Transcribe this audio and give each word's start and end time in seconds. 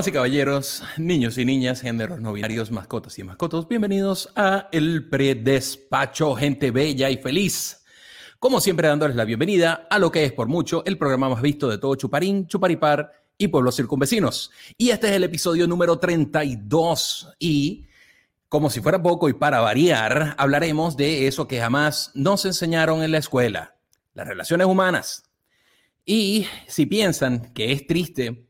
Damas 0.00 0.08
y 0.08 0.12
caballeros, 0.12 0.82
niños 0.96 1.36
y 1.36 1.44
niñas, 1.44 1.82
géneros 1.82 2.22
no 2.22 2.32
binarios, 2.32 2.70
mascotas 2.70 3.18
y 3.18 3.22
mascotos, 3.22 3.68
bienvenidos 3.68 4.32
a 4.34 4.70
El 4.72 5.10
Predespacho, 5.10 6.34
gente 6.36 6.70
bella 6.70 7.10
y 7.10 7.18
feliz. 7.18 7.84
Como 8.38 8.62
siempre, 8.62 8.88
dándoles 8.88 9.14
la 9.14 9.26
bienvenida 9.26 9.86
a 9.90 9.98
lo 9.98 10.10
que 10.10 10.24
es 10.24 10.32
por 10.32 10.48
mucho 10.48 10.82
el 10.86 10.96
programa 10.96 11.28
más 11.28 11.42
visto 11.42 11.68
de 11.68 11.76
todo 11.76 11.96
Chuparín, 11.96 12.46
Chuparipar 12.46 13.12
y 13.36 13.48
pueblos 13.48 13.76
circunvecinos. 13.76 14.50
Y 14.78 14.88
este 14.88 15.08
es 15.08 15.12
el 15.16 15.24
episodio 15.24 15.66
número 15.66 15.98
32 15.98 17.34
y 17.38 17.84
como 18.48 18.70
si 18.70 18.80
fuera 18.80 19.02
poco 19.02 19.28
y 19.28 19.34
para 19.34 19.60
variar, 19.60 20.34
hablaremos 20.38 20.96
de 20.96 21.26
eso 21.26 21.46
que 21.46 21.60
jamás 21.60 22.10
nos 22.14 22.46
enseñaron 22.46 23.02
en 23.02 23.12
la 23.12 23.18
escuela, 23.18 23.76
las 24.14 24.26
relaciones 24.26 24.66
humanas. 24.66 25.24
Y 26.06 26.46
si 26.68 26.86
piensan 26.86 27.52
que 27.52 27.72
es 27.72 27.86
triste 27.86 28.46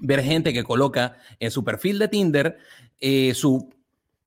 ver 0.00 0.22
gente 0.22 0.52
que 0.52 0.64
coloca 0.64 1.16
en 1.38 1.50
su 1.50 1.64
perfil 1.64 1.98
de 1.98 2.08
Tinder 2.08 2.58
eh, 2.98 3.34
su 3.34 3.72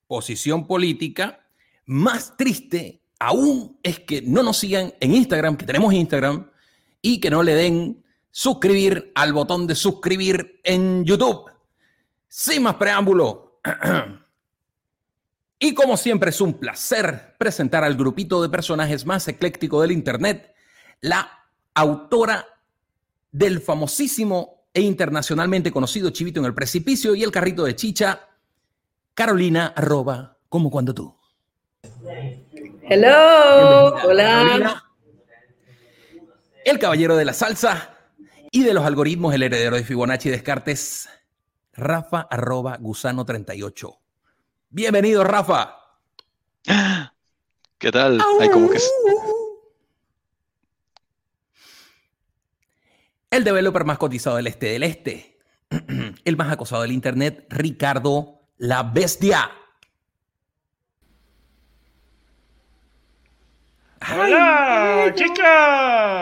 posición 0.07 0.67
política. 0.67 1.45
Más 1.85 2.37
triste 2.37 3.01
aún 3.19 3.77
es 3.83 3.99
que 3.99 4.21
no 4.21 4.43
nos 4.43 4.57
sigan 4.57 4.93
en 4.99 5.13
Instagram, 5.13 5.57
que 5.57 5.65
tenemos 5.65 5.93
Instagram, 5.93 6.49
y 7.01 7.19
que 7.19 7.29
no 7.29 7.43
le 7.43 7.55
den 7.55 8.03
suscribir 8.31 9.11
al 9.15 9.33
botón 9.33 9.67
de 9.67 9.75
suscribir 9.75 10.59
en 10.63 11.05
YouTube. 11.05 11.51
Sin 12.27 12.63
más 12.63 12.75
preámbulo. 12.75 13.59
y 15.59 15.73
como 15.73 15.97
siempre 15.97 16.31
es 16.31 16.41
un 16.41 16.55
placer 16.55 17.35
presentar 17.37 17.83
al 17.83 17.95
grupito 17.95 18.41
de 18.41 18.49
personajes 18.49 19.05
más 19.05 19.27
ecléctico 19.27 19.81
del 19.81 19.91
Internet, 19.91 20.53
la 21.01 21.29
autora 21.75 22.45
del 23.31 23.61
famosísimo 23.61 24.62
e 24.73 24.81
internacionalmente 24.81 25.71
conocido 25.71 26.09
Chivito 26.09 26.39
en 26.39 26.45
el 26.45 26.53
Precipicio 26.53 27.15
y 27.15 27.23
el 27.23 27.31
carrito 27.31 27.63
de 27.63 27.75
chicha, 27.75 28.27
Carolina 29.13 29.73
arroba 29.75 30.37
como 30.49 30.71
cuando 30.71 30.93
tú. 30.93 31.15
Hello, 32.89 33.95
hola. 34.03 34.83
El 36.65 36.79
caballero 36.79 37.15
de 37.15 37.25
la 37.25 37.33
salsa 37.33 37.97
y 38.51 38.63
de 38.63 38.73
los 38.73 38.85
algoritmos, 38.85 39.33
el 39.33 39.43
heredero 39.43 39.75
de 39.75 39.83
Fibonacci 39.83 40.29
Descartes, 40.29 41.09
Rafa 41.73 42.27
arroba 42.29 42.77
gusano 42.79 43.25
38. 43.25 43.99
Bienvenido, 44.69 45.23
Rafa. 45.23 45.75
¿Qué 47.77 47.91
tal? 47.91 48.21
Hay 48.39 48.49
como 48.49 48.69
que 48.69 48.79
El 53.33 53.43
developer 53.43 53.83
más 53.83 53.97
cotizado 53.97 54.35
del 54.35 54.45
este 54.45 54.67
del 54.67 54.83
este. 54.83 55.39
El 56.23 56.37
más 56.37 56.51
acosado 56.51 56.83
del 56.83 56.91
internet, 56.91 57.47
Ricardo 57.49 58.41
la 58.57 58.83
Bestia. 58.83 59.49
¡Hola, 64.07 65.11
chica! 65.15 66.21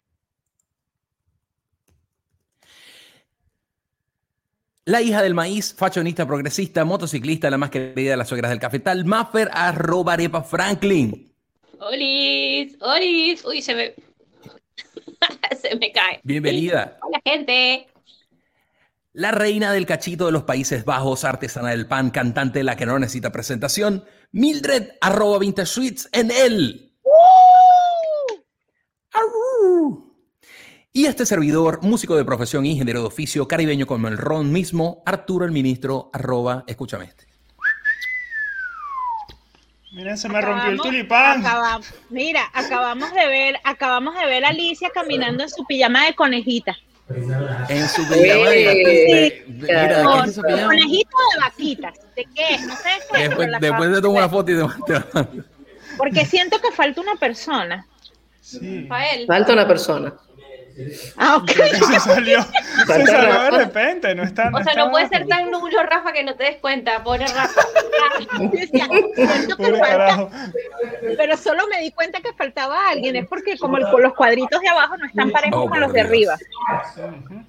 La 4.86 5.02
hija 5.02 5.22
del 5.22 5.34
maíz, 5.34 5.76
fashionista 5.78 6.26
progresista, 6.26 6.86
motociclista, 6.86 7.50
la 7.50 7.58
más 7.58 7.72
querida 7.72 8.12
de 8.12 8.18
las 8.18 8.30
suegras 8.30 8.52
del 8.52 8.60
cafetal, 8.60 9.04
Maffer, 9.04 9.50
arroba 9.52 10.14
arepa 10.14 10.44
Franklin. 10.44 11.30
¡Olis! 11.78 12.78
¡Olis! 12.80 13.44
Uy, 13.44 13.62
se 13.62 13.76
me, 13.76 13.96
Se 15.62 15.76
me 15.76 15.92
cae. 15.92 16.20
Bienvenida. 16.24 16.98
Hola, 17.04 17.22
gente. 17.24 17.88
La 19.14 19.32
reina 19.32 19.74
del 19.74 19.86
cachito 19.86 20.26
de 20.26 20.32
los 20.32 20.44
Países 20.44 20.86
Bajos, 20.86 21.26
artesana 21.26 21.72
del 21.72 21.86
pan, 21.86 22.12
cantante 22.12 22.60
de 22.60 22.64
la 22.64 22.78
que 22.78 22.86
no 22.86 22.98
necesita 22.98 23.32
presentación, 23.32 24.06
Mildred, 24.32 24.92
arroba 25.02 25.38
Vintage 25.38 25.96
en 26.14 26.32
él. 26.32 26.88
Y 30.94 31.06
este 31.06 31.26
servidor, 31.26 31.80
músico 31.84 32.18
de 32.18 32.26
profesión, 32.26 32.66
ingeniero 32.66 33.02
de 33.02 33.08
oficio, 33.08 33.48
caribeño 33.48 33.86
como 33.86 34.10
el 34.10 34.18
ron 34.18 34.52
mismo, 34.52 35.04
Arturo 35.06 35.46
el 35.46 35.52
ministro, 35.52 36.10
arroba, 36.14 36.66
escúchame 36.68 37.06
este. 37.06 37.31
Miren, 39.92 40.18
se 40.18 40.30
me 40.30 40.40
rompió 40.40 40.72
el 40.72 40.78
tulipán. 40.78 41.44
mira, 42.10 42.50
acabamos 42.54 43.14
de 43.14 43.28
ver, 43.28 43.60
acabamos 43.64 44.16
de 44.16 44.26
ver 44.26 44.46
a 44.46 44.50
Alicia 44.50 44.90
caminando 44.94 45.44
en 45.44 45.50
su 45.50 45.66
pijama 45.66 46.06
de 46.06 46.16
conejita. 46.16 46.78
En 47.68 47.90
su 47.90 48.08
pijama 48.08 48.50
de, 48.50 49.44
mira, 49.48 50.04
Conejito 50.04 51.18
de 51.34 51.42
vaquitas. 51.42 51.94
¿De 52.16 52.26
qué? 52.34 52.58
No 52.66 52.76
sé 52.76 52.90
qué. 53.12 53.28
Después, 53.28 53.50
después 53.60 53.92
de 53.92 54.02
tomar 54.02 54.18
una 54.18 54.30
foto 54.30 54.52
y 54.52 54.56
de 54.56 54.68
Porque 55.98 56.26
siento 56.26 56.60
que 56.62 56.72
falta 56.72 57.02
una 57.02 57.16
persona. 57.16 57.86
Sí. 58.40 58.88
Falta 58.88 59.54
una 59.54 59.68
persona. 59.68 60.14
Ah, 61.18 61.38
ok. 61.38 61.50
Se 61.50 62.00
salió, 62.00 62.42
se 62.88 63.06
salió 63.06 63.42
de 63.44 63.52
repente, 63.52 64.16
no 64.16 64.24
está. 64.24 64.50
o 64.54 64.64
sea, 64.64 64.74
no 64.76 64.92
puede 64.92 65.08
ser 65.08 65.28
tan 65.28 65.52
nulo, 65.52 65.84
Rafa, 65.84 66.12
que 66.14 66.24
no 66.24 66.36
te 66.36 66.46
des 66.46 66.58
cuenta, 66.58 67.04
pobre 67.04 67.26
Rafa. 67.28 67.62
pero 71.18 71.38
solo 71.38 71.68
me 71.68 71.82
di 71.82 71.92
cuenta 71.92 72.20
que 72.22 72.34
faltaba 72.34 72.90
alguien, 72.90 73.16
es 73.16 73.28
porque 73.28 73.58
como 73.58 73.78
los 73.78 74.14
cuadritos 74.14 74.62
de 74.62 74.70
abajo 74.70 74.98
no 74.98 75.06
están 75.06 75.32
parejos 75.32 75.70
con 75.70 75.80
los 75.80 75.94
de 75.94 76.02
arriba. 76.02 76.38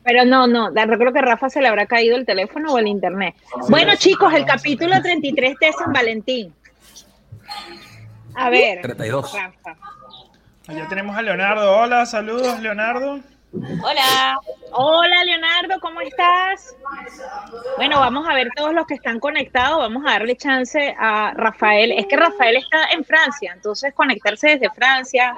Pero 0.04 0.24
no, 0.24 0.46
no, 0.46 0.70
recuerdo 0.70 1.12
que 1.12 1.18
a 1.20 1.22
Rafa 1.22 1.50
se 1.50 1.60
le 1.60 1.68
habrá 1.68 1.86
caído 1.86 2.16
el 2.16 2.26
teléfono 2.26 2.72
o 2.72 2.78
el 2.78 2.86
internet. 2.86 3.34
Bueno, 3.68 3.94
chicos, 3.96 4.32
el 4.34 4.44
capítulo 4.44 5.00
33 5.00 5.56
de 5.60 5.72
San 5.72 5.92
Valentín. 5.92 6.54
A 8.34 8.50
ver. 8.50 8.80
32. 8.82 9.32
Rafa. 9.34 9.76
Ya 10.74 10.88
tenemos 10.88 11.16
a 11.16 11.22
Leonardo. 11.22 11.76
Hola, 11.76 12.06
saludos, 12.06 12.60
Leonardo. 12.60 13.20
Hola. 13.52 14.38
Hola, 14.72 15.24
Leonardo, 15.24 15.78
¿cómo 15.80 16.00
estás? 16.00 16.74
Bueno, 17.76 18.00
vamos 18.00 18.26
a 18.26 18.32
ver 18.32 18.48
todos 18.56 18.72
los 18.72 18.86
que 18.86 18.94
están 18.94 19.20
conectados. 19.20 19.78
Vamos 19.78 20.02
a 20.06 20.12
darle 20.12 20.34
chance 20.36 20.94
a 20.98 21.34
Rafael. 21.34 21.92
Es 21.92 22.06
que 22.06 22.16
Rafael 22.16 22.56
está 22.56 22.90
en 22.92 23.04
Francia, 23.04 23.52
entonces 23.54 23.92
conectarse 23.92 24.56
desde 24.56 24.70
Francia 24.70 25.34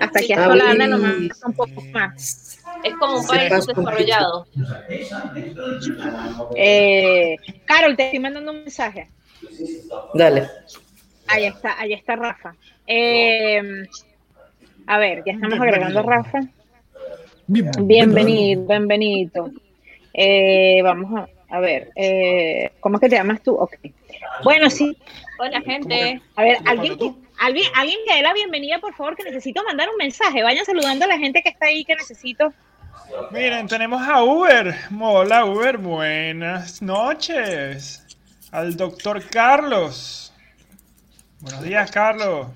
hasta 0.00 0.20
aquí 0.20 0.32
hasta 0.32 0.48
Holanda 0.48 0.86
nomás 0.86 1.42
un 1.44 1.52
poco 1.52 1.82
más. 1.92 2.58
Es 2.82 2.94
como 2.94 3.18
un 3.18 3.26
país 3.26 3.66
desarrollado. 3.66 4.46
Eh, 6.56 7.36
Carol, 7.66 7.94
te 7.96 8.06
estoy 8.06 8.20
mandando 8.20 8.52
un 8.52 8.60
mensaje. 8.60 9.10
Dale. 10.14 10.48
Ahí 11.26 11.44
está, 11.44 11.78
ahí 11.78 11.92
está 11.92 12.16
Rafa. 12.16 12.54
Eh, 12.86 13.86
a 14.88 14.98
ver, 14.98 15.22
ya 15.26 15.34
estamos 15.34 15.60
agregando 15.60 16.00
a 16.00 16.02
Rafa. 16.02 16.40
Bienvenido, 17.46 18.66
bienvenido. 18.66 19.50
Eh, 20.14 20.80
vamos 20.82 21.28
a, 21.50 21.60
ver, 21.60 21.90
eh, 21.94 22.72
¿cómo 22.80 22.96
es 22.96 23.02
que 23.02 23.08
te 23.10 23.16
llamas 23.16 23.42
tú? 23.42 23.54
Ok. 23.54 23.74
Bueno, 24.42 24.70
sí. 24.70 24.96
Hola, 25.38 25.60
gente. 25.60 26.22
A 26.36 26.42
ver, 26.42 26.56
alguien 26.66 26.96
que, 26.96 27.12
alguien, 27.38 27.66
alguien 27.74 27.98
que 28.06 28.14
dé 28.14 28.22
la 28.22 28.32
bienvenida, 28.32 28.78
por 28.80 28.94
favor, 28.94 29.14
que 29.14 29.24
necesito 29.24 29.62
mandar 29.64 29.90
un 29.90 29.96
mensaje. 29.96 30.42
Vayan 30.42 30.64
saludando 30.64 31.04
a 31.04 31.08
la 31.08 31.18
gente 31.18 31.42
que 31.42 31.50
está 31.50 31.66
ahí, 31.66 31.84
que 31.84 31.94
necesito. 31.94 32.52
Miren, 33.30 33.68
tenemos 33.68 34.00
a 34.08 34.22
Uber. 34.24 34.74
Hola, 34.98 35.44
Uber. 35.44 35.76
Buenas 35.76 36.80
noches. 36.80 38.06
Al 38.52 38.74
doctor 38.74 39.22
Carlos. 39.28 40.32
Buenos 41.40 41.62
días, 41.62 41.90
Carlos. 41.90 42.48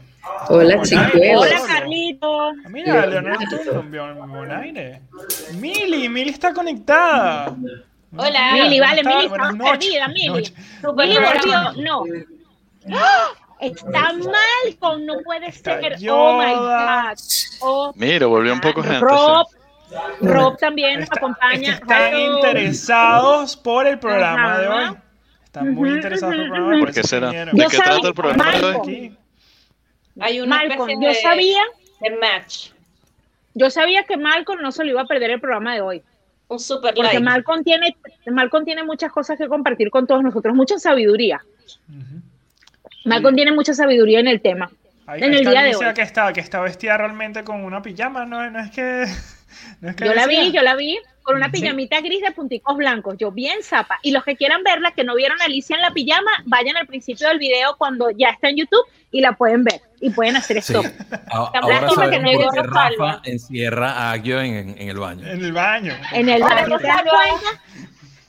Hola, 0.49 0.83
chicos. 0.83 1.11
Hola, 1.37 1.63
Carlito. 1.67 2.43
Ah, 2.43 2.69
mira, 2.69 3.07
Leonardo 3.07 3.81
un 3.81 4.51
aire. 4.51 5.03
Mili, 5.55 6.09
Mili 6.09 6.31
está 6.31 6.53
conectada. 6.53 7.55
Hola. 8.17 8.53
Mili, 8.53 8.81
vale, 8.81 9.03
Mili 9.03 9.27
está 9.27 9.53
perdida, 9.53 10.09
Mili. 10.09 10.55
Mili 10.97 11.19
volvió, 11.19 11.73
no. 11.77 12.05
¡Ah! 12.93 13.29
Está 13.61 14.13
mal 14.13 14.77
con 14.81 15.07
no 15.07 15.21
puede 15.25 15.53
ser. 15.53 15.97
Oh 16.11 16.37
my 16.37 16.53
God. 16.53 17.19
Oh, 17.61 17.93
Mira, 17.95 18.27
volvió 18.27 18.53
un 18.53 18.61
poco 18.61 18.83
gente. 18.83 18.99
Rob, 18.99 19.47
Rob 20.21 20.59
también 20.59 21.01
nos 21.01 21.13
acompaña. 21.13 21.75
están 21.75 22.19
interesados 22.19 23.57
por 23.57 23.87
el 23.87 24.01
programa 24.01 24.59
de 24.59 24.69
hoy. 24.69 24.97
Están 25.45 25.75
muy 25.75 25.91
interesados 25.91 26.35
por 26.35 26.45
el 26.45 26.51
programa. 26.51 26.81
¿Por 26.81 26.95
qué 26.95 27.03
será? 27.05 27.31
¿De 27.31 27.67
qué 27.71 27.77
trata 27.77 28.09
el 28.09 28.15
programa 28.15 28.51
de 28.51 28.65
hoy? 28.65 29.17
Hay 30.21 30.41
una 30.41 30.57
Malcolm, 30.57 31.03
yo 31.03 31.15
sabía 31.15 31.63
de 32.01 32.11
match. 32.17 32.71
Yo 33.55 33.71
sabía 33.71 34.05
que 34.05 34.17
Malcolm 34.17 34.61
no 34.63 34.73
se 34.73 34.85
lo 34.85 34.91
iba 34.91 35.03
a 35.03 35.07
perder 35.07 35.31
el 35.31 35.41
programa 35.41 35.75
de 35.75 35.81
hoy. 35.81 36.03
Un 36.49 36.59
super 36.59 36.95
Porque 36.95 37.21
Malcolm 37.21 37.65
tiene, 37.65 37.97
Malcolm 38.27 38.65
tiene 38.65 38.85
muchas 38.85 39.11
cosas 39.11 39.39
que 39.39 39.49
compartir 39.49 39.91
con 39.91 40.07
todos 40.07 40.23
nosotros, 40.23 40.55
mucha 40.55 40.79
sabiduría. 40.79 41.41
Malcolm 43.05 43.35
tiene 43.35 43.53
mucha 43.53 43.75
sabiduría 43.75 44.21
en 44.21 44.29
el 44.29 44.41
tema. 44.41 44.71
en 45.09 45.35
el 45.35 45.45
día 45.45 45.63
de 45.63 45.77
hoy. 45.77 45.95
Que 45.95 46.03
está, 46.03 46.33
que 46.33 46.41
está 46.41 46.61
vestida 46.61 46.97
realmente 46.97 47.43
con 47.43 47.65
una 47.65 47.83
pijama, 47.83 48.25
no, 48.27 48.51
no 48.51 48.61
es 48.61 48.71
que 48.71 49.07
yo 49.81 50.15
la 50.15 50.27
vi, 50.27 50.53
yo 50.53 50.63
la 50.63 50.77
vi 50.77 50.99
con 51.23 51.37
una 51.37 51.51
pijamita 51.51 52.01
gris 52.01 52.21
de 52.21 52.33
punticos 52.33 52.77
blancos, 52.77 53.17
yo 53.19 53.31
bien 53.31 53.63
zapa. 53.63 53.99
Y 54.03 54.11
los 54.11 54.25
que 54.25 54.37
quieran 54.37 54.63
verla, 54.63 54.93
que 54.93 55.05
no 55.05 55.15
vieron 55.15 55.41
a 55.41 55.45
Alicia 55.45 55.77
en 55.77 55.83
la 55.83 55.93
pijama, 55.93 56.31
vayan 56.47 56.77
al 56.77 56.87
principio 56.87 57.29
del 57.29 57.39
video 57.39 57.77
cuando 57.79 58.11
ya 58.11 58.31
está 58.31 58.49
en 58.49 58.57
YouTube 58.57 58.85
y 59.11 59.21
la 59.21 59.33
pueden 59.35 59.65
ver 59.65 59.81
y 60.01 60.11
pueden 60.11 60.37
hacer 60.37 60.59
esto. 60.59 60.83
Ahora 61.31 61.89
sabemos 61.89 61.95
por 61.95 62.11
qué 62.11 62.63
Rafa 62.63 63.21
encierra 63.25 63.93
a 63.93 64.13
Agio 64.13 64.41
en, 64.41 64.77
el 64.79 64.99
baño. 64.99 65.27
En 65.27 65.45
el 65.45 65.53
baño. 65.53 65.95
En 66.13 66.29
el 66.29 66.43
baño. 66.43 66.79
¿Te 66.79 66.87
das 66.87 67.03
cuenta? 67.03 67.63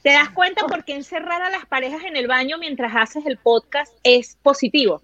¿Te 0.03 0.11
das 0.11 0.29
cuenta 0.29 0.65
por 0.65 0.83
qué 0.83 0.95
encerrar 0.95 1.41
a 1.41 1.49
las 1.49 1.65
parejas 1.65 2.03
en 2.03 2.17
el 2.17 2.27
baño 2.27 2.57
mientras 2.57 2.93
haces 2.93 3.25
el 3.25 3.37
podcast 3.37 3.93
es 4.03 4.37
positivo? 4.43 5.01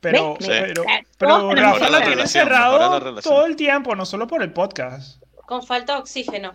Pero, 0.00 0.36
pero, 0.38 0.84
pero 1.16 1.54
Rafa 1.54 1.88
la 1.88 2.04
tiene 2.04 2.22
encerrado 2.22 3.20
todo 3.22 3.46
el 3.46 3.56
tiempo, 3.56 3.96
no 3.96 4.04
solo 4.04 4.26
por 4.26 4.42
el 4.42 4.52
podcast. 4.52 5.23
Con 5.46 5.62
falta 5.62 5.94
de 5.94 6.00
oxígeno. 6.00 6.52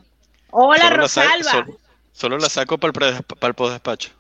Hola, 0.52 0.90
Rosalba. 0.90 1.66
Solo, 2.12 2.38
la 2.38 2.50
saco 2.50 2.78
para 2.78 2.90
el, 3.10 3.24
para 3.24 3.54
el 3.58 3.72
despacho 3.72 4.12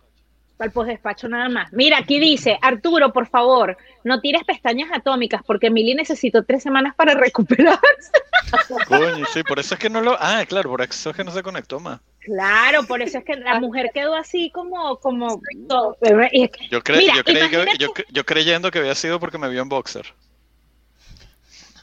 para 0.60 0.68
el 0.68 0.74
postdespacho 0.74 1.30
nada 1.30 1.48
más. 1.48 1.71
Mira, 1.71 2.00
aquí 2.00 2.19
dice, 2.19 2.60
Arturo, 2.62 3.13
por 3.13 3.27
favor, 3.30 3.77
no 4.04 4.19
tires 4.19 4.44
pestañas 4.44 4.89
atómicas 4.94 5.42
porque 5.48 5.69
Mili 5.69 5.95
necesitó 5.95 6.44
tres 6.44 6.62
semanas 6.62 6.94
para 6.95 7.13
recuperarse. 7.16 8.12
Coño, 8.89 9.25
sí, 9.33 9.42
por 9.44 9.57
eso 9.57 9.75
es 9.75 9.80
que 9.80 9.89
no 9.89 10.01
lo... 10.01 10.18
Ah, 10.19 10.44
claro, 10.45 10.69
por 10.69 10.81
eso 10.81 11.12
es 11.12 11.15
que 11.15 11.24
no 11.24 11.31
se 11.31 11.44
conectó 11.44 11.80
más. 11.80 12.01
Claro, 12.19 12.83
por 12.83 13.01
eso 13.01 13.19
es 13.19 13.24
que 13.24 13.38
la 13.38 13.57
mujer 13.62 13.92
quedó 13.94 14.13
así 14.15 14.51
como... 14.51 14.98
como... 14.98 15.42
Yo, 16.69 16.83
creo 16.83 17.00
yo, 17.80 17.94
yo 18.10 18.25
creyendo 18.25 18.69
que 18.69 18.80
había 18.80 18.95
sido 18.95 19.18
porque 19.18 19.38
me 19.38 19.48
vio 19.48 19.62
en 19.62 19.69
boxer. 19.69 20.13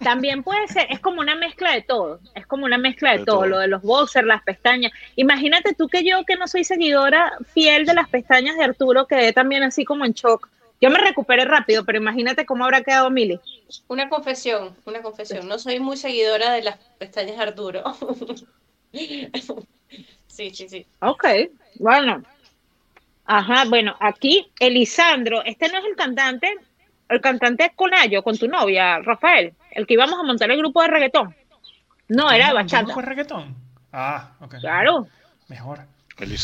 También 0.01 0.43
puede 0.43 0.67
ser, 0.69 0.87
es 0.91 1.01
como 1.01 1.21
una 1.21 1.35
mezcla 1.35 1.73
de 1.73 1.83
todo, 1.83 2.21
es 2.35 2.47
como 2.47 2.65
una 2.65 2.79
mezcla 2.79 3.17
de, 3.17 3.25
todo, 3.25 3.47
lo 3.47 3.59
de 3.59 3.69
los 3.69 3.83
boxers, 3.83 4.27
las 4.27 4.43
pestañas. 4.43 4.93
Imagínate 5.17 5.75
tú 5.75 5.89
que 5.89 6.05
yo, 6.05 6.25
que 6.25 6.37
no 6.37 6.49
soy 6.49 6.65
seguidora 6.65 7.33
fiel 7.55 7.87
de 7.87 7.95
las 7.95 8.09
pestañas 8.09 8.57
de 8.57 8.65
Arturo, 8.65 9.07
quedé 9.07 9.33
también 9.33 9.63
así 9.63 9.85
como 9.85 10.05
en 10.05 10.13
shock. 10.13 10.49
Yo 10.81 10.91
me 10.91 10.99
recuperé 10.99 11.45
rápido, 11.45 11.85
pero 11.85 11.99
imagínate 11.99 12.45
cómo 12.45 12.65
habrá 12.65 12.83
quedado 12.83 13.11
Mili. 13.11 13.41
Una 13.89 14.09
confesión, 14.09 14.77
una 14.85 15.01
confesión. 15.01 15.49
No 15.49 15.59
soy 15.59 15.81
muy 15.81 15.97
seguidora 15.97 16.53
de 16.53 16.63
las 16.63 16.79
pestañas 16.99 17.37
de 17.37 17.43
Arturo. 17.43 17.83
sí, 18.93 20.51
sí, 20.51 20.69
sí. 20.69 20.87
Ok, 21.01 21.27
bueno. 21.79 22.23
Ajá, 23.25 23.65
bueno, 23.69 23.97
aquí 23.99 24.53
Elisandro, 24.61 25.43
este 25.45 25.69
no 25.69 25.79
es 25.79 25.85
el 25.85 25.97
cantante, 25.97 26.55
el 27.09 27.21
cantante 27.21 27.65
es 27.65 27.73
Conayo, 27.75 28.23
con 28.23 28.39
tu 28.39 28.47
novia, 28.47 29.01
Rafael, 29.01 29.53
el 29.77 29.87
que 29.87 29.95
íbamos 29.95 30.19
a 30.19 30.23
montar 30.23 30.51
el 30.51 30.59
grupo 30.59 30.81
de 30.83 30.89
reggaetón. 30.89 31.37
No, 32.09 32.31
era 32.31 32.49
de 32.49 32.55
bachata. 32.55 32.81
¿El 32.81 32.87
grupo 32.87 33.01
de 33.03 33.07
reggaetón? 33.07 33.57
Ah, 33.93 34.33
ok. 34.41 34.57
Claro. 34.61 35.07
Mejor. 35.49 35.81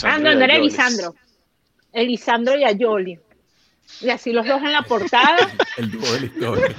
ah, 0.04 0.18
no, 0.18 0.34
no 0.34 0.44
era 0.44 0.56
Elisandro. 0.56 1.14
Elisandro 1.92 2.58
y 2.58 2.64
Ayoli. 2.64 3.18
Y 4.02 4.10
así 4.10 4.32
los 4.32 4.46
dos 4.46 4.60
en 4.62 4.72
la 4.72 4.82
portada. 4.82 5.36
el 5.78 5.90
dúo 5.90 6.12
de 6.12 6.20
la 6.20 6.26
historia. 6.26 6.76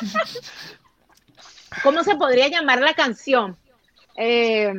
¿Cómo 1.82 2.02
se 2.04 2.16
podría 2.16 2.48
llamar 2.48 2.80
la 2.80 2.94
canción? 2.94 3.56
Eh, 4.16 4.72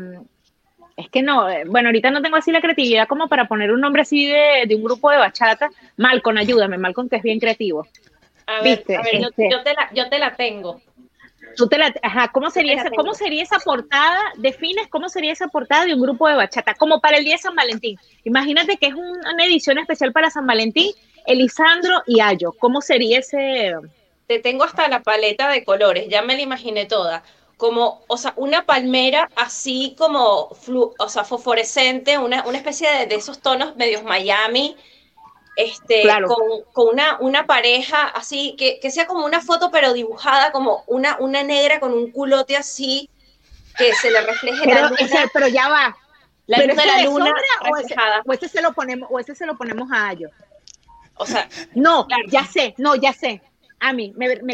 es 0.97 1.09
que 1.09 1.21
no, 1.21 1.47
eh, 1.49 1.63
bueno, 1.65 1.89
ahorita 1.89 2.09
no 2.09 2.21
tengo 2.21 2.37
así 2.37 2.51
la 2.51 2.61
creatividad 2.61 3.07
como 3.07 3.27
para 3.27 3.47
poner 3.47 3.71
un 3.71 3.81
nombre 3.81 4.01
así 4.01 4.25
de, 4.25 4.65
de 4.67 4.75
un 4.75 4.83
grupo 4.83 5.11
de 5.11 5.17
bachata. 5.17 5.69
Malcon, 5.97 6.39
ayúdame, 6.39 6.79
Malcon, 6.79 7.07
que 7.07 7.17
es 7.17 7.23
bien 7.23 7.39
creativo. 7.39 7.87
A 8.45 8.61
ver, 8.61 8.79
este. 8.79 9.21
yo, 9.21 9.31
te 9.63 9.73
la, 9.73 9.89
yo 9.93 10.09
te 10.09 10.19
la 10.19 10.35
tengo. 10.35 10.81
Tú 11.55 11.67
te 11.67 11.77
la, 11.77 11.93
ajá, 12.01 12.29
¿cómo 12.33 12.49
sería, 12.49 12.75
esa, 12.75 12.89
¿cómo 12.91 13.13
sería 13.13 13.43
esa 13.43 13.59
portada? 13.59 14.19
Defines 14.37 14.87
cómo 14.87 15.09
sería 15.09 15.31
esa 15.31 15.47
portada 15.47 15.85
de 15.85 15.93
un 15.93 16.01
grupo 16.01 16.27
de 16.27 16.35
bachata, 16.35 16.73
como 16.73 16.99
para 16.99 17.17
el 17.17 17.25
día 17.25 17.35
de 17.35 17.41
San 17.41 17.55
Valentín. 17.55 17.97
Imagínate 18.23 18.77
que 18.77 18.87
es 18.87 18.93
una 18.93 19.45
edición 19.45 19.77
especial 19.77 20.11
para 20.11 20.29
San 20.29 20.47
Valentín, 20.47 20.91
Elisandro 21.25 22.01
y 22.07 22.19
Ayo. 22.21 22.53
¿Cómo 22.59 22.81
sería 22.81 23.19
ese? 23.19 23.73
Te 24.27 24.39
tengo 24.39 24.63
hasta 24.63 24.87
la 24.87 25.01
paleta 25.03 25.49
de 25.49 25.63
colores, 25.63 26.07
ya 26.09 26.21
me 26.21 26.35
la 26.35 26.41
imaginé 26.41 26.85
toda. 26.85 27.23
Como, 27.57 28.03
o 28.07 28.17
sea, 28.17 28.33
una 28.35 28.65
palmera 28.65 29.29
así 29.35 29.95
como, 29.97 30.49
o 30.97 31.09
sea, 31.09 31.23
fosforescente, 31.23 32.17
una, 32.17 32.43
una 32.45 32.57
especie 32.57 32.89
de, 32.89 33.05
de 33.05 33.15
esos 33.15 33.39
tonos 33.39 33.75
medios 33.75 34.03
Miami, 34.03 34.75
este, 35.55 36.03
con, 36.73 36.87
una, 36.89 37.17
una, 37.19 37.45
pareja 37.45 38.07
así, 38.07 38.55
que, 38.57 38.79
sea 38.91 39.05
como 39.05 39.25
una 39.25 39.41
foto 39.41 39.69
pero 39.71 39.93
dibujada, 39.93 40.51
como 40.51 40.83
una, 40.87 41.17
una 41.19 41.43
negra 41.43 41.79
con 41.79 41.93
un 41.93 42.11
culote 42.11 42.57
así, 42.57 43.09
que 43.77 43.93
se 43.93 44.11
le 44.11 44.21
refleje 44.21 44.61
pero, 44.65 44.81
la 44.81 44.89
luna. 44.89 45.31
pero 45.33 45.47
ya 45.47 45.69
va. 45.69 45.97
La 46.47 46.57
luna 46.59 46.73
de 46.73 46.85
la 46.85 47.03
luna 47.03 47.33
o 48.25 48.33
ese, 48.33 48.49
se 48.49 48.61
lo 48.61 48.73
ponemos, 48.73 49.09
o 49.11 49.19
ese 49.19 49.33
se 49.33 49.45
lo 49.45 49.57
ponemos 49.57 49.89
a 49.91 50.09
Ayo. 50.09 50.29
O 51.15 51.25
sea, 51.25 51.47
no, 51.73 52.07
ya 52.27 52.43
sé, 52.45 52.73
no, 52.77 52.95
ya 52.95 53.13
sé. 53.13 53.41
A 53.79 53.93
mí, 53.93 54.13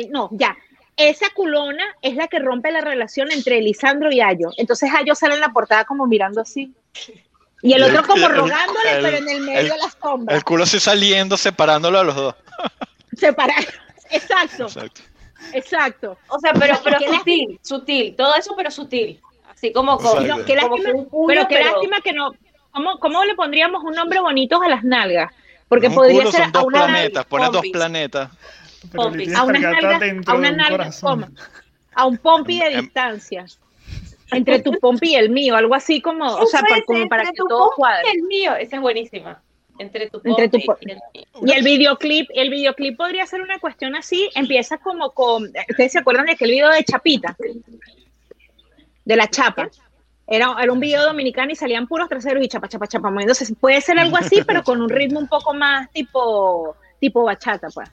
no, 0.10 0.29
ya. 0.32 0.56
Esa 0.98 1.29
culona 1.29 1.86
es 2.01 2.15
la 2.15 2.27
que 2.27 2.39
rompe 2.39 2.72
la 2.72 2.82
relación 2.82 3.32
entre 3.32 3.62
Lisandro 3.62 4.12
y 4.12 4.22
Ayo. 4.22 4.51
Entonces 4.58 4.91
Ayo 4.94 5.15
sale 5.15 5.36
en 5.36 5.39
la 5.39 5.50
portada 5.50 5.86
como 5.86 6.06
mirando 6.06 6.41
así. 6.41 6.74
Y 7.62 7.74
el 7.74 7.84
otro 7.84 8.04
como 8.04 8.28
rogándole, 8.28 9.00
pero 9.01 9.18
en 9.18 9.30
el 9.30 9.42
medio 9.42 9.74
de 9.74 9.78
las 9.78 9.98
sombras. 10.01 10.38
El 10.38 10.44
culo 10.44 10.63
así 10.63 10.80
saliendo, 10.80 11.36
separándolo 11.38 12.00
a 12.00 12.04
los 12.04 12.16
dos. 12.16 12.36
Separar. 13.18 13.66
Exacto. 14.12 14.68
Exacto. 15.54 16.18
O 16.30 16.39
sea, 16.39 16.54
pero, 16.54 16.80
pero 16.84 17.00
sutil, 17.00 17.60
sutil. 17.62 18.16
Todo 18.16 18.36
eso, 18.36 18.54
pero 18.56 18.72
sutil. 18.72 19.20
Así 19.50 19.74
como 19.74 19.98
con. 19.98 20.25
qué 20.46 20.56
lástima, 20.56 20.92
pero 21.28 21.48
qué 21.48 21.63
lástima 21.63 22.01
que 22.01 22.13
no. 22.13 22.32
¿cómo, 22.72 23.00
¿Cómo 23.00 23.24
le 23.25 23.36
pondríamos 23.36 23.84
un 23.84 23.94
nombre 23.94 24.20
bonito 24.20 24.62
a 24.62 24.70
las 24.70 24.84
nalgas? 24.84 25.34
Porque 25.68 25.89
podría 25.89 26.25
ser 26.32 26.50
a 26.54 26.62
una 26.62 26.86
planetas, 26.86 27.25
pone 27.25 27.50
dos 27.51 27.66
planetas. 27.72 28.30
A 28.98 29.08
una 29.44 29.60
nalga, 29.60 30.00
a 30.25 30.34
una 30.34 30.51
nalga, 30.51 30.89
a 31.94 32.06
un 32.06 32.18
pompi 32.18 32.60
de 32.60 32.68
em, 32.68 32.82
distancia 32.82 33.46
entre 34.31 34.59
tu 34.62 34.71
pompi 34.79 35.12
y 35.12 35.15
el 35.15 35.29
mío, 35.29 35.55
algo 35.55 35.75
así 35.75 36.01
como, 36.01 36.25
o 36.25 36.45
sea, 36.45 36.62
como 36.86 37.07
para 37.07 37.24
que 37.24 37.31
todo 37.48 37.71
cuadre. 37.75 38.03
El 38.13 38.24
mío, 38.24 38.55
esa 38.55 38.75
es 38.77 38.81
buenísima. 38.81 39.41
Entre 39.77 40.09
tu 40.09 40.21
pompi 40.21 40.41
y 40.81 40.91
el 40.91 41.00
mío. 41.13 41.25
Y 41.41 41.51
el 41.51 41.63
videoclip, 41.63 42.29
el 42.33 42.50
videoclip 42.50 42.98
podría 42.98 43.25
ser 43.25 43.41
una 43.41 43.59
cuestión 43.59 43.95
así, 43.95 44.29
empieza 44.36 44.77
como 44.77 45.12
con, 45.12 45.51
¿ustedes 45.69 45.91
se 45.91 46.00
acuerdan 46.00 46.25
de 46.25 46.33
aquel 46.33 46.51
video 46.51 46.69
de 46.69 46.83
Chapita? 46.83 47.36
De 49.05 49.15
la 49.15 49.27
chapa. 49.27 49.69
Era, 50.27 50.55
era 50.62 50.71
un 50.71 50.79
video 50.79 51.03
dominicano 51.03 51.51
y 51.51 51.55
salían 51.55 51.88
puros 51.88 52.07
traseros 52.07 52.43
y 52.43 52.48
chapa, 52.48 52.67
chapa, 52.67 52.86
chapa. 52.86 53.09
Entonces 53.09 53.51
puede 53.59 53.81
ser 53.81 53.98
algo 53.98 54.15
así, 54.15 54.43
pero 54.45 54.63
con 54.63 54.79
un 54.79 54.89
ritmo 54.89 55.19
un 55.19 55.27
poco 55.27 55.55
más 55.55 55.89
tipo, 55.91 56.75
tipo 57.00 57.24
bachata, 57.24 57.69
pues. 57.74 57.89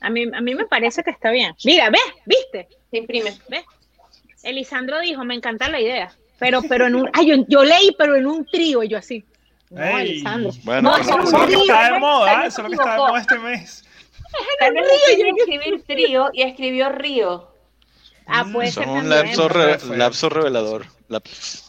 A 0.00 0.10
mí, 0.10 0.24
a 0.34 0.40
mí 0.40 0.54
me 0.54 0.66
parece 0.66 1.04
que 1.04 1.10
está 1.10 1.30
bien. 1.30 1.54
Mira, 1.64 1.88
¿ves? 1.88 2.02
¿Viste? 2.26 2.68
Se 2.90 2.98
imprime. 2.98 3.32
¿Ves? 3.48 3.64
Elisandro 4.44 5.00
dijo, 5.00 5.24
me 5.24 5.34
encanta 5.34 5.68
la 5.68 5.80
idea, 5.80 6.12
pero, 6.38 6.62
pero 6.62 6.86
en 6.86 6.94
un, 6.94 7.10
ay, 7.12 7.44
yo, 7.48 7.64
leí, 7.64 7.94
pero 7.98 8.16
en 8.16 8.26
un 8.26 8.46
trío, 8.46 8.82
y 8.82 8.88
yo 8.88 8.98
así. 8.98 9.24
No, 9.70 9.98
Elisandro. 9.98 10.52
Bueno, 10.62 10.96
eso, 10.96 11.18
es 11.20 11.32
lo 11.32 11.46
que 11.46 11.54
está 11.54 11.92
de 11.92 11.98
moda, 11.98 12.46
eso 12.46 12.62
es 12.62 12.64
lo 12.64 12.68
que 12.68 12.74
está 12.74 12.92
de 12.92 12.98
moda 12.98 13.20
este 13.20 13.38
mes. 13.38 13.84
Tal 14.58 14.74
vez 14.74 14.84
escribir 15.10 15.84
trío 15.86 16.30
y 16.32 16.42
escribió 16.42 16.88
río. 16.90 17.50
Ah, 18.26 18.44
puede 18.50 18.70
ser 18.70 18.88
un 18.88 19.08
lapso, 19.08 19.48
lapso 19.94 20.28
revelador. 20.28 20.86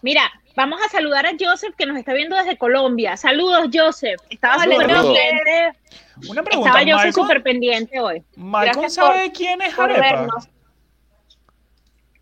Mira, 0.02 0.32
vamos 0.56 0.80
a 0.86 0.90
saludar 0.90 1.26
a 1.26 1.32
Joseph 1.40 1.76
que 1.78 1.86
nos 1.86 1.98
está 1.98 2.14
viendo 2.14 2.36
desde 2.36 2.58
Colombia. 2.58 3.18
Saludos, 3.18 3.70
Joseph. 3.74 4.22
Estaba 4.30 4.64
súper 4.64 4.88
pendiente. 4.88 5.72
Una 6.30 6.44
pregunta, 6.44 6.70
Estaba 6.70 7.06
yo 7.06 7.12
súper 7.12 7.44
pendiente 7.44 8.00
hoy. 8.00 8.24
Michael 8.36 8.90
sabe 8.90 9.32
quién 9.32 9.62
es 9.62 9.78
Arepa. 9.78 10.28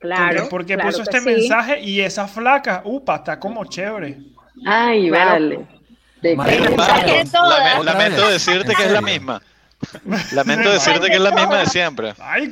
Claro. 0.03 0.49
Porque, 0.49 0.77
puso 0.77 1.01
este 1.01 1.21
mensaje 1.21 1.79
y 1.79 2.01
esa 2.01 2.27
flaca, 2.27 2.81
upa, 2.83 3.15
está 3.15 3.39
como 3.39 3.63
chévere. 3.63 4.17
Ay, 4.65 5.09
vale. 5.09 5.65
lamento 7.85 8.27
decirte 8.29 8.75
que 8.75 8.83
es 8.83 8.91
la 8.91 9.01
misma. 9.01 9.41
Lamento 10.33 10.71
decirte 10.71 11.07
que 11.07 11.15
es 11.15 11.21
la 11.21 11.31
misma 11.31 11.59
de 11.59 11.65
siempre. 11.67 12.13
Ay, 12.19 12.49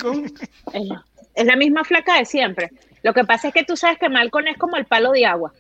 Es 1.33 1.45
la 1.45 1.57
misma 1.57 1.83
flaca 1.83 2.19
de 2.19 2.25
siempre. 2.25 2.69
Lo 3.03 3.13
que 3.13 3.25
pasa 3.25 3.49
es 3.49 3.53
que 3.53 3.63
tú 3.63 3.75
sabes 3.75 3.97
que 3.97 4.07
Malcolm 4.07 4.47
es 4.47 4.57
como 4.57 4.77
el 4.77 4.85
palo 4.85 5.11
de 5.11 5.25
agua. 5.25 5.51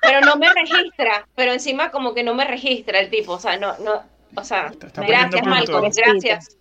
pero 0.00 0.20
no 0.22 0.36
me 0.36 0.52
registra, 0.52 1.26
pero 1.34 1.52
encima 1.52 1.90
como 1.90 2.14
que 2.14 2.22
no 2.22 2.34
me 2.34 2.46
registra 2.46 3.00
el 3.00 3.10
tipo, 3.10 3.32
o 3.32 3.40
sea, 3.40 3.58
no, 3.58 3.76
no, 3.78 4.02
o 4.34 4.44
sea, 4.44 4.72
gracias 4.94 5.46
Malcolm, 5.46 5.90
gracias. 5.94 6.56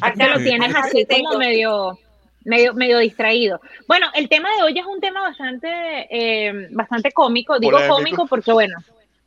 Acá 0.00 0.28
lo 0.28 0.38
tienes 0.38 0.74
así 0.74 1.04
como 1.06 1.38
medio 1.38 1.98
medio, 2.44 2.74
medio 2.74 2.98
distraído. 2.98 3.60
Bueno, 3.86 4.06
el 4.14 4.28
tema 4.28 4.48
de 4.56 4.62
hoy 4.62 4.78
es 4.78 4.86
un 4.86 5.00
tema 5.00 5.22
bastante, 5.22 5.68
eh, 6.10 6.68
bastante 6.70 7.12
cómico. 7.12 7.58
Digo 7.58 7.78
cómico 7.88 8.26
porque, 8.26 8.52
bueno, 8.52 8.76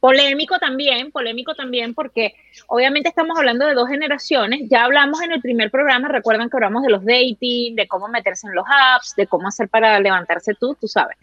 Polémico 0.06 0.60
también, 0.60 1.12
polémico 1.12 1.56
también, 1.56 1.96
porque 1.96 2.36
obviamente 2.68 3.10
estamos 3.10 3.36
hablando 3.40 3.66
de 3.66 3.74
dos 3.74 3.90
generaciones. 3.90 4.70
Ya 4.70 4.84
hablamos 4.84 5.20
en 5.24 5.32
el 5.32 5.42
primer 5.42 5.72
programa, 5.72 6.08
recuerdan 6.08 6.48
que 6.48 6.58
hablamos 6.58 6.84
de 6.84 6.92
los 6.92 7.04
dating, 7.04 7.76
de 7.76 7.88
cómo 7.88 8.08
meterse 8.08 8.46
en 8.46 8.54
los 8.54 8.66
apps, 8.70 9.16
de 9.16 9.26
cómo 9.26 9.48
hacer 9.48 9.68
para 9.68 10.00
levantarse 10.00 10.54
tú, 10.54 10.78
tú 10.80 10.88
sabes. 10.88 11.18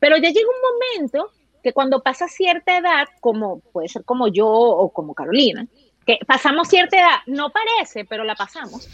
Pero 0.00 0.16
ya 0.16 0.30
llega 0.30 0.48
un 0.48 0.98
momento 0.98 1.30
que 1.62 1.72
cuando 1.72 2.02
pasa 2.02 2.26
cierta 2.26 2.76
edad, 2.76 3.06
como 3.20 3.60
puede 3.60 3.86
ser 3.86 4.02
como 4.04 4.26
yo 4.26 4.48
o 4.48 4.88
como 4.92 5.14
Carolina, 5.14 5.64
que 6.06 6.18
pasamos 6.26 6.68
cierta 6.68 6.96
edad, 6.96 7.16
no 7.26 7.50
parece, 7.50 8.04
pero 8.04 8.22
la 8.24 8.34
pasamos. 8.36 8.88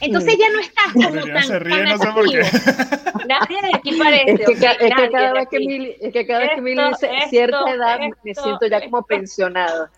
Entonces 0.00 0.36
ya 0.38 0.48
no 0.50 0.60
estás 0.60 0.92
como 0.92 1.10
tan, 1.26 1.42
se 1.46 1.58
ríe, 1.58 1.84
tan 1.84 1.88
no 1.90 1.98
sé 1.98 2.06
por 2.12 2.30
qué. 2.30 2.40
Nadie 3.26 3.62
de 3.62 3.74
aquí 3.74 3.98
parece. 3.98 4.42
Es 4.44 4.58
que, 4.58 4.86
es 4.86 5.10
cada 5.12 5.32
vez 5.32 5.48
que. 5.50 5.58
Mili, 5.58 5.96
es 6.00 6.12
que 6.12 6.26
cada 6.26 6.40
vez 6.40 6.50
que 6.54 6.60
Mili 6.60 6.82
dice 6.88 7.10
esto, 7.16 7.28
cierta 7.30 7.70
edad, 7.70 7.98
me 8.24 8.34
siento 8.34 8.66
ya 8.70 8.80
como 8.82 9.02
pensionada. 9.02 9.90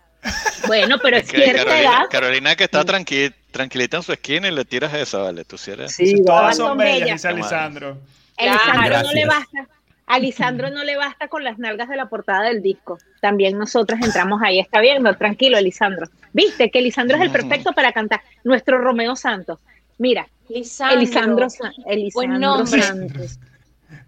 Bueno, 0.67 0.99
pero 1.03 1.17
es 1.19 1.31
Que 1.31 1.43
cierta 1.43 1.65
Carolina, 1.65 1.81
edad. 1.91 2.03
Carolina 2.11 2.57
que 2.57 2.65
está 2.65 2.85
tranqui- 2.85 3.35
tranquilita 3.51 3.97
en 3.99 4.03
su 4.03 4.13
esquina 4.13 4.49
y 4.49 4.51
le 4.51 4.65
tiras 4.65 4.93
esa, 4.95 5.19
vale. 5.19 5.45
Tú 5.45 5.57
sí 5.57 5.71
eres. 5.71 5.93
Sí, 5.95 6.23
Todas 6.25 6.57
son 6.57 6.77
bellas, 6.77 6.95
bellas. 7.01 7.13
dice 7.17 7.29
Alisandro. 7.29 7.97
Elisandro 8.37 8.87
Claro. 8.89 9.07
no 9.09 9.13
le 9.13 9.27
basta. 9.27 9.69
A 10.11 10.19
Lisandro 10.19 10.71
no 10.71 10.83
le 10.83 10.97
basta 10.97 11.29
con 11.29 11.45
las 11.45 11.59
nalgas 11.59 11.89
de 11.89 11.97
la 11.97 12.07
portada 12.09 12.43
del 12.43 12.63
disco. 12.63 12.99
También 13.21 13.57
nosotras 13.57 14.01
entramos 14.05 14.41
ahí. 14.43 14.59
Está 14.59 14.81
bien, 14.81 15.03
no, 15.03 15.17
tranquilo, 15.17 15.57
Elisandro. 15.57 16.09
Viste 16.33 16.71
que 16.71 16.81
Elisandro 16.81 17.17
es 17.17 17.23
el 17.23 17.31
perfecto 17.31 17.73
para 17.73 17.93
cantar. 17.93 18.21
Nuestro 18.43 18.79
Romeo 18.79 19.15
Santos. 19.15 19.61
Mira, 19.99 20.27
Lisandro. 20.49 20.99
Elisandro, 20.99 21.51
Sa- 21.51 21.73
Elisandro 21.87 22.13
Buen 22.15 22.41
nombre. 22.41 22.83
Santos. 22.83 23.39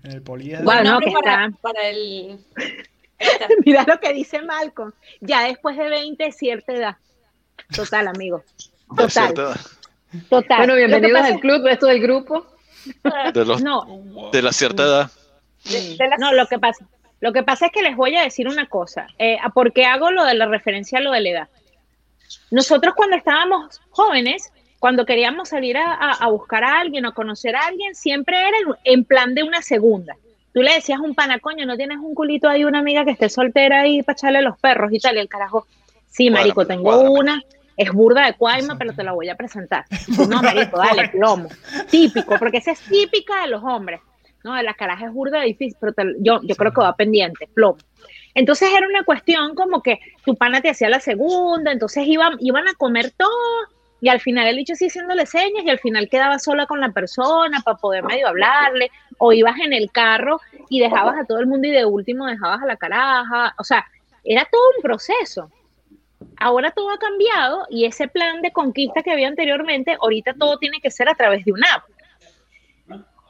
El 0.02 0.22
poliedro. 0.22 0.64
Bueno, 0.64 0.98
que 0.98 1.12
para, 1.12 1.46
está- 1.46 1.58
para 1.60 1.88
el. 1.88 2.38
Mira 3.64 3.84
lo 3.86 4.00
que 4.00 4.12
dice 4.12 4.42
Malcolm. 4.42 4.90
Ya 5.20 5.42
después 5.44 5.76
de 5.76 5.88
20, 5.88 6.32
cierta 6.32 6.72
edad. 6.72 6.96
Total, 7.76 8.08
amigo. 8.08 8.42
Total, 8.96 9.32
total. 10.28 10.58
Bueno, 10.58 10.74
bienvenidos 10.74 11.20
pasa 11.20 11.32
al 11.34 11.40
club, 11.40 11.64
resto 11.64 11.86
del 11.86 12.02
grupo. 12.02 12.46
de, 13.32 13.44
los, 13.44 13.62
No, 13.62 14.30
de 14.32 14.42
la 14.42 14.52
cierta 14.52 14.82
edad. 14.82 15.10
De- 15.64 15.96
de 15.96 16.08
las- 16.08 16.18
No, 16.18 16.32
lo 16.32 16.46
que 16.46 16.58
pasa, 16.58 16.86
lo 17.20 17.32
que 17.32 17.42
pasa 17.42 17.66
es 17.66 17.72
que 17.72 17.82
les 17.82 17.96
voy 17.96 18.16
a 18.16 18.22
decir 18.22 18.48
una 18.48 18.66
cosa. 18.68 19.06
Eh, 19.18 19.38
¿Por 19.54 19.72
qué 19.72 19.84
hago 19.86 20.10
lo 20.10 20.24
de 20.24 20.34
la 20.34 20.46
referencia 20.46 20.98
a 20.98 21.02
lo 21.02 21.12
de 21.12 21.20
la 21.20 21.28
edad? 21.30 21.48
Nosotros 22.50 22.94
cuando 22.94 23.16
estábamos 23.16 23.80
jóvenes, 23.90 24.52
cuando 24.78 25.04
queríamos 25.06 25.50
salir 25.50 25.76
a, 25.76 25.92
a- 25.94 26.12
a 26.24 26.28
buscar 26.28 26.64
a 26.64 26.80
alguien 26.80 27.04
o 27.06 27.10
a 27.10 27.14
conocer 27.14 27.54
a 27.56 27.66
alguien, 27.66 27.94
siempre 27.94 28.38
era 28.40 28.56
en, 28.58 28.74
en 28.98 29.04
plan 29.04 29.34
de 29.34 29.42
una 29.42 29.62
segunda. 29.62 30.16
Tú 30.52 30.60
le 30.62 30.74
decías 30.74 31.00
un 31.00 31.14
pana, 31.14 31.38
coño, 31.38 31.64
¿no 31.66 31.76
tienes 31.76 31.98
un 31.98 32.14
culito 32.14 32.48
ahí, 32.48 32.64
una 32.64 32.80
amiga 32.80 33.04
que 33.04 33.12
esté 33.12 33.28
soltera 33.28 33.82
ahí 33.82 34.02
para 34.02 34.14
echarle 34.14 34.38
a 34.38 34.42
los 34.42 34.58
perros 34.58 34.92
y 34.92 34.98
tal? 34.98 35.16
Y 35.16 35.20
el 35.20 35.28
carajo, 35.28 35.66
sí, 36.10 36.30
marico, 36.30 36.56
Cuádrame, 36.56 36.76
tengo 36.82 36.90
cuádrame. 36.90 37.18
una, 37.20 37.42
es 37.76 37.90
burda 37.92 38.26
de 38.26 38.34
cuaima, 38.34 38.76
pero 38.76 38.92
te 38.92 39.02
la 39.02 39.12
voy 39.12 39.30
a 39.30 39.34
presentar. 39.36 39.84
Tú, 40.14 40.26
no, 40.26 40.42
marico, 40.42 40.76
dale, 40.78 41.08
plomo. 41.12 41.48
Típico, 41.90 42.36
porque 42.38 42.58
esa 42.58 42.72
es 42.72 42.80
típica 42.80 43.42
de 43.42 43.48
los 43.48 43.62
hombres. 43.64 44.00
No, 44.44 44.54
de 44.54 44.62
las 44.62 44.76
carajas 44.76 45.08
es 45.08 45.12
burda 45.12 45.40
difícil, 45.42 45.76
pero 45.80 45.92
te- 45.92 46.16
yo, 46.18 46.40
yo 46.42 46.54
creo 46.56 46.72
que 46.72 46.80
va 46.80 46.96
pendiente, 46.96 47.48
plomo. 47.54 47.78
Entonces 48.34 48.70
era 48.76 48.86
una 48.88 49.04
cuestión 49.04 49.54
como 49.54 49.82
que 49.82 50.00
tu 50.24 50.34
pana 50.36 50.60
te 50.60 50.70
hacía 50.70 50.88
la 50.88 51.00
segunda, 51.00 51.70
entonces 51.70 52.06
iban, 52.06 52.36
iban 52.40 52.66
a 52.66 52.74
comer 52.74 53.10
todo 53.16 53.28
y 54.00 54.08
al 54.08 54.20
final 54.20 54.48
el 54.48 54.56
dicho 54.56 54.74
sí 54.74 54.86
haciéndole 54.86 55.26
señas 55.26 55.64
y 55.64 55.70
al 55.70 55.78
final 55.78 56.08
quedaba 56.08 56.38
sola 56.38 56.66
con 56.66 56.80
la 56.80 56.88
persona 56.90 57.60
para 57.64 57.76
poder 57.76 58.02
medio 58.04 58.26
hablarle 58.26 58.90
o 59.18 59.32
ibas 59.32 59.58
en 59.60 59.72
el 59.72 59.92
carro 59.92 60.40
y 60.68 60.80
dejabas 60.80 61.18
a 61.18 61.24
todo 61.24 61.38
el 61.38 61.46
mundo 61.46 61.68
y 61.68 61.70
de 61.72 61.84
último 61.84 62.26
dejabas 62.26 62.62
a 62.62 62.66
la 62.66 62.76
caraja, 62.76 63.54
o 63.58 63.64
sea, 63.64 63.86
era 64.24 64.44
todo 64.50 64.62
un 64.76 64.82
proceso. 64.82 65.50
Ahora 66.38 66.70
todo 66.70 66.90
ha 66.90 66.98
cambiado 66.98 67.66
y 67.70 67.84
ese 67.84 68.08
plan 68.08 68.42
de 68.42 68.50
conquista 68.52 69.02
que 69.02 69.12
había 69.12 69.28
anteriormente, 69.28 69.96
ahorita 70.00 70.34
todo 70.34 70.56
tiene 70.58 70.80
que 70.80 70.90
ser 70.90 71.08
a 71.08 71.14
través 71.14 71.44
de 71.44 71.52
una 71.52 71.66
app. 71.74 71.84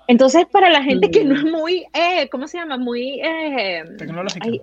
Entonces, 0.09 0.47
para 0.50 0.68
la 0.68 0.82
gente 0.82 1.11
que 1.11 1.25
no 1.25 1.35
es 1.35 1.44
muy, 1.44 1.87
eh, 1.92 2.28
¿cómo 2.30 2.49
se 2.49 2.59
llama? 2.59 2.76
Muy 2.76 3.21
eh, 3.21 3.85
Tecnológica. 3.99 4.47
ay, 4.47 4.61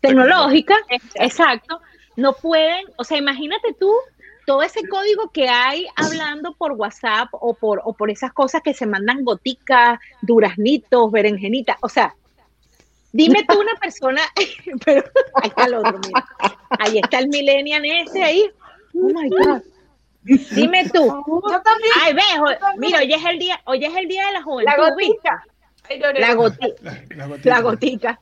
tecnológica, 0.00 0.76
exacto, 1.14 1.80
no 2.16 2.34
pueden, 2.34 2.84
o 2.96 3.04
sea, 3.04 3.18
imagínate 3.18 3.74
tú 3.78 3.92
todo 4.46 4.62
ese 4.62 4.86
código 4.88 5.30
que 5.30 5.48
hay 5.48 5.86
hablando 5.96 6.54
por 6.54 6.72
WhatsApp 6.72 7.28
o 7.32 7.54
por, 7.54 7.82
o 7.84 7.92
por 7.92 8.10
esas 8.10 8.32
cosas 8.32 8.62
que 8.62 8.72
se 8.72 8.86
mandan 8.86 9.24
goticas, 9.24 9.98
duraznitos, 10.22 11.10
berenjenitas, 11.10 11.76
o 11.80 11.88
sea, 11.88 12.14
dime 13.12 13.44
tú 13.48 13.60
una 13.60 13.74
persona, 13.74 14.22
pero 14.84 15.04
ahí 15.34 15.48
está 15.48 15.64
el 15.64 15.74
otro, 15.74 15.98
mira, 16.06 16.26
ahí 16.78 16.98
está 16.98 17.18
el 17.18 17.28
millennial 17.28 17.84
ese 17.84 18.22
ahí, 18.22 18.50
oh 18.94 19.08
my 19.08 19.28
God. 19.28 19.62
Dime 20.54 20.88
tú. 20.90 21.04
Yo 21.06 21.62
también. 21.62 21.92
Ay, 22.02 22.12
ve, 22.14 22.22
mira, 22.76 22.98
hoy 22.98 23.12
es 23.12 23.24
el 23.24 23.38
día, 23.38 23.60
hoy 23.64 23.84
es 23.84 23.96
el 23.96 24.06
día 24.08 24.26
de 24.26 24.32
la 24.34 24.42
juventud. 24.42 24.72
La 24.76 24.90
gotica. 24.90 25.44
Ay, 25.88 25.98
no, 25.98 26.12
no, 26.12 26.18
La 26.20 26.34
gotica. 26.34 26.66
La. 27.16 27.36
La 27.44 27.60
gotica. 27.60 28.20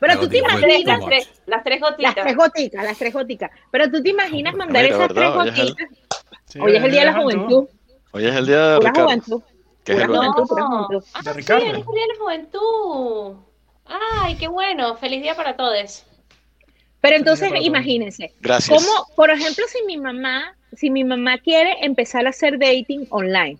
Pero 0.00 0.14
La 0.14 0.20
tú 0.20 0.28
te 0.28 0.40
gotica 0.40 0.58
imaginas 0.60 0.98
las, 1.00 1.06
tres, 1.08 1.30
las 1.46 1.64
tres 1.64 1.80
las 1.80 1.90
gotitas. 1.90 2.14
tres 2.14 2.36
goticas, 2.36 2.84
las 2.84 2.98
tres 2.98 3.12
goticas. 3.14 3.50
Pero 3.72 3.90
tú 3.90 4.02
te 4.02 4.10
imaginas 4.10 4.54
mandar 4.54 4.84
Mira, 4.84 4.94
esas 4.96 5.08
¿verdad? 5.08 5.32
tres 5.34 5.42
Hoy 5.42 5.48
es 5.48 5.58
el- 5.58 5.68
gotitas. 5.74 5.98
Sí, 6.44 6.58
Hoy 6.60 6.76
es 6.76 6.84
el 6.84 6.90
día 6.92 7.00
de 7.00 7.06
la 7.06 7.20
juventud. 7.20 7.68
Hoy 8.12 8.26
es 8.26 8.34
el 8.34 8.46
día 8.46 8.58
de 8.68 8.78
Ricardo. 8.78 9.02
juventud. 9.04 9.42
que 9.84 9.92
es 9.94 9.98
el 10.00 10.06
juventud. 10.06 10.46
Ah, 11.14 11.22
De 11.22 11.42
sí, 11.42 11.52
hoy 11.52 11.62
es 11.62 11.66
el 11.68 11.74
día 11.74 12.02
de 12.02 12.08
la 12.08 12.18
juventud. 12.18 13.36
Ay, 13.86 14.36
qué 14.36 14.48
bueno. 14.48 14.96
Feliz 14.96 15.22
día 15.22 15.34
para 15.34 15.56
todos. 15.56 16.04
Pero 17.00 17.16
entonces 17.16 17.50
imagínense, 17.60 18.34
Gracias. 18.40 18.84
como, 18.84 19.06
por 19.14 19.30
ejemplo, 19.30 19.64
si 19.68 19.82
mi 19.84 19.96
mamá, 19.96 20.56
si 20.74 20.90
mi 20.90 21.04
mamá 21.04 21.38
quiere 21.38 21.76
empezar 21.84 22.26
a 22.26 22.30
hacer 22.30 22.58
dating 22.58 23.06
online, 23.10 23.58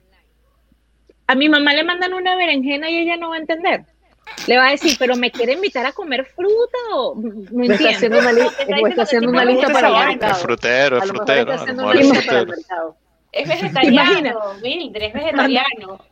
a 1.26 1.34
mi 1.34 1.48
mamá 1.48 1.74
le 1.74 1.84
mandan 1.84 2.14
una 2.14 2.36
berenjena 2.36 2.90
y 2.90 2.98
ella 2.98 3.16
no 3.16 3.30
va 3.30 3.36
a 3.36 3.38
entender. 3.38 3.84
Le 4.46 4.56
va 4.58 4.68
a 4.68 4.70
decir, 4.70 4.96
pero 4.98 5.16
me 5.16 5.30
quiere 5.30 5.54
invitar 5.54 5.86
a 5.86 5.92
comer 5.92 6.24
fruta 6.26 6.78
o 6.94 7.14
no 7.16 7.22
Me 7.50 7.66
está 7.66 7.74
entiendo. 7.74 7.96
haciendo 7.96 8.18
una, 8.18 8.32
li- 8.32 8.40
está 8.40 8.62
o 8.62 8.62
está 8.62 8.76
diciendo 8.76 9.02
haciendo 9.02 9.28
una 9.30 9.44
lista 9.44 9.68
para 9.72 9.88
el 9.88 10.08
mercado. 10.08 10.32
Es 10.32 10.38
frutero, 10.42 10.98
es 10.98 11.04
frutero. 11.08 11.40
está 11.52 11.54
haciendo 11.62 11.82
una 11.84 11.92
es 11.92 12.00
lista 12.00 12.14
para 12.26 12.38
el 12.40 12.46
frutero. 12.46 12.56
mercado. 12.68 12.96
Es 13.30 13.44
Imagina. 13.46 13.68
vegetariano, 13.80 14.40
Mildred, 14.62 15.02
es 15.02 15.12
vegetariano. 15.12 16.04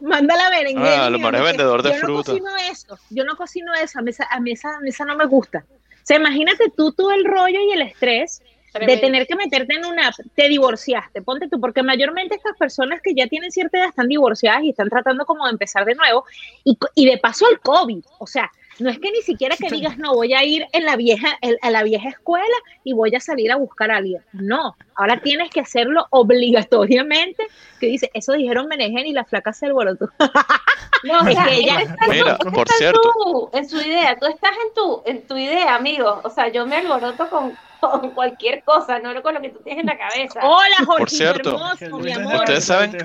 Manda 0.00 0.36
la 0.36 0.50
berenjena. 0.50 1.02
Ah, 1.02 1.06
a 1.06 1.10
lo 1.10 1.18
mejor 1.18 1.34
es 1.36 1.42
vendedor 1.42 1.82
de 1.82 1.90
yo 1.90 1.96
fruta". 1.98 2.32
no 2.32 2.38
cocino 2.38 2.56
eso, 2.70 2.98
yo 3.10 3.24
no 3.24 3.36
cocino 3.36 3.74
eso, 3.74 3.98
a 3.98 4.02
mí 4.02 4.10
esa, 4.10 4.24
a 4.30 4.40
mí 4.40 4.52
esa, 4.52 4.76
a 4.76 4.80
mí 4.80 4.88
esa 4.90 5.04
no 5.04 5.16
me 5.16 5.26
gusta. 5.26 5.64
O 5.68 6.06
sea, 6.06 6.16
imagínate 6.16 6.70
tú 6.76 6.92
todo 6.92 7.12
el 7.12 7.24
rollo 7.24 7.60
y 7.60 7.72
el 7.72 7.82
estrés 7.82 8.42
de 8.80 8.96
tener 8.96 9.26
que 9.26 9.36
meterte 9.36 9.74
en 9.74 9.84
una 9.84 10.12
te 10.34 10.48
divorciaste, 10.48 11.22
ponte 11.22 11.48
tú, 11.48 11.60
porque 11.60 11.82
mayormente 11.82 12.34
estas 12.34 12.56
personas 12.56 13.00
que 13.00 13.14
ya 13.14 13.26
tienen 13.28 13.52
cierta 13.52 13.78
edad 13.78 13.88
están 13.88 14.08
divorciadas 14.08 14.64
y 14.64 14.70
están 14.70 14.88
tratando 14.88 15.24
como 15.24 15.44
de 15.44 15.52
empezar 15.52 15.84
de 15.84 15.94
nuevo, 15.94 16.24
y, 16.64 16.76
y 16.94 17.06
de 17.06 17.18
paso 17.18 17.48
el 17.48 17.60
COVID, 17.60 18.04
o 18.18 18.26
sea, 18.26 18.50
no 18.78 18.90
es 18.90 18.98
que 18.98 19.10
ni 19.12 19.22
siquiera 19.22 19.56
que 19.56 19.68
digas, 19.70 19.98
no, 19.98 20.14
voy 20.14 20.34
a 20.34 20.44
ir 20.44 20.66
en 20.72 20.84
la 20.84 20.96
vieja, 20.96 21.38
en- 21.40 21.56
a 21.62 21.70
la 21.70 21.82
vieja 21.82 22.08
escuela 22.08 22.44
y 22.82 22.92
voy 22.92 23.14
a 23.14 23.20
salir 23.20 23.50
a 23.52 23.56
buscar 23.56 23.90
a 23.90 23.96
alguien. 23.98 24.22
No, 24.32 24.76
ahora 24.96 25.20
tienes 25.20 25.50
que 25.50 25.60
hacerlo 25.60 26.06
obligatoriamente, 26.10 27.46
que 27.80 27.86
dice, 27.86 28.10
eso 28.14 28.32
dijeron 28.32 28.66
Menegen 28.68 29.06
y 29.06 29.12
la 29.12 29.24
flaca 29.24 29.52
se 29.52 29.66
alborotó. 29.66 30.08
No, 31.04 31.18
o 31.18 31.26
Es 31.28 31.34
sea, 31.34 31.44
que 31.44 31.54
ella- 31.56 31.96
Mira, 32.08 32.38
tú 32.38 32.50
por 32.50 32.60
estás 32.60 32.78
cierto. 32.78 33.00
tú 33.02 33.50
en 33.52 33.68
su 33.68 33.78
idea, 33.78 34.16
tú 34.18 34.24
estás 34.24 34.52
en 34.52 34.72
tu, 34.74 35.02
en 35.04 35.26
tu 35.26 35.36
idea, 35.36 35.74
amigo. 35.74 36.22
O 36.24 36.30
sea, 36.30 36.48
yo 36.48 36.66
me 36.66 36.76
alboroto 36.76 37.28
con, 37.28 37.52
con 37.78 38.10
cualquier 38.12 38.62
cosa, 38.64 38.98
no 39.00 39.22
con 39.22 39.34
lo 39.34 39.42
que 39.42 39.50
tú 39.50 39.58
tienes 39.62 39.82
en 39.82 39.86
la 39.86 39.98
cabeza. 39.98 40.40
Hola, 40.42 40.76
Jorge, 40.86 41.14
cierto. 41.14 41.50
hermoso, 41.50 41.98
mi 41.98 42.10
amor. 42.10 42.36
Ustedes 42.36 42.64
saben- 42.64 42.96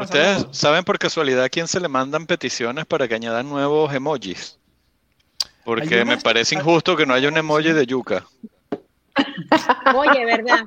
¿Ustedes 0.00 0.46
saben 0.52 0.84
por 0.84 1.00
casualidad 1.00 1.42
a 1.42 1.48
quién 1.48 1.66
se 1.66 1.80
le 1.80 1.88
mandan 1.88 2.26
peticiones 2.26 2.86
para 2.86 3.08
que 3.08 3.16
añadan 3.16 3.48
nuevos 3.48 3.92
emojis? 3.92 4.57
Porque 5.68 6.02
me 6.06 6.16
parece 6.16 6.54
injusto 6.54 6.96
que 6.96 7.04
no 7.04 7.12
haya 7.12 7.28
un 7.28 7.36
emoji 7.36 7.72
de 7.72 7.84
yuca. 7.84 8.24
Oye, 9.94 10.24
¿verdad? 10.24 10.64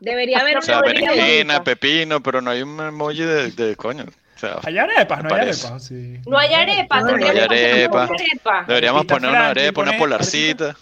Debería 0.00 0.40
haber 0.40 0.56
O 0.56 0.58
una 0.58 0.66
sea, 0.66 0.80
berenjena, 0.82 1.64
pepino, 1.64 2.22
pero 2.22 2.42
no 2.42 2.50
hay 2.50 2.60
un 2.60 2.78
emoji 2.78 3.22
de, 3.22 3.50
de 3.50 3.76
coño. 3.76 4.04
O 4.04 4.38
sea, 4.38 4.58
Hay 4.62 4.76
arepas, 4.76 5.22
no 5.24 5.34
hay 5.34 5.40
arepas. 5.40 5.84
Sí. 5.86 6.20
No 6.26 6.36
hay 6.36 6.52
arepa, 6.52 7.00
No, 7.00 7.08
hay 7.14 7.18
que 7.18 7.24
hacer 7.30 7.42
arepa. 7.44 8.04
una 8.04 8.14
arepa. 8.14 8.64
deberíamos 8.68 9.06
poner 9.06 9.30
una 9.30 9.48
arepa, 9.48 9.80
una 9.80 9.96
polarcita. 9.96 10.76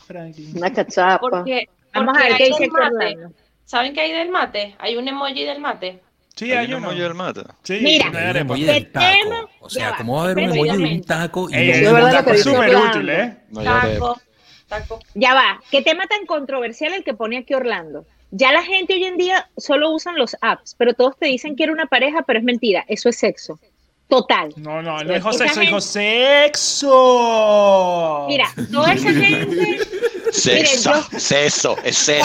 Una 0.56 0.72
cachapa. 0.72 1.20
Porque, 1.20 1.68
Vamos 1.94 2.16
a 2.18 2.24
ver 2.24 2.36
qué 2.38 2.46
dice. 2.46 2.68
¿Saben 3.66 3.94
qué 3.94 4.00
hay 4.00 4.12
del 4.12 4.30
mate? 4.30 4.74
Hay 4.80 4.96
un 4.96 5.06
emoji 5.06 5.44
del 5.44 5.60
mate. 5.60 6.02
Sí, 6.40 6.52
Hay 6.52 6.59
hay 6.59 6.66
un 6.73 6.76
uno. 6.76 6.87
emoji 6.88 7.00
del 7.02 7.14
mate. 7.14 7.40
Sí, 7.62 7.80
Mira, 7.82 8.09
Un 8.09 8.37
emoji 8.37 8.64
¿Qué 8.64 8.73
del 8.73 8.92
taco. 8.92 9.06
tema? 9.23 9.49
O 9.61 9.68
sea, 9.68 9.94
¿cómo 9.97 10.14
va 10.16 10.20
a 10.20 10.25
haber 10.25 10.38
un 10.38 10.44
emoji 10.44 10.76
de 10.78 10.94
un 10.94 11.04
taco 11.04 11.50
y 11.50 11.54
Ey, 11.54 11.68
un 11.68 11.75
es 11.87 11.92
verdad 11.92 12.25
taco 12.25 12.35
súper 12.38 12.76
útil, 12.76 13.09
¿eh? 13.11 13.37
Taco, 13.62 14.20
taco. 14.68 15.00
Ya 15.14 15.35
va. 15.35 15.61
¿Qué 15.70 15.82
tema 15.82 16.06
tan 16.06 16.25
controversial 16.25 16.94
el 16.94 17.04
que 17.04 17.12
pone 17.12 17.37
aquí 17.37 17.52
Orlando? 17.52 18.06
Ya 18.30 18.52
la 18.52 18.62
gente 18.62 18.94
hoy 18.94 19.04
en 19.04 19.18
día 19.18 19.50
solo 19.59 19.90
usan 19.90 20.16
los 20.16 20.35
apps, 20.40 20.75
pero 20.78 20.94
todos 20.94 21.18
te 21.18 21.26
dicen 21.26 21.56
que 21.56 21.64
era 21.64 21.73
una 21.73 21.87
pareja, 21.87 22.23
pero 22.26 22.38
es 22.38 22.44
mentira. 22.44 22.85
Eso 22.88 23.11
es 23.11 23.18
sexo. 23.18 23.59
Total. 24.11 24.52
No, 24.57 24.83
no, 24.83 24.99
no 25.05 25.14
dijo 25.14 25.33
sexo, 25.33 25.55
gente- 25.55 25.61
dijo 25.67 25.81
sexo. 27.00 28.26
Mira, 28.29 28.49
toda 28.71 28.93
esa 28.93 29.11
gente, 29.12 29.79
Seso, 30.33 30.93
yo- 31.11 31.19
seso, 31.19 31.76
es 31.85 32.09
eso. 32.09 32.25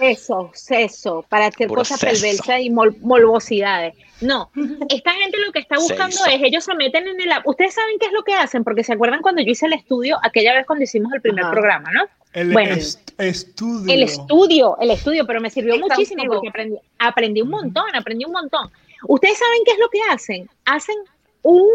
Eso, 0.00 0.50
eso, 0.70 1.24
para 1.28 1.46
hacer 1.46 1.68
Puro 1.68 1.80
cosas 1.82 2.00
perversas 2.00 2.60
y 2.60 2.70
mol- 2.70 2.96
molvosidades. 3.00 3.94
No, 4.20 4.50
esta 4.88 5.12
gente 5.12 5.38
lo 5.44 5.52
que 5.52 5.58
está 5.60 5.76
buscando 5.76 6.16
es, 6.30 6.40
ellos 6.42 6.64
se 6.64 6.74
meten 6.74 7.06
en 7.06 7.20
el... 7.20 7.28
Ustedes 7.44 7.74
saben 7.74 7.96
qué 8.00 8.06
es 8.06 8.12
lo 8.12 8.22
que 8.22 8.34
hacen, 8.34 8.64
porque 8.64 8.82
se 8.84 8.92
acuerdan 8.94 9.20
cuando 9.22 9.42
yo 9.42 9.50
hice 9.50 9.66
el 9.66 9.72
estudio, 9.74 10.18
aquella 10.22 10.54
vez 10.54 10.66
cuando 10.66 10.84
hicimos 10.84 11.12
el 11.12 11.20
primer 11.20 11.44
Ajá. 11.44 11.52
programa, 11.52 11.90
¿no? 11.92 12.04
El 12.32 12.52
Bueno. 12.52 12.74
est- 12.74 13.10
estudio. 13.18 13.92
El 13.92 14.02
estudio, 14.02 14.76
el 14.80 14.90
estudio, 14.90 15.26
pero 15.26 15.40
me 15.40 15.50
sirvió 15.50 15.78
muchísimo 15.78 16.24
porque 16.26 16.48
aprendí, 16.48 16.76
aprendí 16.98 17.42
un 17.42 17.50
montón, 17.50 17.94
aprendí 17.94 18.24
un 18.24 18.32
montón. 18.32 18.70
Ustedes 19.06 19.38
saben 19.38 19.58
qué 19.64 19.72
es 19.72 19.78
lo 19.78 19.88
que 19.90 20.00
hacen. 20.10 20.48
Hacen 20.64 20.96
un, 21.44 21.68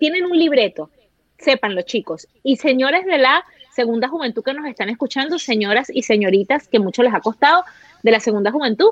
tienen 0.00 0.24
un 0.24 0.36
libreto, 0.36 0.90
sepan 1.38 1.74
los 1.76 1.84
chicos. 1.84 2.26
Y 2.42 2.56
señores 2.56 3.06
de 3.06 3.18
la 3.18 3.44
segunda 3.72 4.08
juventud 4.08 4.42
que 4.42 4.52
nos 4.52 4.66
están 4.66 4.88
escuchando, 4.88 5.38
señoras 5.38 5.88
y 5.94 6.02
señoritas 6.02 6.66
que 6.66 6.80
mucho 6.80 7.02
les 7.04 7.14
ha 7.14 7.20
costado 7.20 7.62
de 8.02 8.10
la 8.10 8.18
segunda 8.20 8.50
juventud, 8.50 8.90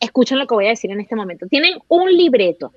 escuchen 0.00 0.38
lo 0.38 0.46
que 0.46 0.54
voy 0.54 0.66
a 0.66 0.70
decir 0.70 0.90
en 0.90 1.00
este 1.00 1.14
momento. 1.14 1.46
Tienen 1.46 1.78
un 1.88 2.12
libreto. 2.12 2.72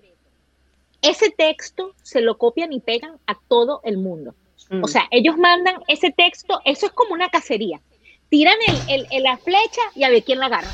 Ese 1.01 1.31
texto 1.31 1.93
se 2.03 2.21
lo 2.21 2.37
copian 2.37 2.71
y 2.73 2.79
pegan 2.81 3.13
a 3.25 3.35
todo 3.47 3.81
el 3.83 3.97
mundo. 3.97 4.35
Mm. 4.69 4.83
O 4.83 4.87
sea, 4.87 5.07
ellos 5.11 5.37
mandan 5.37 5.75
ese 5.87 6.11
texto, 6.11 6.61
eso 6.65 6.85
es 6.85 6.91
como 6.91 7.13
una 7.13 7.29
cacería. 7.29 7.81
Tiran 8.29 8.55
el, 8.67 8.75
el- 9.01 9.07
el- 9.11 9.23
la 9.23 9.37
flecha 9.37 9.81
y 9.95 10.03
a 10.03 10.09
ver 10.09 10.23
quién 10.23 10.39
la 10.39 10.45
agarra. 10.47 10.69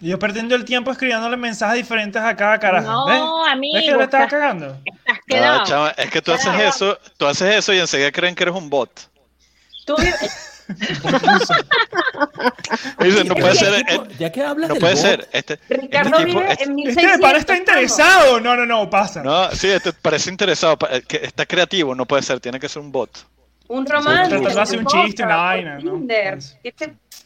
Y 0.00 0.08
yo 0.10 0.18
perdiendo 0.18 0.54
el 0.54 0.64
tiempo 0.64 0.90
escribiéndole 0.92 1.36
mensajes 1.36 1.76
diferentes 1.76 2.22
a 2.22 2.36
cada 2.36 2.58
carajo. 2.58 2.86
No, 2.86 3.06
¿Ves? 3.06 3.20
amigo, 3.52 3.74
¿Ves 3.74 3.84
que 3.84 3.96
le 3.96 4.04
estaba 4.04 4.24
estás- 4.24 4.30
cagando? 4.40 4.76
Estás 4.84 5.18
quedado. 5.26 5.58
No, 5.58 5.64
chama, 5.64 5.90
es 5.96 6.10
que 6.10 6.22
tú 6.22 6.32
haces 6.32 6.46
Quedado. 6.50 6.68
eso, 6.68 6.98
tú 7.16 7.26
haces 7.26 7.54
eso 7.56 7.72
y 7.72 7.78
enseguida 7.80 8.12
creen 8.12 8.34
que 8.34 8.44
eres 8.44 8.54
un 8.54 8.70
bot. 8.70 8.90
Tú 9.86 9.96
no 13.26 13.34
puede 13.34 13.54
Ya 13.54 13.60
ser, 13.60 13.84
que- 13.84 13.94
eh, 13.94 14.00
ya 14.18 14.32
que 14.32 14.42
hablas 14.42 14.68
no 14.68 14.74
puede 14.76 14.96
ser. 14.96 15.28
Este, 15.32 15.58
Ricardo 15.68 16.10
este 16.18 16.24
tipo, 16.26 16.40
vive 16.40 16.52
este- 16.52 16.64
en 16.64 16.70
Este 16.70 16.74
1600. 16.74 17.12
de 17.16 17.22
pana 17.22 17.38
está 17.38 17.56
interesado. 17.56 18.40
No, 18.40 18.56
no, 18.56 18.66
no, 18.66 18.90
pasa. 18.90 19.22
no, 19.22 19.50
sí, 19.52 19.68
este 19.68 19.92
parece 19.92 20.30
interesado, 20.30 20.78
está 21.08 21.46
creativo, 21.46 21.94
no 21.94 22.06
puede 22.06 22.22
ser, 22.22 22.40
tiene 22.40 22.60
que 22.60 22.68
ser 22.68 22.82
un 22.82 22.92
bot. 22.92 23.10
Un 23.68 23.84
romance. 23.86 24.28
tratando 24.30 24.48
de 24.54 24.60
hacer 24.60 24.78
un 24.78 24.86
chiste, 24.86 25.22
una 25.22 25.36
vaina. 25.36 25.78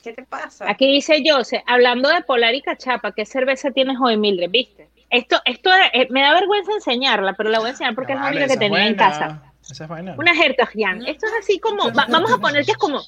¿Qué 0.03 0.11
te, 0.11 0.17
¿Qué 0.17 0.23
te 0.23 0.25
pasa? 0.25 0.69
Aquí 0.71 0.87
dice 0.93 1.23
Jose, 1.25 1.63
hablando 1.67 2.09
de 2.09 2.23
Polar 2.23 2.55
y 2.55 2.63
Cachapa, 2.63 3.13
¿qué 3.13 3.25
cerveza 3.25 3.71
tienes 3.71 3.97
hoy, 4.03 4.17
Mildred? 4.17 4.51
¿Viste? 4.51 4.89
Esto, 5.11 5.41
esto 5.45 5.71
eh, 5.93 6.07
me 6.11 6.23
da 6.23 6.33
vergüenza 6.35 6.73
enseñarla, 6.73 7.35
pero 7.35 7.51
la 7.51 7.59
voy 7.59 7.69
a 7.69 7.71
enseñar 7.71 7.95
porque 7.95 8.13
es 8.13 8.19
la 8.19 8.25
vale, 8.25 8.37
única 8.39 8.53
que 8.55 8.59
tenía 8.59 8.87
en 8.87 8.97
buena. 8.97 9.11
casa. 9.11 9.43
Esa 9.71 9.85
es 9.85 9.89
buena. 9.89 10.15
Una 10.19 10.33
Hertogian. 10.33 11.07
Esto 11.07 11.27
es 11.27 11.33
así 11.41 11.59
como, 11.61 11.93
va- 11.93 12.07
vamos 12.09 12.33
a 12.33 12.39
poner 12.39 12.65
que 12.65 12.73
es 12.73 12.77
como, 12.79 13.01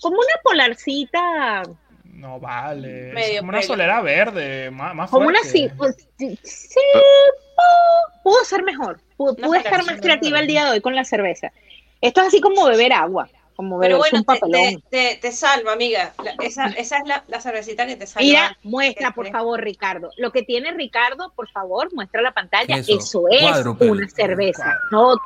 como 0.00 0.16
una 0.16 0.40
polarcita, 0.42 1.62
No 2.04 2.40
vale. 2.40 3.12
Medio 3.12 3.32
es 3.34 3.38
como 3.40 3.50
una 3.50 3.62
solera 3.62 4.00
verde, 4.00 4.70
más, 4.70 4.94
más 4.94 5.10
como 5.10 5.26
una 5.26 5.40
fuerte. 5.40 6.04
sí, 6.18 6.38
sí, 6.42 6.80
pu- 6.94 8.22
pudo 8.22 8.44
ser 8.44 8.62
mejor. 8.62 9.00
Pude 9.16 9.58
estar 9.58 9.84
más 9.84 10.00
creativa 10.00 10.38
el 10.40 10.46
día 10.46 10.64
de 10.64 10.70
hoy 10.70 10.80
con 10.80 10.94
la 10.94 11.04
cerveza. 11.04 11.52
Esto 12.00 12.20
es 12.22 12.28
así 12.28 12.40
como 12.40 12.64
beber 12.66 12.92
agua, 12.92 13.28
como 13.58 13.80
Pero 13.80 13.98
bueno, 13.98 14.18
un 14.20 14.24
te, 14.24 14.38
te, 14.38 14.82
te, 14.88 15.18
te 15.20 15.32
salva, 15.32 15.72
amiga. 15.72 16.12
La- 16.22 16.36
esa, 16.46 16.66
esa 16.66 16.98
es 16.98 17.02
la, 17.08 17.24
la 17.26 17.40
cervecita 17.40 17.88
que 17.88 17.96
te 17.96 18.06
salva. 18.06 18.24
Mira, 18.24 18.56
muestra, 18.62 19.10
por 19.10 19.28
favor, 19.32 19.60
Ricardo. 19.60 20.12
Lo 20.16 20.30
que 20.30 20.44
tiene 20.44 20.70
Ricardo, 20.70 21.32
por 21.34 21.50
favor, 21.50 21.92
muestra 21.92 22.22
la 22.22 22.30
pantalla. 22.30 22.76
Eso, 22.76 22.92
Eso, 22.96 23.24
es 23.28 23.66
una 23.80 24.08
cerveza. 24.10 24.78
No, 24.92 25.16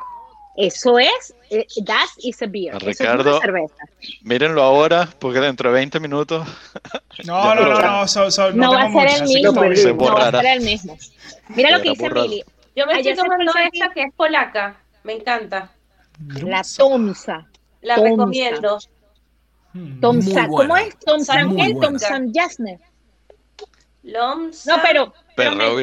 eso 0.57 0.97
es, 0.97 1.35
eh, 1.51 1.67
that 1.85 2.07
is 2.23 2.41
a 2.41 2.47
beer. 2.47 2.73
Eso 2.77 2.89
es 2.89 2.97
Ricardo. 2.97 3.33
una 3.37 3.39
cerveza. 3.39 3.75
Mírenlo 4.23 4.63
ahora, 4.63 5.07
porque 5.19 5.39
dentro 5.39 5.69
de 5.69 5.75
20 5.75 5.99
minutos. 5.99 6.47
No, 7.25 7.53
no, 7.53 7.69
no, 7.69 7.79
no. 7.79 8.07
so- 8.07 8.31
so- 8.31 8.51
no, 8.51 8.65
No, 8.65 8.73
va 8.73 8.81
a 8.85 8.91
ser 8.91 8.93
mucho, 8.93 9.13
el 9.15 9.23
mismo. 9.23 9.51
No 9.51 10.15
va 10.15 10.27
a 10.29 10.31
ser 10.31 10.45
el 10.47 10.61
mismo. 10.61 10.97
Mira 11.49 11.69
lo 11.77 11.83
que 11.83 11.91
dice. 11.91 12.09
Mili. 12.09 12.43
Yo 12.75 12.87
me 12.87 12.93
Allá 12.93 13.11
estoy 13.11 13.27
tomando 13.29 13.51
esta 13.71 13.93
que 13.93 14.01
es 14.01 14.13
polaca. 14.15 14.75
Me 15.03 15.13
encanta. 15.13 15.69
La 16.41 16.63
Tomsa. 16.63 17.45
La 17.83 17.97
recomiendo. 17.97 18.79
Tomsa. 20.01 20.47
Muy 20.47 20.49
buena. 20.49 20.49
¿Cómo 20.49 20.77
es? 20.77 20.99
Tomsa. 20.99 21.45
Muy 21.45 21.55
¿Qué? 21.55 21.73
buena. 21.73 21.87
Tomsa 21.87 22.21
Jasner. 22.33 22.79
Lomsa. 24.03 24.75
No, 24.75 24.81
pero. 24.81 25.13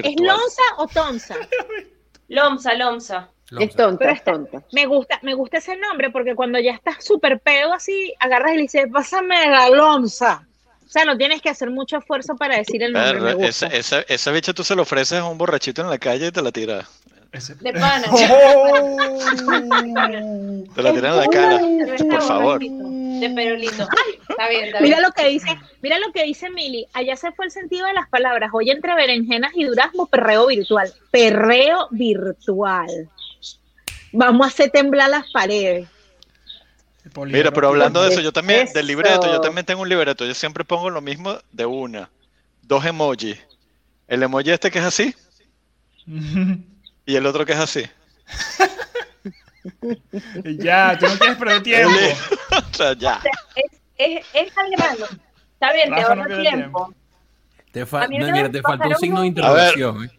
¿Es. 0.02 0.20
Lonza 0.20 0.62
o 0.78 0.86
Tomsa? 0.86 1.36
Lomsa, 2.28 2.74
Lomsa. 2.74 3.30
Es 3.58 3.74
tonta, 3.74 3.98
Pero 3.98 4.12
es 4.12 4.22
tonta. 4.22 4.62
Me 4.72 4.86
gusta, 4.86 5.18
me 5.22 5.34
gusta 5.34 5.58
ese 5.58 5.76
nombre 5.76 6.10
porque 6.10 6.36
cuando 6.36 6.60
ya 6.60 6.70
estás 6.70 7.04
súper 7.04 7.40
pedo 7.40 7.72
así, 7.72 8.14
agarras 8.20 8.52
y 8.52 8.56
le 8.56 8.62
dices, 8.62 8.86
pásame 8.92 9.50
la 9.50 9.68
lonza. 9.70 10.46
O 10.86 10.88
sea, 10.88 11.04
no 11.04 11.16
tienes 11.16 11.42
que 11.42 11.48
hacer 11.50 11.68
mucho 11.70 11.98
esfuerzo 11.98 12.36
para 12.36 12.56
decir 12.56 12.80
el 12.82 12.92
nombre. 12.92 13.20
me 13.20 13.34
gusta. 13.34 13.66
esa, 13.66 13.66
esa, 13.66 14.00
esa 14.02 14.30
bicha 14.30 14.52
tú 14.52 14.62
se 14.62 14.76
lo 14.76 14.82
ofreces 14.82 15.18
a 15.18 15.24
un 15.24 15.36
borrachito 15.36 15.82
en 15.82 15.90
la 15.90 15.98
calle 15.98 16.28
y 16.28 16.32
te 16.32 16.42
la 16.42 16.52
tira. 16.52 16.86
Ese- 17.32 17.54
De 17.56 17.72
pana. 17.72 18.06
Oh. 18.12 19.18
Te 20.74 20.82
la 20.82 20.92
tira 20.92 21.10
en 21.10 21.16
la 21.16 21.26
cara. 21.28 21.58
Por 22.10 22.22
favor. 22.22 22.60
De 22.60 23.30
perolito. 23.34 23.86
Está 24.28 24.48
bien, 24.48 24.64
está 24.64 24.80
bien. 24.80 24.82
Mira 24.82 25.00
lo 25.00 25.12
que 25.12 25.28
dice, 25.28 25.58
mira 25.82 25.98
lo 25.98 26.12
que 26.12 26.24
dice 26.24 26.50
Mili. 26.50 26.86
Allá 26.92 27.16
se 27.16 27.32
fue 27.32 27.46
el 27.46 27.50
sentido 27.50 27.86
de 27.86 27.92
las 27.92 28.08
palabras. 28.08 28.50
Hoy 28.52 28.70
entre 28.70 28.94
berenjenas 28.94 29.52
y 29.54 29.64
durazno, 29.64 30.06
perreo 30.06 30.46
virtual. 30.46 30.92
Perreo 31.10 31.88
virtual. 31.90 33.08
Vamos 34.12 34.46
a 34.46 34.48
hacer 34.48 34.70
temblar 34.70 35.10
las 35.10 35.30
paredes. 35.30 35.88
Mira, 37.26 37.50
pero 37.50 37.68
hablando 37.68 38.02
de 38.02 38.10
eso, 38.10 38.20
yo 38.20 38.32
también, 38.32 38.60
Eso. 38.64 38.74
del 38.74 38.86
libreto, 38.86 39.26
yo 39.26 39.40
también 39.40 39.64
tengo 39.66 39.82
un 39.82 39.88
libreto. 39.88 40.24
Yo 40.26 40.34
siempre 40.34 40.64
pongo 40.64 40.90
lo 40.90 41.00
mismo 41.00 41.36
de 41.52 41.66
una. 41.66 42.10
Dos 42.62 42.84
emojis. 42.84 43.38
El 44.08 44.22
emoji 44.22 44.50
este 44.50 44.70
que 44.70 44.78
es 44.80 44.84
así 44.84 45.14
y 47.10 47.16
el 47.16 47.26
otro 47.26 47.44
que 47.44 47.52
es 47.52 47.58
así. 47.58 47.84
ya, 50.58 50.96
tú 50.98 51.06
no 51.06 51.14
quieres 51.18 51.36
perder 51.36 51.62
tiempo. 51.62 51.90
o 52.70 52.74
sea, 52.74 52.92
ya. 52.94 53.20
Es, 53.54 53.80
es, 53.96 54.26
es 54.32 54.58
al 54.58 54.70
grano. 54.70 55.06
Está 55.54 55.72
bien, 55.72 55.90
te 55.90 55.96
Rafa 55.96 56.14
no 56.14 56.22
ahorro 56.22 56.36
pierde 56.36 56.42
tiempo. 56.56 56.94
Te, 57.72 57.86
fa- 57.86 58.06
no, 58.08 58.32
mira, 58.32 58.50
te 58.50 58.62
falta 58.62 58.88
un 58.88 58.96
signo 58.96 59.20
de 59.20 59.26
interrogación. 59.28 60.04
¿eh? 60.04 60.10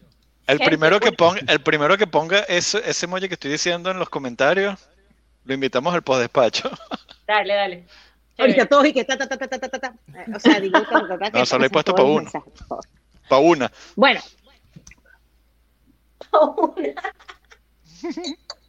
El 0.46 0.58
primero 0.60 1.00
que 1.00 1.12
pues- 1.12 1.16
ponga, 1.40 1.52
el 1.52 1.60
primero 1.60 1.96
que 1.98 2.06
ponga 2.06 2.40
ese, 2.40 2.82
ese 2.88 3.06
emoji 3.06 3.28
que 3.28 3.34
estoy 3.34 3.50
diciendo 3.50 3.90
en 3.90 3.98
los 3.98 4.08
comentarios, 4.08 4.78
lo 5.44 5.54
invitamos 5.54 5.92
al 5.94 6.02
postdespacho. 6.02 6.70
Dale, 7.26 7.54
dale. 7.54 7.86
Ahorita 8.36 8.66
todos 8.66 8.86
y 8.86 8.92
que 8.92 9.04
ta, 9.04 9.16
ta, 9.16 9.26
ta, 9.28 9.36
ta, 9.38 9.48
ta, 9.48 9.58
ta, 9.68 9.78
ta. 9.78 9.94
O 10.34 10.40
sea, 10.40 10.58
digo, 10.60 10.80
ta, 10.82 10.88
ta, 10.90 11.06
ta, 11.08 11.18
ta, 11.18 11.30
No, 11.30 11.40
que 11.40 11.46
solo 11.46 11.64
he 11.64 11.70
puesto 11.70 11.94
todos 11.94 12.08
pa' 12.08 12.12
los 12.12 12.22
uno. 12.22 12.22
mensajes, 12.24 12.52
por 12.52 12.66
favor. 12.66 12.84
Una. 16.32 16.94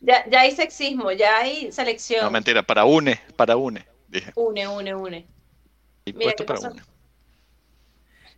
Ya, 0.02 0.30
ya 0.30 0.42
hay 0.42 0.52
sexismo, 0.52 1.12
ya 1.12 1.38
hay 1.38 1.72
selección. 1.72 2.24
No, 2.26 2.32
mentira, 2.32 2.62
para 2.62 2.84
une, 2.86 3.20
para 3.36 3.56
une, 3.56 3.86
dije. 4.10 4.32
Une, 4.36 4.68
une, 4.68 4.94
une. 4.94 5.26
Y 6.06 6.14
Mira, 6.14 6.26
puesto 6.26 6.44
¿qué 6.44 6.48
para 6.48 6.60
pasó? 6.60 6.72
une. 6.74 6.82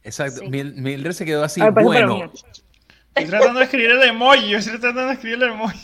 Exacto. 0.03 0.39
Sí. 0.41 0.47
Mil- 0.49 0.75
Mildred 0.75 1.13
se 1.13 1.25
quedó 1.25 1.43
así. 1.43 1.61
Ver, 1.61 1.71
bueno, 1.71 2.31
Estoy 3.15 3.29
tratando 3.29 3.59
de 3.59 3.65
escribir 3.65 3.91
el 3.91 4.03
emoji. 4.03 4.49
Yo 4.49 4.57
estoy 4.59 4.73
tratando 4.79 5.07
de 5.07 5.13
escribir 5.13 5.41
el 5.41 5.49
emoji. 5.49 5.79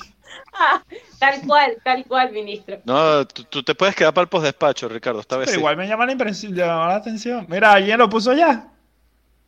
Ah, 0.53 0.83
tal 1.17 1.41
cual, 1.47 1.77
tal 1.83 2.05
cual, 2.05 2.31
ministro. 2.31 2.79
No, 2.85 3.25
tú, 3.25 3.43
tú 3.45 3.63
te 3.63 3.73
puedes 3.73 3.95
quedar 3.95 4.13
para 4.13 4.23
el 4.23 4.29
postdespacho, 4.29 4.87
Ricardo, 4.89 5.21
esta 5.21 5.37
vez 5.37 5.45
Pero 5.47 5.55
sí. 5.55 5.59
igual 5.59 5.77
me 5.77 5.87
llama 5.87 6.05
la, 6.05 6.11
impresión, 6.11 6.53
llama 6.53 6.87
la 6.89 6.95
atención. 6.95 7.45
Mira, 7.49 7.71
¿alguien 7.73 7.97
lo 7.97 8.09
puso 8.09 8.33
ya? 8.33 8.69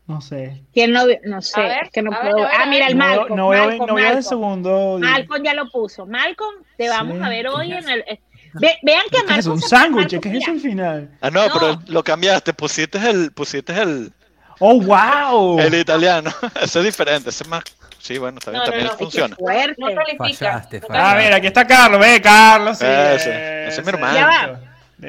No 0.06 0.20
sé. 0.20 0.62
¿quién 0.74 0.92
no? 0.92 1.04
No 1.24 1.42
sé, 1.42 1.62
A 1.62 1.64
ver, 1.68 1.90
que 1.92 2.02
no 2.02 2.12
a 2.14 2.22
ver, 2.24 2.32
puedo. 2.34 2.46
a 2.46 2.50
ver, 2.50 2.58
ah, 2.60 2.64
a 2.64 2.66
mira, 2.68 2.86
ver. 2.88 2.92
el 2.92 2.98
no 2.98 3.06
Malcolm. 3.06 3.36
no 3.38 3.48
veo, 3.50 3.66
Malcolm, 3.68 3.88
no 3.90 3.96
veo 3.96 4.06
el 4.06 4.14
Malcolm. 4.16 4.30
segundo. 4.30 4.98
Malcolm 5.00 5.44
ya 5.44 5.54
lo 5.54 5.70
puso. 5.72 6.06
Malcolm, 6.06 6.56
te 6.78 6.90
vamos 6.90 7.18
Sí. 7.18 7.24
a 7.24 7.30
ver 7.30 7.48
hoy 7.48 7.72
en 7.74 7.90
el. 7.90 8.00
eh, 8.02 8.20
ve- 8.56 8.78
vean 8.84 9.04
que 9.10 9.26
¿Qué 9.26 9.40
es? 9.40 9.46
¿Un 9.48 9.62
sándwich? 9.62 10.20
¿Qué 10.20 10.30
es 10.30 10.36
eso 10.44 10.52
al 10.52 10.60
final? 10.60 11.10
Ah, 11.22 11.30
no, 11.32 11.48
No. 11.48 11.54
pero 11.54 11.80
lo 11.88 12.04
cambiaste, 12.04 12.54
pusiste 12.54 12.98
el, 12.98 13.32
pusiste 13.32 13.72
el, 13.82 14.12
¡Oh, 14.60 14.80
wow! 14.82 15.60
el 15.60 15.74
italiano. 15.74 16.30
Ese 16.62 16.80
es 16.80 16.86
diferente, 16.86 17.30
ese 17.30 17.44
es 17.44 17.50
más. 17.50 17.64
Sí, 18.00 18.18
bueno, 18.18 18.38
está 18.40 18.52
bien, 18.52 18.60
No, 18.60 18.66
no, 18.66 18.72
también 18.72 18.92
no, 18.92 18.98
funciona. 18.98 19.36
Fuerte. 19.38 19.76
No 19.78 19.88
califica. 19.96 20.52
Fallaste, 20.52 20.80
no 20.82 20.88
fallaste. 20.88 20.88
Ah, 20.90 20.92
califica. 20.92 21.24
mira, 21.24 21.36
aquí 21.38 21.48
está 21.48 21.66
Carlos. 21.66 22.00
Ve, 22.02 22.22
Carlos. 22.22 22.78
Sí, 22.78 22.86
Ese, 22.86 23.68
ese 23.70 23.80
es 23.80 23.86
mi 23.86 23.90
hermano. 23.90 24.14
Ya 24.14 24.26
va. 24.28 24.60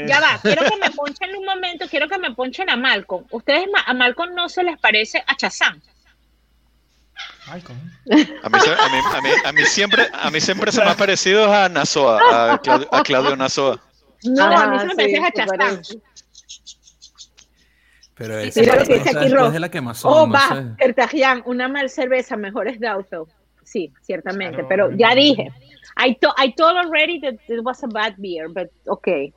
Ya 0.07 0.21
va, 0.21 0.39
quiero 0.43 0.63
que 0.69 0.77
me 0.77 0.91
ponchen 0.91 1.37
un 1.37 1.45
momento, 1.45 1.87
quiero 1.89 2.09
que 2.09 2.19
me 2.19 2.35
ponchen 2.35 2.69
a 2.71 2.77
Malcolm. 2.77 3.25
Ustedes 3.31 3.67
a 3.87 3.95
Malcolm 3.95 4.35
no 4.35 4.49
se 4.49 4.63
les 4.63 4.79
parece 4.79 5.23
a 5.27 5.37
Chazán. 5.37 5.81
Malcolm. 7.47 7.79
A 8.11 8.17
mí, 8.17 8.23
a 8.43 8.49
mí, 8.49 8.59
a 9.17 9.21
mí, 9.21 9.29
a 9.45 9.53
mí 9.53 9.63
siempre, 9.67 10.07
a 10.13 10.31
mí 10.31 10.41
siempre 10.41 10.73
se 10.73 10.83
me 10.85 10.91
ha 10.91 10.97
parecido 10.97 11.53
a 11.53 11.69
Nazoa, 11.69 12.53
a 12.55 12.59
Claudio, 12.59 12.89
a 12.93 13.03
Claudio 13.03 13.37
Nazoa. 13.37 13.81
No, 14.25 14.45
a 14.45 14.67
mí 14.69 14.79
se 14.81 14.85
me 14.87 14.91
sí, 14.91 14.97
parece 14.97 15.19
a 15.19 15.31
Chazán. 15.33 15.83
pero 18.15 18.39
ese 18.39 18.61
mira 18.61 18.77
lo 18.77 18.85
que 18.87 18.95
dice 18.95 19.11
aquí, 19.11 19.19
después 19.19 19.33
Ro. 19.33 19.51
de 19.51 19.61
la 19.61 19.69
quemazón, 19.71 20.13
Oh, 20.13 20.27
no 20.27 20.33
va, 20.33 20.49
sé. 20.49 20.65
Cartagian, 20.79 21.43
una 21.47 21.69
mal 21.69 21.91
cerveza, 21.91 22.37
mejor 22.37 22.69
es 22.69 22.79
Dauto. 22.81 23.29
Sí, 23.65 23.93
ciertamente, 24.03 24.55
Claro. 24.65 24.69
pero 24.69 24.91
ya 24.97 25.15
dije. 25.15 25.49
I, 25.97 26.15
to- 26.17 26.35
I 26.37 26.53
told 26.55 26.77
already 26.77 27.21
that 27.21 27.35
it 27.49 27.61
was 27.63 27.83
a 27.85 27.87
bad 27.87 28.15
beer, 28.19 28.49
but 28.49 28.69
okay. 28.87 29.33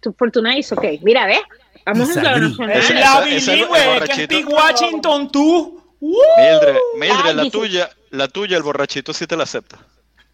To- 0.00 0.12
For 0.16 0.30
tonight 0.30 0.58
it's 0.58 0.72
okay. 0.72 0.98
Mira, 1.02 1.26
¿ves? 1.26 1.40
Vamos 1.86 2.16
a. 2.16 2.34
Es 2.72 2.90
la 2.94 3.20
bilingüe, 3.22 4.00
que 4.14 4.22
es. 4.22 4.28
Big 4.28 4.48
Washington, 4.48 5.30
tú. 5.32 5.82
¡Uh! 6.00 6.16
Mildred, 6.38 6.76
Mildred, 6.96 7.30
Ay, 7.30 7.34
la 7.34 7.50
tuya, 7.50 7.90
la 8.10 8.28
tuya, 8.28 8.56
el 8.56 8.62
borrachito 8.62 9.12
sí 9.12 9.26
te 9.26 9.36
la 9.36 9.42
acepta. 9.44 9.78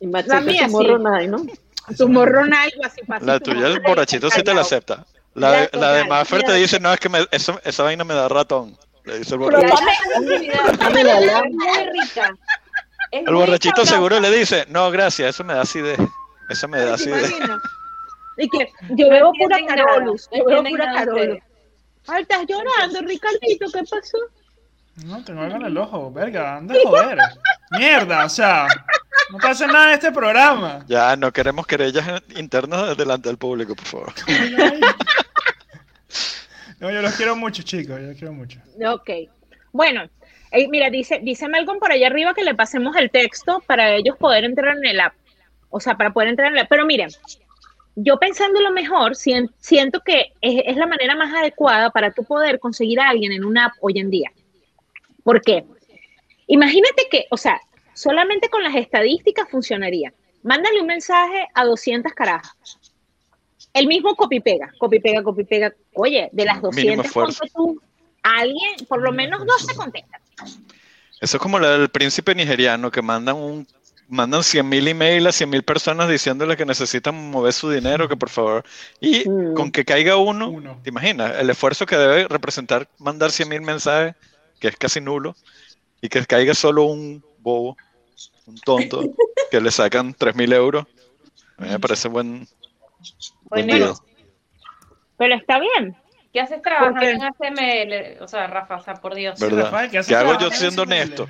Y 0.01 0.07
La 0.09 0.41
mía, 0.41 0.67
tu 0.67 0.73
morro 0.73 0.97
sí. 0.99 1.03
nada, 1.05 1.27
¿no? 1.27 1.47
Tu 1.97 2.09
morro 2.09 2.41
algo 2.41 2.85
así 2.85 3.01
fácil. 3.07 3.27
La 3.27 3.41
tuya, 3.41 3.67
el 3.69 3.81
borrachito 3.81 4.29
sí 4.31 4.43
te 4.43 4.53
la 4.53 4.61
acepta. 4.61 5.07
La, 5.35 5.53
de- 5.53 5.71
la 5.73 5.93
de 5.95 6.05
Maffer 6.05 6.43
te 6.43 6.53
dice, 6.55 6.79
no, 6.81 6.93
es 6.93 7.01
que 7.01 7.09
me- 7.09 7.27
eso- 7.31 7.59
esa 7.65 7.83
vaina 7.83 8.05
me 8.05 8.13
da 8.15 8.29
ratón. 8.29 8.77
Le 9.05 9.19
dice 9.21 9.35
el 9.35 9.39
borrachito. 9.41 9.75
El 13.13 13.33
borrachito 13.35 13.87
seguro 13.87 14.19
le 14.21 14.31
dice, 14.31 14.67
no, 14.71 14.91
gracias, 14.91 15.31
eso 15.37 15.45
me 15.45 15.55
da 15.55 15.63
acidez. 15.63 15.99
Eso 16.51 16.69
me 16.69 16.79
da 16.79 16.87
¿Te 16.89 16.93
acidez. 16.95 17.33
Y 18.37 18.49
que 18.49 18.73
yo 18.91 19.09
veo 19.11 19.33
pura 19.39 19.59
Carolus. 19.67 20.29
Yo 20.33 20.45
veo 20.45 20.65
pura 20.65 20.93
Carolus. 20.93 21.39
Ay, 22.07 22.23
estás 22.23 22.45
llorando, 22.47 23.01
Ricardito, 23.01 23.67
¿qué 23.73 23.83
pasó? 23.91 24.19
No, 25.07 25.25
tengo 25.25 25.43
algo 25.43 25.57
en 25.57 25.63
el 25.63 25.77
ojo, 25.77 26.13
verga, 26.13 26.57
anda 26.57 26.75
a 26.75 26.79
joder. 26.89 27.19
Mierda, 27.73 28.27
o 28.27 28.29
sea, 28.29 28.69
no 29.31 29.39
pasa 29.39 29.67
nada 29.67 29.89
en 29.89 29.95
este 29.95 30.13
programa. 30.13 30.85
Ya, 30.87 31.17
no 31.17 31.33
queremos 31.33 31.67
querellas 31.67 32.23
internas 32.37 32.97
delante 32.97 33.29
del 33.29 33.39
público, 33.39 33.75
por 33.75 33.85
favor. 33.85 34.15
No, 36.81 36.91
yo 36.91 37.01
los 37.01 37.15
quiero 37.15 37.35
mucho, 37.35 37.63
chicos, 37.63 37.99
yo 37.99 38.09
los 38.09 38.17
quiero 38.19 38.35
mucho. 38.35 38.61
Ok. 38.85 39.09
Bueno, 39.73 40.03
eh, 40.51 40.69
mira, 40.69 40.91
dice, 40.91 41.21
dice 41.23 41.49
Malcolm 41.49 41.79
por 41.79 41.91
allá 41.91 42.09
arriba 42.09 42.35
que 42.35 42.45
le 42.45 42.55
pasemos 42.55 42.95
el 42.97 43.11
texto 43.11 43.63
para 43.67 43.95
ellos 43.95 44.19
poder 44.19 44.45
entrar 44.45 44.77
en 44.77 44.85
el 44.85 45.01
app. 45.01 45.15
O 45.71 45.81
sea, 45.81 45.97
para 45.97 46.13
poder 46.13 46.29
entrar 46.29 46.49
en 46.49 46.55
el 46.55 46.63
app. 46.63 46.69
Pero 46.69 46.85
miren, 46.85 47.09
yo 47.97 48.19
pensando 48.19 48.61
lo 48.61 48.73
mejor, 48.73 49.15
sien- 49.17 49.51
siento 49.61 50.01
que 50.01 50.33
es, 50.41 50.77
la 50.77 50.87
manera 50.87 51.15
más 51.15 51.33
adecuada 51.35 51.91
para 51.91 52.13
tú 52.13 52.25
poder 52.25 52.59
conseguir 52.59 53.01
a 53.01 53.09
alguien 53.09 53.33
en 53.33 53.45
una 53.45 53.67
app 53.67 53.75
hoy 53.81 53.99
en 53.99 54.11
día. 54.11 54.31
¿Por 55.23 55.41
qué? 55.41 55.65
Imagínate 56.47 57.07
que, 57.11 57.27
o 57.31 57.37
sea, 57.37 57.61
solamente 57.95 58.49
con 58.49 58.63
las 58.63 58.75
estadísticas 58.75 59.49
funcionaría. 59.49 60.13
Mándale 60.43 60.81
un 60.81 60.87
mensaje 60.87 61.47
a 61.55 61.65
200 61.65 62.13
carajas. 62.13 62.79
El 63.73 63.87
mismo 63.87 64.15
copy 64.15 64.41
pega, 64.41 64.73
copy 64.79 64.99
pega, 65.01 65.23
copy 65.23 65.45
pega. 65.45 65.73
Oye, 65.95 66.29
de 66.33 66.45
las 66.45 66.57
Mínimo 66.57 66.71
200, 67.03 67.07
esfuerzo. 67.07 67.39
ponte 67.41 67.53
tú, 67.55 67.83
alguien, 68.23 68.87
por 68.89 69.01
lo 69.03 69.11
menos 69.13 69.47
dos 69.47 69.67
te 69.67 69.75
contestan. 69.75 70.21
Eso 71.21 71.37
es 71.37 71.43
como 71.43 71.59
del 71.59 71.89
príncipe 71.89 72.35
nigeriano 72.35 72.91
que 72.91 73.01
mandan 73.01 73.37
un 73.37 73.67
mandan 74.09 74.43
100.000 74.43 74.89
emails 74.89 75.27
a 75.27 75.33
100.000 75.33 75.63
personas 75.63 76.09
diciéndole 76.09 76.57
que 76.57 76.67
necesitan 76.67 77.31
mover 77.31 77.53
su 77.53 77.71
dinero, 77.71 78.09
que 78.09 78.17
por 78.17 78.31
favor. 78.31 78.65
Y 79.01 79.29
Mm. 79.29 79.55
con 79.55 79.71
que 79.71 79.85
caiga 79.85 80.17
uno, 80.17 80.49
Uno. 80.49 80.81
¿te 80.83 80.91
imaginas? 80.91 81.35
El 81.39 81.51
esfuerzo 81.51 81.87
que 81.87 81.97
debe 81.97 82.29
representar 82.29 82.89
mandar 82.99 83.31
100.000 83.31 83.63
mensajes, 83.63 84.15
que 84.61 84.69
es 84.69 84.77
casi 84.77 85.01
nulo, 85.01 85.35
y 86.01 86.09
que 86.09 86.25
caiga 86.27 86.55
solo 86.55 86.85
un 86.85 87.25
bobo, 87.39 87.77
un 88.47 88.57
tonto, 88.59 89.03
que 89.51 89.61
le 89.61 89.71
sacan 89.71 90.15
3.000 90.15 90.53
euros. 90.53 90.87
A 91.59 91.63
mí 91.63 91.69
me 91.71 91.79
parece 91.79 92.09
buen, 92.09 92.47
buen 93.45 93.67
Bueno. 93.67 93.95
Pero 95.17 95.35
está 95.37 95.61
bien. 95.61 95.97
¿Qué 96.33 96.41
haces 96.41 96.61
trabajando 96.61 96.99
qué? 97.01 97.11
en 97.13 97.21
HTML? 97.21 98.23
O 98.23 98.27
sea, 98.27 98.49
Rafa, 98.49 98.75
o 98.77 98.83
sea, 98.83 98.95
por 98.95 99.15
Dios. 99.15 99.39
¿Verdad? 99.39 99.89
¿qué 99.89 99.99
haces 99.99 100.09
¿Qué 100.09 100.17
hago 100.17 100.37
yo 100.39 100.51
siendo 100.51 100.83
honesto? 100.83 101.29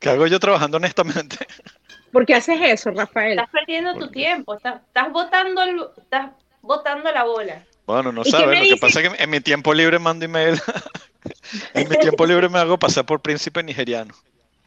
¿Qué 0.00 0.10
hago 0.10 0.26
yo 0.26 0.40
trabajando 0.40 0.78
honestamente? 0.78 1.36
¿Por 2.12 2.26
qué 2.26 2.34
haces 2.34 2.60
eso, 2.60 2.90
Rafael? 2.90 3.38
Estás 3.38 3.50
perdiendo 3.50 3.94
tu 3.94 4.08
tiempo, 4.10 4.54
estás, 4.54 4.82
estás 4.86 5.12
botando 5.12 5.62
el- 5.62 5.86
estás 5.96 6.30
botando 6.60 7.10
la 7.12 7.24
bola. 7.24 7.64
Bueno, 7.86 8.12
no 8.12 8.20
¿Y 8.22 8.24
qué 8.24 8.30
sabes. 8.30 8.46
Lo 8.48 8.52
que 8.54 8.60
dices? 8.62 8.80
pasa 8.80 9.00
es 9.00 9.08
que 9.10 9.22
en 9.22 9.30
mi 9.30 9.40
tiempo 9.40 9.74
libre 9.74 9.98
mando 9.98 10.24
email. 10.24 10.60
en 11.74 11.88
mi 11.88 11.96
tiempo 11.96 12.26
libre 12.26 12.48
me 12.48 12.58
hago 12.58 12.78
pasar 12.78 13.06
por 13.06 13.20
príncipe 13.20 13.62
nigeriano. 13.62 14.14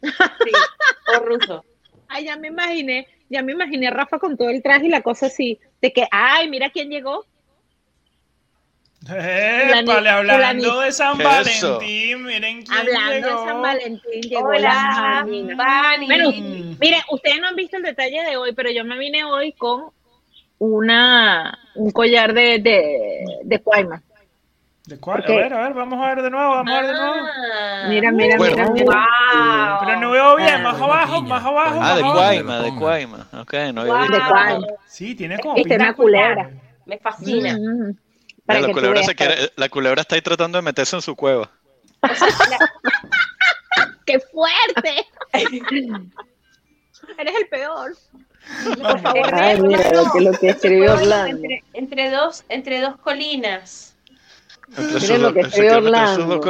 Sí, 0.02 0.52
o 1.16 1.20
ruso. 1.20 1.64
Ay, 2.08 2.24
ya 2.26 2.36
me 2.36 2.48
imaginé, 2.48 3.06
ya 3.28 3.42
me 3.42 3.52
imaginé 3.52 3.88
a 3.88 3.90
Rafa 3.90 4.18
con 4.18 4.36
todo 4.36 4.50
el 4.50 4.62
traje 4.62 4.86
y 4.86 4.90
la 4.90 5.02
cosa 5.02 5.26
así, 5.26 5.58
de 5.80 5.92
que, 5.92 6.06
ay, 6.10 6.48
mira 6.48 6.70
quién 6.70 6.90
llegó. 6.90 7.24
Épale, 9.08 10.08
hablando 10.08 10.80
de 10.80 10.92
San. 10.92 11.18
Valentín, 11.18 12.24
miren 12.24 12.62
quién 12.62 12.78
Hablando 12.78 13.28
llegó. 13.28 13.40
de 13.40 13.46
San 13.48 13.62
Valentín, 13.62 14.22
llegó 14.22 14.48
Hola, 14.48 14.58
la. 14.60 15.54
Vani. 15.56 16.06
Bueno. 16.06 16.30
Miren, 16.80 17.00
ustedes 17.10 17.40
no 17.40 17.48
han 17.48 17.56
visto 17.56 17.76
el 17.76 17.82
detalle 17.82 18.22
de 18.22 18.36
hoy, 18.36 18.52
pero 18.54 18.70
yo 18.70 18.84
me 18.84 18.98
vine 18.98 19.24
hoy 19.24 19.52
con 19.52 19.90
una 20.58 21.58
un 21.74 21.90
collar 21.90 22.32
de, 22.32 22.58
de, 22.60 23.24
de 23.42 23.58
Cuaima. 23.60 24.00
¿De 24.86 24.98
cuál? 25.00 25.18
A 25.20 25.22
Porque- 25.26 25.36
ver, 25.38 25.52
a 25.54 25.62
ver, 25.62 25.72
vamos 25.74 25.98
a 26.04 26.08
ver 26.14 26.22
de 26.22 26.30
nuevo, 26.30 26.50
vamos 26.50 26.72
a 26.74 26.80
ver 26.82 26.86
de 26.88 26.92
nuevo. 26.92 27.14
Ah, 27.16 27.86
Mira, 27.88 28.12
mira, 28.12 28.36
Bueno. 28.36 28.56
mira, 28.56 28.70
mira. 28.70 28.84
Wow. 28.84 29.78
Pero 29.86 30.00
no 30.00 30.10
veo 30.10 30.36
bien, 30.36 30.48
Ah, 30.56 30.58
más 30.58 30.80
abajo, 30.80 31.22
más 31.22 31.42
abajo. 31.44 31.74
Cuaima. 31.78 31.90
Ah, 31.90 31.94
más 31.94 31.96
de. 31.96 32.02
Guayma, 32.02 32.58
de 32.60 32.70
Guayma. 32.70 33.26
Ok, 33.40 33.54
no 33.72 33.84
Wow. 33.86 34.08
De 34.10 34.18
Guayma. 34.18 34.66
Sí, 34.86 35.14
tiene 35.14 35.38
como 35.38 35.54
Viste, 35.54 35.70
pinta 35.70 35.84
una 35.84 35.94
culebra. 35.94 36.50
Me 36.86 36.98
fascina. 36.98 37.54
Mm, 37.54 37.92
Ya, 37.92 37.98
para 38.46 38.60
la, 38.60 38.66
que 38.66 38.72
culebra 38.72 38.94
veas, 39.00 39.06
se 39.06 39.14
quiere- 39.14 39.52
la 39.56 39.68
culebra 39.68 40.00
está 40.02 40.14
ahí 40.16 40.22
tratando 40.22 40.58
de 40.58 40.62
meterse 40.62 40.96
en 40.96 41.02
su 41.02 41.16
cueva. 41.16 41.50
¡Qué 44.06 44.20
fuerte! 44.20 45.06
Eres 47.18 47.34
el 47.40 47.48
peor. 47.48 47.92
Por 48.82 49.00
favor, 49.00 49.34
Ay, 49.34 49.60
mira 49.60 49.90
lo 49.92 50.10
que, 50.12 50.20
lo 50.20 50.32
que 50.32 50.48
escribió 50.50 50.94
Orlando. 50.94 51.36
Entre, 51.44 51.64
entre 51.72 52.10
dos, 52.10 52.44
entre 52.48 52.80
dos 52.80 52.96
colinas. 52.98 53.96
Entre 54.76 55.00
sus 55.00 55.18
lo 55.18 55.32
que 55.32 55.40
escribió 55.40 55.78
Orlando. 55.78 56.40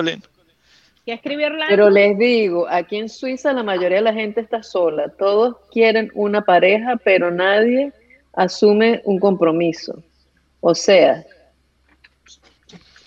¿qué 1.05 1.13
escribió 1.13 1.47
Orlando? 1.47 1.67
Pero 1.69 1.91
les 1.91 2.19
digo, 2.19 2.67
aquí 2.69 2.97
en 2.97 3.09
Suiza 3.09 3.53
la 3.53 3.63
mayoría 3.63 3.99
de 3.99 4.05
la 4.05 4.13
gente 4.13 4.41
está 4.41 4.63
sola. 4.63 5.09
Todos 5.19 5.57
quieren 5.71 6.11
una 6.15 6.43
pareja, 6.43 6.97
pero 7.05 7.31
nadie 7.31 7.93
asume 8.33 9.01
un 9.05 9.21
compromiso. 9.21 10.03
O 10.61 10.75
sea, 10.75 11.25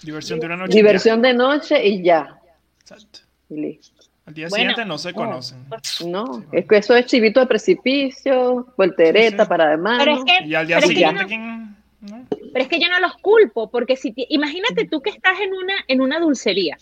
Diversión 0.03 0.39
de 0.39 0.45
una 0.45 0.57
noche. 0.57 0.77
diversión 0.77 1.21
de 1.21 1.33
noche 1.33 1.85
y 1.87 2.03
ya. 2.03 2.39
Exacto. 2.81 3.19
Y 3.49 3.55
listo. 3.61 4.03
Al 4.25 4.33
día 4.33 4.47
Bueno, 4.49 4.71
siguiente 4.71 4.85
no 4.85 4.97
se 4.97 5.13
conocen. 5.13 5.65
No, 6.05 6.43
es 6.51 6.65
que 6.67 6.77
eso 6.77 6.95
es 6.95 7.05
chivito 7.05 7.39
de 7.39 7.45
precipicio, 7.47 8.67
voltereta 8.77 9.37
Sí, 9.37 9.43
sí. 9.43 9.49
para 9.49 9.69
de 9.69 9.77
mano. 9.77 9.99
Pero 10.03 10.17
es 10.17 10.23
que, 10.25 10.45
Y 10.45 10.53
al 10.55 10.67
día 10.67 10.77
pero 10.79 10.87
es 10.91 10.93
que 10.95 11.01
yo 11.01 11.07
siguiente, 11.09 11.21
no- 11.21 11.27
¿quién? 11.27 11.77
¿No? 12.01 12.25
pero 12.53 12.63
es 12.63 12.67
que 12.67 12.79
yo 12.79 12.89
no 12.89 12.99
los 12.99 13.15
culpo, 13.17 13.71
porque 13.71 13.95
si 13.95 14.13
imagínate 14.29 14.85
tú 14.87 15.01
que 15.01 15.09
estás 15.09 15.39
en 15.39 15.53
una, 15.53 15.73
en 15.87 16.01
una 16.01 16.19
dulcería 16.19 16.77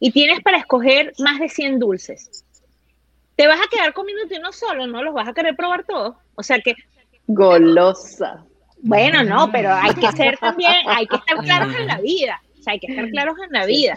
y 0.00 0.10
tienes 0.12 0.40
para 0.40 0.58
escoger 0.58 1.12
más 1.18 1.38
de 1.40 1.48
100 1.48 1.78
dulces. 1.80 2.44
¿Te 3.36 3.46
vas 3.46 3.60
a 3.60 3.68
quedar 3.70 3.92
comiéndote 3.92 4.38
uno 4.38 4.52
solo? 4.52 4.86
¿No? 4.86 5.02
¿Los 5.02 5.14
vas 5.14 5.28
a 5.28 5.32
querer 5.34 5.54
probar 5.56 5.84
todos? 5.84 6.16
O 6.34 6.42
sea 6.42 6.58
que, 6.60 6.74
Golosa. 7.26 8.44
Bueno, 8.82 9.22
no, 9.24 9.50
pero 9.50 9.72
hay 9.74 9.94
que 9.94 10.10
ser 10.12 10.38
también, 10.38 10.74
hay 10.88 11.06
que 11.06 11.16
estar 11.16 11.36
claros 11.44 11.74
en 11.74 11.86
la 11.86 11.98
vida. 12.00 12.40
O 12.58 12.62
sea, 12.62 12.72
hay 12.74 12.80
que 12.80 12.88
estar 12.88 13.08
claros 13.10 13.36
en 13.46 13.52
la 13.52 13.66
vida. 13.66 13.94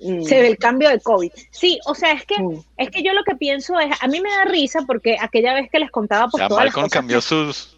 Mm. 0.00 0.22
Se 0.22 0.40
ve 0.40 0.48
el 0.48 0.58
cambio 0.58 0.88
de 0.90 1.00
COVID. 1.00 1.30
Sí, 1.50 1.78
o 1.86 1.94
sea, 1.94 2.12
es 2.12 2.24
que, 2.26 2.40
Mm. 2.40 2.60
es 2.76 2.90
que 2.90 3.02
yo 3.02 3.12
lo 3.14 3.24
que 3.24 3.34
pienso 3.36 3.78
es, 3.80 3.90
a 4.00 4.06
mí 4.08 4.20
me 4.20 4.30
da 4.30 4.44
risa 4.44 4.80
porque 4.86 5.16
aquella 5.20 5.54
vez 5.54 5.70
que 5.70 5.78
les 5.78 5.90
contaba 5.90 6.28
pues 6.28 6.40
Ya, 6.42 6.48
todas 6.48 6.64
las 6.64 6.74
Malcolm 6.74 6.84
cosas 6.86 6.98
cambió 6.98 7.16
que- 7.18 7.22
sus. 7.22 7.76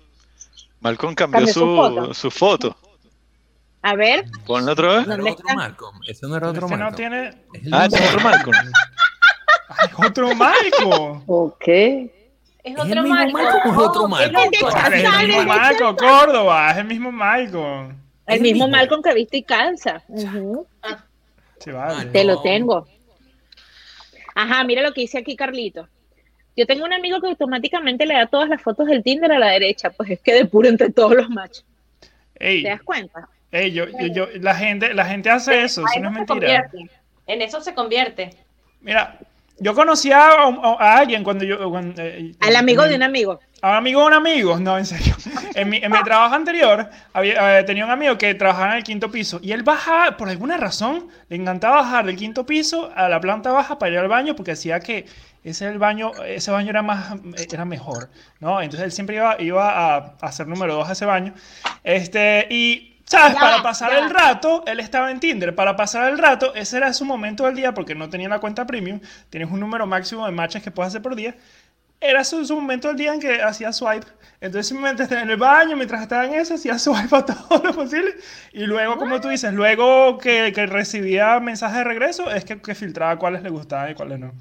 Malcolm 0.80 1.14
cambió, 1.14 1.38
Cambió 1.38 1.54
su 1.54 1.60
su, 1.60 1.76
foto. 1.76 2.14
su 2.14 2.30
foto. 2.30 2.76
A 3.82 3.94
ver, 3.96 4.24
Ponla 4.46 4.72
otra 4.72 4.88
vez. 4.98 5.06
No 5.06 5.16
¿Dónde 5.16 5.22
era 5.30 5.32
otro 5.32 5.46
está? 5.48 5.54
Malcolm. 5.54 6.00
Ese 6.08 6.26
no 6.26 6.36
era 6.36 6.48
otro 6.50 6.66
Este 6.66 6.76
no 6.78 6.84
Malcolm. 6.84 6.96
tiene. 6.96 7.28
Es 7.52 7.72
Ah, 7.72 7.86
es 7.86 8.00
otro 8.14 8.20
Malcolm. 8.20 8.56
¡Ay, 9.68 9.88
otro 10.06 10.34
Malcolm! 10.34 11.22
Ok. 11.26 11.64
Es 12.64 12.72
¿Es 12.74 12.80
otro 12.80 13.02
Malcolm. 13.04 13.32
Malcolm 13.32 13.66
o 13.66 13.70
es 13.82 13.88
otro 13.88 14.08
Malcolm? 14.08 14.36
Ah, 14.74 14.88
Es 14.88 15.04
el 15.04 15.26
mismo 15.28 15.44
Malcolm, 15.44 15.96
Córdoba, 15.96 16.70
es 16.72 16.76
el 16.78 16.84
mismo 16.86 17.12
Malcolm. 17.12 17.88
el 18.26 18.34
¿El 18.36 18.40
mismo? 18.40 18.68
Malcolm 18.68 19.02
que 19.02 19.14
viste 19.14 19.42
y. 19.42 20.02
Ujú. 20.08 20.66
Sí, 21.60 21.70
vale. 21.70 22.10
Te 22.10 22.24
lo 22.24 22.40
tengo. 22.42 22.86
Ajá, 24.34 24.64
mira 24.64 24.82
lo 24.82 24.92
que 24.92 25.02
dice 25.02 25.18
aquí 25.18 25.36
Carlito. 25.36 25.88
Yo 26.56 26.66
tengo 26.66 26.84
un 26.84 26.92
amigo 26.92 27.20
que 27.20 27.26
automáticamente 27.28 28.06
le 28.06 28.14
da 28.14 28.26
todas 28.26 28.48
las 28.48 28.62
fotos 28.62 28.86
del 28.86 29.02
Tinder 29.02 29.30
a 29.32 29.38
la 29.38 29.48
derecha, 29.48 29.90
pues 29.90 30.10
es 30.10 30.20
que 30.20 30.32
depura 30.34 30.68
entre 30.68 30.90
todos 30.90 31.14
los 31.14 31.28
machos. 31.28 31.64
Ey, 32.36 32.62
¿Te 32.62 32.68
das 32.70 32.82
cuenta? 32.82 33.28
ey, 33.52 33.72
yo, 33.72 33.86
yo, 33.88 34.06
yo- 34.06 34.28
la 34.40 34.54
gente, 34.54 34.94
la 34.94 35.04
gente 35.04 35.30
hace 35.30 35.62
eso, 35.64 35.82
eso 35.86 36.00
no 36.00 36.08
es 36.08 36.14
mentira. 36.14 36.26
convierte. 36.26 36.78
En 37.26 37.42
eso 37.42 37.60
se 37.60 37.74
convierte. 37.74 38.30
Mira, 38.80 39.18
yo 39.58 39.74
conocí 39.74 40.10
a, 40.12 40.28
a- 40.32 40.96
alguien 40.98 41.22
cuando 41.24 41.44
yo... 41.44 41.70
cuando, 41.70 42.02
eh, 42.02 42.32
Al 42.40 42.56
amigo 42.56 42.84
de 42.84 42.96
un 42.96 43.02
amigo. 43.02 43.40
A 43.62 43.70
un 43.70 43.76
amigo 43.76 44.00
de 44.02 44.06
un 44.08 44.12
amigo, 44.14 44.58
no, 44.58 44.76
en 44.78 44.86
serio. 44.86 45.14
En 45.54 45.68
mi, 45.68 45.76
en 45.76 45.92
mi 45.92 46.02
trabajo 46.02 46.34
anterior, 46.34 46.90
había, 47.12 47.60
eh, 47.60 47.62
tenía 47.62 47.84
un 47.84 47.90
amigo 47.92 48.18
que 48.18 48.34
trabajaba 48.34 48.72
en 48.72 48.78
el 48.78 48.82
quinto 48.82 49.08
piso 49.08 49.38
y 49.40 49.52
él 49.52 49.62
bajaba, 49.62 50.16
por 50.16 50.28
alguna 50.28 50.56
razón, 50.56 51.06
le 51.28 51.36
encantaba 51.36 51.76
bajar 51.76 52.06
del 52.06 52.16
quinto 52.16 52.44
piso 52.44 52.90
a 52.96 53.08
la 53.08 53.20
planta 53.20 53.52
baja 53.52 53.78
para 53.78 53.92
ir 53.92 53.98
al 53.98 54.08
baño 54.08 54.34
porque 54.34 54.50
decía 54.50 54.80
que 54.80 55.06
ese, 55.44 55.68
el 55.68 55.78
baño, 55.78 56.10
ese 56.26 56.50
baño 56.50 56.70
era, 56.70 56.82
más, 56.82 57.14
era 57.52 57.64
mejor, 57.64 58.10
¿no? 58.40 58.60
Entonces 58.60 58.84
él 58.86 58.90
siempre 58.92 59.14
iba, 59.16 59.40
iba 59.40 59.70
a, 59.70 59.96
a 60.20 60.26
hacer 60.26 60.48
número 60.48 60.74
dos 60.74 60.88
a 60.88 60.92
ese 60.92 61.04
baño. 61.06 61.32
Este, 61.84 62.48
y 62.50 62.93
¿Sabes? 63.04 63.34
Ya 63.34 63.38
Para 63.38 63.58
va, 63.58 63.62
pasar 63.62 63.92
el 63.94 64.08
va. 64.08 64.08
rato, 64.08 64.62
él 64.66 64.80
estaba 64.80 65.10
en 65.10 65.20
Tinder. 65.20 65.54
Para 65.54 65.76
pasar 65.76 66.10
el 66.10 66.18
rato, 66.18 66.54
ese 66.54 66.78
era 66.78 66.92
su 66.94 67.04
momento 67.04 67.44
del 67.44 67.54
día 67.56 67.74
porque 67.74 67.94
no 67.94 68.08
tenía 68.10 68.28
la 68.28 68.40
cuenta 68.40 68.66
premium. 68.66 69.00
Tienes 69.30 69.50
un 69.50 69.60
número 69.60 69.86
máximo 69.86 70.24
de 70.26 70.32
matches 70.32 70.62
que 70.62 70.70
puedes 70.70 70.88
hacer 70.88 71.02
por 71.02 71.14
día. 71.16 71.36
Era 72.00 72.24
su, 72.24 72.44
su 72.46 72.54
momento 72.56 72.88
del 72.88 72.96
día 72.96 73.14
en 73.14 73.20
que 73.20 73.42
hacía 73.42 73.72
swipe. 73.72 74.06
Entonces, 74.40 74.68
simplemente 74.68 75.04
estaba 75.04 75.22
en 75.22 75.30
el 75.30 75.36
baño, 75.36 75.76
mientras 75.76 76.02
estaba 76.02 76.26
en 76.26 76.34
eso, 76.34 76.54
hacía 76.54 76.78
swipe 76.80 77.14
a 77.16 77.24
todo 77.26 77.62
lo 77.64 77.74
posible. 77.74 78.14
Y 78.52 78.64
luego, 78.66 78.98
como 78.98 79.20
tú 79.20 79.28
dices, 79.28 79.52
luego 79.54 80.18
que, 80.18 80.52
que 80.54 80.66
recibía 80.66 81.40
mensajes 81.40 81.78
de 81.78 81.84
regreso, 81.84 82.30
es 82.30 82.44
que, 82.44 82.60
que 82.60 82.74
filtraba 82.74 83.18
cuáles 83.18 83.42
le 83.42 83.50
gustaban 83.50 83.90
y 83.92 83.94
cuáles 83.94 84.18
no. 84.20 84.32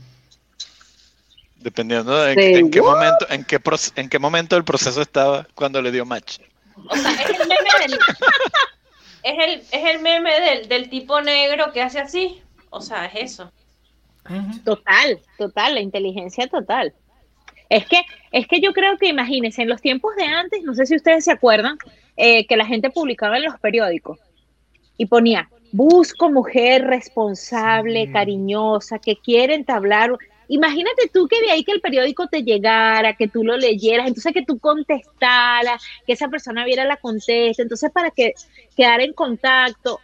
Dependiendo 1.56 2.18
de 2.22 2.34
en, 2.34 2.70
qué 2.70 2.82
momento, 2.82 3.26
en 3.30 3.46
qué, 3.46 3.60
en 3.96 4.10
qué 4.10 4.20
momento 4.20 4.56
del 4.56 4.66
proceso 4.66 5.02
estaba 5.02 5.48
cuando 5.56 5.82
le 5.82 5.92
dio 5.92 6.06
match. 6.06 6.40
O 6.76 6.96
sea, 6.96 7.12
es 7.12 7.30
el 7.30 7.48
meme 7.48 7.70
del, 7.82 8.00
es 9.24 9.48
el, 9.48 9.60
es 9.72 9.96
el 9.96 10.02
meme 10.02 10.40
del, 10.40 10.68
del 10.68 10.90
tipo 10.90 11.22
negro 11.22 11.72
que 11.72 11.82
hace 11.82 12.00
así. 12.00 12.42
O 12.70 12.82
sea, 12.82 13.06
es 13.06 13.32
eso. 13.32 13.52
Total, 14.64 15.20
total, 15.38 15.76
la 15.76 15.82
inteligencia 15.82 16.48
total. 16.48 16.94
Es 17.70 17.86
que, 17.88 18.02
es 18.32 18.48
que 18.48 18.62
yo 18.62 18.74
creo 18.74 18.98
que 18.98 19.08
imagínense, 19.08 19.62
en 19.62 19.70
los 19.70 19.82
tiempos 19.82 20.16
de 20.16 20.24
antes, 20.24 20.64
no 20.64 20.74
sé 20.74 20.86
si 20.86 20.96
ustedes 20.96 21.26
se 21.26 21.32
acuerdan, 21.32 21.78
eh, 22.16 22.46
que 22.46 22.56
la 22.56 22.66
gente 22.66 22.90
publicaba 22.90 23.38
en 23.38 23.44
los 23.44 23.60
periódicos 23.60 24.20
y 24.98 25.08
ponía, 25.08 25.50
busco 25.72 26.30
mujer 26.30 26.86
responsable, 26.86 28.12
cariñosa, 28.12 29.00
que 29.00 29.18
quiere 29.18 29.56
entablar. 29.56 30.12
Imagínate 30.48 31.10
tú 31.14 31.28
que 31.28 31.42
de 31.42 31.52
ahí 31.52 31.64
que 31.64 31.72
el 31.72 31.82
periódico 31.82 32.28
te 32.28 32.44
llegara, 32.44 33.16
que 33.16 33.28
tú 33.28 33.44
lo 33.44 33.58
leyeras, 33.58 34.08
entonces 34.08 34.34
que 34.34 34.44
tú 34.44 34.60
contestaras, 34.60 35.82
que 36.06 36.14
esa 36.14 36.28
persona 36.28 36.66
viera 36.66 36.86
la 36.86 36.98
contesta, 36.98 37.64
entonces 37.64 37.92
para 37.92 38.12
que 38.12 38.34
quedara 38.76 39.04
en 39.04 39.14
contacto, 39.14 40.00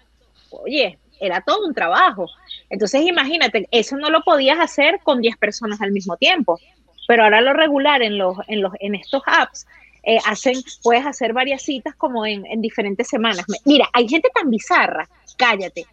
oye, 0.52 0.98
era 1.20 1.42
todo 1.42 1.66
un 1.66 1.74
trabajo. 1.74 2.28
Entonces 2.70 3.02
imagínate, 3.02 3.68
eso 3.72 3.98
no 3.98 4.10
lo 4.10 4.22
podías 4.24 4.60
hacer 4.60 5.00
con 5.04 5.22
10 5.22 5.38
personas 5.38 5.82
al 5.82 5.92
mismo 5.92 6.18
tiempo, 6.18 6.60
pero 7.08 7.24
ahora 7.24 7.42
lo 7.42 7.54
regular 7.54 8.02
en, 8.02 8.18
los, 8.18 8.38
en, 8.48 8.62
los, 8.62 8.72
en 8.80 8.96
estos 8.96 9.22
apps, 9.26 9.68
eh, 10.04 10.20
hacen, 10.26 10.56
puedes 10.82 11.06
hacer 11.06 11.34
varias 11.34 11.62
citas 11.62 11.94
como 11.96 12.26
en, 12.26 12.46
en 12.46 12.62
diferentes 12.62 13.08
semanas. 13.08 13.46
Mira, 13.66 13.90
hay 13.94 14.08
gente 14.08 14.30
tan 14.34 14.50
bizarra, 14.50 15.10
cállate. 15.38 15.86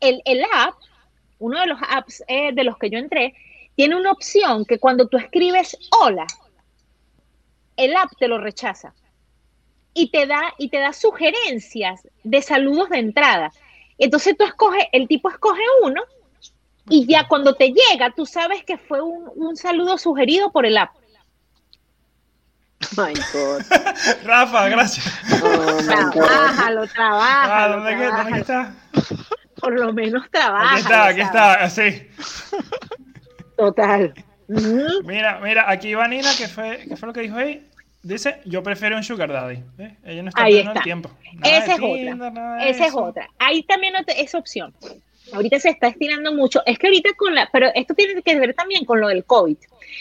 El, 0.00 0.20
el 0.24 0.44
app, 0.52 0.74
uno 1.38 1.60
de 1.60 1.66
los 1.66 1.78
apps 1.88 2.22
eh, 2.28 2.52
de 2.52 2.64
los 2.64 2.78
que 2.78 2.90
yo 2.90 2.98
entré, 2.98 3.34
tiene 3.74 3.96
una 3.96 4.12
opción 4.12 4.64
que 4.64 4.78
cuando 4.78 5.08
tú 5.08 5.16
escribes 5.18 5.76
hola, 6.00 6.26
el 7.76 7.96
app 7.96 8.10
te 8.18 8.28
lo 8.28 8.38
rechaza 8.38 8.94
y 9.92 10.10
te 10.10 10.26
da 10.26 10.54
y 10.58 10.68
te 10.70 10.78
da 10.78 10.92
sugerencias 10.92 12.06
de 12.22 12.42
saludos 12.42 12.88
de 12.90 12.98
entrada. 12.98 13.52
Entonces 13.98 14.36
tú 14.36 14.44
escoges, 14.44 14.84
el 14.92 15.08
tipo 15.08 15.28
escoge 15.28 15.62
uno 15.82 16.02
y 16.88 17.06
ya 17.06 17.26
cuando 17.28 17.54
te 17.54 17.72
llega, 17.72 18.12
tú 18.14 18.26
sabes 18.26 18.64
que 18.64 18.76
fue 18.78 19.00
un, 19.02 19.28
un 19.34 19.56
saludo 19.56 19.98
sugerido 19.98 20.52
por 20.52 20.66
el 20.66 20.76
app. 20.76 20.90
My 22.96 23.12
God. 23.32 23.62
Rafa, 24.24 24.68
gracias. 24.68 25.06
Oh, 25.42 25.80
my 25.82 26.04
God. 26.12 26.12
Trabájalo, 26.12 26.82
Ah, 26.82 26.86
trabájalo, 26.94 27.74
¿dónde, 27.76 27.90
qué- 27.96 27.96
dónde 27.96 28.32
que 28.32 28.42
trabájalo. 28.42 28.42
está? 28.42 28.74
Por 29.60 29.78
lo 29.78 29.92
menos 29.92 30.28
trabaja. 30.30 30.72
Aquí 30.72 30.80
está, 30.80 31.06
aquí 31.06 31.20
está, 31.20 31.54
así. 31.54 32.08
Total. 33.56 34.14
Mira, 35.04 35.40
mira, 35.40 35.70
aquí 35.70 35.94
va 35.94 36.06
Nina, 36.06 36.28
que 36.36 36.48
fue, 36.48 36.84
¿qué 36.86 36.96
fue 36.96 37.06
lo 37.06 37.12
que 37.14 37.22
dijo 37.22 37.36
ahí? 37.36 37.66
Dice, 38.02 38.40
yo 38.44 38.62
prefiero 38.62 38.96
un 38.96 39.02
sugar 39.02 39.32
daddy. 39.32 39.62
¿Ves? 39.78 39.94
Ella 40.04 40.22
no 40.22 40.28
está 40.28 40.42
Ahí 40.42 40.58
el 40.58 40.82
tiempo. 40.82 41.10
Nada 41.36 41.56
Esa 41.56 41.72
es 41.72 41.80
Tinder, 41.80 42.14
otra. 42.14 42.68
Esa 42.68 42.86
es 42.86 42.94
otra. 42.94 43.30
Ahí 43.38 43.62
también 43.62 43.94
esa 44.08 44.36
opción. 44.36 44.74
Ahorita 45.32 45.58
se 45.58 45.70
está 45.70 45.88
estirando 45.88 46.34
mucho. 46.34 46.60
Es 46.66 46.78
que 46.78 46.88
ahorita 46.88 47.14
con 47.16 47.34
la, 47.34 47.48
pero 47.50 47.70
esto 47.74 47.94
tiene 47.94 48.20
que 48.20 48.38
ver 48.38 48.52
también 48.52 48.84
con 48.84 49.00
lo 49.00 49.08
del 49.08 49.24
COVID. 49.24 49.56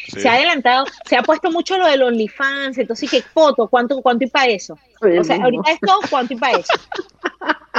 Sí. 0.07 0.21
Se 0.21 0.29
ha 0.29 0.33
adelantado, 0.33 0.85
se 1.05 1.15
ha 1.15 1.23
puesto 1.23 1.51
mucho 1.51 1.77
lo 1.77 1.87
del 1.87 2.03
OnlyFans, 2.03 2.77
entonces 2.77 3.09
qué 3.09 3.21
foto, 3.21 3.67
cuánto, 3.67 4.01
cuánto 4.01 4.25
y 4.25 4.27
para 4.27 4.47
eso. 4.47 4.77
O 5.01 5.23
sea, 5.23 5.35
mismo. 5.37 5.45
ahorita 5.45 5.71
es 5.71 5.79
todo 5.79 5.99
cuánto 6.09 6.33
y 6.33 6.37
para 6.37 6.57
eso. 6.59 6.73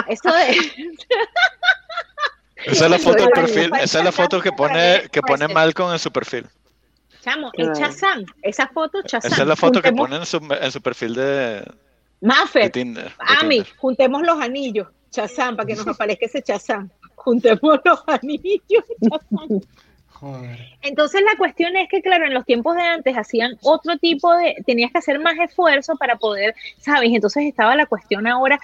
Esto 0.08 0.32
de 0.32 0.50
Esa 2.66 2.84
es 2.86 2.90
la 2.90 2.98
foto 2.98 3.22
del 3.24 3.30
perfil, 3.30 3.70
esa 3.80 3.98
es 3.98 4.04
la 4.04 4.12
foto 4.12 4.40
que 4.40 4.50
pone, 4.52 5.02
que 5.12 5.20
pone 5.20 5.48
Malcolm 5.48 5.92
en 5.92 5.98
su 5.98 6.10
perfil. 6.10 6.46
chamo, 7.20 7.50
el. 7.54 7.72
Chazán, 7.72 8.24
esa 8.42 8.68
foto 8.68 9.02
Chazán. 9.02 9.32
Esa 9.32 9.42
es 9.42 9.48
la 9.48 9.56
foto 9.56 9.82
que 9.82 9.92
pone 9.92 10.16
en 10.16 10.26
su, 10.26 10.38
en 10.38 10.72
su 10.72 10.80
perfil 10.80 11.14
de, 11.14 11.64
de 12.20 12.70
Tinder. 12.70 13.04
de 13.04 13.12
Ami, 13.18 13.56
Tinder. 13.56 13.76
juntemos 13.76 14.22
los 14.22 14.40
anillos, 14.40 14.88
Chazán, 15.10 15.56
para 15.56 15.66
que 15.66 15.74
nos 15.74 15.86
aparezca 15.86 16.26
ese 16.26 16.42
Chazán. 16.42 16.90
Juntemos 17.16 17.80
los 17.84 18.02
anillos, 18.06 18.84
Chazán. 19.02 19.60
Entonces 20.82 21.22
la 21.22 21.36
cuestión 21.36 21.76
es 21.76 21.88
que, 21.88 22.02
claro, 22.02 22.26
en 22.26 22.34
los 22.34 22.44
tiempos 22.44 22.76
de 22.76 22.82
antes 22.82 23.16
hacían 23.16 23.58
otro 23.62 23.98
tipo 23.98 24.34
de, 24.34 24.56
tenías 24.66 24.92
que 24.92 24.98
hacer 24.98 25.18
más 25.18 25.38
esfuerzo 25.38 25.96
para 25.96 26.16
poder, 26.16 26.54
¿sabes? 26.78 27.10
Entonces 27.12 27.44
estaba 27.44 27.74
la 27.76 27.86
cuestión 27.86 28.26
ahora 28.26 28.58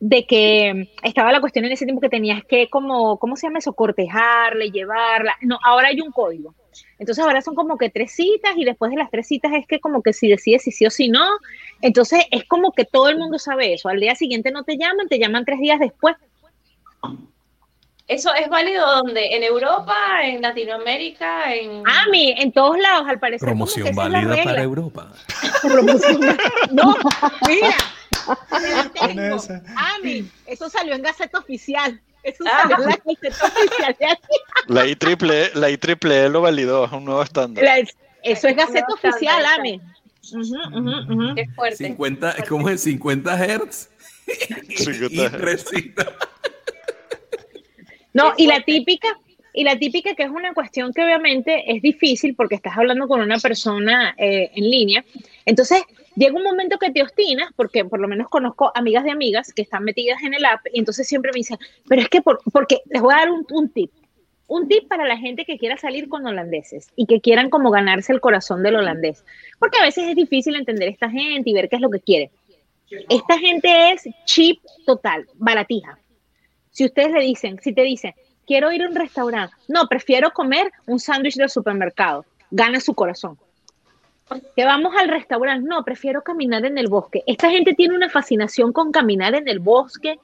de 0.00 0.26
que 0.26 0.90
estaba 1.02 1.32
la 1.32 1.40
cuestión 1.40 1.64
en 1.64 1.72
ese 1.72 1.84
tiempo 1.86 2.00
que 2.00 2.08
tenías 2.08 2.44
que 2.44 2.68
como, 2.68 3.18
¿cómo 3.18 3.36
se 3.36 3.46
llama 3.46 3.60
eso? 3.60 3.72
Cortejarle, 3.72 4.70
llevarla. 4.70 5.34
No, 5.40 5.58
ahora 5.64 5.88
hay 5.88 6.00
un 6.00 6.12
código. 6.12 6.54
Entonces 6.98 7.24
ahora 7.24 7.40
son 7.40 7.54
como 7.54 7.78
que 7.78 7.90
tres 7.90 8.12
citas 8.12 8.52
y 8.56 8.64
después 8.64 8.90
de 8.90 8.96
las 8.98 9.10
tres 9.10 9.26
citas 9.26 9.52
es 9.54 9.66
que 9.66 9.80
como 9.80 10.02
que 10.02 10.12
si 10.12 10.28
decides 10.28 10.62
si 10.62 10.72
sí 10.72 10.86
o 10.86 10.90
si 10.90 11.08
no. 11.08 11.24
Entonces 11.80 12.24
es 12.30 12.44
como 12.44 12.72
que 12.72 12.84
todo 12.84 13.08
el 13.08 13.18
mundo 13.18 13.38
sabe 13.38 13.72
eso. 13.74 13.88
Al 13.88 14.00
día 14.00 14.14
siguiente 14.14 14.50
no 14.50 14.64
te 14.64 14.76
llaman, 14.76 15.08
te 15.08 15.18
llaman 15.18 15.44
tres 15.44 15.60
días 15.60 15.78
después. 15.78 16.16
¿Eso 18.06 18.34
es 18.34 18.48
válido 18.50 18.86
donde? 18.86 19.34
¿En 19.34 19.42
Europa? 19.42 19.94
¿En 20.22 20.42
Latinoamérica? 20.42 21.54
En... 21.54 21.82
A 21.88 22.06
mí, 22.10 22.34
en 22.36 22.52
todos 22.52 22.78
lados, 22.78 23.08
al 23.08 23.18
parecer. 23.18 23.46
Promoción 23.48 23.94
válida 23.94 24.36
para. 24.44 24.62
Europa. 24.62 25.10
Promoción. 25.62 26.20
No, 26.70 26.94
mira. 27.48 27.74
tengo. 29.06 29.36
Ami, 29.96 30.28
eso 30.46 30.68
salió 30.68 30.94
en 30.94 31.02
Gaceta 31.02 31.38
Oficial. 31.38 32.00
Eso 32.22 32.44
Ah. 32.46 32.60
salió 32.62 32.76
en 32.76 32.82
la 32.90 32.96
Gaceta 32.96 33.46
Oficial. 33.46 33.96
de 33.98 34.06
aquí. 34.06 34.36
La 34.68 34.86
IEEE, 34.86 35.50
la 35.54 35.70
IEEE 35.70 36.28
lo 36.28 36.40
validó, 36.42 36.84
es 36.86 36.92
un 36.92 37.04
nuevo 37.06 37.22
estándar. 37.22 37.64
La- 37.64 37.78
Eso 38.22 38.48
es 38.48 38.56
Gaceta 38.56 38.86
No, 38.88 38.94
Oficial, 38.94 39.38
está, 39.42 39.54
Ami. 39.54 39.80
Ujú, 40.32 40.78
ujú, 40.78 41.12
ujú. 41.28 41.34
Qué 41.34 41.46
fuerte. 41.54 41.76
50, 41.84 42.36
¿Cómo 42.48 42.68
es? 42.70 42.82
50 42.82 43.44
Hertz. 43.44 43.90
50 44.26 45.06
y 45.14 45.20
hertz. 45.20 45.70
No, 48.14 48.32
y 48.36 48.46
la 48.46 48.62
típica, 48.62 49.08
y 49.52 49.64
la 49.64 49.78
típica 49.78 50.14
que 50.14 50.22
es 50.22 50.30
una 50.30 50.54
cuestión 50.54 50.92
que 50.92 51.04
obviamente 51.04 51.70
es 51.70 51.82
difícil 51.82 52.34
porque 52.34 52.54
estás 52.54 52.76
hablando 52.76 53.06
con 53.06 53.20
una 53.20 53.38
persona 53.38 54.14
eh, 54.16 54.50
en 54.54 54.70
línea. 54.70 55.04
Entonces, 55.44 55.82
llega 56.16 56.36
un 56.36 56.44
momento 56.44 56.78
que 56.78 56.90
te 56.90 57.02
obstinas, 57.02 57.50
porque 57.56 57.84
por 57.84 58.00
lo 58.00 58.08
menos 58.08 58.28
conozco 58.28 58.72
amigas 58.74 59.04
de 59.04 59.10
amigas 59.10 59.52
que 59.52 59.62
están 59.62 59.84
metidas 59.84 60.22
en 60.22 60.32
el 60.34 60.44
app, 60.44 60.60
y 60.72 60.78
entonces 60.78 61.06
siempre 61.06 61.32
me 61.32 61.38
dicen, 61.38 61.58
pero 61.88 62.02
es 62.02 62.08
que, 62.08 62.22
por, 62.22 62.40
porque 62.52 62.80
les 62.88 63.02
voy 63.02 63.14
a 63.14 63.18
dar 63.18 63.30
un, 63.30 63.44
un 63.50 63.68
tip. 63.68 63.90
Un 64.46 64.68
tip 64.68 64.86
para 64.88 65.06
la 65.06 65.16
gente 65.16 65.44
que 65.44 65.58
quiera 65.58 65.76
salir 65.78 66.08
con 66.08 66.26
holandeses 66.26 66.88
y 66.96 67.06
que 67.06 67.20
quieran 67.20 67.48
como 67.48 67.70
ganarse 67.70 68.12
el 68.12 68.20
corazón 68.20 68.62
del 68.62 68.76
holandés. 68.76 69.24
Porque 69.58 69.78
a 69.78 69.82
veces 69.82 70.04
es 70.08 70.16
difícil 70.16 70.54
entender 70.54 70.88
a 70.88 70.92
esta 70.92 71.10
gente 71.10 71.48
y 71.48 71.54
ver 71.54 71.68
qué 71.68 71.76
es 71.76 71.82
lo 71.82 71.90
que 71.90 72.00
quiere. 72.00 72.30
Esta 73.08 73.38
gente 73.38 73.92
es 73.92 74.08
cheap 74.26 74.58
total, 74.84 75.26
baratija. 75.34 75.98
Si 76.74 76.84
ustedes 76.84 77.12
le 77.12 77.20
dicen, 77.20 77.60
si 77.62 77.72
te 77.72 77.82
dicen, 77.82 78.12
quiero 78.46 78.72
ir 78.72 78.82
a 78.82 78.88
un 78.88 78.96
restaurante, 78.96 79.54
no, 79.68 79.86
prefiero 79.86 80.32
comer 80.32 80.70
un 80.86 80.98
sándwich 80.98 81.36
del 81.36 81.48
supermercado, 81.48 82.26
gana 82.50 82.80
su 82.80 82.94
corazón. 82.94 83.38
Que 84.56 84.64
vamos 84.64 84.92
al 84.98 85.08
restaurante, 85.08 85.68
no, 85.68 85.84
prefiero 85.84 86.22
caminar 86.22 86.64
en 86.64 86.76
el 86.76 86.88
bosque. 86.88 87.22
Esta 87.26 87.48
gente 87.50 87.74
tiene 87.74 87.94
una 87.94 88.08
fascinación 88.10 88.72
con 88.72 88.90
caminar 88.90 89.34
en 89.36 89.46
el 89.48 89.60
bosque. 89.60 90.18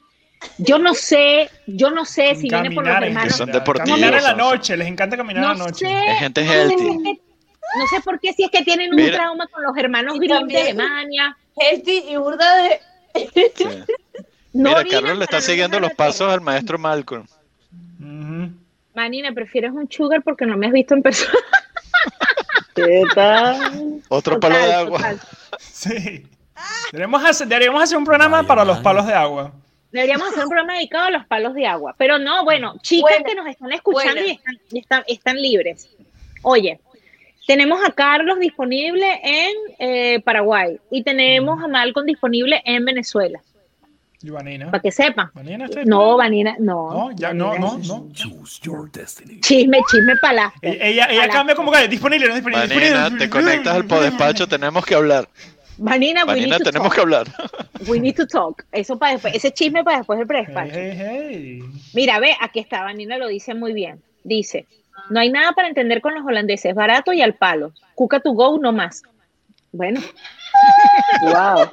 Yo 0.59 0.79
no 0.79 0.93
sé, 0.95 1.49
yo 1.67 1.91
no 1.91 2.05
sé 2.05 2.35
si 2.35 2.49
viene 2.49 2.71
por 2.73 2.85
los 2.85 2.95
Caminar 2.95 3.03
en- 3.05 3.09
hermanos. 3.11 3.33
Que 3.33 3.39
son 3.39 3.53
deportivos, 3.53 3.91
Caminar 4.01 4.15
en 4.15 4.23
la 4.25 4.35
noche, 4.35 4.77
les 4.77 4.89
encanta 4.89 5.17
caminar 5.17 5.45
en 5.45 5.49
No 5.51 5.55
la 5.55 5.65
noche. 5.71 5.87
sé. 5.87 6.05
Es 6.13 6.19
gente 6.19 6.45
no 6.45 6.51
sé 6.51 6.69
si 6.69 6.75
healthy. 6.85 7.21
No 7.79 7.87
sé 7.95 8.01
por 8.03 8.19
qué, 8.19 8.33
si 8.33 8.43
es 8.43 8.51
que 8.51 8.65
tienen 8.65 8.91
un 8.91 8.97
Mira. 8.97 9.17
trauma 9.19 9.47
con 9.47 9.63
los 9.63 9.77
hermanos 9.77 10.19
Grimm 10.19 10.49
de 10.49 10.61
Alemania. 10.63 11.37
Healthy 11.57 12.05
y 12.09 12.17
burda 12.17 12.57
de... 12.57 12.81
Sí. 13.55 13.65
No 14.53 14.71
Mira, 14.71 14.85
Carlos 14.85 15.19
le 15.19 15.25
está 15.25 15.41
siguiendo 15.41 15.79
los 15.79 15.93
pasos 15.93 16.33
al 16.33 16.41
maestro 16.41 16.79
Malcolm. 16.79 17.27
Ujú. 18.01 18.53
Manina, 18.95 19.33
prefieres 19.33 19.73
un 19.73 19.91
sugar 19.91 20.23
porque 20.23 20.47
no 20.47 20.57
me 20.57 20.67
has 20.67 20.73
visto 20.73 20.95
en 20.95 21.03
persona. 21.03 21.33
¿Qué 22.75 23.03
tal? 23.15 24.03
Otro 24.09 24.41
palo 24.41 24.57
de 24.57 24.73
agua. 24.73 24.99
total. 24.99 25.21
Sí. 25.59 26.27
Deberíamos 26.93 27.25
hacer, 27.25 27.47
deberíamos 27.47 27.83
hacer 27.83 27.97
un 27.97 28.05
programa 28.05 28.43
para 28.43 28.65
los 28.65 28.79
palos 28.81 29.07
de 29.07 29.15
agua. 29.15 29.53
Deberíamos 29.93 30.29
hacer 30.29 30.45
un 30.45 30.51
programa 30.51 30.75
dedicado 30.75 31.07
a 31.07 31.11
los 31.11 31.27
palos 31.27 31.55
de 31.55 31.67
agua. 31.67 31.95
Pero 31.97 32.19
no, 32.19 32.45
bueno, 32.45 32.75
chicas 32.83 33.17
que 33.25 33.35
nos 33.35 33.47
están 33.47 33.73
escuchando 33.73 34.23
y 34.23 34.31
están, 34.33 34.59
y 34.71 34.79
están, 34.79 35.05
están 35.07 35.37
libres. 35.41 35.89
Oye, 36.43 36.81
tenemos 37.47 37.85
a 37.85 37.91
Carlos 37.91 38.39
disponible 38.39 39.21
en 39.23 39.57
eh, 39.79 40.21
Paraguay 40.21 40.79
y 40.91 41.03
tenemos 41.03 41.63
a 41.63 41.69
Malcolm 41.69 42.07
disponible 42.07 42.63
en 42.65 42.85
Venezuela. 42.85 43.41
¿Y 44.23 44.29
Vanina? 44.31 44.67
para 44.71 44.83
que 44.83 44.93
sepan. 44.93 45.31
¿Vanina 45.33 45.65
está 45.65 45.83
No, 45.85 46.17
Vanina, 46.19 46.55
no. 46.59 46.91
No, 46.93 47.13
ya 47.13 47.33
no, 47.33 47.49
Vanina 47.51 47.67
no, 47.69 47.79
no. 47.79 48.09
Choose 48.13 48.61
your 48.63 48.91
destiny. 48.93 49.41
Chisme, 49.41 49.79
chisme 49.91 50.15
para 50.21 50.53
Ella, 50.61 50.87
ella, 50.87 51.07
ella 51.11 51.23
Ala. 51.25 51.33
cambia 51.33 51.55
como 51.55 51.73
que 51.73 51.89
disponible, 51.89 52.29
no 52.29 52.35
disponible. 52.35 52.67
Vanina, 52.67 52.87
disponible, 53.11 53.19
te 53.27 53.31
conectas 53.31 53.75
al 53.77 53.85
podespacho, 53.87 54.47
tenemos 54.47 54.85
que 54.85 54.95
hablar. 54.95 55.29
Vanina, 55.79 56.25
we 56.27 56.33
Vanina, 56.35 56.47
need 56.49 56.59
to 56.59 56.65
tenemos 56.65 56.89
talk. 56.89 56.95
que 56.95 57.01
hablar. 57.01 57.27
We 57.89 57.99
need 57.99 58.15
to 58.17 58.27
talk. 58.27 58.63
Eso 58.73 58.99
para 58.99 59.13
después, 59.13 59.35
ese 59.35 59.51
chisme 59.53 59.83
para 59.83 59.99
después 59.99 60.19
del 60.19 60.29
Hey, 60.29 60.45
predespacho. 60.45 60.75
hey, 60.75 60.95
hey. 60.99 61.63
Mira, 61.95 62.19
ve, 62.21 62.37
aquí 62.39 62.59
está, 62.61 62.83
Vanina 62.83 63.17
lo 63.17 63.27
dice 63.29 63.55
muy 63.55 63.73
bien. 63.73 64.03
Dice, 64.23 64.67
no 65.09 65.19
hay 65.21 65.31
nada 65.31 65.53
para 65.53 65.69
entender 65.69 66.03
con 66.03 66.15
los 66.15 66.27
holandeses, 66.27 66.75
barato 66.75 67.15
y 67.15 67.23
al 67.23 67.33
palo. 67.37 67.73
Cuca 67.95 68.21
to 68.21 68.33
go, 68.33 68.59
no 68.59 68.71
más. 68.73 69.03
Bueno, 69.73 70.01
Wow. 71.23 71.71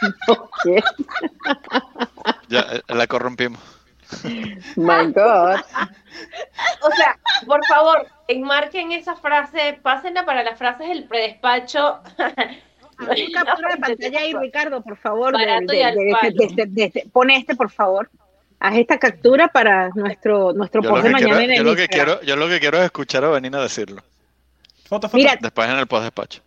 Ok. 0.28 0.84
Ya, 2.48 2.60
eh, 2.60 2.82
la 2.88 3.06
corrompimos. 3.06 3.60
My 4.76 5.12
God. 5.12 5.60
O 6.80 6.90
sea, 6.92 7.18
por 7.46 7.64
favor, 7.66 8.06
enmarquen 8.26 8.92
esa 8.92 9.16
frase, 9.16 9.78
pásenla 9.82 10.24
para 10.24 10.42
las 10.42 10.58
frases 10.58 10.88
del 10.88 11.04
predespacho. 11.04 12.00
haz 12.18 13.16
tu 13.16 13.32
captura 13.34 13.74
de 13.74 13.80
pantalla 13.80 14.20
ahí, 14.20 14.32
Ricardo, 14.34 14.80
por 14.82 14.96
favor. 14.96 15.34
pone 17.12 17.36
este, 17.36 17.54
por 17.54 17.70
favor. 17.70 18.10
Haz 18.60 18.76
esta 18.76 18.98
captura 18.98 19.48
para 19.48 19.90
nuestro, 19.90 20.52
nuestro 20.52 20.82
post 20.82 21.04
de 21.04 21.10
mañana 21.10 21.36
quiero, 21.36 21.44
en 21.44 21.50
el 21.52 21.56
yo, 21.58 21.62
lo 21.64 21.76
que 21.76 21.88
quiero, 21.88 22.20
yo 22.22 22.36
lo 22.36 22.48
que 22.48 22.58
quiero 22.58 22.78
es 22.78 22.84
escuchar 22.84 23.24
a 23.24 23.28
Vanina 23.28 23.60
decirlo. 23.60 24.02
Foto, 24.88 25.08
foto. 25.08 25.16
Mira, 25.16 25.36
Después 25.40 25.68
en 25.68 25.78
el 25.78 25.86
podespacho. 25.86 26.42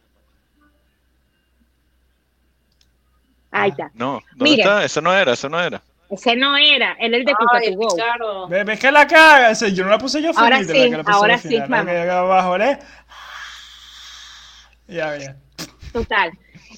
Ahí 3.52 3.70
está. 3.72 3.92
No, 3.94 4.22
¿dónde 4.36 4.44
Mira. 4.52 4.64
está? 4.64 4.86
Eso 4.86 5.02
no 5.02 5.14
era, 5.16 5.34
eso 5.34 5.50
no 5.50 5.60
era. 5.62 5.82
Ese 6.10 6.36
no 6.36 6.58
era, 6.58 6.94
él 7.00 7.14
el 7.14 7.24
de. 7.24 7.34
Ricardo. 7.34 8.48
Ve- 8.50 8.64
¿Ves 8.66 8.80
que 8.80 8.92
la 8.92 9.08
caga? 9.08 9.54
Yo 9.54 9.84
no 9.86 9.90
la 9.92 9.98
puse 9.98 10.22
yo 10.22 10.32
Ahora 10.36 10.58
finita, 10.58 10.74
sí, 10.74 10.80
la 10.80 10.86
que 10.90 10.98
la 10.98 11.04
puse 11.04 11.16
ahora 11.18 11.38
sí, 11.38 11.50
que 11.50 12.10
abajo, 12.12 12.50
¿vale? 12.50 12.80
Ya, 14.88 15.18
ya. 15.18 15.36
Total. 15.94 16.32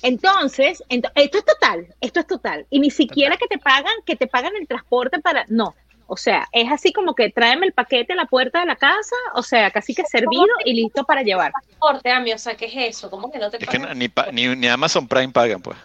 Entonces, 0.04 0.84
ento- 0.90 1.12
esto 1.16 1.38
es 1.40 1.46
total, 1.46 1.88
esto 2.02 2.20
es 2.20 2.28
total. 2.28 2.66
Y 2.70 2.80
ni 2.80 2.92
siquiera 2.92 3.38
que 3.38 3.48
te 3.48 3.58
pagan, 3.58 3.94
que 4.06 4.16
te 4.16 4.28
pagan 4.28 4.54
el 4.60 4.68
transporte 4.68 5.20
para, 5.20 5.46
no. 5.48 5.74
O 6.08 6.18
sea, 6.18 6.48
es 6.52 6.70
así 6.72 6.92
como 6.94 7.16
que 7.16 7.30
tráeme 7.32 7.66
el 7.66 7.72
paquete 7.74 8.14
a 8.14 8.16
la 8.18 8.26
puerta 8.26 8.60
de 8.60 8.66
la 8.66 8.76
casa, 8.76 9.16
o 9.34 9.42
sea, 9.42 9.72
casi 9.72 9.96
que 9.96 10.04
servido 10.04 10.46
y 10.66 10.74
listo 10.74 11.06
para 11.06 11.24
llevar. 11.24 11.52
Transporte, 11.54 12.12
Ami, 12.12 12.34
o 12.34 12.38
sea, 12.38 12.56
¿qué 12.56 12.66
es 12.66 12.98
eso? 12.98 13.10
¿Cómo 13.10 13.32
que 13.32 13.40
no 13.40 13.50
te 13.50 13.58
Es 13.58 13.68
que 13.68 13.80
pagan? 13.80 13.98
ni, 13.98 14.10
pa- 14.10 14.28
ni, 14.32 14.48
ni 14.56 14.68
Amazon 14.68 15.08
Prime 15.08 15.30
pagan, 15.30 15.62
pues. 15.62 15.78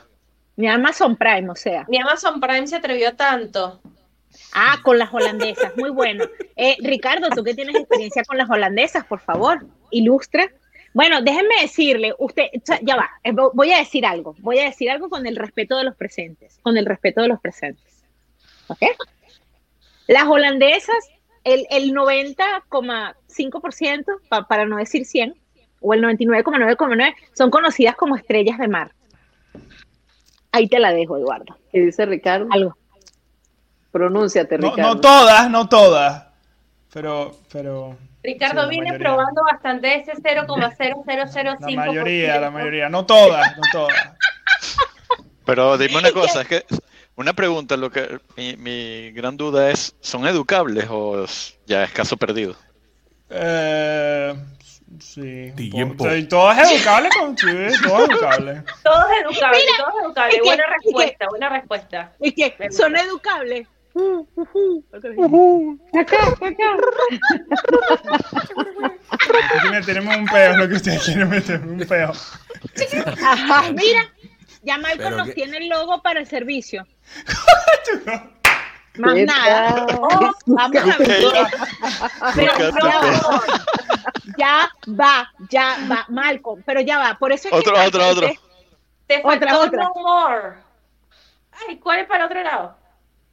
Ni 0.58 0.68
Amazon 0.68 1.16
Prime, 1.16 1.48
o 1.50 1.54
sea. 1.54 1.84
Ni 1.88 1.98
Amazon 1.98 2.40
Prime 2.40 2.66
se 2.66 2.74
atrevió 2.76 3.14
tanto. 3.14 3.80
Ah, 4.52 4.78
con 4.82 4.98
las 4.98 5.12
holandesas, 5.14 5.74
muy 5.76 5.90
bueno. 5.90 6.24
Eh, 6.56 6.76
Ricardo, 6.80 7.28
tú 7.30 7.44
que 7.44 7.54
tienes 7.54 7.76
experiencia 7.76 8.24
con 8.24 8.36
las 8.36 8.50
holandesas, 8.50 9.04
por 9.04 9.20
favor, 9.20 9.64
ilustra. 9.90 10.50
Bueno, 10.92 11.22
déjenme 11.22 11.60
decirle, 11.62 12.12
usted, 12.18 12.46
ya 12.82 12.96
va, 12.96 13.08
eh, 13.22 13.30
vo- 13.32 13.52
voy 13.54 13.70
a 13.72 13.78
decir 13.78 14.04
algo, 14.04 14.34
voy 14.40 14.58
a 14.58 14.64
decir 14.64 14.90
algo 14.90 15.08
con 15.08 15.26
el 15.26 15.36
respeto 15.36 15.76
de 15.78 15.84
los 15.84 15.94
presentes, 15.94 16.58
con 16.62 16.76
el 16.76 16.86
respeto 16.86 17.22
de 17.22 17.28
los 17.28 17.40
presentes. 17.40 18.02
¿Ok? 18.66 18.80
Las 20.08 20.24
holandesas, 20.24 21.08
el, 21.44 21.66
el 21.70 21.92
90,5%, 21.92 24.04
pa- 24.28 24.48
para 24.48 24.64
no 24.66 24.76
decir 24.76 25.04
100, 25.04 25.36
o 25.80 25.94
el 25.94 26.02
99,9,9, 26.02 27.14
son 27.34 27.50
conocidas 27.50 27.94
como 27.94 28.16
estrellas 28.16 28.58
de 28.58 28.66
mar. 28.68 28.92
Ahí 30.58 30.66
te 30.68 30.78
la 30.80 30.92
dejo, 30.92 31.16
Eduardo. 31.16 31.56
¿Qué 31.70 31.80
dice 31.80 32.04
Ricardo? 32.04 32.48
Algo. 32.50 32.76
Pronúnciate, 33.92 34.58
No, 34.58 34.70
Ricardo. 34.70 34.94
no 34.94 35.00
todas, 35.00 35.50
no 35.50 35.68
todas. 35.68 36.24
Pero, 36.92 37.36
pero. 37.52 37.96
Ricardo 38.24 38.62
Sí, 38.64 38.70
viene 38.70 38.90
mayoría. 38.90 39.06
probando 39.08 39.42
bastante 39.44 39.94
ese 40.00 40.12
0,0005%. 40.14 41.56
La 41.60 41.70
mayoría, 41.86 42.40
la 42.40 42.50
mayoría. 42.50 42.88
No 42.88 43.06
todas, 43.06 43.56
no 43.56 43.62
todas. 43.72 43.94
Pero 45.44 45.78
dime 45.78 45.98
una 45.98 46.10
cosa, 46.12 46.42
es 46.42 46.48
que 46.48 46.64
una 47.14 47.32
pregunta, 47.34 47.76
lo 47.76 47.90
que 47.90 48.18
mi, 48.36 48.56
mi 48.56 49.12
gran 49.12 49.36
duda 49.36 49.70
es, 49.70 49.94
¿son 50.00 50.26
educables 50.26 50.86
o 50.90 51.24
ya 51.66 51.84
es 51.84 51.92
caso 51.92 52.16
perdido? 52.16 52.56
Eh, 53.30 54.34
sí. 55.00 55.52
Tiempo. 55.56 56.04
O 56.04 56.08
sea, 56.10 56.28
todo 56.28 56.52
es 56.52 56.70
educable 56.72 57.08
con 57.18 57.36
sí, 57.38 57.46
todo 57.82 58.04
es 58.04 58.10
educable. 58.10 58.62
Todo 58.84 59.06
es 59.10 59.24
educable, 59.24 59.58
todo 59.76 59.88
es 59.98 60.04
educable. 60.04 60.34
que- 60.36 60.42
buena 60.42 60.62
y 60.62 60.66
que- 60.66 60.72
respuesta, 60.84 61.26
buena 61.28 61.48
respuesta. 61.48 62.12
Y 62.20 62.32
que 62.32 62.72
son 62.72 62.96
educables. 62.96 63.66
Uh, 63.94 64.24
uh, 64.36 64.46
uh. 65.16 65.78
Acá, 65.98 66.18
acá. 66.28 66.76
Aquí 69.58 69.68
me 69.70 69.82
tenemos 69.82 70.16
un 70.16 70.26
peo, 70.26 70.56
lo 70.56 70.68
que 70.68 70.74
ustedes 70.74 71.02
quieren 71.04 71.28
meter, 71.28 71.60
un 71.60 71.78
peo. 71.80 72.12
Ajá, 73.24 73.72
mira, 73.72 74.08
ya 74.62 74.78
Malcolm 74.78 74.98
Pero 75.04 75.16
nos 75.16 75.26
que- 75.28 75.34
tiene 75.34 75.56
el 75.58 75.68
logo 75.68 76.00
para 76.02 76.20
el 76.20 76.26
servicio. 76.26 76.86
Más 78.98 79.14
¿Qué 79.14 79.24
nada. 79.26 79.86
Oh, 80.00 80.32
vamos 80.46 80.76
a 80.76 80.96
ver. 80.98 81.46
Pero. 82.34 82.60
Ya 84.38 84.70
va, 84.88 85.32
ya 85.50 85.76
va, 85.90 86.04
Malcolm, 86.08 86.62
pero 86.64 86.80
ya 86.80 86.98
va. 86.98 87.14
Por 87.18 87.32
eso 87.32 87.48
es 87.48 87.54
Otro, 87.54 87.74
que 87.74 87.80
otro, 87.80 88.08
otro. 88.08 88.28
Te 89.06 89.20
Otra, 89.24 89.50
faltó 89.52 89.60
otra. 89.60 89.82
no 89.84 89.92
more. 90.02 90.54
Ay, 91.68 91.78
¿cuál 91.78 92.00
es 92.00 92.06
para 92.06 92.24
el 92.24 92.30
otro 92.30 92.42
lado? 92.42 92.76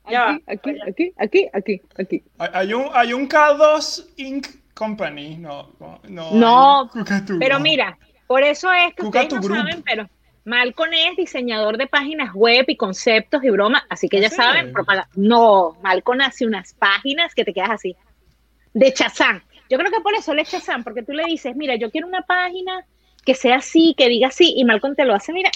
Ya 0.09 0.29
Aquí, 0.29 0.45
va. 0.47 0.53
aquí, 0.53 0.79
aquí, 0.88 1.13
aquí, 1.17 1.49
aquí, 1.53 1.81
aquí. 1.97 2.23
Hay, 2.38 2.73
un, 2.73 2.89
hay 2.93 3.13
un 3.13 3.27
K2 3.27 4.05
Inc. 4.17 4.47
Company. 4.75 5.38
No, 5.38 5.71
no. 5.79 5.99
No, 6.31 6.91
Pero 7.39 7.55
no. 7.55 7.59
mira, 7.61 7.97
por 8.27 8.43
eso 8.43 8.71
es 8.73 8.93
que 8.93 9.03
Cuca 9.03 9.21
ustedes 9.23 9.49
no 9.49 9.55
saben, 9.55 9.81
pero 9.83 10.09
Malcolm 10.43 10.91
es 10.93 11.15
diseñador 11.15 11.77
de 11.77 11.88
páginas 11.88 12.33
web 12.33 12.65
y 12.67 12.75
conceptos 12.75 13.43
y 13.43 13.49
bromas, 13.49 13.83
así 13.89 14.09
que 14.09 14.19
ya 14.19 14.27
¿Ah, 14.27 14.29
sí? 14.29 14.35
saben, 14.35 14.73
no, 15.15 15.77
Malcolm 15.81 16.21
hace 16.21 16.45
unas 16.45 16.73
páginas 16.73 17.33
que 17.33 17.45
te 17.45 17.53
quedas 17.53 17.71
así, 17.71 17.95
de 18.73 18.93
Chazán. 18.93 19.41
Yo 19.70 19.78
creo 19.78 19.91
que 19.91 20.01
por 20.01 20.13
eso 20.16 20.34
le 20.34 20.45
Chazán, 20.45 20.84
porque 20.84 21.03
tú 21.03 21.13
le 21.13 21.24
dices, 21.26 21.55
mira, 21.55 21.76
yo 21.76 21.89
quiero 21.91 22.07
una 22.07 22.22
página 22.22 22.86
que 23.26 23.34
sea 23.36 23.55
así, 23.57 23.95
que 23.97 24.07
diga 24.09 24.28
así, 24.28 24.53
y 24.55 24.63
Malcolm 24.66 24.95
te 24.95 25.05
lo 25.05 25.16
hace, 25.16 25.34
mira, 25.34 25.49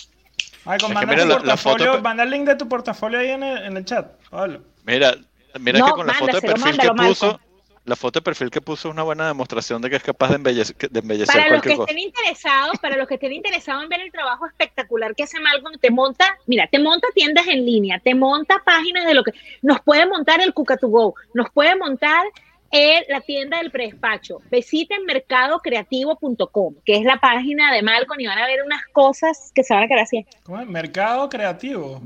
Ay, 0.65 0.79
con 0.79 0.93
manda 0.93 1.11
mira 1.11 1.23
tu 1.23 1.27
la- 1.29 1.33
la 1.35 1.39
portafolio, 1.41 1.91
foto- 1.93 2.01
manda 2.01 2.23
el 2.23 2.29
link 2.31 2.45
de 2.47 2.55
tu 2.55 2.67
portafolio 2.67 3.19
ahí 3.19 3.29
en 3.29 3.43
el, 3.43 3.63
en 3.65 3.77
el 3.77 3.85
chat. 3.85 4.11
Pablo. 4.29 4.61
Mira, 4.85 5.15
mira 5.59 5.79
No, 5.79 5.85
que 5.87 5.91
con 5.93 6.07
la 6.07 6.13
foto 6.15 6.35
de 6.35 6.41
perfil 6.41 6.65
mándalo, 6.65 6.93
que 6.95 7.07
puso, 7.07 7.25
Malcolm. 7.27 7.49
la 7.85 7.95
foto 7.95 8.19
de 8.19 8.23
perfil 8.23 8.49
que 8.49 8.61
puso 8.61 8.87
es 8.89 8.93
una 8.93 9.03
buena 9.03 9.27
demostración 9.27 9.81
de 9.81 9.89
que 9.89 9.95
es 9.97 10.03
capaz 10.03 10.29
de 10.29 10.35
embellecer, 10.35 10.75
de 10.77 10.99
embellecer 10.99 11.33
para 11.35 11.49
los 11.49 11.61
que 11.61 11.69
cualquier 11.69 11.77
cosa. 11.77 11.91
estén 11.91 11.99
interesados, 11.99 12.79
para 12.79 12.97
los 12.97 13.07
que 13.07 13.13
estén 13.15 13.33
interesados 13.33 13.83
en 13.83 13.89
ver 13.89 14.01
el 14.01 14.11
trabajo 14.11 14.45
espectacular 14.47 15.15
que 15.15 15.23
hace 15.23 15.39
Malcolm, 15.39 15.77
te 15.79 15.91
monta, 15.91 16.37
mira, 16.47 16.67
te 16.67 16.79
monta 16.79 17.07
tiendas 17.15 17.47
en 17.47 17.65
línea, 17.65 17.99
te 17.99 18.13
monta 18.15 18.61
páginas 18.65 19.05
de 19.05 19.13
lo 19.13 19.23
que 19.23 19.31
nos 19.61 19.79
puede 19.81 20.05
montar 20.07 20.41
el 20.41 20.53
Cuca 20.53 20.77
to 20.77 20.87
Go, 20.87 21.15
nos 21.33 21.49
puede 21.51 21.75
montar 21.75 22.25
el- 22.71 23.05
la 23.09 23.21
tienda 23.21 23.57
del 23.59 23.71
predespacho. 23.71 24.41
Visiten 24.51 25.05
mercadocreativo.com, 25.05 26.75
que 26.85 26.95
es 26.97 27.03
la 27.03 27.17
página 27.17 27.73
de 27.73 27.81
Malcolm 27.81 28.19
y 28.19 28.27
van 28.27 28.37
a 28.39 28.45
ver 28.47 28.63
unas 28.65 28.81
cosas 28.91 29.51
que 29.53 29.63
se 29.63 29.73
van 29.73 29.83
a 29.83 29.87
quedar 29.87 29.99
así. 30.03 30.25
¿Cómo 30.43 30.59
es? 30.59 30.67
Mercado 30.67 31.29
creativo. 31.29 32.01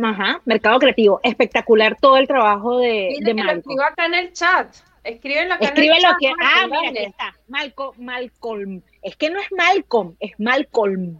Ajá, 0.00 0.40
Mercado 0.44 0.78
Creativo, 0.78 1.18
espectacular 1.24 1.96
todo 2.00 2.18
el 2.18 2.28
trabajo 2.28 2.78
de, 2.78 3.08
Dile 3.18 3.18
de 3.18 3.24
que 3.24 3.34
lo 3.34 3.44
Malcolm. 3.44 3.58
escriba 3.58 3.86
acá 3.88 4.06
en 4.06 4.14
el 4.14 4.32
chat. 4.32 4.76
Escríbelo 5.02 5.54
acá 5.54 5.64
Escribe 5.64 5.88
en 5.88 5.96
el 5.96 6.02
lo 6.02 6.08
chat. 6.10 6.18
que. 6.20 6.28
Ah, 6.40 6.66
mira, 6.66 6.88
aquí 6.90 6.98
está. 7.04 7.34
Malcolm, 7.48 7.94
Malcolm. 8.04 8.82
Es 9.02 9.16
que 9.16 9.30
no 9.30 9.40
es 9.40 9.46
Malcolm, 9.56 10.14
es 10.20 10.32
Malcolm. 10.38 11.18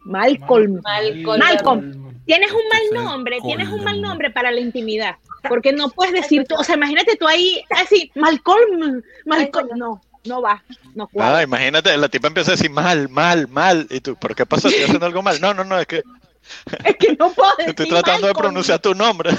Malcolm. 0.00 0.80
Malcolm. 0.82 1.38
Malcolm. 1.38 2.17
Tienes 2.28 2.52
un 2.52 2.60
mal 2.70 3.04
nombre, 3.04 3.38
tienes 3.42 3.68
un 3.68 3.82
mal 3.82 4.00
nombre 4.02 4.30
para 4.30 4.50
la 4.50 4.60
intimidad. 4.60 5.16
Porque 5.48 5.72
no 5.72 5.88
puedes 5.88 6.12
decir 6.12 6.44
tú, 6.46 6.56
o 6.56 6.62
sea, 6.62 6.74
imagínate 6.76 7.16
tú 7.16 7.26
ahí, 7.26 7.64
así, 7.70 8.12
Malcolm, 8.14 9.02
Malcolm. 9.24 9.68
No, 9.76 10.02
no 10.26 10.42
va, 10.42 10.62
no 10.94 11.04
Ah, 11.04 11.10
cuadra. 11.10 11.42
imagínate, 11.42 11.96
la 11.96 12.08
tipa 12.10 12.28
empieza 12.28 12.50
a 12.50 12.56
decir 12.56 12.70
mal, 12.70 13.08
mal, 13.08 13.48
mal. 13.48 13.86
¿Y 13.88 14.00
tú, 14.00 14.14
por 14.16 14.34
qué 14.34 14.44
pasa? 14.44 14.68
Estoy 14.68 14.84
haciendo 14.84 15.06
algo 15.06 15.22
mal. 15.22 15.40
No, 15.40 15.54
no, 15.54 15.64
no, 15.64 15.78
es 15.80 15.86
que 15.86 16.02
Es 16.84 16.96
que 16.96 17.16
no 17.18 17.32
puedo 17.32 17.50
decir 17.56 17.70
estoy 17.70 17.88
tratando 17.88 18.26
de 18.26 18.34
pronunciar 18.34 18.78
tu 18.78 18.94
nombre. 18.94 19.30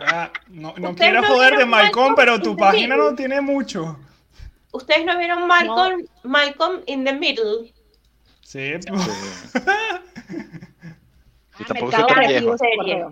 Ah, 0.00 0.30
no 0.48 0.74
no 0.76 0.94
quiero 0.94 1.22
no 1.22 1.28
joder 1.28 1.56
de 1.56 1.64
Malcolm, 1.64 2.08
Malcolm 2.10 2.14
pero 2.16 2.40
tu 2.42 2.54
página 2.54 2.96
Middle. 2.96 3.10
no 3.10 3.16
tiene 3.16 3.40
mucho. 3.40 3.98
Ustedes 4.72 5.06
no 5.06 5.16
vieron 5.18 5.46
Malcolm, 5.46 6.04
Malcolm 6.22 6.82
in 6.86 7.04
the 7.04 7.14
Middle. 7.14 7.72
Sí. 8.42 8.74
Y 8.74 8.78
Ah, 11.60 11.64
tampoco 11.66 11.92
soy 11.92 12.06
tan 12.06 12.26
viejo. 12.26 12.58
Serie. 12.58 13.06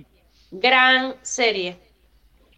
Gran 0.51 1.15
serie. 1.23 1.77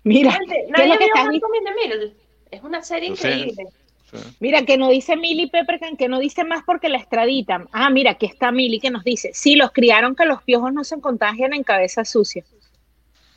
Mira, 0.05 0.33
Gente, 0.33 0.55
¿qué 0.55 0.61
es 0.63 0.71
Nadie 0.71 0.89
lo 0.89 0.99
que 0.99 1.39
vio 1.39 1.49
Middle. 1.77 2.15
Es 2.51 2.63
una 2.63 2.83
serie 2.83 3.11
increíble. 3.11 3.67
Sí. 4.11 4.19
Mira, 4.41 4.63
que 4.65 4.79
no 4.79 4.89
dice 4.89 5.17
Millie 5.17 5.51
Peppercan, 5.51 5.97
que 5.97 6.09
no 6.09 6.19
dice 6.19 6.45
más 6.45 6.63
porque 6.65 6.89
la 6.89 6.97
extraditan. 6.97 7.69
Ah, 7.73 7.91
mira, 7.91 8.13
aquí 8.13 8.25
está 8.25 8.51
Millie 8.51 8.81
que 8.81 8.91
nos 8.91 9.05
dice, 9.05 9.33
sí, 9.35 9.55
los 9.55 9.71
criaron 9.71 10.17
que 10.17 10.25
los 10.25 10.43
piojos 10.43 10.73
no 10.73 10.83
se 10.83 10.99
contagian 11.01 11.53
en 11.53 11.63
cabeza 11.63 12.05
sucia. 12.07 12.43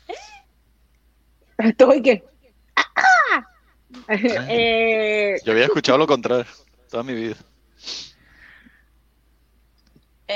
Estoy 1.58 2.02
que. 2.02 2.24
¡Ah! 2.76 3.46
Eh, 4.08 5.36
Yo 5.44 5.52
había 5.52 5.66
escuchado 5.66 5.98
lo 5.98 6.06
contrario 6.06 6.46
toda 6.90 7.02
mi 7.02 7.12
vida. 7.14 7.36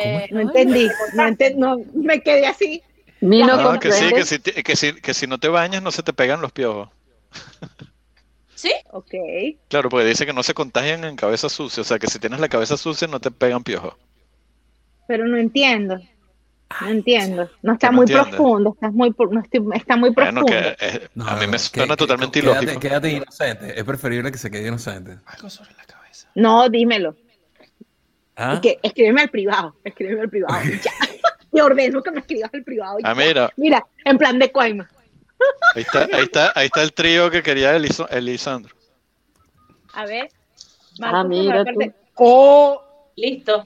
Eh, 0.05 0.29
no 0.31 0.41
entendí, 0.41 0.89
no, 1.15 1.23
enten- 1.25 1.57
no, 1.57 1.79
me 1.95 2.21
quedé 2.23 2.47
así. 2.47 2.83
Ni 3.21 3.41
no 3.43 3.57
No, 3.57 3.81
que 3.81 3.93
sí, 3.93 4.09
que 4.13 4.25
si, 4.25 4.39
te- 4.39 4.63
que, 4.63 4.77
si, 4.77 4.93
que 4.95 5.15
si 5.15 5.27
no 5.27 5.39
te 5.39 5.49
bañas 5.49 5.83
no 5.83 5.91
se 5.91 6.03
te 6.03 6.13
pegan 6.13 6.41
los 6.41 6.53
piojos. 6.53 6.89
¿Sí? 8.55 8.73
Ok. 8.91 9.13
Claro, 9.69 9.89
porque 9.91 10.07
dice 10.07 10.25
que 10.27 10.33
no 10.33 10.43
se 10.43 10.55
contagian 10.55 11.05
en 11.05 11.17
cabeza 11.17 11.49
sucia. 11.49 11.83
O 11.83 11.85
sea, 11.85 11.99
que 11.99 12.07
si 12.07 12.19
tienes 12.19 12.41
la 12.41 12.49
cabeza 12.49 12.77
sucia 12.77 13.07
no 13.07 13.21
te 13.21 13.31
pegan 13.31 13.63
piojos. 13.63 13.95
Pero 15.07 15.27
no 15.27 15.37
entiendo. 15.37 15.99
No 16.81 16.89
entiendo. 16.89 17.51
No 17.63 17.75
está 17.75 17.89
no 17.89 17.97
muy 17.97 18.03
entiendes. 18.05 18.29
profundo. 18.35 18.71
Está 18.75 18.91
muy, 18.91 19.15
no 19.31 19.41
estoy- 19.41 19.67
está 19.75 19.97
muy 19.97 20.11
Bueno, 20.11 20.41
profundo. 20.45 20.47
que 20.79 20.87
eh, 20.87 21.09
No, 21.15 21.29
a 21.29 21.37
mí 21.37 21.47
me 21.47 21.59
suena 21.59 21.95
que- 21.95 21.99
totalmente 21.99 22.41
quédate- 22.41 22.63
ilógico. 22.63 22.81
Quédate 22.81 23.11
inocente. 23.11 23.79
Es 23.79 23.85
preferible 23.85 24.33
que 24.33 24.39
se 24.39 24.51
quede 24.51 24.69
inocente. 24.69 25.19
Algo 25.27 25.51
sobre 25.51 25.73
la 25.75 25.85
cabeza. 25.85 26.29
No, 26.35 26.69
dímelo. 26.69 27.15
¿Ah? 28.37 28.55
Es 28.55 28.61
que 28.61 28.79
escríbeme 28.83 29.23
al 29.23 29.31
privado. 29.31 29.75
Escríbeme 29.85 30.21
al 30.23 30.31
privado. 30.31 30.55
Ya. 30.83 30.93
Te 31.53 31.63
ordeno 31.63 32.03
que 32.03 32.11
me 32.11 32.21
escribas 32.21 32.51
al 32.53 32.63
privado. 32.65 32.99
Ah, 33.03 33.15
mira, 33.15 33.51
Mira, 33.57 33.87
en 34.05 34.19
plan 34.19 34.39
de 34.39 34.53
coima. 34.53 34.87
ahí 35.75 35.83
está, 35.83 36.01
ahí 36.13 36.23
está, 36.25 36.53
ahí 36.55 36.67
está 36.67 36.83
el 36.83 36.93
trío 36.93 37.31
que 37.31 37.43
quería 37.43 37.75
Eliso- 37.75 38.07
Elisandro. 38.11 38.75
A 39.95 40.05
ver. 40.05 40.29
Ah, 41.01 41.25
mira 41.25 41.65
tú. 41.65 41.81
¡Oh! 42.17 42.83
Listo. 43.17 43.65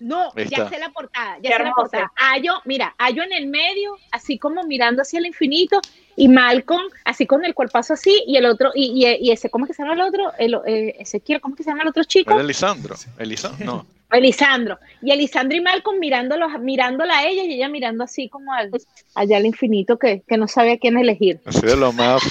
No, 0.00 0.32
Ahí 0.34 0.48
ya 0.48 0.64
está. 0.64 0.68
sé 0.70 0.78
la 0.80 0.90
portada, 0.90 1.36
Qué 1.40 1.48
ya 1.48 1.58
sé 1.58 1.62
la 1.62 1.72
portada. 1.72 2.12
Ayo, 2.16 2.54
mira, 2.64 2.92
Ayo 2.98 3.22
en 3.22 3.32
el 3.32 3.46
medio, 3.46 3.96
así 4.10 4.36
como 4.36 4.64
mirando 4.64 5.02
hacia 5.02 5.20
el 5.20 5.26
infinito, 5.26 5.80
y 6.16 6.26
Malcolm 6.26 6.82
así 7.04 7.24
con 7.26 7.44
el 7.44 7.54
cuerpazo 7.54 7.92
así, 7.94 8.24
y 8.26 8.36
el 8.36 8.46
otro, 8.46 8.72
y, 8.74 9.06
y, 9.06 9.28
y 9.28 9.30
ese, 9.30 9.48
¿cómo 9.50 9.66
es 9.66 9.68
que 9.68 9.74
se 9.74 9.82
llama 9.84 9.94
el 9.94 10.00
otro? 10.00 10.32
El, 10.36 10.54
eh, 10.66 10.96
Ezequiel, 10.98 11.40
¿cómo 11.40 11.54
es 11.54 11.58
que 11.58 11.62
se 11.62 11.70
llama 11.70 11.82
el 11.84 11.88
otro 11.90 12.02
chico? 12.02 12.32
¿Era 12.32 12.40
Elisandro? 12.40 12.96
Elisandro, 13.18 13.64
no. 13.64 13.86
Elisandro. 14.12 14.78
Y 15.02 15.12
Elisandro 15.12 15.56
y 15.56 15.60
Malcolm 15.60 15.98
mirándolos, 15.98 16.50
mirándola 16.60 17.18
a 17.18 17.26
ella 17.26 17.44
y 17.44 17.54
ella 17.54 17.68
mirando 17.68 18.04
así 18.04 18.28
como 18.28 18.52
al, 18.52 18.70
allá 19.14 19.36
al 19.36 19.46
infinito 19.46 19.98
que, 19.98 20.22
que 20.26 20.36
no 20.36 20.48
sabe 20.48 20.72
a 20.72 20.78
quién 20.78 20.98
elegir. 20.98 21.40
Ha 21.44 21.52
sido 21.52 21.76
lo 21.76 21.92
más. 21.92 22.22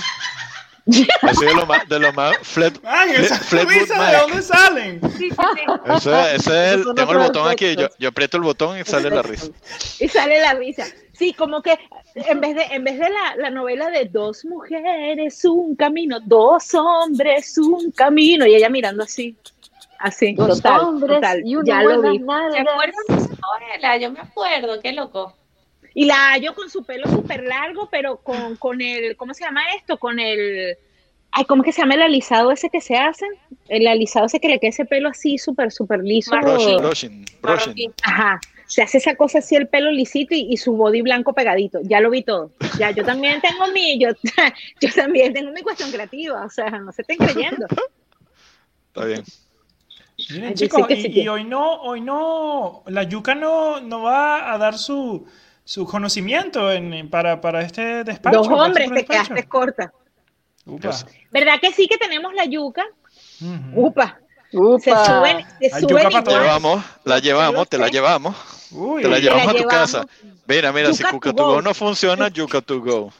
Ha 1.22 1.34
sido 1.36 1.54
lo 1.54 1.66
más, 1.68 1.88
de 1.88 2.00
lo 2.00 2.12
más. 2.14 2.38
Flat, 2.42 2.82
Man, 2.82 3.10
risas, 3.10 3.52
¿de 3.52 4.18
dónde 4.18 4.42
salen? 4.42 5.02
Sí, 5.18 5.30
sí, 5.30 5.36
sí. 5.36 5.96
Ese, 5.96 6.36
ese 6.36 6.36
es 6.36 6.48
el, 6.48 6.80
Eso 6.80 6.90
no 6.90 6.96
tengo 6.96 7.12
el 7.12 7.18
botón 7.20 7.48
aquí, 7.50 7.76
yo, 7.76 7.90
yo 8.00 8.10
aprieto 8.10 8.38
el 8.38 8.44
botón 8.44 8.80
y 8.80 8.84
sale 8.84 9.10
la 9.10 9.22
risa. 9.22 9.48
Y 10.00 10.08
sale 10.08 10.42
la 10.42 10.54
risa. 10.54 10.86
Sí, 11.14 11.34
como 11.34 11.62
que 11.62 11.78
en 12.16 12.42
vez 12.42 12.56
de, 12.56 12.64
en 12.72 12.84
vez 12.84 12.98
de 12.98 13.10
la, 13.10 13.36
la 13.38 13.50
novela 13.50 13.90
de 13.90 14.06
dos 14.06 14.46
mujeres, 14.46 15.44
un 15.46 15.76
camino, 15.76 16.20
dos 16.22 16.74
hombres, 16.74 17.58
un 17.58 17.92
camino, 17.92 18.48
y 18.48 18.56
ella 18.56 18.70
mirando 18.70 19.04
así. 19.04 19.36
Así, 20.00 20.34
Dos 20.34 20.62
total, 20.62 20.80
hombres 20.80 21.16
total. 21.18 21.42
y 21.46 21.56
una 21.58 21.66
ya 21.66 21.84
lo 21.84 22.02
vi. 22.02 22.18
¿Se 22.18 22.60
acuerdan 22.60 23.98
de? 23.98 24.02
Yo 24.02 24.12
me 24.12 24.20
acuerdo, 24.22 24.80
qué 24.82 24.94
loco. 24.94 25.36
Y 25.94 26.06
la 26.06 26.32
hallo 26.32 26.56
con 26.56 26.70
su 26.70 26.86
pelo 26.86 27.10
súper 27.10 27.44
largo, 27.44 27.90
pero 27.92 28.18
con, 28.18 28.56
con 28.56 28.80
el, 28.80 29.18
¿cómo 29.18 29.34
se 29.34 29.44
llama 29.44 29.62
esto? 29.76 29.98
Con 29.98 30.20
el, 30.20 30.78
ay, 31.32 31.44
¿cómo 31.46 31.64
que 31.64 31.74
se 31.74 31.82
llama 31.82 31.96
el 31.96 32.04
alisado 32.04 32.52
ese 32.52 32.70
que 32.70 32.80
se 32.80 32.96
hace? 32.96 33.26
El 33.68 33.88
alisado 33.88 34.28
ese 34.28 34.40
que 34.40 34.48
le 34.48 34.60
queda 34.60 34.70
ese 34.70 34.86
pelo 34.86 35.10
así 35.10 35.38
súper, 35.38 35.72
súper 35.72 36.00
liso. 36.00 36.32
Marroquín. 36.32 36.78
Brushin, 36.78 36.82
brushin, 36.82 37.26
brushin. 37.42 37.42
Marroquín. 37.42 37.94
Ajá. 38.04 38.40
Se 38.68 38.84
hace 38.84 39.00
esa 39.00 39.16
cosa 39.16 39.40
así, 39.40 39.56
el 39.56 39.68
pelo 39.68 39.92
lisito 39.92 40.34
y, 40.34 40.48
y 40.50 40.56
su 40.58 40.74
body 40.78 41.02
blanco 41.02 41.34
pegadito. 41.34 41.80
Ya 41.84 42.00
lo 42.00 42.10
vi 42.12 42.22
todo. 42.22 42.52
Ya, 42.78 42.92
yo 42.92 43.04
también 43.04 43.42
tengo 43.42 43.68
mi, 43.74 44.00
yo, 44.00 44.10
yo 44.82 44.90
también 44.96 45.34
tengo 45.34 45.52
mi 45.52 45.62
cuestión 45.62 45.92
creativa. 45.92 46.46
O 46.46 46.50
sea, 46.50 46.70
no 46.70 46.92
se 46.94 47.02
estén 47.02 47.18
creyendo. 47.18 47.66
Está 48.88 49.06
bien. 49.06 49.24
Miren, 50.32 50.54
chicos, 50.54 50.86
y, 50.90 51.02
sí. 51.02 51.22
y 51.22 51.28
hoy 51.28 51.44
no, 51.44 51.82
hoy 51.82 52.02
no, 52.02 52.84
la 52.88 53.04
yuca 53.04 53.36
no, 53.36 53.80
no 53.80 54.02
va 54.04 54.52
a 54.54 54.58
dar 54.58 54.78
su, 54.78 55.26
su 55.64 55.86
conocimiento 55.86 56.72
en, 56.72 57.10
para, 57.10 57.40
para 57.42 57.62
este 57.62 58.04
despacho. 58.04 58.38
Dos 58.40 58.48
para 58.48 58.64
hombres, 58.64 58.88
este 58.88 59.00
te 59.02 59.06
quedaste 59.06 59.48
corta. 59.48 59.94
Upa. 60.66 60.92
¿Verdad 61.32 61.60
que 61.62 61.72
sí 61.72 61.88
que 61.88 61.98
tenemos 61.98 62.34
la 62.34 62.46
yuca? 62.46 62.84
Upa. 63.76 64.20
Se 64.52 64.58
Upa. 64.58 65.06
suben, 65.06 65.46
se 65.60 65.80
suben 65.80 66.08
igual. 66.10 66.24
llevamos, 66.26 66.84
la 67.04 67.20
llevamos, 67.20 67.70
te 67.70 67.78
la 67.78 67.88
llevamos, 67.88 68.36
Uy, 68.72 69.02
te 69.04 69.08
la 69.08 69.16
Te 69.18 69.22
llevamos 69.22 69.46
la 69.46 69.52
a 69.52 69.54
tu 69.54 69.60
llevamos. 69.60 69.92
casa. 69.92 70.08
Mira, 70.48 70.72
mira, 70.74 70.92
si 70.94 70.98
Yuca 71.04 71.12
Cuca 71.12 71.34
to 71.34 71.44
go. 71.46 71.54
go 71.54 71.62
no 71.62 71.74
funciona, 71.74 72.28
Yuca 72.30 72.62
to 72.62 72.82
go. 72.82 73.14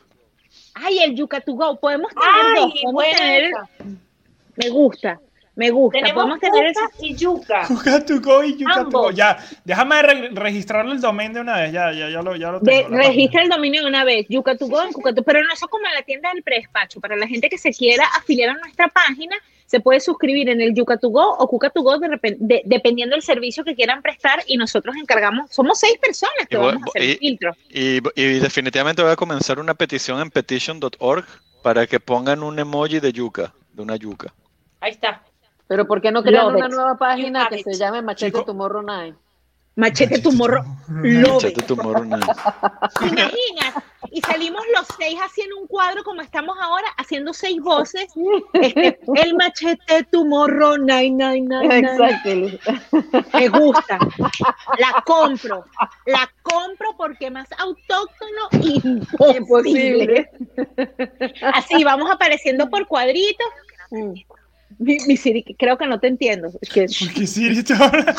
Ay, 0.74 1.00
el 1.00 1.16
yuca 1.16 1.40
to 1.42 1.54
go. 1.54 1.80
Podemos 1.80 2.10
tener 2.14 2.30
Ay, 2.34 2.56
dos. 2.62 2.74
Podemos 2.82 3.04
tener-. 3.18 3.52
Me 4.56 4.70
gusta, 4.70 5.20
me 5.60 5.70
gusta. 5.72 6.00
Tenemos 6.00 6.24
Podemos 6.24 6.40
tener 6.40 6.74
yuca 6.74 6.90
y 7.02 7.16
yuca. 7.16 7.68
Yuca 7.70 8.06
to 8.06 8.22
go 8.22 8.44
y 8.44 8.56
yuca 8.58 8.74
to 8.76 8.80
Ambos. 8.80 9.02
go. 9.04 9.12
Ya, 9.12 9.38
déjame 9.66 10.02
re- 10.02 10.30
registrarle 10.34 10.94
el 10.94 11.02
domain 11.02 11.34
de 11.34 11.42
una 11.42 11.58
vez. 11.58 11.72
Ya, 11.74 11.92
ya, 11.92 12.10
ya 12.10 12.22
lo, 12.22 12.36
ya 12.36 12.52
lo 12.52 12.60
De- 12.62 12.84
tengo. 12.84 12.90
la 12.96 13.04
registra 13.08 13.44
el 13.44 13.50
dominio 13.50 13.82
de 13.84 13.88
una 13.90 14.04
vez, 14.06 14.26
Yucatugó 14.30 14.82
en 14.82 14.94
Cucatú, 14.94 15.24
pero 15.24 15.44
no 15.44 15.54
eso 15.54 15.68
como 15.68 15.86
en 15.88 15.94
la 15.94 16.02
tienda 16.04 16.32
del 16.34 16.42
predespacho. 16.44 17.00
Para 17.02 17.16
la 17.18 17.28
gente 17.28 17.50
que 17.50 17.58
se 17.58 17.72
quiera 17.72 18.06
afiliar 18.18 18.52
a 18.52 18.54
nuestra 18.54 18.88
página, 18.88 19.36
se 19.66 19.80
puede 19.82 20.00
suscribir 20.00 20.50
en 20.50 20.62
el 20.62 20.74
Yucatugó 20.74 21.36
o 21.38 21.48
Cucatugó 21.48 22.00
de 22.00 22.08
repen- 22.08 22.38
de- 22.40 22.62
dependiendo 22.66 23.16
del 23.16 23.22
servicio 23.22 23.64
que 23.64 23.76
quieran 23.76 24.02
prestar 24.02 24.40
y 24.48 24.58
nosotros 24.58 24.96
encargamos, 24.96 25.52
somos 25.52 25.80
seis 25.80 25.98
personas 26.00 26.48
que 26.50 26.56
Y 26.56 26.60
voy- 26.60 26.74
vamos 26.74 26.84
a 26.88 26.90
hacer 26.90 27.04
y- 27.04 27.12
el 27.12 27.18
filtro. 27.20 27.56
Y, 27.70 27.98
y 28.20 28.40
definitivamente 28.40 29.04
voy 29.04 29.12
a 29.12 29.16
comenzar 29.16 29.60
una 29.60 29.74
petición 29.76 30.22
en 30.22 30.32
petition.org 30.32 31.26
para 31.62 31.86
que 31.86 32.00
pongan 32.00 32.42
un 32.44 32.58
emoji 32.58 33.00
de 33.02 33.12
yuca, 33.12 33.54
de 33.74 33.82
una 33.82 33.98
yuca. 33.98 34.34
Ahí 34.80 34.92
está. 34.92 35.22
Pero 35.70 35.86
¿por 35.88 36.02
qué 36.02 36.12
no 36.12 36.24
crean 36.24 36.48
Love 36.48 36.56
una 36.56 36.66
it. 36.66 36.72
nueva 36.74 36.98
página 36.98 37.48
que 37.48 37.60
it. 37.60 37.64
se 37.64 37.76
llame 37.76 38.02
Machete 38.02 38.32
Chico. 38.32 38.44
Tomorrow 38.44 38.82
Night? 38.82 39.16
Machete 39.76 40.20
tu 40.20 40.34
morro, 40.34 40.62
love 40.90 41.38
Échate 41.38 41.48
it. 41.62 41.66
tu 41.66 41.78
morro, 41.78 42.04
nice. 42.04 42.28
¿Te 43.00 43.06
imaginas? 43.06 43.84
Y 44.12 44.20
salimos 44.20 44.62
los 44.76 44.86
seis 44.98 45.18
haciendo 45.24 45.58
un 45.58 45.68
cuadro 45.68 46.04
como 46.04 46.22
estamos 46.22 46.58
ahora, 46.60 46.88
haciendo 46.98 47.34
seis 47.34 47.62
voces. 47.62 48.08
Este, 48.54 49.00
el 49.16 49.36
machete 49.36 50.06
nine, 50.12 51.12
nine, 51.12 51.42
nine. 51.42 51.80
Exacto. 51.80 53.30
Me 53.38 53.48
gusta. 53.48 54.00
La 54.80 55.02
compro. 55.06 55.64
La 56.08 56.30
compro 56.42 56.98
porque 56.98 57.32
más 57.32 57.48
autóctono 57.58 58.50
imposible. 58.52 59.38
Imposible. 59.38 60.32
Así 61.54 61.86
vamos 61.86 62.12
apareciendo 62.12 62.70
por 62.70 62.86
cuadritos. 62.86 63.48
Mm. 63.92 64.14
Mi, 64.80 64.98
mi 65.08 65.18
Siri, 65.18 65.44
creo 65.58 65.78
que 65.78 65.86
no 65.86 66.00
te 66.00 66.08
entiendo. 66.08 66.50
Es 66.62 66.70
que 66.70 66.88
Porque 67.00 67.28
Siri 67.28 67.64
te 67.64 67.74
habla. 67.74 68.16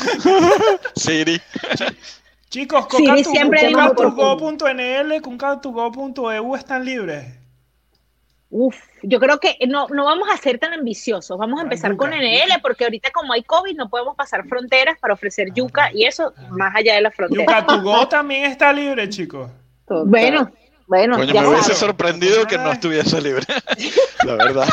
Siri. 0.94 1.40
Chicos, 2.50 2.86
Siri 2.90 3.24
siempre 3.24 3.66
digo 3.66 3.94
por 3.94 4.14
concatugo.nl, 4.14 5.22
concatugo.eu 5.22 6.54
están 6.56 6.84
libres. 6.84 7.24
Uf, 8.50 8.76
yo 9.02 9.20
creo 9.20 9.38
que 9.38 9.56
no, 9.68 9.86
no 9.88 10.04
vamos 10.04 10.28
a 10.28 10.36
ser 10.36 10.58
tan 10.58 10.74
ambiciosos. 10.74 11.38
Vamos 11.38 11.58
a 11.58 11.62
Ay, 11.62 11.66
empezar 11.66 11.92
yuca. 11.92 12.10
con 12.10 12.18
NL 12.18 12.60
porque 12.60 12.84
ahorita 12.84 13.10
como 13.12 13.32
hay 13.32 13.42
COVID 13.44 13.76
no 13.76 13.88
podemos 13.88 14.16
pasar 14.16 14.46
fronteras 14.46 14.98
para 14.98 15.14
ofrecer 15.14 15.54
yuca 15.54 15.90
y 15.94 16.04
eso 16.04 16.34
más 16.50 16.74
allá 16.74 16.96
de 16.96 17.00
la 17.00 17.10
frontera. 17.10 17.60
Yucatugo 17.60 18.08
también 18.08 18.44
está 18.44 18.72
libre, 18.72 19.08
chicos. 19.08 19.50
Bueno, 20.06 20.50
bueno, 20.88 21.16
Coño, 21.16 21.32
ya 21.32 21.42
me 21.42 21.48
hubiese 21.48 21.74
sorprendido 21.74 22.44
que 22.46 22.58
no 22.58 22.72
estuviese 22.72 23.20
libre. 23.20 23.46
La 24.26 24.34
verdad. 24.34 24.68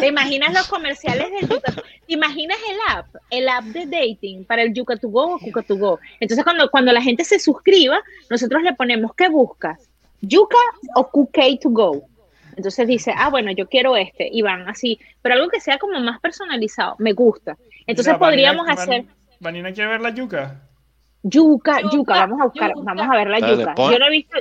¿Te 0.00 0.06
imaginas 0.08 0.52
los 0.54 0.66
comerciales 0.68 1.30
del 1.30 1.48
Yuca? 1.48 1.72
¿Te 1.72 2.12
imaginas 2.14 2.58
el 2.70 2.96
app? 2.96 3.06
El 3.30 3.48
app 3.48 3.64
de 3.64 3.86
dating 3.86 4.44
para 4.44 4.62
el 4.62 4.72
Yuca 4.72 4.96
to 4.96 5.08
Go 5.08 5.34
o 5.34 5.38
Cuca 5.38 5.62
to 5.62 5.76
Go. 5.76 5.98
Entonces, 6.20 6.44
cuando, 6.44 6.70
cuando 6.70 6.92
la 6.92 7.02
gente 7.02 7.24
se 7.24 7.38
suscriba, 7.38 8.00
nosotros 8.30 8.62
le 8.62 8.72
ponemos, 8.74 9.14
¿qué 9.14 9.28
buscas? 9.28 9.88
¿Yuca 10.20 10.56
o 10.94 11.08
Cookie 11.08 11.58
to 11.58 11.70
Go? 11.70 12.02
Entonces 12.56 12.86
dice, 12.86 13.14
ah, 13.16 13.30
bueno, 13.30 13.50
yo 13.52 13.66
quiero 13.68 13.96
este. 13.96 14.28
Y 14.30 14.42
van 14.42 14.68
así. 14.68 14.98
Pero 15.22 15.34
algo 15.36 15.48
que 15.48 15.60
sea 15.60 15.78
como 15.78 15.98
más 16.00 16.20
personalizado. 16.20 16.96
Me 16.98 17.12
gusta. 17.12 17.56
Entonces 17.86 18.12
Mira, 18.14 18.18
podríamos 18.18 18.66
Vanina- 18.66 18.82
hacer 18.82 19.02
Van- 19.04 19.14
Vanina 19.40 19.72
quiere 19.72 19.90
ver 19.90 20.00
la 20.02 20.10
yuca. 20.10 20.60
yuca, 21.22 21.80
Yuca, 21.80 21.90
yuca. 21.92 22.14
Vamos 22.20 22.40
a 22.40 22.44
buscar, 22.44 22.70
yuca. 22.74 22.82
vamos 22.94 23.06
a 23.10 23.16
ver 23.16 23.28
la 23.28 23.40
Dale, 23.40 23.56
yuca. 23.56 23.74
pon. 23.74 23.92
Yo 23.92 23.98
no 23.98 24.06
he 24.06 24.10
visto. 24.10 24.38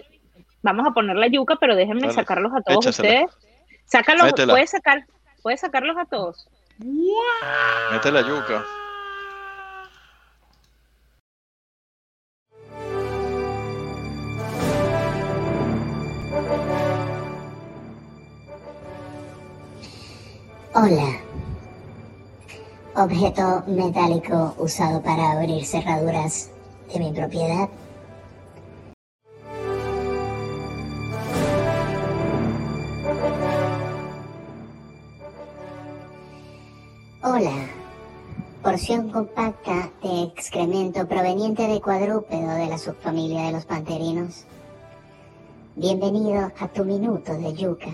Vamos 0.63 0.85
a 0.87 0.91
poner 0.91 1.15
la 1.15 1.27
yuca, 1.27 1.55
pero 1.59 1.75
déjenme 1.75 2.01
Dale, 2.01 2.13
sacarlos 2.13 2.51
a 2.53 2.61
todos 2.61 2.85
échasela. 2.85 3.25
ustedes. 3.25 3.47
Sácalos, 3.85 4.25
Métela. 4.25 4.53
puedes 4.53 4.69
sacar, 4.69 5.05
puedes 5.41 5.61
sacarlos 5.61 5.97
a 5.97 6.05
todos. 6.05 6.47
Mete 6.79 8.11
la 8.11 8.21
yuca. 8.21 8.65
Hola. 20.73 21.19
Objeto 22.95 23.63
metálico 23.67 24.55
usado 24.57 25.01
para 25.01 25.33
abrir 25.33 25.65
cerraduras 25.65 26.49
de 26.93 26.99
mi 26.99 27.11
propiedad. 27.11 27.69
Porción 38.61 39.09
compacta 39.09 39.89
de 40.03 40.23
excremento 40.23 41.07
proveniente 41.07 41.65
de 41.65 41.79
cuadrúpedo 41.79 42.55
de 42.55 42.67
la 42.67 42.77
subfamilia 42.77 43.43
de 43.43 43.53
los 43.53 43.65
panterinos. 43.65 44.43
Bienvenido 45.77 46.51
a 46.59 46.67
tu 46.67 46.83
minuto 46.83 47.33
de 47.33 47.53
yuca. 47.53 47.91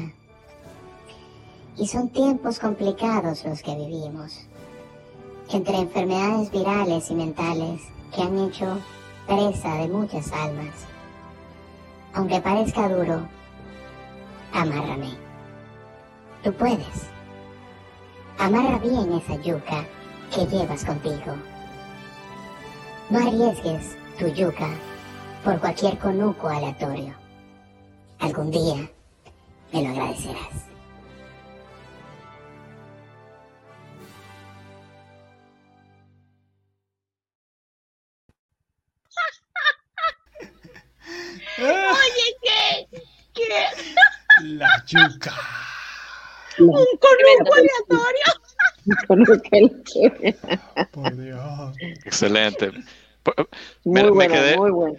Y 1.78 1.86
son 1.86 2.10
tiempos 2.10 2.58
complicados 2.58 3.46
los 3.46 3.62
que 3.62 3.76
vivimos, 3.76 4.48
entre 5.52 5.78
enfermedades 5.78 6.50
virales 6.50 7.12
y 7.12 7.14
mentales 7.14 7.82
que 8.16 8.24
han 8.24 8.40
hecho 8.40 8.80
presa 9.28 9.76
de 9.76 9.88
muchas 9.88 10.32
almas. 10.32 10.74
Aunque 12.16 12.42
parezca 12.42 12.90
duro, 12.90 13.22
amárrame. 14.52 15.12
Tú 16.44 16.52
puedes. 16.54 17.17
Amarra 18.40 18.78
bien 18.78 19.12
esa 19.14 19.36
yuca 19.42 19.84
que 20.34 20.46
llevas 20.46 20.86
contigo. 20.86 21.36
No 23.10 23.18
arriesgues 23.20 23.98
tu 24.20 24.28
yuca 24.28 24.70
por 25.44 25.60
cualquier 25.60 25.98
conuco 25.98 26.48
aleatorio. 26.48 27.16
Algún 28.20 28.52
día 28.52 28.88
me 29.74 29.82
lo 29.82 29.90
agradecerás. 29.90 30.68
Oye, 41.60 42.38
¿qué? 42.44 42.88
¿Qué? 43.34 43.66
La 44.44 44.84
yuca. 44.86 45.67
Un 46.60 46.68
conuco 46.68 47.54
aleatorio. 47.54 48.34
Por 50.92 51.16
Dios. 51.18 51.76
Excelente. 52.06 52.72
P- 53.24 53.34
Muy 53.84 53.94
Me, 53.94 54.04
me 54.04 54.10
bueno, 54.12 54.34
quedé. 54.34 54.58
muy 54.58 54.72
bueno. 54.72 54.96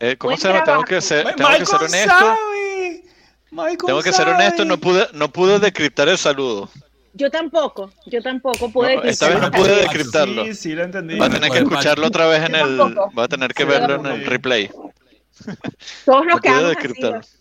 eh, 0.00 0.16
¿Cómo 0.16 0.30
Buen 0.30 0.38
se 0.40 0.48
llama? 0.48 0.64
Tengo 0.64 0.84
que 0.84 1.00
ser, 1.00 1.34
tengo 1.34 1.50
que 1.50 1.66
ser 1.66 1.80
Michael 1.80 1.94
honesto. 1.94 2.36
Michael 3.50 3.78
Tengo 3.86 4.02
que 4.02 4.12
ser 4.12 4.28
honesto. 4.28 4.64
No 4.64 4.78
pude, 4.78 5.08
no 5.12 5.32
pude 5.32 5.58
decriptar 5.58 6.08
el 6.08 6.18
saludo. 6.18 6.70
Yo 7.12 7.28
tampoco, 7.28 7.90
yo 8.06 8.22
tampoco 8.22 8.70
pude 8.70 8.94
No, 8.96 9.02
esta 9.02 9.28
vez 9.28 9.40
no 9.40 9.50
pude 9.50 9.74
decriptarlo. 9.74 10.44
Sí, 10.44 10.54
sí, 10.54 10.72
lo 10.74 10.84
entendí. 10.84 11.18
Va 11.18 11.26
a 11.26 11.30
tener 11.30 11.50
que 11.50 11.58
Bueno, 11.60 11.70
escucharlo 11.70 12.06
otra 12.06 12.26
vez 12.28 12.44
en 12.48 12.54
el. 12.54 12.80
Va 12.80 13.24
a 13.24 13.28
tener 13.28 13.52
que 13.52 13.64
verlo 13.64 13.96
en 13.96 14.06
el 14.06 14.26
replay. 14.26 14.70
Todos 16.04 16.24
No 16.24 16.24
nos 16.24 16.40
pude 16.40 16.42
quedamos 16.42 16.76
así. 16.76 17.39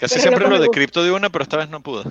Casi 0.00 0.14
Pero 0.14 0.22
siempre 0.22 0.44
lo 0.44 0.70
que 0.70 0.86
lo 0.94 1.02
de 1.04 1.12
una, 1.12 1.30
pero 1.30 1.42
esta 1.42 1.56
vez 1.58 1.68
no 1.68 1.80
pude. 1.80 2.04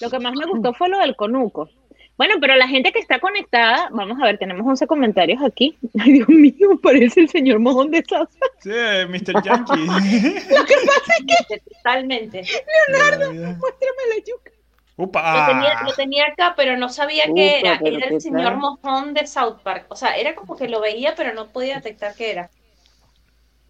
Lo 0.00 0.10
que 0.10 0.18
más 0.18 0.34
me 0.34 0.46
gustó 0.46 0.74
fue 0.74 0.88
lo 0.88 0.98
del 0.98 1.16
conuco. 1.16 1.68
Bueno, 2.16 2.34
pero 2.40 2.56
la 2.56 2.66
gente 2.66 2.90
que 2.90 2.98
está 2.98 3.20
conectada, 3.20 3.88
vamos 3.92 4.18
a 4.20 4.24
ver, 4.24 4.38
tenemos 4.38 4.66
11 4.66 4.88
comentarios 4.88 5.40
aquí. 5.40 5.78
Ay, 6.00 6.14
Dios 6.14 6.28
mío, 6.28 6.80
parece 6.82 7.20
el 7.20 7.28
señor 7.28 7.60
mojón 7.60 7.92
de 7.92 8.04
salsa. 8.04 8.38
Sí, 8.60 8.70
Mr. 8.70 9.40
Yankee. 9.44 9.86
Totalmente. 11.76 12.42
Muéstrame 12.88 14.02
la 14.10 14.24
yuca. 14.26 14.50
Upa. 14.96 15.46
Lo 15.46 15.52
tenía, 15.54 15.82
lo 15.84 15.92
tenía 15.94 16.26
acá, 16.26 16.54
pero 16.56 16.76
no 16.76 16.88
sabía 16.88 17.26
que 17.26 17.30
Upa, 17.30 17.40
era. 17.68 17.78
pero 17.80 17.96
Era 17.98 18.08
qué 18.08 18.14
el 18.16 18.20
señor 18.20 18.42
tal. 18.42 18.56
mojón 18.56 19.14
de 19.14 19.26
South 19.28 19.58
Park. 19.62 19.86
O 19.90 19.94
sea, 19.96 20.16
era 20.16 20.34
como 20.34 20.56
que 20.56 20.68
lo 20.68 20.80
veía, 20.80 21.14
pero 21.14 21.32
no 21.34 21.46
podía 21.46 21.76
detectar 21.76 22.14
qué 22.16 22.32
era. 22.32 22.50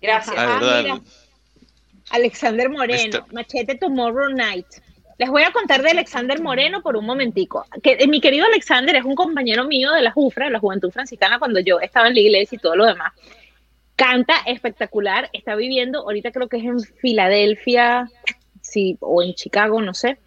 Gracias. 0.01 0.35
Ah, 0.39 0.43
Ah, 0.57 0.59
verdad. 0.59 0.83
mira. 0.83 1.01
Alexander 2.11 2.69
Moreno, 2.71 3.03
Mister- 3.03 3.33
Machete 3.33 3.75
Tomorrow 3.77 4.31
Night. 4.31 4.67
Les 5.19 5.29
voy 5.29 5.43
a 5.43 5.51
contar 5.51 5.83
de 5.83 5.91
Alexander 5.91 6.41
Moreno 6.41 6.81
por 6.81 6.97
un 6.97 7.05
momentico. 7.05 7.67
Que, 7.83 7.97
eh, 7.99 8.07
mi 8.07 8.21
querido 8.21 8.47
Alexander 8.47 8.95
es 8.95 9.05
un 9.05 9.17
compañero 9.17 9.65
mío 9.65 9.91
de 9.93 10.03
la 10.03 10.13
JUFRA, 10.13 10.47
de 10.47 10.53
la 10.53 10.61
Juventud 10.61 10.93
Franciscana, 10.93 11.41
cuando 11.41 11.59
yo 11.59 11.81
estaba 11.81 12.07
en 12.07 12.15
la 12.15 12.21
iglesia 12.21 12.57
y 12.57 12.61
todo 12.61 12.77
lo 12.77 12.87
demás. 12.87 13.13
Canta 13.97 14.37
espectacular, 14.47 15.29
está 15.33 15.57
viviendo, 15.57 16.03
ahorita 16.03 16.31
creo 16.31 16.49
que 16.49 16.59
es 16.59 16.65
en 16.65 16.79
Filadelfia, 16.79 18.09
sí, 18.61 18.97
o 19.01 19.21
en 19.21 19.35
Chicago, 19.35 19.83
no 19.83 19.93
sé. 19.93 20.19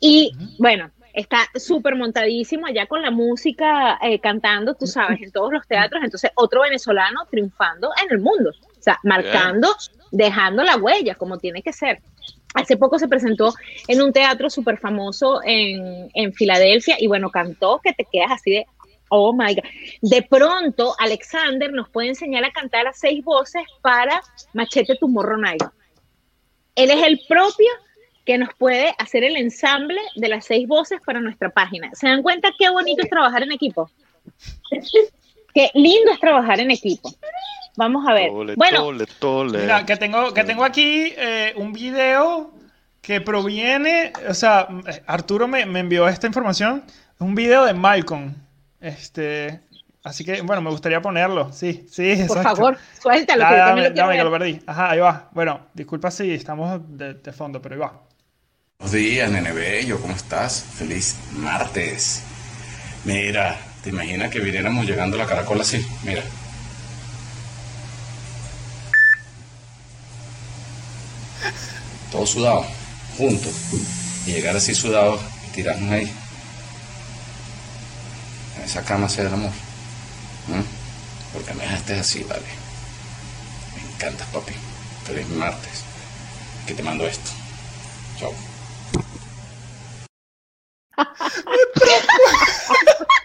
Y 0.00 0.32
bueno, 0.58 0.90
está 1.12 1.40
súper 1.54 1.94
montadísimo 1.94 2.66
allá 2.66 2.86
con 2.86 3.02
la 3.02 3.10
música, 3.10 3.98
eh, 4.00 4.20
cantando, 4.20 4.74
tú 4.74 4.86
sabes, 4.86 5.20
en 5.20 5.32
todos 5.32 5.52
los 5.52 5.66
teatros. 5.66 6.02
Entonces, 6.02 6.30
otro 6.34 6.62
venezolano 6.62 7.26
triunfando 7.30 7.90
en 8.02 8.10
el 8.10 8.20
mundo, 8.20 8.50
o 8.50 8.82
sea, 8.82 8.98
marcando, 9.02 9.68
dejando 10.14 10.62
la 10.62 10.76
huella 10.76 11.16
como 11.16 11.38
tiene 11.38 11.62
que 11.62 11.72
ser. 11.72 12.00
Hace 12.54 12.76
poco 12.76 12.98
se 12.98 13.08
presentó 13.08 13.52
en 13.88 14.00
un 14.00 14.12
teatro 14.12 14.48
súper 14.48 14.78
famoso 14.78 15.40
en, 15.44 16.08
en 16.14 16.32
Filadelfia 16.32 16.96
y 17.00 17.08
bueno, 17.08 17.30
cantó 17.30 17.80
que 17.82 17.92
te 17.92 18.06
quedas 18.10 18.30
así 18.30 18.52
de, 18.52 18.66
oh 19.10 19.32
my 19.32 19.54
God. 19.54 19.64
De 20.02 20.22
pronto, 20.22 20.94
Alexander 20.98 21.72
nos 21.72 21.88
puede 21.90 22.08
enseñar 22.08 22.44
a 22.44 22.52
cantar 22.52 22.86
a 22.86 22.92
seis 22.92 23.24
voces 23.24 23.64
para 23.82 24.22
Machete 24.52 24.94
Tomorrow 24.96 25.36
Night. 25.36 25.64
Él 26.76 26.90
es 26.90 27.02
el 27.04 27.20
propio 27.28 27.68
que 28.24 28.38
nos 28.38 28.50
puede 28.56 28.94
hacer 28.98 29.24
el 29.24 29.36
ensamble 29.36 30.00
de 30.14 30.28
las 30.28 30.46
seis 30.46 30.66
voces 30.68 31.00
para 31.04 31.20
nuestra 31.20 31.50
página. 31.50 31.90
¿Se 31.92 32.06
dan 32.06 32.22
cuenta 32.22 32.50
qué 32.56 32.70
bonito 32.70 33.02
es 33.02 33.10
trabajar 33.10 33.42
en 33.42 33.52
equipo? 33.52 33.90
Qué 35.54 35.70
lindo 35.74 36.12
es 36.12 36.20
trabajar 36.20 36.58
en 36.60 36.70
equipo. 36.70 37.14
Vamos 37.76 38.06
a 38.08 38.12
ver. 38.12 38.30
Tole, 38.30 38.54
Bueno, 38.56 38.78
tole, 38.82 39.06
tole. 39.18 39.58
Mira, 39.60 39.86
que 39.86 39.96
tengo, 39.96 40.34
que 40.34 40.44
tengo 40.44 40.64
aquí 40.64 41.12
eh, 41.16 41.52
un 41.56 41.72
video 41.72 42.52
que 43.00 43.20
proviene, 43.20 44.12
o 44.28 44.34
sea, 44.34 44.66
Arturo 45.06 45.46
me, 45.46 45.66
me 45.66 45.80
envió 45.80 46.08
esta 46.08 46.26
información, 46.26 46.82
un 47.18 47.34
video 47.34 47.64
de 47.64 47.74
Malcolm. 47.74 48.34
Este, 48.80 49.60
así 50.02 50.24
que, 50.24 50.40
bueno, 50.42 50.62
me 50.62 50.70
gustaría 50.70 51.00
ponerlo. 51.02 51.52
Sí, 51.52 51.86
sí, 51.90 52.14
por 52.26 52.38
exacto. 52.38 52.56
favor, 52.56 52.78
suéltalo. 53.00 53.42
Ya, 53.42 53.50
que 53.50 53.56
yo 53.56 53.76
lo 53.76 53.82
ya 53.82 53.92
quiero 53.92 54.08
me 54.08 54.16
que 54.16 54.24
lo 54.24 54.30
perdí. 54.30 54.60
Ajá, 54.66 54.90
ahí 54.90 54.98
va. 55.00 55.28
Bueno, 55.32 55.60
disculpa 55.74 56.10
si 56.10 56.32
estamos 56.32 56.80
de, 56.88 57.14
de 57.14 57.32
fondo, 57.32 57.60
pero 57.60 57.74
ahí 57.74 57.80
va. 57.80 58.00
Buenos 58.78 58.92
días, 58.92 59.30
nene 59.30 59.52
bello, 59.52 60.00
¿cómo 60.00 60.14
estás? 60.14 60.62
Feliz 60.62 61.16
martes. 61.32 62.24
Mira, 63.04 63.58
¿te 63.84 63.90
imaginas 63.90 64.30
que 64.30 64.40
viniéramos 64.40 64.86
llegando 64.86 65.16
a 65.16 65.20
la 65.20 65.26
caracola 65.26 65.62
así? 65.62 65.86
Mira. 66.04 66.22
Todos 72.10 72.30
sudados, 72.30 72.66
juntos. 73.18 73.52
Y 74.26 74.32
llegar 74.32 74.56
así 74.56 74.74
sudados 74.74 75.20
y 75.46 75.50
tirarnos 75.50 75.92
ahí. 75.92 76.10
En 78.56 78.64
esa 78.64 78.82
cama 78.82 79.04
hacer 79.04 79.26
el 79.26 79.34
amor. 79.34 79.52
¿Mm? 80.48 80.62
Porque 81.34 81.52
me 81.52 81.64
dejaste 81.64 82.00
así, 82.00 82.24
vale. 82.24 82.46
Me 83.76 83.92
encantas, 83.92 84.26
papi. 84.28 84.54
Feliz 85.04 85.28
martes. 85.28 85.82
Que 86.66 86.72
te 86.72 86.82
mando 86.82 87.06
esto. 87.06 87.30
Chao. 88.18 88.32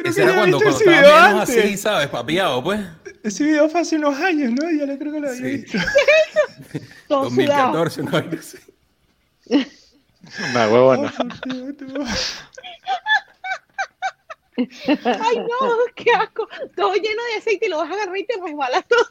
Creo 0.00 0.10
Ese 0.12 0.20
que 0.22 0.26
era 0.28 0.36
cuando, 0.38 0.58
cuando 0.58 0.76
ese 0.78 0.88
video 0.88 1.16
antes. 1.16 1.56
así, 1.58 1.76
¿sabes? 1.76 2.08
Papiado, 2.08 2.62
pues. 2.64 2.80
Ese 3.22 3.44
video 3.44 3.68
fue 3.68 3.80
hace 3.80 3.96
unos 3.96 4.18
años, 4.18 4.52
¿no? 4.52 4.70
Ya 4.70 4.86
le 4.86 4.98
creo 4.98 5.12
que 5.12 5.20
lo 5.20 5.28
había 5.28 5.38
Sí. 5.40 5.56
visto. 5.58 5.78
Todo 7.08 7.28
sudado. 7.30 7.72
2014, 7.84 8.02
no 8.02 8.10
no 8.10 8.42
sé. 8.42 8.58
Una 10.50 10.68
huevona. 10.68 11.12
Ay, 14.56 15.38
no, 15.38 15.76
qué 15.96 16.12
asco. 16.12 16.48
Todo 16.76 16.94
lleno 16.94 17.22
de 17.32 17.38
aceite 17.38 17.66
y 17.66 17.68
lo 17.68 17.78
vas 17.78 17.90
a 17.90 17.94
agarrar 17.94 18.16
y 18.16 18.24
te 18.26 18.34
resbalas 18.44 18.84
todo. 18.88 19.06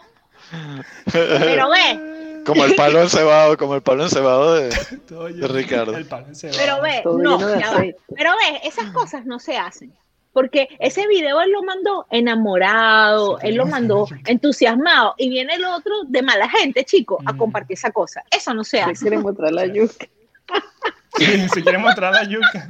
Pero 1.13 1.71
ve, 1.71 2.28
Como 2.49 2.65
el 2.65 2.75
palo 2.75 3.01
encebado, 3.03 3.57
como 3.57 3.75
el 3.77 3.83
palo 3.83 4.03
encebado 4.05 4.55
de. 4.55 4.71
Lleno- 5.09 5.49
Ricardo. 5.49 5.97
El 5.97 6.07
palo 6.07 6.27
encebado. 6.29 6.59
pero 6.59 6.83
ve, 6.83 7.01
Todo 7.05 7.19
no, 7.19 7.39
de 7.39 7.61
ya 7.61 7.71
va. 7.73 7.85
Pero 8.17 8.31
ve, 8.33 8.61
esas 8.65 8.91
cosas 8.93 9.25
no 9.27 9.39
se 9.39 9.57
hacen. 9.57 9.93
Porque 10.33 10.69
ese 10.79 11.07
video 11.09 11.41
él 11.41 11.51
lo 11.51 11.63
mandó 11.63 12.07
enamorado, 12.11 13.39
Sí, 13.41 13.49
él 13.49 13.55
lo 13.57 13.67
mandó 13.67 14.07
entusiasmado 14.27 15.15
y 15.19 15.29
viene 15.31 15.55
el 15.55 15.65
otro 15.65 15.93
de 16.07 16.23
mala 16.23 16.49
gente, 16.49 16.85
chico, 16.85 17.19
a 17.25 17.33
Mm. 17.33 17.39
compartir 17.39 17.75
esa 17.77 17.91
cosa. 17.91 18.23
Eso 18.31 18.55
no 18.55 18.63
se 18.63 18.77
Se 18.79 18.83
hace. 18.83 19.01
quiere 19.01 19.19
mostrar 19.19 19.53
la 19.53 19.67
yuca. 19.67 20.07
Sí, 21.17 21.49
si 21.53 21.63
quiere 21.63 21.79
mostrar 21.79 22.13
la 22.13 22.23
yuca. 22.25 22.67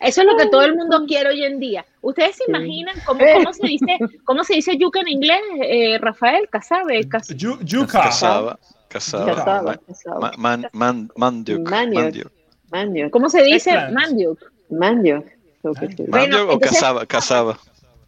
Eso 0.00 0.20
es 0.20 0.26
lo 0.26 0.36
que 0.36 0.46
todo 0.46 0.62
el 0.64 0.74
mundo 0.76 1.04
quiere 1.06 1.30
hoy 1.30 1.44
en 1.44 1.58
día. 1.58 1.84
¿Ustedes 2.00 2.36
se 2.36 2.44
imaginan 2.48 2.94
cómo, 3.06 3.20
cómo 3.34 3.52
se 3.52 3.66
dice 3.66 3.86
cómo 4.24 4.44
se 4.44 4.54
dice 4.54 4.76
yuca 4.76 5.00
en 5.00 5.08
inglés, 5.08 5.40
eh, 5.62 5.98
Rafael? 6.00 6.48
¿Casabe? 6.50 7.08
Cas- 7.08 7.28
Yu- 7.36 7.58
yuca. 7.62 8.02
Casaba. 8.02 8.58
Casaba. 8.88 9.34
Casaba, 9.34 9.62
ma- 9.62 9.76
casaba. 9.86 10.20
ma- 10.20 10.32
Man, 10.36 10.70
man. 10.74 11.10
Manioc. 12.70 13.10
¿Cómo 13.10 13.28
se 13.28 13.42
dice? 13.42 13.72
Lo 15.62 15.72
que 15.74 15.88
se- 15.88 16.02
Bueno, 16.04 16.10
Mandiuk 16.10 16.48
o 16.48 16.52
entonces- 16.54 16.70
casaba. 16.72 17.06
Casaba. 17.06 17.58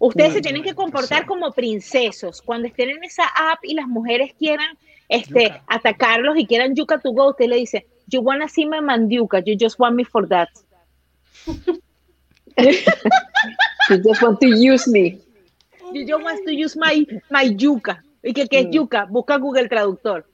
Ustedes 0.01 0.33
se 0.35 0.41
tienen 0.41 0.63
que 0.63 0.75
comportar 0.75 1.27
como 1.27 1.51
princesos. 1.51 2.41
Cuando 2.43 2.69
estén 2.69 2.91
en 2.91 3.03
esa 3.03 3.25
app 3.35 3.65
y 3.65 3.75
las 3.75 3.89
mujeres 3.89 4.33
quieran 4.39 4.79
este, 5.09 5.45
Yuca. 5.45 5.65
atacarlos 5.67 6.37
y 6.39 6.47
quieran 6.47 6.75
yuca 6.77 6.99
to 6.99 7.11
go, 7.13 7.31
usted 7.31 7.47
le 7.47 7.57
dice, 7.57 7.87
you 8.07 8.21
wanna 8.21 8.47
see 8.47 8.65
my 8.67 8.81
manduca, 8.81 9.41
you 9.41 9.57
just 9.59 9.81
want 9.81 9.97
me 9.97 10.05
for 10.05 10.29
that. 10.29 10.49
You 13.91 14.03
just 14.05 14.23
want 14.23 14.41
to 14.41 14.47
use 14.49 14.89
me. 14.91 15.21
You 15.93 16.05
just 16.07 16.23
want 16.23 16.45
to 16.45 16.53
use 16.53 16.77
my, 16.79 17.07
my 17.31 17.55
yuca. 17.57 18.03
¿Y 18.23 18.33
que 18.35 18.47
qué 18.49 18.61
es 18.61 18.67
Mm. 18.67 18.73
yuca? 18.73 19.07
Busca 19.09 19.37
Google 19.39 19.69
Traductor. 19.69 20.27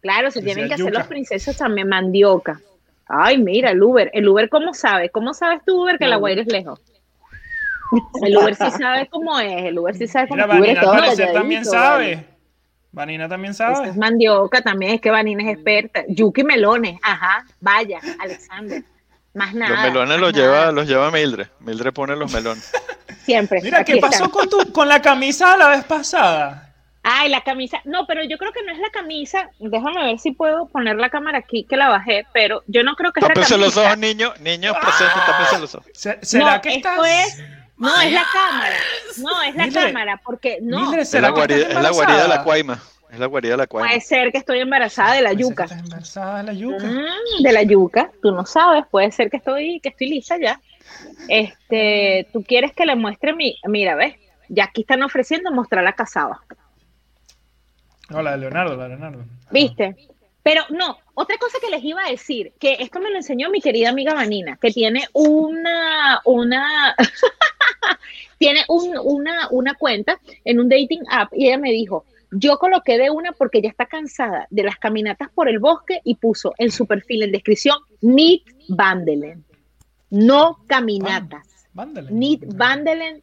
Claro, 0.00 0.30
se 0.30 0.40
tienen 0.40 0.68
que 0.68 0.74
hacer 0.74 0.86
yuca. 0.86 0.98
los 1.00 1.08
princesos 1.08 1.56
también 1.56 1.88
mandioca. 1.88 2.60
Ay, 3.08 3.38
mira, 3.38 3.70
el 3.70 3.82
Uber. 3.82 4.10
¿El 4.14 4.28
Uber 4.28 4.48
cómo 4.48 4.72
sabe? 4.74 5.10
¿Cómo 5.10 5.34
sabes 5.34 5.60
tú, 5.66 5.82
Uber, 5.82 5.98
que 5.98 6.06
la 6.06 6.16
Guaira 6.16 6.42
es 6.42 6.48
lejos? 6.52 6.80
El 8.22 8.36
Uber 8.36 8.54
sí 8.54 8.70
sabe 8.78 9.08
cómo 9.08 9.38
es. 9.38 9.64
El 9.64 9.78
Uber 9.78 9.94
sí 9.94 10.06
sabe 10.06 10.28
cómo 10.28 10.46
Mira, 10.46 10.54
es. 10.54 10.60
Vanina 10.60 10.80
al 10.80 10.98
parecer 11.00 11.32
también 11.32 11.64
sabe. 11.64 12.14
vale. 12.14 12.26
Vanina 12.92 13.28
también 13.28 13.52
sabe. 13.52 13.88
es 13.90 13.96
mandioca 13.96 14.62
también, 14.62 14.92
es 14.94 15.00
que 15.02 15.10
Vanina 15.10 15.42
es 15.42 15.50
experta. 15.56 16.04
Yuki 16.08 16.42
melones, 16.44 16.98
ajá, 17.02 17.44
vaya, 17.60 18.00
Alexander. 18.18 18.82
Más 19.36 19.54
nada. 19.54 19.70
Los 19.74 19.82
melones 19.82 20.18
los 20.20 20.32
nada. 20.32 20.44
lleva, 20.44 20.72
los 20.72 20.86
lleva 20.88 21.10
Mildred. 21.10 21.46
Mildred 21.60 21.92
pone 21.92 22.16
los 22.16 22.32
melones. 22.32 22.72
Siempre. 23.24 23.60
Mira, 23.62 23.84
¿qué 23.84 23.94
están. 23.94 24.10
pasó 24.10 24.30
con, 24.30 24.48
tu, 24.48 24.72
con 24.72 24.88
la 24.88 25.02
camisa 25.02 25.56
la 25.56 25.68
vez 25.68 25.84
pasada? 25.84 26.72
Ay, 27.02 27.28
la 27.28 27.42
camisa. 27.42 27.80
No, 27.84 28.06
pero 28.06 28.24
yo 28.24 28.38
creo 28.38 28.52
que 28.52 28.62
no 28.64 28.72
es 28.72 28.78
la 28.78 28.90
camisa. 28.90 29.50
Déjame 29.60 30.04
ver 30.04 30.18
si 30.18 30.32
puedo 30.32 30.66
poner 30.66 30.96
la 30.96 31.10
cámara 31.10 31.38
aquí, 31.38 31.64
que 31.68 31.76
la 31.76 31.88
bajé, 31.88 32.26
pero 32.32 32.62
yo 32.66 32.82
no 32.82 32.94
creo 32.96 33.12
que 33.12 33.20
es 33.20 33.22
la 33.22 33.28
Tápense 33.28 33.58
los 33.58 33.74
camisa. 33.74 33.88
ojos, 33.90 33.98
niños. 33.98 34.40
Niños 34.40 34.76
presentes, 34.80 35.26
tápense 35.26 35.58
los 35.60 35.74
ojos. 35.74 35.86
Se- 35.92 36.18
¿Será 36.22 36.56
no, 36.56 36.60
que 36.62 36.74
esto 36.74 36.88
estás...? 36.88 37.06
es. 37.28 37.42
No, 37.78 38.00
es 38.00 38.12
la 38.12 38.24
cámara. 38.32 38.76
No, 39.18 39.42
es 39.42 39.54
la 39.54 39.64
Mildred, 39.64 39.86
cámara, 39.88 40.20
porque 40.24 40.58
no. 40.62 40.80
Mildred, 40.80 41.00
Es 41.02 41.10
¿será 41.10 41.28
la, 41.30 41.34
que 41.34 41.40
estás 41.42 41.58
guarida, 41.60 41.78
es 41.78 41.82
la 41.82 41.90
guarida 41.90 42.22
de 42.22 42.28
la 42.28 42.42
cuaima. 42.42 42.82
Es 43.10 43.18
la 43.18 43.26
guarida 43.26 43.52
de 43.52 43.56
la 43.58 43.66
cuaima. 43.66 43.88
Puede 43.88 44.00
ser 44.00 44.32
que 44.32 44.38
estoy 44.38 44.58
embarazada 44.60 45.14
de 45.14 45.22
la 45.22 45.32
yuca. 45.32 45.64
estás 45.64 45.78
embarazada 45.80 46.38
de 46.38 46.42
la 46.44 46.52
yuca. 46.52 46.86
Mm, 46.86 47.42
de 47.42 47.52
la 47.52 47.62
yuca, 47.62 48.10
tú 48.20 48.32
no 48.32 48.44
sabes, 48.46 48.84
puede 48.90 49.10
ser 49.12 49.30
que 49.30 49.36
estoy, 49.36 49.80
que 49.80 49.90
estoy 49.90 50.08
lista 50.08 50.36
ya. 50.40 50.60
Este, 51.28 52.28
tú 52.32 52.42
quieres 52.42 52.72
que 52.72 52.86
le 52.86 52.96
muestre 52.96 53.32
mi, 53.34 53.56
mira, 53.64 53.94
ves, 53.94 54.14
ya 54.48 54.64
aquí 54.64 54.82
están 54.82 55.02
ofreciendo 55.02 55.50
mostrar 55.50 55.82
la 55.84 55.92
casada, 55.94 56.40
No, 58.10 58.22
la 58.22 58.32
de 58.32 58.38
Leonardo, 58.38 58.76
la 58.76 58.84
de 58.84 58.88
Leonardo. 58.90 59.24
¿viste? 59.50 59.96
Pero 60.42 60.62
no, 60.70 60.96
otra 61.14 61.36
cosa 61.38 61.58
que 61.60 61.70
les 61.70 61.82
iba 61.82 62.04
a 62.04 62.10
decir, 62.10 62.52
que 62.60 62.76
esto 62.78 63.00
me 63.00 63.10
lo 63.10 63.16
enseñó 63.16 63.50
mi 63.50 63.60
querida 63.60 63.88
amiga 63.88 64.14
Vanina, 64.14 64.56
que 64.60 64.70
tiene 64.70 65.08
una, 65.12 66.20
una, 66.24 66.94
tiene 68.38 68.60
un- 68.68 68.98
una, 69.02 69.48
una 69.50 69.74
cuenta 69.74 70.20
en 70.44 70.60
un 70.60 70.68
dating 70.68 71.02
app 71.10 71.32
y 71.34 71.48
ella 71.48 71.58
me 71.58 71.72
dijo, 71.72 72.04
yo 72.30 72.58
coloqué 72.58 72.98
de 72.98 73.10
una 73.10 73.32
porque 73.32 73.62
ya 73.62 73.68
está 73.68 73.86
cansada 73.86 74.46
de 74.50 74.62
las 74.64 74.76
caminatas 74.76 75.28
por 75.34 75.48
el 75.48 75.58
bosque 75.58 76.00
y 76.04 76.16
puso 76.16 76.52
en 76.58 76.70
su 76.70 76.86
perfil 76.86 77.22
en 77.22 77.32
descripción, 77.32 77.78
need 78.00 78.40
vandelen, 78.68 79.44
no 80.10 80.58
caminatas, 80.66 81.66
need 82.10 82.40
vandelen, 82.46 83.22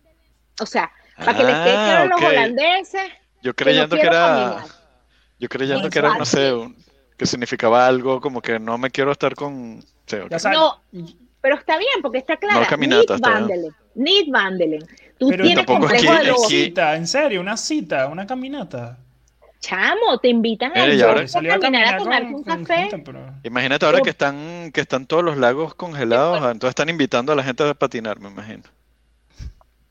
o 0.60 0.66
sea, 0.66 0.92
para 1.18 1.38
que 1.38 1.44
les 1.44 1.56
quede 1.56 1.76
Ah, 1.76 1.84
claro 1.86 2.02
a 2.04 2.06
los 2.08 2.22
holandeses, 2.22 3.02
Yo 3.42 3.54
que 3.54 3.64
no 3.64 3.70
creyendo 3.70 3.96
que 3.96 4.02
era. 4.02 4.12
caminar. 4.12 4.68
Yo 5.40 5.50
creyendo 5.50 5.90
que 5.90 6.00
era, 6.00 6.18
no 6.18 6.26
sé, 6.26 6.54
un- 6.54 6.76
que 7.18 7.26
significaba 7.26 7.86
algo 7.86 8.22
como 8.22 8.42
que 8.42 8.60
no 8.60 8.78
me 8.78 8.90
quiero 8.90 9.12
estar 9.12 9.36
con. 9.36 9.84
sí. 10.08 10.18
Ya 10.30 10.40
sabes. 10.40 10.58
No, 10.58 10.82
pero 11.44 11.56
está 11.58 11.78
bien 11.78 12.02
porque 12.02 12.20
está 12.20 12.38
clara. 12.38 12.62
No 12.62 12.66
caminata, 12.68 13.18
need 13.96 14.32
vandelen. 14.32 14.82
Tú 15.20 15.28
Pero 15.30 15.44
tienes 15.44 15.66
complejo 15.66 16.12
aquí- 16.14 16.26
de 16.26 16.32
aquí- 16.32 16.48
cita, 16.48 16.96
en 16.96 17.06
serio, 17.06 17.42
una 17.42 17.58
cita, 17.58 18.08
una 18.08 18.26
caminata. 18.26 18.98
Chamo, 19.60 20.18
te 20.22 20.30
invitan 20.30 20.72
Mire, 20.74 20.82
al 20.84 20.94
y 20.98 21.02
ahora- 21.02 21.22
a 21.56 21.60
caminar 21.60 21.96
a 21.96 21.98
tomarte 21.98 22.34
un 22.34 22.44
café. 22.44 22.76
gente, 22.90 23.00
pero- 23.00 23.26
Imagínate 23.44 23.86
ahora 23.86 24.00
que 24.02 24.10
están, 24.10 24.72
que 24.74 24.82
están 24.82 25.06
todos 25.06 25.24
los 25.24 25.38
lagos 25.38 25.76
congelados, 25.76 26.38
entonces 26.40 26.70
están 26.70 26.90
invitando 26.90 27.32
a 27.34 27.36
la 27.36 27.44
gente 27.44 27.68
a 27.68 27.74
patinar, 27.74 28.20
me 28.20 28.30
imagino. 28.30 28.64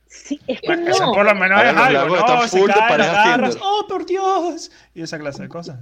Sí, 0.07 0.41
es 0.47 0.61
que 0.61 0.67
Bueno, 0.69 0.91
eso 0.91 1.07
no. 1.07 1.13
por 1.13 1.25
lo 1.25 1.35
menos 1.35 1.61
es 1.63 1.73
los 1.75 1.83
algo, 1.83 1.93
lagos 1.99 2.11
¿no? 2.13 2.27
están 2.27 2.49
Se 2.49 2.59
full 2.59 2.67
de 2.69 2.75
caen 2.75 2.79
las 2.81 2.91
parejas 3.09 3.27
garras. 3.27 3.59
¡oh, 3.63 3.87
por 3.89 4.07
Dios! 4.07 4.71
Y 4.95 5.03
esa 5.03 5.19
clase 5.19 5.43
de 5.43 5.49
cosas. 5.49 5.79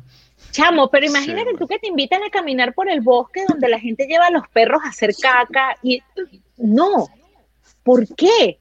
Chamo, 0.51 0.91
pero 0.91 1.07
imagínate 1.07 1.55
tú 1.59 1.67
que 1.67 1.79
te 1.79 1.89
invitan 1.89 2.23
a 2.23 2.31
caminar 2.31 2.75
por 2.75 2.89
el 2.91 3.01
bosque 3.01 3.45
donde 3.49 3.69
la 3.69 3.79
gente 3.79 4.07
lleva 4.07 4.27
a 4.27 4.31
los 4.31 4.49
perros 4.49 4.81
a 4.85 4.89
hacer 4.89 5.11
caca 5.21 5.77
y 5.83 6.03
no. 6.57 7.07
¿Por 7.83 8.07
qué? 8.15 8.59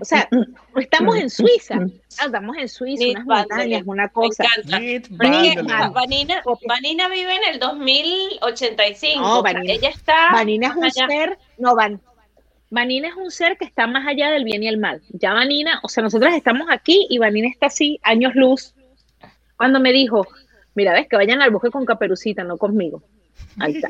O 0.00 0.04
sea, 0.04 0.28
estamos 0.76 1.16
en 1.16 1.30
Suiza. 1.30 1.78
Estamos 2.08 2.56
en 2.56 2.68
Suiza, 2.68 3.04
Need 3.04 3.16
unas 3.18 3.26
vandelen. 3.26 3.48
montañas, 3.56 3.82
una 3.86 4.02
Me 4.04 4.10
cosa. 4.10 4.44
encanta. 4.66 5.88
Vanina, 5.90 6.42
Vanina 6.66 7.08
vive 7.08 7.34
en 7.36 7.54
el 7.54 7.60
2085. 7.60 9.20
No, 9.20 9.38
o 9.38 9.42
sea, 9.42 9.52
Vanina- 9.52 9.72
ella 9.72 9.88
está. 9.88 10.32
Vanina 10.32 10.66
es 10.68 10.74
un 10.76 10.84
allá. 10.84 11.06
ser, 11.06 11.38
no, 11.58 11.74
Van, 11.76 12.00
Vanina 12.70 13.08
es 13.08 13.14
un 13.14 13.30
ser 13.30 13.56
que 13.58 13.64
está 13.64 13.86
más 13.86 14.06
allá 14.08 14.30
del 14.30 14.42
bien 14.44 14.62
y 14.64 14.68
el 14.68 14.78
mal. 14.78 15.00
Ya 15.10 15.32
Vanina, 15.34 15.78
o 15.84 15.88
sea, 15.88 16.02
nosotros 16.02 16.34
estamos 16.34 16.66
aquí 16.70 17.06
y 17.08 17.18
Vanina 17.18 17.48
está 17.48 17.66
así, 17.66 18.00
años 18.02 18.34
luz. 18.34 18.74
Cuando 19.56 19.78
me 19.80 19.92
dijo, 19.92 20.26
mira, 20.76 20.92
ves 20.92 21.08
que 21.08 21.16
vayan 21.16 21.42
al 21.42 21.50
bosque 21.50 21.70
con 21.70 21.84
caperucita, 21.84 22.44
no 22.44 22.56
conmigo. 22.56 23.02
Ahí 23.58 23.74
está. 23.76 23.88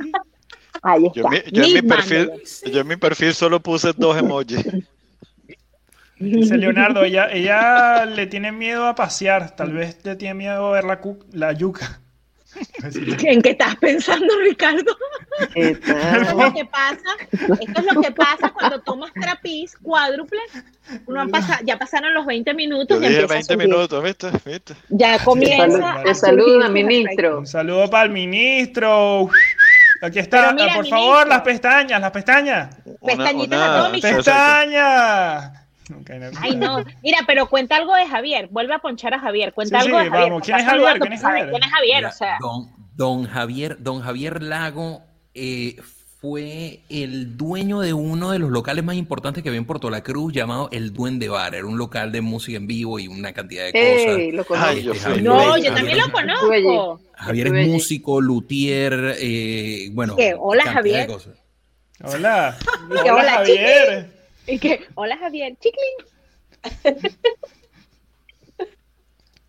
Ahí 0.83 1.07
está. 1.07 1.21
Yo, 1.21 1.25
en 1.27 1.31
mi- 1.31 1.51
yo 1.53 1.63
en 1.65 1.69
mi 1.69 1.75
Need 1.81 1.89
perfil, 1.89 2.29
Mandela. 2.29 2.73
yo 2.73 2.81
en 2.81 2.87
mi 2.89 2.97
perfil 2.97 3.35
solo 3.35 3.61
puse 3.61 3.93
dos 3.97 4.17
emojis. 4.17 4.65
Dice 6.19 6.57
Leonardo, 6.57 7.05
ella, 7.05 7.29
ella 7.31 8.07
le 8.07 8.27
tiene 8.27 8.51
miedo 8.51 8.87
a 8.87 8.95
pasear, 8.95 9.55
tal 9.55 9.73
vez 9.73 9.99
le 10.05 10.17
tiene 10.17 10.35
miedo 10.35 10.67
a 10.69 10.73
ver 10.73 10.85
la, 10.85 10.99
cu- 11.01 11.23
la 11.33 11.53
yuca. 11.53 12.01
¿En 13.25 13.43
qué 13.43 13.51
estás 13.51 13.77
pensando, 13.77 14.33
Ricardo? 14.41 14.97
¿Qué 15.53 15.71
Esto 15.71 15.93
es 15.97 16.33
lo 16.35 16.53
que 16.55 16.65
pasa, 16.65 17.03
esto 17.61 17.81
es 17.81 17.95
lo 17.95 18.01
que 18.01 18.11
pasa 18.13 18.51
cuando 18.51 18.81
tomas 18.81 19.13
trapiz 19.13 19.77
cuádruple. 19.83 20.39
Uno 21.07 21.29
pasa- 21.29 21.61
ya 21.65 21.79
pasaron 21.79 22.15
los 22.15 22.25
20 22.27 22.55
minutos 22.55 22.99
Yo 23.01 23.05
y 23.05 23.09
dije 23.09 23.23
empieza 23.23 23.33
a 23.33 23.37
20 23.37 23.55
subir. 23.55 23.69
minutos, 23.69 24.03
¿viste? 24.05 24.31
¿Viste? 24.45 24.75
Ya 24.89 25.19
comienza. 25.25 26.03
Te 26.05 26.15
saluda, 26.15 26.69
ministro. 26.69 27.39
Un 27.41 27.47
saludo 27.47 27.91
para 27.91 28.05
el 28.05 28.11
ministro. 28.11 29.29
Aquí 30.03 30.19
está, 30.19 30.53
mira, 30.53 30.75
por 30.75 30.85
ministro. 30.85 30.99
favor, 30.99 31.27
las 31.27 31.41
pestañas, 31.43 32.01
las 32.01 32.11
pestañas. 32.11 32.77
Pestañitas 33.05 33.61
atómicas. 33.61 34.15
¡Pestañas! 34.17 35.66
Ay, 36.41 36.57
no. 36.57 36.85
Mira, 37.03 37.19
pero 37.27 37.49
cuenta 37.49 37.77
algo 37.77 37.95
de 37.95 38.07
Javier. 38.07 38.49
Vuelve 38.51 38.75
a 38.75 38.79
ponchar 38.79 39.15
a 39.15 39.19
Javier. 39.21 39.53
Cuenta 39.53 39.81
Sí, 39.81 39.87
algo 39.87 39.99
sí, 39.99 40.05
de 40.05 40.11
Javier. 40.11 40.29
vamos. 40.31 40.43
¿Quién 40.45 40.57
es 40.59 40.65
Javier? 40.65 40.99
¿Quién 41.01 41.13
es 41.13 41.21
¿sabes 41.21 41.41
Javier? 41.43 41.51
¿Quién 41.51 41.63
es 41.63 41.71
Javier? 41.73 41.97
Mira, 41.97 42.09
O 42.09 42.13
sea, 42.13 42.37
don, 42.41 42.71
don 42.97 43.25
Javier, 43.27 43.77
don 43.81 44.01
Javier 44.01 44.43
Lago 44.43 45.03
eh, 45.35 45.77
fue 46.21 46.81
el 46.89 47.37
dueño 47.37 47.81
de 47.81 47.93
uno 47.93 48.31
de 48.33 48.39
los 48.41 48.51
locales 48.51 48.83
más 48.85 48.97
importantes 48.97 49.43
que 49.43 49.49
había 49.51 49.59
en 49.59 49.67
Puerto 49.67 49.91
La 49.91 50.03
Cruz, 50.03 50.33
llamado 50.33 50.69
El 50.73 50.93
Duende 50.93 51.29
Bar. 51.29 51.55
Era 51.55 51.67
un 51.67 51.79
local 51.79 52.11
de 52.11 52.21
música 52.21 52.57
en 52.57 52.67
vivo 52.67 52.99
y 52.99 53.07
una 53.07 53.33
cantidad 53.33 53.65
de 53.67 53.73
cosas. 53.73 54.19
Ey, 54.19 54.33
lo 54.33 54.45
conozco. 54.45 54.69
Ay, 54.71 54.83
yo 54.83 54.93
Este, 54.93 55.21
no, 55.23 55.39
Javier- 55.39 55.63
yo 55.69 55.75
también 55.75 55.99
lo 55.99 56.11
conozco. 56.11 57.01
Javier 57.15 57.47
Estuve 57.47 57.63
es 57.63 57.69
músico, 57.69 58.21
luthier, 58.21 59.15
eh, 59.21 59.89
bueno, 59.93 60.17
¿Qué? 60.17 60.35
Hola, 60.39 60.65
Javier. 60.65 61.07
cosas. 61.07 61.39
Hola, 62.03 62.59
hola, 62.91 63.33
Javier. 63.37 64.16
Y 64.49 64.59
que, 64.59 64.87
hola 64.95 65.17
Javier, 65.19 65.55
chiclin. 65.61 65.95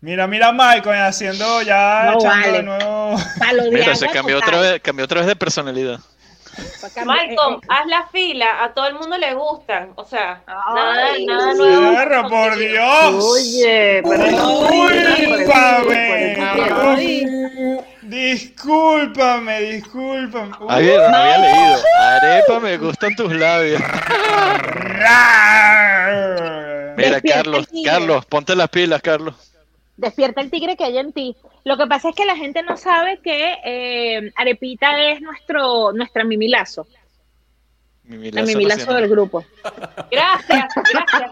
Mira, 0.00 0.28
mira 0.28 0.48
a 0.48 0.52
Michael 0.52 1.02
haciendo 1.02 1.60
ya 1.62 2.04
No 2.12 2.18
echando 2.20 2.46
vale. 2.46 2.52
de 2.58 2.62
nuevo. 2.62 3.16
Palo 3.38 3.64
de 3.64 3.70
Mira, 3.72 3.96
se 3.96 4.08
cambió 4.08 4.38
total. 4.38 4.54
otra 4.54 4.70
vez, 4.70 4.80
cambió 4.80 5.04
otra 5.04 5.18
vez 5.20 5.26
de 5.26 5.34
personalidad. 5.36 5.98
Malcolm, 7.04 7.54
eh, 7.62 7.66
haz 7.68 7.86
la 7.86 8.06
fila, 8.08 8.62
a 8.64 8.74
todo 8.74 8.86
el 8.88 8.94
mundo 8.94 9.16
le 9.18 9.34
gustan. 9.34 9.92
O 9.96 10.04
sea, 10.04 10.42
nada, 10.46 11.06
Ay, 11.12 11.26
nada 11.26 11.52
sí. 11.52 11.58
nuevo. 11.58 11.92
Perro, 11.94 12.28
por 12.28 12.56
Dios. 12.58 13.24
Oye, 13.24 14.02
pero 14.04 14.24
Discúlpame. 15.08 16.36
Discúlpame, 18.08 19.60
discúlpame. 19.60 20.52
Uh, 20.60 20.70
Había, 20.70 21.10
no 21.10 21.16
había 21.16 21.38
leído. 21.38 21.82
Arepa, 22.00 22.60
me 22.60 22.78
gustan 22.78 23.14
tus 23.14 23.32
labios. 23.32 23.82
Mira, 26.96 27.20
Carlos. 27.20 27.68
Carlos, 27.84 28.24
ponte 28.26 28.56
las 28.56 28.68
pilas, 28.70 29.02
Carlos. 29.02 29.34
Despierta 29.98 30.40
el 30.40 30.50
tigre 30.50 30.76
que 30.76 30.84
hay 30.84 30.96
en 30.96 31.12
ti. 31.12 31.36
Lo 31.64 31.76
que 31.76 31.86
pasa 31.86 32.08
es 32.08 32.16
que 32.16 32.24
la 32.24 32.36
gente 32.36 32.62
no 32.62 32.76
sabe 32.78 33.20
que 33.22 33.56
eh, 33.64 34.32
Arepita 34.36 35.02
es 35.10 35.20
nuestro, 35.20 35.92
nuestra 35.92 36.24
mimilazo, 36.24 36.86
Mi 38.08 38.30
la 38.30 38.40
milazo 38.42 38.46
mimilazo 38.58 38.94
del 38.94 39.08
grupo. 39.08 39.44
Gracias, 40.10 40.66
gracias. 40.74 41.30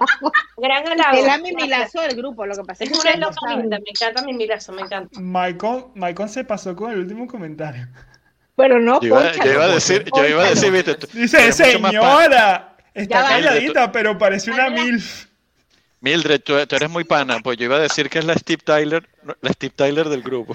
Gran 0.58 0.86
halago. 0.86 1.16
Es 1.16 1.24
la 1.24 1.36
Gracias. 1.38 1.42
mimilazo 1.42 2.00
del 2.02 2.16
grupo, 2.16 2.44
lo 2.46 2.54
que 2.54 2.62
pasa 2.64 2.84
es 2.84 2.90
Es 2.90 2.98
que 3.02 3.16
no 3.18 3.28
loca 3.28 3.36
saben. 3.40 3.60
linda, 3.62 3.78
me 3.78 3.90
encanta 3.90 4.22
mi 4.22 4.32
milazo, 4.34 4.72
me 4.72 4.82
encanta. 4.82 5.18
Michael, 5.20 5.84
Michael 5.94 6.28
se 6.28 6.44
pasó 6.44 6.76
con 6.76 6.92
el 6.92 6.98
último 7.00 7.26
comentario. 7.26 7.88
Pero 8.56 8.78
no, 8.78 9.00
Yo 9.00 9.08
iba, 9.08 9.32
yo 9.32 9.52
iba 9.52 9.64
a 9.64 9.68
decir, 9.68 10.04
yo 10.14 10.26
iba 10.26 10.44
a 10.44 10.50
decir, 10.50 10.70
viste, 10.70 10.94
tú- 10.96 11.06
Dice, 11.12 11.50
señora, 11.52 12.76
está 12.94 13.22
va. 13.22 13.28
calladita, 13.28 13.90
pero 13.92 14.16
parece 14.18 14.50
una 14.50 14.68
milf. 14.70 15.26
Mildred, 16.00 16.42
tú, 16.42 16.54
tú 16.66 16.76
eres 16.76 16.90
muy 16.90 17.04
pana, 17.04 17.38
pues 17.42 17.56
yo 17.56 17.64
iba 17.64 17.76
a 17.76 17.80
decir 17.80 18.10
que 18.10 18.18
es 18.18 18.24
la 18.26 18.34
Steve 18.34 18.62
Tyler, 18.64 19.08
la 19.40 19.52
Steve 19.52 19.72
Tyler 19.74 20.08
del 20.10 20.22
grupo. 20.22 20.54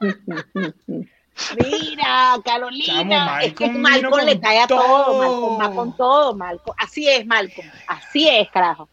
Mira, 1.58 2.36
Carolina, 2.44 3.40
es 3.42 3.54
que 3.54 3.68
Malcolm 3.68 4.24
le 4.24 4.32
con 4.32 4.40
cae 4.40 4.60
a 4.60 4.66
todo, 4.66 4.80
todo. 4.80 5.18
Malcolm 5.18 5.60
va 5.60 5.74
con 5.74 5.96
todo, 5.96 6.34
Malcolm. 6.34 6.76
Así 6.78 7.08
es, 7.08 7.26
Malcolm, 7.26 7.68
así 7.88 8.28
es, 8.28 8.48
carajo. 8.50 8.88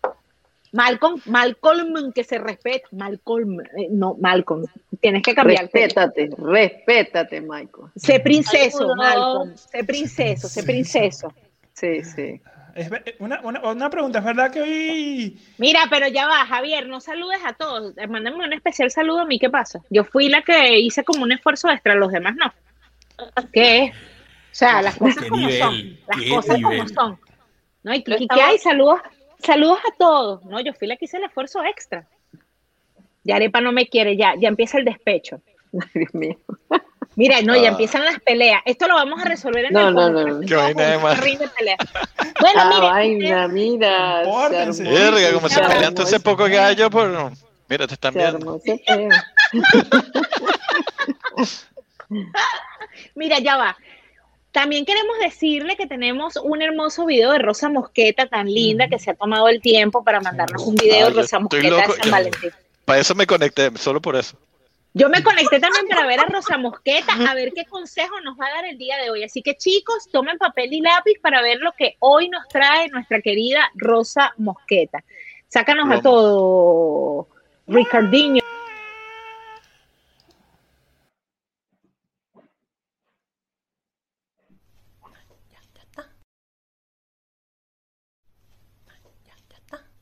Malcolm, 0.74 1.22
Malcolm, 1.26 2.14
que 2.14 2.24
se 2.24 2.38
respeta, 2.38 2.88
Malcolm, 2.92 3.60
eh, 3.60 3.88
no, 3.90 4.16
Malcolm, 4.20 4.66
tienes 5.02 5.22
que 5.22 5.36
cambiar. 5.36 5.64
Respétate, 5.64 6.30
respétate, 6.38 7.42
Michael. 7.42 7.90
Sé 7.96 8.20
princeso. 8.22 8.96
Malcolm, 8.96 9.56
sé 9.56 9.84
princeso, 9.84 10.48
sé 10.48 10.64
princeso. 10.64 11.34
Sí, 11.74 12.04
sí. 12.04 12.42
Es 12.76 12.90
ver- 12.90 13.16
una, 13.20 13.42
una, 13.42 13.60
una 13.62 13.90
pregunta, 13.90 14.20
¿es 14.20 14.26
verdad 14.26 14.52
que 14.52 14.62
hoy 14.62 15.38
Mira, 15.58 15.82
pero 15.90 16.08
ya 16.08 16.28
va, 16.28 16.46
Javier, 16.46 16.88
no 16.88 17.00
saludes 17.02 17.40
a 17.46 17.54
todos. 17.54 17.98
Eh, 17.98 18.08
Mándame 18.08 18.46
un 18.46 18.54
especial 18.54 18.90
saludo 18.92 19.22
a 19.22 19.26
mí, 19.26 19.40
¿qué 19.40 19.50
pasa? 19.50 19.82
Yo 19.90 20.04
fui 20.04 20.30
la 20.30 20.42
que 20.42 20.80
hice 20.80 21.04
como 21.04 21.24
un 21.24 21.32
esfuerzo 21.32 21.70
extra, 21.70 21.96
los 21.96 22.12
demás 22.12 22.36
no. 22.36 22.54
¿Qué 23.54 23.84
es? 23.86 23.92
O 23.96 23.98
sea, 24.52 24.82
las 24.82 24.98
cosas 24.98 25.26
como 25.26 25.48
nivel, 25.48 25.60
son. 25.60 25.98
Las 26.08 26.30
cosas 26.30 26.62
como 26.62 26.88
son. 26.88 27.20
¿No? 27.84 27.94
¿Y, 27.94 28.04
y 28.06 28.28
qué 28.28 28.42
hay? 28.42 28.58
Saludos, 28.58 29.00
saludos 29.40 29.80
a 29.80 29.96
todos. 29.98 30.44
No, 30.46 30.60
yo 30.62 30.74
fui 30.74 30.88
la 30.88 30.98
que 30.98 31.06
hice 31.06 31.18
el 31.18 31.24
esfuerzo 31.24 31.64
extra. 31.64 32.06
Ya 33.24 33.36
Arepa 33.36 33.62
no 33.62 33.72
me 33.72 33.88
quiere, 33.88 34.18
ya, 34.18 34.34
ya 34.38 34.48
empieza 34.48 34.78
el 34.78 34.86
despecho. 34.86 35.42
Ay, 35.74 35.90
Dios 35.94 36.14
mío. 36.14 36.38
Mira, 37.16 37.42
no, 37.42 37.56
ya 37.56 37.64
Ah. 37.64 37.68
empiezan 37.72 38.06
las 38.06 38.20
peleas. 38.22 38.62
Esto 38.66 38.88
lo 38.88 38.96
vamos 38.96 39.22
a 39.22 39.26
resolver 39.26 39.66
en 39.66 39.74
No, 39.74 39.90
el 39.90 39.94
no, 39.96 40.10
no, 40.10 40.28
no. 40.28 40.40
Qué 40.48 40.56
vaina 40.56 40.84
de 40.98 41.50
pelea. 41.58 41.78
Bueno, 42.40 42.62
Ah, 42.62 42.70
mire, 42.74 42.82
vaina, 42.88 43.48
mira. 43.48 44.22
Verga, 44.80 45.34
como 45.34 45.50
se 45.50 45.60
pelean 45.62 45.94
todo 45.94 46.06
ese 46.08 46.20
poco 46.20 46.46
gallo 46.46 46.90
por. 46.90 47.32
Mira, 47.68 47.88
te 47.88 47.94
están 47.96 48.14
viendo. 48.14 48.60
Mira, 53.16 53.40
ya 53.40 53.58
va. 53.58 53.78
También 54.52 54.86
queremos 54.86 55.18
decirle 55.20 55.78
que 55.78 55.88
tenemos 55.88 56.36
un 56.36 56.62
hermoso 56.62 57.06
video 57.06 57.32
de 57.32 57.40
Rosa 57.40 57.70
Mosqueta 57.70 58.28
tan 58.28 58.48
linda 58.48 58.90
que 58.90 59.00
se 59.00 59.12
ha 59.12 59.14
tomado 59.14 59.48
el 59.48 59.62
tiempo 59.62 60.04
para 60.04 60.20
mandarnos 60.20 60.62
un 60.64 60.76
video 60.76 61.08
de 61.10 61.14
Rosa 61.22 61.40
Mosqueta 61.40 61.88
de 61.88 61.94
San 62.02 62.12
Valentín. 62.12 62.52
Para 62.84 63.00
eso 63.00 63.16
me 63.16 63.26
conecté, 63.26 63.72
solo 63.78 64.02
por 64.02 64.18
eso. 64.18 64.36
Yo 64.94 65.08
me 65.08 65.24
conecté 65.24 65.60
también 65.60 65.88
para 65.88 66.06
ver 66.06 66.20
a 66.20 66.26
Rosa 66.26 66.58
Mosqueta, 66.58 67.14
a 67.30 67.34
ver 67.34 67.54
qué 67.56 67.66
consejo 67.66 68.20
nos 68.22 68.38
va 68.38 68.48
a 68.48 68.56
dar 68.56 68.66
el 68.66 68.78
día 68.78 68.98
de 68.98 69.10
hoy. 69.10 69.24
Así 69.24 69.42
que 69.42 69.56
chicos, 69.56 70.10
tomen 70.12 70.38
papel 70.38 70.74
y 70.74 70.82
lápiz 70.82 71.18
para 71.22 71.42
ver 71.42 71.60
lo 71.60 71.72
que 71.72 71.96
hoy 72.00 72.28
nos 72.28 72.46
trae 72.50 72.90
nuestra 72.90 73.22
querida 73.22 73.72
Rosa 73.76 74.34
Mosqueta. 74.38 75.02
Sácanos 75.48 75.90
a 75.90 76.02
todo, 76.02 77.28
Ricardinho. 77.68 78.44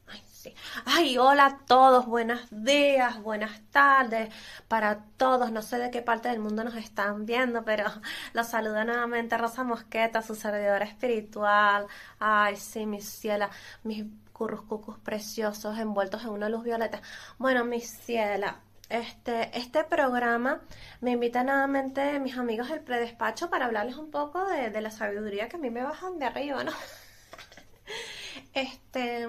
Ay, 0.07 0.21
sí. 0.31 0.53
Ay, 1.01 1.17
hola 1.17 1.45
a 1.45 1.57
todos, 1.59 2.07
buenos 2.07 2.41
días, 2.51 3.23
buenas 3.23 3.61
tardes 3.71 4.27
para 4.67 5.05
todos. 5.15 5.49
No 5.49 5.61
sé 5.61 5.77
de 5.77 5.91
qué 5.91 6.01
parte 6.01 6.27
del 6.27 6.39
mundo 6.39 6.61
nos 6.65 6.75
están 6.75 7.25
viendo, 7.25 7.63
pero 7.63 7.85
los 8.33 8.47
saluda 8.47 8.83
nuevamente 8.83 9.37
Rosa 9.37 9.63
Mosqueta, 9.63 10.21
su 10.21 10.35
servidora 10.35 10.83
espiritual. 10.83 11.87
Ay, 12.19 12.57
sí, 12.57 12.85
mis 12.85 13.05
cielas, 13.07 13.49
mis 13.83 14.07
curruscucus 14.33 14.97
preciosos 14.97 15.79
envueltos 15.79 16.23
en 16.23 16.31
una 16.31 16.49
luz 16.49 16.65
violeta. 16.65 17.01
Bueno, 17.37 17.63
mis 17.63 17.89
cielas, 17.89 18.55
este, 18.89 19.57
este 19.57 19.85
programa 19.85 20.59
me 20.99 21.11
invita 21.11 21.45
nuevamente 21.45 22.19
mis 22.19 22.37
amigos 22.37 22.67
del 22.67 22.81
predespacho 22.81 23.49
para 23.49 23.67
hablarles 23.67 23.95
un 23.95 24.11
poco 24.11 24.45
de 24.49 24.81
la 24.81 24.91
sabiduría 24.91 25.47
que 25.47 25.55
a 25.55 25.59
mí 25.59 25.69
me 25.69 25.81
bajan 25.81 26.19
de 26.19 26.25
arriba, 26.25 26.65
¿no? 26.65 26.73
Este, 28.53 29.27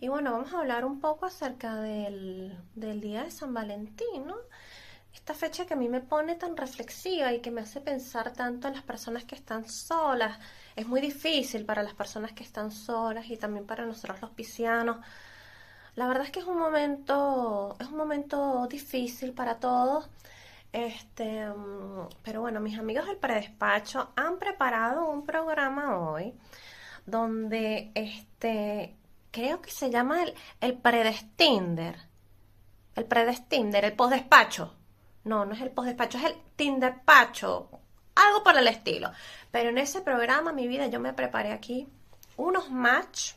y 0.00 0.08
bueno, 0.08 0.32
vamos 0.32 0.52
a 0.52 0.60
hablar 0.60 0.84
un 0.84 1.00
poco 1.00 1.26
acerca 1.26 1.76
del, 1.76 2.56
del 2.74 3.00
día 3.00 3.24
de 3.24 3.30
San 3.30 3.54
Valentín, 3.54 4.26
¿no? 4.26 4.36
Esta 5.14 5.34
fecha 5.34 5.64
que 5.64 5.74
a 5.74 5.76
mí 5.76 5.88
me 5.88 6.00
pone 6.00 6.34
tan 6.34 6.56
reflexiva 6.56 7.32
y 7.32 7.40
que 7.40 7.50
me 7.50 7.62
hace 7.62 7.80
pensar 7.80 8.32
tanto 8.32 8.68
en 8.68 8.74
las 8.74 8.82
personas 8.82 9.24
que 9.24 9.34
están 9.34 9.68
solas. 9.68 10.38
Es 10.76 10.86
muy 10.86 11.00
difícil 11.00 11.64
para 11.64 11.82
las 11.82 11.94
personas 11.94 12.32
que 12.32 12.42
están 12.42 12.70
solas 12.72 13.30
y 13.30 13.36
también 13.36 13.66
para 13.66 13.86
nosotros 13.86 14.20
los 14.20 14.30
piscianos. 14.30 14.98
La 15.94 16.08
verdad 16.08 16.24
es 16.24 16.32
que 16.32 16.40
es 16.40 16.46
un 16.46 16.58
momento, 16.58 17.76
es 17.80 17.86
un 17.88 17.96
momento 17.96 18.66
difícil 18.68 19.32
para 19.32 19.58
todos. 19.60 20.08
Este, 20.72 21.46
pero 22.22 22.40
bueno, 22.40 22.60
mis 22.60 22.78
amigos 22.78 23.06
del 23.06 23.16
predespacho 23.16 24.10
han 24.16 24.38
preparado 24.38 25.08
un 25.08 25.24
programa 25.24 25.98
hoy 25.98 26.34
donde 27.06 27.90
este 27.94 28.96
creo 29.30 29.60
que 29.60 29.70
se 29.70 29.90
llama 29.90 30.22
el, 30.22 30.34
el 30.60 30.74
predestinder. 30.74 31.96
El 32.94 33.04
predestinder, 33.06 33.84
el 33.84 33.94
postdespacho. 33.94 34.74
No, 35.24 35.44
no 35.44 35.54
es 35.54 35.60
el 35.60 35.70
postdespacho, 35.70 36.18
es 36.18 36.24
el 36.24 36.36
tinderpacho. 36.54 37.68
Algo 38.14 38.44
por 38.44 38.56
el 38.56 38.68
estilo. 38.68 39.10
Pero 39.50 39.70
en 39.70 39.78
ese 39.78 40.02
programa, 40.02 40.52
mi 40.52 40.68
vida, 40.68 40.86
yo 40.86 41.00
me 41.00 41.12
preparé 41.12 41.52
aquí 41.52 41.88
unos 42.36 42.70
match, 42.70 43.32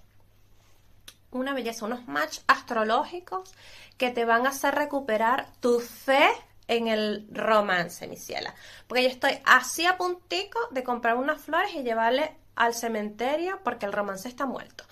una 1.32 1.54
belleza, 1.54 1.86
unos 1.86 2.08
match 2.08 2.40
astrológicos 2.46 3.54
que 3.98 4.12
te 4.12 4.26
van 4.26 4.46
a 4.46 4.50
hacer 4.50 4.76
recuperar 4.76 5.52
tu 5.60 5.80
fe 5.80 6.30
en 6.68 6.88
el 6.88 7.28
romance, 7.32 8.08
mi 8.08 8.18
ciela. 8.18 8.54
Porque 8.88 9.04
yo 9.04 9.10
estoy 9.10 9.40
así 9.46 9.86
a 9.86 9.98
puntico 9.98 10.60
de 10.72 10.84
comprar 10.84 11.16
unas 11.16 11.42
flores 11.42 11.74
y 11.74 11.84
llevarle 11.84 12.36
al 12.58 12.74
cementerio 12.74 13.60
porque 13.64 13.86
el 13.86 13.94
romance 13.94 14.28
está 14.28 14.46
muerto. 14.46 14.84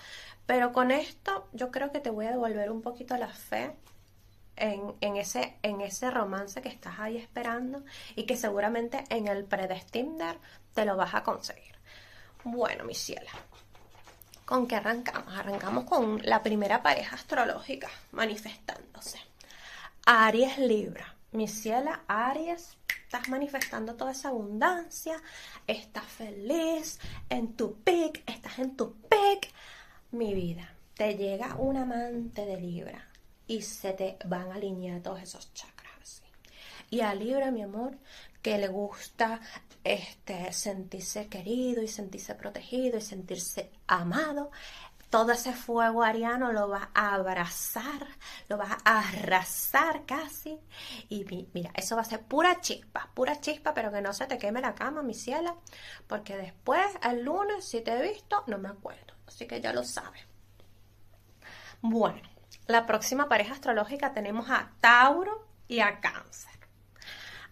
Pero 0.46 0.72
con 0.72 0.90
esto 0.90 1.48
yo 1.52 1.70
creo 1.70 1.92
que 1.92 2.00
te 2.00 2.10
voy 2.10 2.26
a 2.26 2.30
devolver 2.30 2.70
un 2.70 2.80
poquito 2.80 3.16
la 3.16 3.28
fe 3.28 3.76
en, 4.56 4.94
en 5.00 5.16
ese, 5.16 5.56
en 5.62 5.80
ese 5.80 6.10
romance 6.10 6.62
que 6.62 6.68
estás 6.68 6.98
ahí 6.98 7.16
esperando 7.18 7.84
y 8.14 8.24
que 8.24 8.36
seguramente 8.36 9.04
en 9.10 9.28
el 9.28 9.44
predestinder 9.44 10.38
te 10.72 10.84
lo 10.84 10.96
vas 10.96 11.14
a 11.14 11.22
conseguir. 11.22 11.74
Bueno, 12.44 12.84
mi 12.84 12.94
ciela, 12.94 13.32
¿con 14.44 14.68
qué 14.68 14.76
arrancamos? 14.76 15.36
Arrancamos 15.36 15.84
con 15.84 16.20
la 16.22 16.42
primera 16.42 16.82
pareja 16.82 17.16
astrológica 17.16 17.90
manifestándose. 18.12 19.18
Aries 20.06 20.58
Libra. 20.58 21.16
Mi 21.32 21.48
ciela, 21.48 22.02
Aries, 22.06 22.76
estás 23.06 23.28
manifestando 23.28 23.94
toda 23.94 24.10
esa 24.10 24.30
abundancia, 24.30 25.22
estás 25.64 26.06
feliz, 26.06 26.98
en 27.28 27.54
tu 27.54 27.76
pic, 27.82 28.28
estás 28.28 28.58
en 28.58 28.76
tu 28.76 28.94
pic. 28.94 29.52
Mi 30.10 30.34
vida, 30.34 30.74
te 30.94 31.14
llega 31.14 31.54
un 31.54 31.76
amante 31.76 32.44
de 32.44 32.60
Libra 32.60 33.06
y 33.46 33.62
se 33.62 33.92
te 33.92 34.18
van 34.24 34.50
a 34.50 34.56
alinear 34.56 35.00
todos 35.02 35.22
esos 35.22 35.54
chakras. 35.54 35.76
Y 36.90 37.00
a 37.00 37.14
Libra, 37.14 37.52
mi 37.52 37.62
amor, 37.62 37.96
que 38.42 38.58
le 38.58 38.68
gusta 38.68 39.40
este, 39.84 40.52
sentirse 40.52 41.28
querido 41.28 41.82
y 41.82 41.88
sentirse 41.88 42.34
protegido 42.34 42.98
y 42.98 43.02
sentirse 43.02 43.70
amado, 43.86 44.50
todo 45.10 45.32
ese 45.32 45.52
fuego 45.52 46.02
ariano 46.02 46.52
lo 46.52 46.68
va 46.68 46.90
a 46.94 47.14
abrazar, 47.14 48.06
lo 48.48 48.58
va 48.58 48.78
a 48.84 48.98
arrasar 49.00 50.04
casi. 50.06 50.58
Y 51.08 51.24
mi- 51.24 51.48
mira, 51.54 51.70
eso 51.74 51.96
va 51.96 52.02
a 52.02 52.04
ser 52.04 52.22
pura 52.22 52.60
chispa, 52.60 53.10
pura 53.14 53.40
chispa, 53.40 53.72
pero 53.74 53.92
que 53.92 54.02
no 54.02 54.12
se 54.12 54.26
te 54.26 54.38
queme 54.38 54.60
la 54.60 54.74
cama, 54.74 55.02
mi 55.02 55.14
ciela, 55.14 55.54
porque 56.06 56.36
después, 56.36 56.86
el 57.02 57.24
lunes, 57.24 57.64
si 57.64 57.80
te 57.80 57.92
he 57.92 58.02
visto, 58.12 58.44
no 58.46 58.58
me 58.58 58.68
acuerdo. 58.68 59.14
Así 59.26 59.46
que 59.46 59.60
ya 59.60 59.72
lo 59.72 59.84
sabes. 59.84 60.22
Bueno, 61.80 62.20
la 62.66 62.86
próxima 62.86 63.28
pareja 63.28 63.52
astrológica 63.54 64.12
tenemos 64.12 64.50
a 64.50 64.72
Tauro 64.80 65.46
y 65.68 65.80
a 65.80 66.00
Cáncer. 66.00 66.52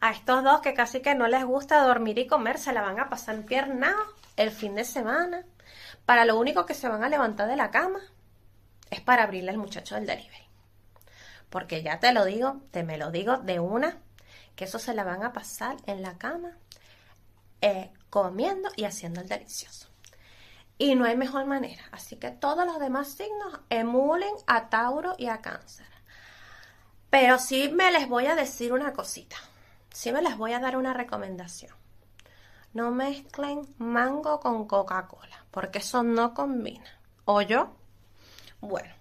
A 0.00 0.10
estos 0.10 0.44
dos 0.44 0.60
que 0.60 0.74
casi 0.74 1.00
que 1.00 1.14
no 1.14 1.28
les 1.28 1.44
gusta 1.44 1.82
dormir 1.84 2.18
y 2.18 2.26
comer, 2.26 2.58
se 2.58 2.72
la 2.72 2.82
van 2.82 3.00
a 3.00 3.08
pasar 3.08 3.40
piernados 3.44 4.06
el 4.36 4.50
fin 4.50 4.74
de 4.74 4.84
semana. 4.84 5.44
Para 6.06 6.24
lo 6.24 6.38
único 6.38 6.66
que 6.66 6.74
se 6.74 6.88
van 6.88 7.04
a 7.04 7.08
levantar 7.08 7.48
de 7.48 7.56
la 7.56 7.70
cama 7.70 8.00
es 8.90 9.00
para 9.00 9.24
abrirle 9.24 9.50
al 9.50 9.58
muchacho 9.58 9.94
del 9.94 10.06
delivery. 10.06 10.48
Porque 11.50 11.82
ya 11.82 12.00
te 12.00 12.12
lo 12.12 12.24
digo, 12.24 12.62
te 12.70 12.82
me 12.82 12.98
lo 12.98 13.10
digo 13.10 13.38
de 13.38 13.60
una, 13.60 13.98
que 14.56 14.64
eso 14.64 14.78
se 14.78 14.94
la 14.94 15.04
van 15.04 15.22
a 15.22 15.32
pasar 15.32 15.76
en 15.86 16.02
la 16.02 16.18
cama, 16.18 16.58
eh, 17.60 17.92
comiendo 18.10 18.70
y 18.76 18.84
haciendo 18.84 19.20
el 19.20 19.28
delicioso. 19.28 19.88
Y 20.78 20.94
no 20.96 21.04
hay 21.04 21.16
mejor 21.16 21.46
manera. 21.46 21.84
Así 21.92 22.16
que 22.16 22.30
todos 22.30 22.66
los 22.66 22.78
demás 22.78 23.08
signos 23.08 23.60
emulen 23.70 24.34
a 24.46 24.68
Tauro 24.68 25.14
y 25.18 25.28
a 25.28 25.40
Cáncer. 25.40 25.86
Pero 27.10 27.38
sí 27.38 27.70
me 27.72 27.92
les 27.92 28.08
voy 28.08 28.26
a 28.26 28.34
decir 28.34 28.72
una 28.72 28.92
cosita. 28.92 29.36
Sí 29.92 30.10
me 30.10 30.20
les 30.20 30.36
voy 30.36 30.52
a 30.52 30.58
dar 30.58 30.76
una 30.76 30.92
recomendación. 30.92 31.72
No 32.72 32.90
mezclen 32.90 33.72
mango 33.78 34.40
con 34.40 34.66
Coca-Cola, 34.66 35.43
porque 35.54 35.78
eso 35.78 36.02
no 36.02 36.34
combina. 36.34 36.84
¿O 37.26 37.40
yo? 37.40 37.76
Bueno, 38.60 38.92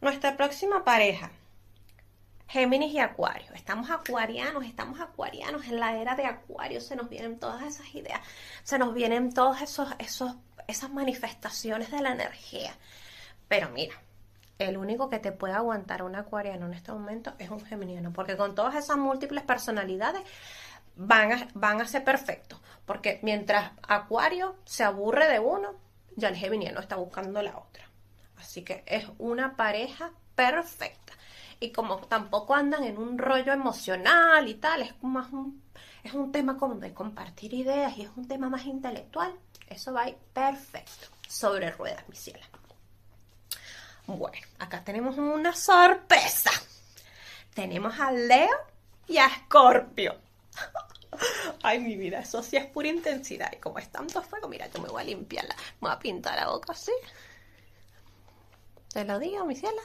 nuestra 0.00 0.36
próxima 0.36 0.84
pareja 0.84 1.32
Géminis 2.46 2.92
y 2.92 3.00
Acuario. 3.00 3.52
Estamos 3.54 3.90
acuarianos, 3.90 4.64
estamos 4.64 5.00
acuarianos. 5.00 5.66
En 5.66 5.80
la 5.80 5.96
era 5.96 6.14
de 6.14 6.24
Acuario 6.24 6.80
se 6.80 6.94
nos 6.94 7.08
vienen 7.08 7.40
todas 7.40 7.64
esas 7.64 7.92
ideas, 7.92 8.20
se 8.62 8.78
nos 8.78 8.94
vienen 8.94 9.34
todas 9.34 9.62
esos, 9.62 9.88
esos, 9.98 10.36
esas 10.68 10.90
manifestaciones 10.90 11.90
de 11.90 12.00
la 12.00 12.12
energía. 12.12 12.72
Pero 13.48 13.70
mira, 13.70 13.96
el 14.60 14.76
único 14.76 15.10
que 15.10 15.18
te 15.18 15.32
puede 15.32 15.54
aguantar 15.54 16.04
un 16.04 16.14
acuariano 16.14 16.66
en 16.66 16.74
este 16.74 16.92
momento 16.92 17.34
es 17.40 17.50
un 17.50 17.64
geminiano, 17.64 18.12
porque 18.12 18.36
con 18.36 18.54
todas 18.54 18.76
esas 18.76 18.96
múltiples 18.96 19.42
personalidades 19.42 20.22
van 20.94 21.32
a, 21.32 21.48
van 21.54 21.80
a 21.80 21.88
ser 21.88 22.04
perfectos. 22.04 22.60
Porque 22.84 23.18
mientras 23.24 23.72
Acuario 23.88 24.54
se 24.64 24.84
aburre 24.84 25.26
de 25.26 25.40
uno, 25.40 25.85
ya 26.16 26.28
el 26.28 26.36
geminiano 26.36 26.80
está 26.80 26.96
buscando 26.96 27.40
la 27.42 27.56
otra. 27.56 27.88
Así 28.36 28.62
que 28.62 28.82
es 28.86 29.06
una 29.18 29.56
pareja 29.56 30.10
perfecta. 30.34 31.12
Y 31.60 31.70
como 31.70 31.98
tampoco 31.98 32.54
andan 32.54 32.84
en 32.84 32.98
un 32.98 33.18
rollo 33.18 33.52
emocional 33.52 34.46
y 34.48 34.54
tal, 34.54 34.82
es 34.82 34.94
más 35.02 35.32
un, 35.32 35.62
es 36.02 36.12
un 36.12 36.32
tema 36.32 36.58
como 36.58 36.74
de 36.74 36.92
compartir 36.92 37.54
ideas 37.54 37.96
y 37.96 38.02
es 38.02 38.10
un 38.16 38.28
tema 38.28 38.48
más 38.50 38.66
intelectual, 38.66 39.32
eso 39.68 39.92
va 39.92 40.02
a 40.02 40.08
ir 40.08 40.16
perfecto. 40.32 41.08
Sobre 41.28 41.70
ruedas, 41.70 42.06
mi 42.08 42.16
ciela. 42.16 42.46
Bueno, 44.06 44.46
acá 44.58 44.84
tenemos 44.84 45.18
una 45.18 45.52
sorpresa. 45.54 46.50
Tenemos 47.54 47.98
a 47.98 48.12
Leo 48.12 48.56
y 49.08 49.18
a 49.18 49.28
Scorpio. 49.28 50.14
Ay, 51.62 51.80
mi 51.80 51.96
vida, 51.96 52.20
eso 52.20 52.42
sí 52.42 52.56
es 52.56 52.66
pura 52.66 52.88
intensidad. 52.88 53.52
Y 53.52 53.56
como 53.56 53.78
es 53.78 53.90
tanto 53.90 54.22
fuego, 54.22 54.48
mira, 54.48 54.68
yo 54.68 54.80
me 54.80 54.88
voy 54.88 55.02
a 55.02 55.04
limpiarla. 55.04 55.54
Me 55.80 55.88
voy 55.88 55.92
a 55.92 55.98
pintar 55.98 56.36
la 56.36 56.48
boca 56.48 56.72
así. 56.72 56.92
Te 58.92 59.04
lo 59.04 59.18
digo, 59.18 59.44
mi 59.44 59.56
ciela. 59.56 59.82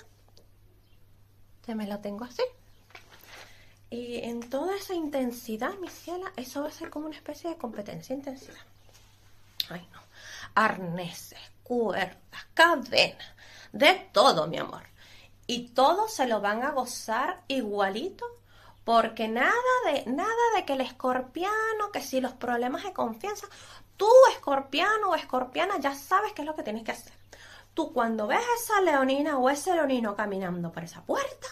Te 1.65 1.75
me 1.75 1.87
lo 1.87 1.99
tengo 1.99 2.25
así. 2.25 2.43
Y 3.89 4.19
en 4.19 4.39
toda 4.49 4.77
esa 4.77 4.93
intensidad, 4.93 5.73
mi 5.75 5.89
ciela, 5.89 6.31
eso 6.37 6.61
va 6.61 6.69
a 6.69 6.71
ser 6.71 6.89
como 6.89 7.07
una 7.07 7.15
especie 7.15 7.49
de 7.49 7.57
competencia 7.57 8.15
intensidad. 8.15 8.55
Ay, 9.69 9.87
no. 9.91 9.99
Arneses, 10.55 11.39
cuerdas, 11.63 12.45
cadenas, 12.53 13.35
de 13.73 14.09
todo, 14.13 14.47
mi 14.47 14.57
amor. 14.57 14.83
Y 15.45 15.69
todos 15.69 16.13
se 16.13 16.27
lo 16.27 16.39
van 16.39 16.63
a 16.63 16.71
gozar 16.71 17.43
igualito 17.49 18.40
porque 18.83 19.27
nada 19.27 19.53
de, 19.85 20.05
nada 20.11 20.29
de 20.55 20.65
que 20.65 20.73
el 20.73 20.81
escorpiano, 20.81 21.91
que 21.91 22.01
si 22.01 22.19
los 22.19 22.33
problemas 22.33 22.83
de 22.83 22.93
confianza, 22.93 23.47
tú 23.97 24.09
escorpiano 24.31 25.09
o 25.09 25.15
escorpiana 25.15 25.79
ya 25.79 25.93
sabes 25.95 26.33
qué 26.33 26.41
es 26.41 26.47
lo 26.47 26.55
que 26.55 26.63
tienes 26.63 26.83
que 26.83 26.91
hacer. 26.91 27.13
Tú 27.73 27.93
cuando 27.93 28.27
ves 28.27 28.39
a 28.39 28.63
esa 28.63 28.81
leonina 28.81 29.37
o 29.37 29.49
ese 29.49 29.73
leonino 29.73 30.15
caminando 30.15 30.71
por 30.71 30.83
esa 30.83 31.03
puerta, 31.03 31.47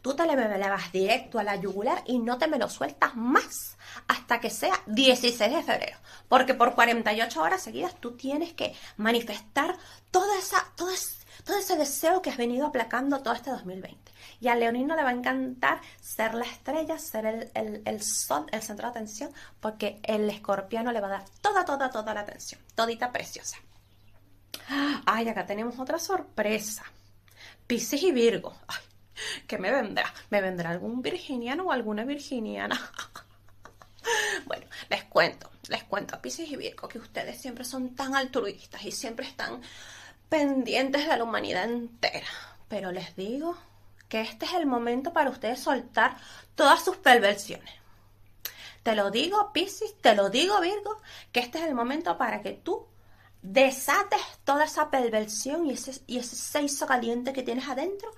tú 0.00 0.14
te 0.14 0.24
le, 0.26 0.36
le 0.36 0.68
vas 0.70 0.92
directo 0.92 1.38
a 1.38 1.42
la 1.42 1.56
yugular 1.56 2.02
y 2.06 2.18
no 2.18 2.38
te 2.38 2.46
me 2.46 2.58
lo 2.58 2.68
sueltas 2.68 3.16
más 3.16 3.76
hasta 4.06 4.40
que 4.40 4.50
sea 4.50 4.80
16 4.86 5.52
de 5.52 5.62
febrero. 5.62 5.98
Porque 6.28 6.54
por 6.54 6.74
48 6.74 7.42
horas 7.42 7.62
seguidas 7.62 7.94
tú 8.00 8.12
tienes 8.12 8.52
que 8.52 8.74
manifestar 8.96 9.76
toda 10.10 10.38
esa, 10.38 10.64
todo 11.46 11.58
ese 11.58 11.76
deseo 11.76 12.20
que 12.20 12.30
has 12.30 12.36
venido 12.36 12.66
aplacando 12.66 13.22
todo 13.22 13.32
este 13.32 13.50
2020. 13.50 14.12
Y 14.40 14.48
a 14.48 14.56
Leonino 14.56 14.96
le 14.96 15.04
va 15.04 15.10
a 15.10 15.12
encantar 15.12 15.80
ser 16.00 16.34
la 16.34 16.44
estrella, 16.44 16.98
ser 16.98 17.50
el, 17.54 18.02
sol, 18.02 18.46
el 18.50 18.62
centro 18.62 18.88
de 18.88 18.90
atención, 18.90 19.30
porque 19.60 20.00
el 20.02 20.28
escorpiano 20.28 20.90
le 20.90 21.00
va 21.00 21.06
a 21.06 21.10
dar 21.10 21.24
toda, 21.40 21.64
toda, 21.64 21.88
toda 21.88 22.12
la 22.12 22.20
atención, 22.20 22.60
todita 22.74 23.12
preciosa. 23.12 23.58
Ay, 25.06 25.28
acá 25.28 25.46
tenemos 25.46 25.78
otra 25.78 26.00
sorpresa. 26.00 26.82
Piscis 27.68 28.02
y 28.02 28.10
Virgo. 28.10 28.56
¿Qué 29.46 29.56
me 29.56 29.70
vendrá? 29.70 30.12
¿Me 30.30 30.40
vendrá 30.40 30.70
algún 30.70 31.00
virginiano 31.00 31.66
o 31.66 31.72
alguna 31.72 32.04
virginiana? 32.04 32.78
bueno, 34.46 34.66
les 34.90 35.04
cuento, 35.04 35.48
les 35.68 35.84
cuento 35.84 36.16
a 36.16 36.20
Piscis 36.20 36.50
y 36.50 36.56
Virgo 36.56 36.88
que 36.88 36.98
ustedes 36.98 37.40
siempre 37.40 37.64
son 37.64 37.94
tan 37.94 38.16
altruistas 38.16 38.84
y 38.84 38.90
siempre 38.90 39.26
están 39.26 39.62
pendientes 40.28 41.06
de 41.08 41.16
la 41.16 41.24
humanidad 41.24 41.64
entera. 41.64 42.26
Pero 42.68 42.92
les 42.92 43.16
digo 43.16 43.56
que 44.08 44.20
este 44.20 44.46
es 44.46 44.54
el 44.54 44.66
momento 44.66 45.12
para 45.12 45.30
ustedes 45.30 45.60
soltar 45.60 46.16
todas 46.54 46.84
sus 46.84 46.96
perversiones. 46.96 47.72
Te 48.82 48.94
lo 48.94 49.10
digo, 49.10 49.52
Piscis, 49.52 49.98
te 50.00 50.14
lo 50.14 50.30
digo, 50.30 50.60
Virgo, 50.60 51.00
que 51.32 51.40
este 51.40 51.58
es 51.58 51.64
el 51.64 51.74
momento 51.74 52.16
para 52.16 52.40
que 52.40 52.52
tú 52.52 52.86
desates 53.42 54.20
toda 54.44 54.64
esa 54.64 54.90
perversión 54.90 55.66
y 55.66 55.72
ese, 55.72 56.00
y 56.06 56.18
ese 56.18 56.36
seiso 56.36 56.86
caliente 56.86 57.32
que 57.32 57.42
tienes 57.42 57.68
adentro, 57.68 58.10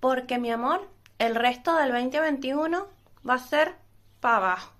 porque 0.00 0.38
mi 0.38 0.50
amor, 0.50 0.88
el 1.18 1.34
resto 1.34 1.74
del 1.74 1.92
2021 1.92 2.86
va 3.28 3.34
a 3.34 3.38
ser 3.38 3.76
para 4.20 4.36
abajo. 4.36 4.72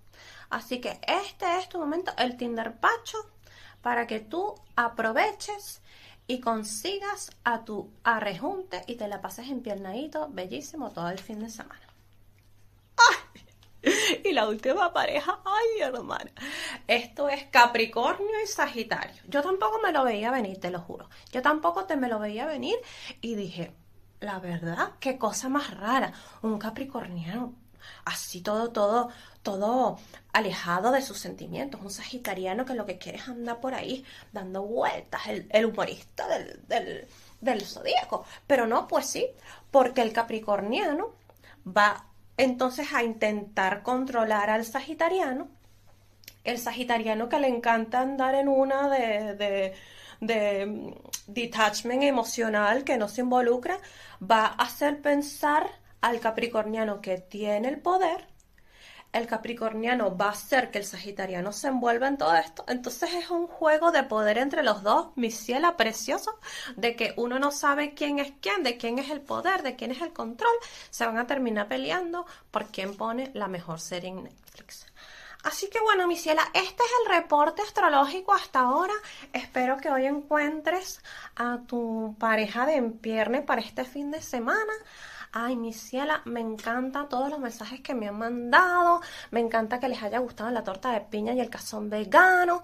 Así 0.50 0.80
que 0.80 1.00
este 1.06 1.58
es 1.58 1.68
tu 1.68 1.78
momento, 1.78 2.12
el 2.18 2.36
Tinder 2.36 2.76
Pacho, 2.78 3.18
para 3.80 4.06
que 4.06 4.20
tú 4.20 4.54
aproveches 4.76 5.81
y 6.32 6.40
consigas 6.40 7.30
a 7.44 7.62
tu 7.62 7.90
arrejunte 8.04 8.82
y 8.86 8.94
te 8.94 9.06
la 9.06 9.20
pases 9.20 9.48
en 9.50 9.60
piernadito, 9.60 10.30
bellísimo, 10.30 10.90
todo 10.90 11.10
el 11.10 11.18
fin 11.18 11.40
de 11.40 11.50
semana. 11.50 11.86
¡Ay! 12.96 13.42
Y 14.24 14.32
la 14.32 14.48
última 14.48 14.92
pareja, 14.94 15.40
ay 15.44 15.82
hermana, 15.82 16.30
esto 16.86 17.28
es 17.28 17.44
Capricornio 17.50 18.42
y 18.42 18.46
Sagitario. 18.46 19.20
Yo 19.28 19.42
tampoco 19.42 19.78
me 19.80 19.92
lo 19.92 20.04
veía 20.04 20.30
venir, 20.30 20.58
te 20.58 20.70
lo 20.70 20.80
juro. 20.80 21.10
Yo 21.32 21.42
tampoco 21.42 21.84
te 21.84 21.96
me 21.96 22.08
lo 22.08 22.18
veía 22.18 22.46
venir 22.46 22.76
y 23.20 23.34
dije, 23.34 23.74
la 24.20 24.38
verdad, 24.38 24.92
qué 25.00 25.18
cosa 25.18 25.50
más 25.50 25.76
rara, 25.76 26.14
un 26.40 26.58
capricorniano 26.58 27.54
así 28.04 28.40
todo, 28.40 28.70
todo, 28.70 29.10
todo 29.42 29.98
alejado 30.32 30.92
de 30.92 31.02
sus 31.02 31.18
sentimientos, 31.18 31.80
un 31.82 31.90
sagitariano 31.90 32.64
que 32.64 32.74
lo 32.74 32.86
que 32.86 32.98
quiere 32.98 33.18
es 33.18 33.28
andar 33.28 33.60
por 33.60 33.74
ahí 33.74 34.04
dando 34.32 34.62
vueltas, 34.62 35.22
el, 35.26 35.66
humorista 35.66 36.26
del, 36.28 36.60
del, 36.68 37.08
del 37.40 37.60
zodíaco. 37.62 38.24
Pero 38.46 38.66
no, 38.66 38.88
pues 38.88 39.06
sí, 39.06 39.26
porque 39.70 40.02
el 40.02 40.12
capricorniano 40.12 41.12
va 41.66 42.06
entonces 42.36 42.92
a 42.92 43.02
intentar 43.02 43.82
controlar 43.82 44.50
al 44.50 44.64
sagitariano, 44.64 45.48
el 46.44 46.58
sagitariano 46.58 47.28
que 47.28 47.38
le 47.38 47.48
encanta 47.48 48.00
andar 48.00 48.34
en 48.34 48.48
una 48.48 48.88
de, 48.88 49.34
de, 49.34 49.74
de 50.20 50.66
mm, 50.66 50.92
detachment 51.26 52.02
emocional 52.02 52.84
que 52.84 52.96
no 52.96 53.08
se 53.08 53.20
involucra, 53.20 53.78
va 54.22 54.46
a 54.46 54.64
hacer 54.64 55.00
pensar 55.00 55.70
al 56.00 56.20
capricorniano 56.20 57.00
que 57.00 57.18
tiene 57.18 57.68
el 57.68 57.78
poder, 57.78 58.26
el 59.12 59.26
capricorniano 59.26 60.16
va 60.16 60.26
a 60.26 60.30
hacer 60.30 60.70
que 60.70 60.78
el 60.78 60.84
sagitariano 60.84 61.52
se 61.52 61.68
envuelva 61.68 62.08
en 62.08 62.16
todo 62.16 62.34
esto. 62.34 62.64
Entonces 62.66 63.12
es 63.14 63.30
un 63.30 63.46
juego 63.46 63.92
de 63.92 64.04
poder 64.04 64.38
entre 64.38 64.62
los 64.62 64.82
dos, 64.82 65.08
mi 65.16 65.30
ciela 65.30 65.76
precioso, 65.76 66.38
de 66.76 66.96
que 66.96 67.12
uno 67.16 67.38
no 67.38 67.50
sabe 67.50 67.94
quién 67.94 68.18
es 68.18 68.32
quién, 68.40 68.62
de 68.62 68.78
quién 68.78 68.98
es 68.98 69.10
el 69.10 69.20
poder, 69.20 69.62
de 69.62 69.76
quién 69.76 69.90
es 69.90 70.00
el 70.00 70.12
control. 70.12 70.54
Se 70.90 71.04
van 71.04 71.18
a 71.18 71.26
terminar 71.26 71.68
peleando 71.68 72.26
por 72.50 72.66
quién 72.66 72.96
pone 72.96 73.30
la 73.34 73.48
mejor 73.48 73.80
serie 73.80 74.10
en 74.10 74.24
Netflix. 74.24 74.86
Así 75.42 75.68
que 75.68 75.80
bueno, 75.80 76.06
mi 76.06 76.16
ciela, 76.16 76.42
este 76.54 76.82
es 76.82 76.90
el 77.02 77.14
reporte 77.16 77.62
astrológico 77.62 78.32
hasta 78.32 78.60
ahora. 78.60 78.94
Espero 79.32 79.76
que 79.76 79.90
hoy 79.90 80.06
encuentres 80.06 81.02
a 81.34 81.58
tu 81.66 82.14
pareja 82.18 82.64
de 82.64 82.76
empierne 82.76 83.42
para 83.42 83.60
este 83.60 83.84
fin 83.84 84.12
de 84.12 84.22
semana. 84.22 84.72
Ay, 85.34 85.56
mi 85.56 85.72
ciela, 85.72 86.20
me 86.26 86.40
encanta 86.40 87.08
todos 87.08 87.30
los 87.30 87.38
mensajes 87.38 87.80
que 87.80 87.94
me 87.94 88.06
han 88.08 88.18
mandado. 88.18 89.00
Me 89.30 89.40
encanta 89.40 89.80
que 89.80 89.88
les 89.88 90.02
haya 90.02 90.18
gustado 90.18 90.50
la 90.50 90.62
torta 90.62 90.90
de 90.92 91.00
piña 91.00 91.32
y 91.32 91.40
el 91.40 91.48
cazón 91.48 91.88
vegano. 91.88 92.62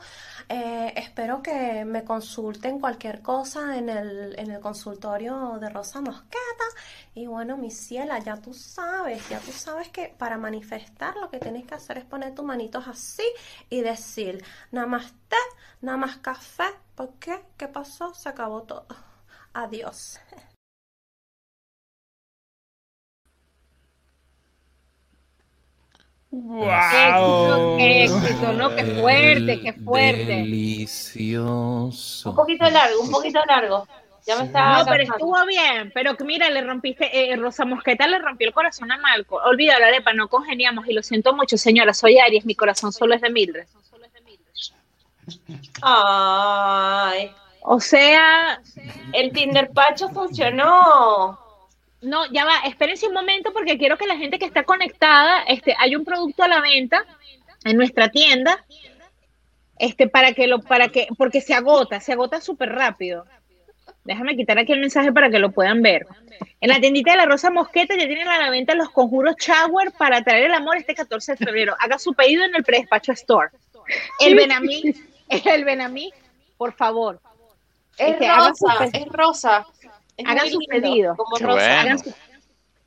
Eh, 0.50 0.92
espero 0.96 1.42
que 1.42 1.86
me 1.86 2.04
consulten 2.04 2.78
cualquier 2.78 3.22
cosa 3.22 3.78
en 3.78 3.88
el, 3.88 4.38
en 4.38 4.50
el 4.50 4.60
consultorio 4.60 5.58
de 5.58 5.70
Rosa 5.70 6.02
Mosqueta. 6.02 6.64
Y 7.14 7.26
bueno, 7.26 7.56
mi 7.56 7.70
ciela, 7.70 8.18
ya 8.18 8.36
tú 8.36 8.52
sabes, 8.52 9.26
ya 9.30 9.40
tú 9.40 9.52
sabes 9.52 9.88
que 9.88 10.14
para 10.18 10.36
manifestar 10.36 11.16
lo 11.16 11.30
que 11.30 11.38
tienes 11.38 11.64
que 11.66 11.74
hacer 11.74 11.96
es 11.98 12.04
poner 12.04 12.34
tus 12.34 12.44
manitos 12.44 12.86
así 12.86 13.24
y 13.70 13.80
decir, 13.80 14.44
nada 14.72 14.86
más 14.86 15.14
té, 15.28 15.36
nada 15.80 15.96
más 15.96 16.18
café. 16.18 16.64
¿Por 16.94 17.14
qué? 17.14 17.40
¿Qué 17.56 17.68
pasó? 17.68 18.12
Se 18.12 18.28
acabó 18.28 18.62
todo. 18.64 18.86
Adiós. 19.54 20.20
¡Wow! 26.30 27.78
Éxito, 27.80 28.52
¿no? 28.52 28.74
Qué 28.74 28.84
fuerte, 28.84 29.60
qué 29.60 29.72
fuerte. 29.72 30.26
Delicioso. 30.26 32.30
Un 32.30 32.36
poquito 32.36 32.68
largo, 32.68 33.00
un 33.00 33.10
poquito 33.10 33.40
largo. 33.46 33.88
Ya 34.26 34.36
me 34.36 34.44
está. 34.44 34.78
No, 34.78 34.84
pero 34.84 35.04
estuvo 35.04 35.46
bien. 35.46 35.90
Pero 35.94 36.16
que 36.16 36.24
mira, 36.24 36.50
le 36.50 36.60
rompiste, 36.60 37.32
eh, 37.32 37.36
Rosa 37.36 37.64
Mosqueta 37.64 38.06
le 38.06 38.18
rompió 38.18 38.46
el 38.46 38.52
corazón 38.52 38.92
a 38.92 38.98
Malco. 38.98 39.36
Olvídalo, 39.36 39.86
Arepa, 39.86 40.12
no 40.12 40.28
congeniamos 40.28 40.86
y 40.86 40.92
lo 40.92 41.02
siento 41.02 41.34
mucho, 41.34 41.56
señora. 41.56 41.94
Soy 41.94 42.18
Aries, 42.18 42.44
mi 42.44 42.54
corazón 42.54 42.92
solo 42.92 43.14
es 43.14 43.22
de 43.22 43.30
Mildred. 43.30 43.66
Ay. 45.80 47.32
O 47.62 47.80
sea, 47.80 48.60
el 49.14 49.32
Tinder 49.32 49.70
Pacho 49.70 50.10
funcionó. 50.10 51.47
No, 52.00 52.30
ya 52.32 52.44
va, 52.44 52.58
espérense 52.64 53.06
un 53.06 53.14
momento 53.14 53.52
porque 53.52 53.76
quiero 53.76 53.96
que 53.98 54.06
la 54.06 54.16
gente 54.16 54.38
que 54.38 54.44
está 54.44 54.62
conectada, 54.62 55.42
este, 55.42 55.74
hay 55.78 55.96
un 55.96 56.04
producto 56.04 56.44
a 56.44 56.48
la 56.48 56.60
venta 56.60 57.04
en 57.64 57.76
nuestra 57.76 58.08
tienda, 58.08 58.64
este, 59.78 60.08
para 60.08 60.32
que 60.32 60.46
lo, 60.46 60.60
para 60.60 60.88
que, 60.88 61.08
porque 61.16 61.40
se 61.40 61.54
agota, 61.54 62.00
se 62.00 62.12
agota 62.12 62.40
súper 62.40 62.70
rápido. 62.70 63.24
Déjame 64.04 64.36
quitar 64.36 64.58
aquí 64.58 64.72
el 64.72 64.80
mensaje 64.80 65.12
para 65.12 65.28
que 65.28 65.38
lo 65.38 65.50
puedan 65.50 65.82
ver. 65.82 66.06
En 66.60 66.70
la 66.70 66.80
tiendita 66.80 67.10
de 67.10 67.18
la 67.18 67.26
Rosa 67.26 67.50
Mosqueta 67.50 67.94
ya 67.96 68.06
tienen 68.06 68.28
a 68.28 68.38
la 68.38 68.50
venta 68.50 68.74
los 68.74 68.90
conjuros 68.90 69.36
Shower 69.38 69.92
para 69.92 70.22
traer 70.22 70.46
el 70.46 70.54
amor 70.54 70.76
este 70.76 70.94
14 70.94 71.32
de 71.32 71.44
febrero. 71.44 71.76
Haga 71.78 71.98
su 71.98 72.14
pedido 72.14 72.44
en 72.44 72.54
el 72.54 72.64
Predespacho 72.64 73.12
Store. 73.12 73.50
El 74.20 74.34
Benamí, 74.34 74.94
el 75.28 75.64
Benamí, 75.64 76.12
por 76.56 76.72
favor. 76.72 77.20
Es 77.98 78.12
Este, 78.12 78.28
rosa, 78.34 78.84
es 78.92 79.06
rosa. 79.06 79.66
Es 80.18 80.26
hagan 80.26 80.50
sus 80.50 80.58
lindo, 80.58 80.66
pedidos. 80.88 81.16
Como 81.16 81.36
rosa. 81.38 81.54
bueno. 81.54 81.80
Hagan 81.80 81.98
su- 81.98 82.14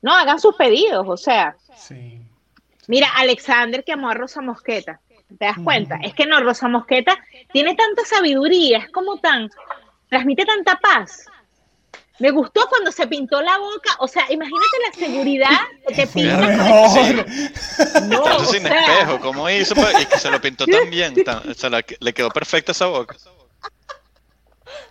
no, 0.02 0.14
hagan 0.14 0.38
sus 0.40 0.54
pedidos, 0.56 1.04
o 1.08 1.16
sea. 1.16 1.56
Sí. 1.76 2.20
Mira, 2.88 3.08
Alexander 3.16 3.82
que 3.84 3.92
amó 3.92 4.10
a 4.10 4.14
Rosa 4.14 4.40
Mosqueta. 4.40 5.00
¿Te 5.38 5.46
das 5.46 5.56
cuenta? 5.64 5.96
Es 6.02 6.12
que 6.14 6.26
no, 6.26 6.40
Rosa 6.40 6.68
Mosqueta 6.68 7.16
tiene 7.52 7.74
tanta 7.74 8.04
sabiduría, 8.04 8.78
es 8.78 8.90
como 8.90 9.16
tan, 9.18 9.48
transmite 10.10 10.44
tanta 10.44 10.78
paz. 10.78 11.26
Me 12.18 12.30
gustó 12.30 12.66
cuando 12.68 12.92
se 12.92 13.06
pintó 13.06 13.40
la 13.40 13.56
boca, 13.56 13.96
o 13.98 14.06
sea, 14.06 14.24
imagínate 14.30 14.76
la 14.86 15.06
seguridad 15.06 15.60
que 15.88 15.94
te 15.94 16.06
pinta. 16.06 16.36
mejor. 16.36 17.26
No, 18.08 18.24
Eso 18.26 18.36
o 18.36 18.44
sin 18.44 18.62
sea, 18.62 18.80
espejo, 18.80 19.20
¿cómo 19.20 19.48
hizo? 19.48 19.74
pa- 19.74 19.98
Y 20.00 20.04
que 20.06 20.18
se 20.18 20.30
lo 20.30 20.40
pintó 20.40 20.66
tan 20.84 20.90
bien, 20.90 21.14
tan- 21.24 21.54
se 21.54 21.70
la- 21.70 21.82
le 21.98 22.12
quedó 22.12 22.28
perfecta 22.28 22.72
esa 22.72 22.86
boca. 22.86 23.16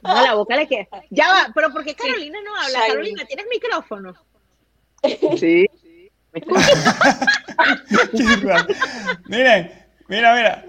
No, 0.03 0.21
la 0.25 0.33
boca 0.33 0.55
le 0.55 0.67
queda. 0.67 0.87
Ya 1.09 1.27
va, 1.27 1.51
pero 1.53 1.71
¿por 1.71 1.83
qué 1.83 1.95
Carolina 1.95 2.39
no 2.43 2.55
habla? 2.55 2.79
Shiny. 2.79 2.87
Carolina, 2.89 3.25
¿tienes 3.25 3.45
micrófono? 3.49 4.13
Sí. 5.37 5.67
Miren, 9.27 9.71
mira, 10.07 10.35
mira. 10.35 10.65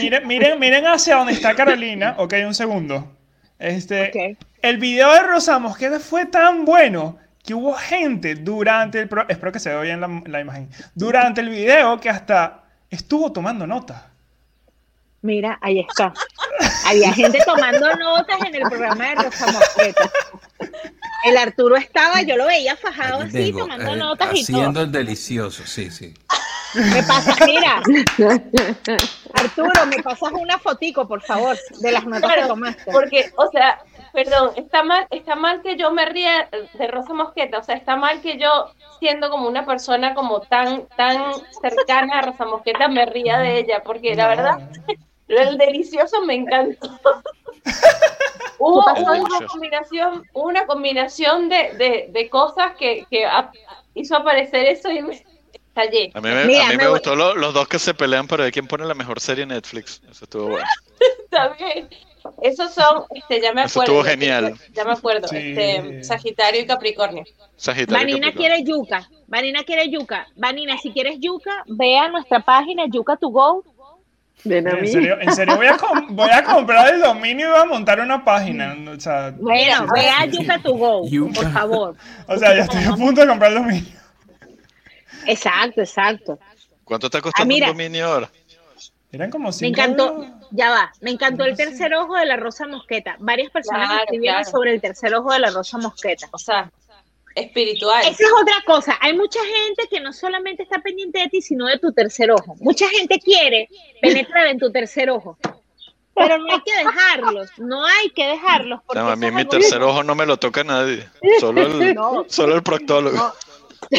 Miren, 0.00 0.26
miren, 0.26 0.58
miren 0.60 0.86
hacia 0.86 1.16
donde 1.16 1.32
está 1.32 1.54
Carolina. 1.54 2.14
Ok, 2.18 2.34
un 2.46 2.54
segundo. 2.54 3.16
Este, 3.58 4.36
el 4.62 4.78
video 4.78 5.12
de 5.12 5.22
Rosa 5.22 5.58
Mosqueda 5.58 6.00
fue 6.00 6.26
tan 6.26 6.64
bueno 6.64 7.18
que 7.44 7.54
hubo 7.54 7.74
gente 7.74 8.34
durante 8.36 9.00
el 9.00 9.08
pro- 9.08 9.28
espero 9.28 9.52
que 9.52 9.58
se 9.60 9.70
vea 9.70 9.80
bien 9.80 10.00
la, 10.00 10.22
la 10.26 10.40
imagen 10.40 10.68
durante 10.94 11.40
el 11.40 11.48
video 11.48 12.00
que 12.00 12.08
hasta 12.10 12.64
estuvo 12.90 13.32
tomando 13.32 13.66
nota. 13.66 14.11
Mira, 15.22 15.58
ahí 15.62 15.78
está. 15.78 16.12
Había 16.86 17.12
gente 17.12 17.38
tomando 17.46 17.94
notas 17.94 18.40
en 18.44 18.56
el 18.56 18.62
programa 18.62 19.08
de 19.08 19.14
Rosa 19.14 19.52
Mosqueta. 19.52 20.10
El 21.24 21.36
Arturo 21.36 21.76
estaba, 21.76 22.22
yo 22.22 22.36
lo 22.36 22.46
veía 22.46 22.76
fajado 22.76 23.22
así, 23.22 23.52
tomando 23.52 23.94
eh, 23.94 23.96
notas 23.96 24.28
y 24.32 24.44
todo. 24.44 24.56
haciendo 24.56 24.82
el 24.82 24.90
delicioso, 24.90 25.62
sí, 25.64 25.90
sí. 25.90 26.12
Me 26.74 27.02
pasa, 27.02 27.36
mira, 27.46 27.82
Arturo, 29.34 29.86
me 29.86 30.02
pasas 30.02 30.32
una 30.32 30.58
fotico, 30.58 31.06
por 31.06 31.22
favor, 31.22 31.56
de 31.80 31.92
las 31.92 32.04
notas 32.04 32.34
que 32.34 32.42
tomaste. 32.42 32.92
porque, 32.92 33.30
o 33.36 33.46
sea, 33.50 33.78
perdón, 34.12 34.52
está 34.56 34.82
mal, 34.82 35.06
está 35.10 35.36
mal 35.36 35.62
que 35.62 35.76
yo 35.76 35.92
me 35.92 36.06
ría 36.06 36.48
de 36.72 36.86
Rosa 36.86 37.12
Mosqueta, 37.12 37.58
o 37.58 37.62
sea, 37.62 37.76
está 37.76 37.96
mal 37.96 38.20
que 38.22 38.38
yo, 38.38 38.72
siendo 39.00 39.30
como 39.30 39.48
una 39.48 39.66
persona 39.66 40.14
como 40.14 40.40
tan, 40.40 40.86
tan 40.96 41.32
cercana 41.60 42.18
a 42.18 42.22
Rosa 42.22 42.46
Mosqueta, 42.46 42.88
me 42.88 43.04
ría 43.06 43.38
de 43.38 43.58
ella, 43.58 43.82
porque 43.84 44.14
la 44.14 44.28
verdad, 44.28 44.58
el 45.40 45.58
delicioso 45.58 46.20
me 46.24 46.34
encantó. 46.34 46.98
Hubo 48.58 48.84
una 48.94 49.46
combinación, 49.46 50.24
una 50.34 50.66
combinación 50.66 51.48
de, 51.48 51.72
de, 51.76 52.06
de 52.10 52.28
cosas 52.30 52.76
que, 52.78 53.06
que 53.10 53.26
hizo 53.94 54.16
aparecer 54.16 54.66
eso 54.66 54.90
y 54.90 55.02
me 55.02 55.24
estallé. 55.52 56.10
A 56.14 56.20
mí 56.20 56.28
me, 56.28 56.44
Mira, 56.44 56.66
a 56.66 56.68
mí 56.70 56.76
me 56.76 56.82
me 56.84 56.88
voy- 56.88 56.98
gustó 56.98 57.16
lo- 57.16 57.34
los 57.34 57.52
dos 57.54 57.66
que 57.66 57.78
se 57.78 57.92
pelean 57.94 58.28
para 58.28 58.44
ver 58.44 58.52
quién 58.52 58.66
pone 58.68 58.84
la 58.84 58.94
mejor 58.94 59.18
serie 59.20 59.42
en 59.42 59.48
Netflix. 59.48 60.00
Eso 60.08 60.24
estuvo 60.24 60.48
bueno. 60.50 60.66
También. 61.30 61.88
Esos 62.40 62.72
son, 62.72 63.02
este, 63.16 63.40
ya 63.40 63.52
me 63.52 63.64
Eso 63.64 63.80
acuerdo. 63.80 64.00
estuvo 64.00 64.10
genial. 64.10 64.54
Ya 64.74 64.84
me 64.84 64.92
acuerdo. 64.92 65.26
Sí. 65.26 65.38
Este, 65.38 66.04
Sagitario 66.04 66.60
y 66.60 66.66
Capricornio. 66.66 67.24
Sagitario. 67.56 67.98
Vanina 67.98 68.28
Capricornio. 68.28 68.38
quiere 68.38 68.64
yuca. 68.64 69.10
Vanina 69.26 69.64
quiere 69.64 69.90
yuca. 69.90 70.28
Vanina, 70.36 70.78
si 70.78 70.92
quieres 70.92 71.16
yuca, 71.18 71.64
ve 71.66 71.98
a 71.98 72.08
nuestra 72.10 72.38
página 72.40 72.84
Yuca 72.86 73.16
to 73.16 73.28
Go. 73.30 73.64
Ven 74.44 74.66
a 74.66 74.70
En 74.72 74.88
serio, 74.88 75.18
en 75.20 75.32
serio 75.34 75.56
voy, 75.56 75.66
a 75.66 75.76
com- 75.76 76.06
voy 76.16 76.30
a 76.30 76.42
comprar 76.42 76.92
el 76.94 77.00
dominio 77.00 77.46
y 77.46 77.50
voy 77.50 77.60
a 77.60 77.64
montar 77.64 78.00
una 78.00 78.24
página. 78.24 78.76
O 78.90 78.98
sea, 78.98 79.30
Bueno, 79.36 79.86
ve 79.94 80.08
a 80.08 80.26
Yuca 80.26 80.58
to 80.60 80.74
Go, 80.74 81.02
por 81.32 81.52
favor. 81.52 81.96
o 82.26 82.36
sea, 82.36 82.54
ya 82.56 82.62
estoy 82.62 82.82
a 82.84 82.90
punto 82.92 83.20
de 83.20 83.28
comprar 83.28 83.52
el 83.52 83.58
dominio. 83.58 83.92
Exacto, 85.26 85.80
exacto. 85.80 86.38
¿Cuánto 86.84 87.06
está 87.06 87.20
costando 87.20 87.44
Ah, 87.44 87.54
mira. 87.54 87.66
un 87.70 87.72
dominio 87.76 88.06
ahora? 88.06 88.30
Eran 89.12 89.30
como 89.30 89.48
Me 89.48 89.52
cinco 89.52 89.80
encantó, 89.80 90.08
euros. 90.14 90.30
ya 90.50 90.70
va, 90.70 90.92
me 91.02 91.10
encantó 91.10 91.44
el 91.44 91.54
tercer 91.56 91.94
ojo 91.94 92.16
de 92.16 92.24
la 92.26 92.36
Rosa 92.36 92.66
Mosqueta. 92.66 93.16
Varias 93.20 93.50
personas 93.50 93.86
Claro, 93.88 94.02
escribieron 94.04 94.42
claro. 94.42 94.50
sobre 94.58 94.74
el 94.74 94.80
tercer 94.80 95.14
ojo 95.14 95.32
de 95.32 95.38
la 95.38 95.50
Rosa 95.50 95.78
Mosqueta. 95.78 96.28
O 96.32 96.38
sea, 96.38 96.70
espiritual. 97.34 98.02
Esa 98.02 98.24
es 98.24 98.32
otra 98.40 98.54
cosa. 98.66 98.98
Hay 99.00 99.14
mucha 99.16 99.40
gente 99.44 99.88
que 99.90 100.00
no 100.00 100.12
solamente 100.12 100.62
está 100.62 100.80
pendiente 100.80 101.18
de 101.20 101.28
ti, 101.28 101.42
sino 101.42 101.66
de 101.66 101.78
tu 101.78 101.92
tercer 101.92 102.30
ojo. 102.30 102.56
Mucha 102.60 102.88
gente 102.88 103.18
quiere 103.20 103.68
penetrar 104.00 104.46
en 104.48 104.58
tu 104.58 104.70
tercer 104.70 105.10
ojo. 105.10 105.38
Pero 106.14 106.36
no 106.38 106.52
hay 106.52 106.60
que 106.60 106.76
dejarlos, 106.76 107.50
no 107.56 107.86
hay 107.86 108.10
que 108.10 108.26
dejarlos. 108.26 108.80
O 108.80 108.82
Porque 108.86 109.00
sea, 109.00 109.12
a 109.12 109.16
mí 109.16 109.30
mi 109.30 109.46
tercer 109.46 109.82
ojo 109.82 110.02
no 110.02 110.14
me 110.14 110.26
lo 110.26 110.36
toca 110.36 110.62
nadie. 110.62 111.08
Solo 111.40 111.62
el, 111.62 111.94
No. 111.94 112.24
solo 112.28 112.54
el 112.54 112.62
proctólogo. 112.62 113.16
No. 113.16 113.32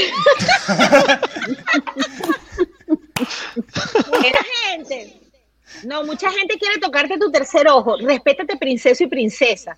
Mucha 4.11 4.43
gente. 4.69 5.19
No, 5.84 6.03
mucha 6.03 6.31
gente 6.31 6.57
quiere 6.57 6.77
tocarte 6.79 7.17
tu 7.17 7.31
tercer 7.31 7.67
ojo. 7.67 7.97
Respétate, 7.97 8.57
princeso 8.57 9.03
y 9.03 9.07
princesa. 9.07 9.77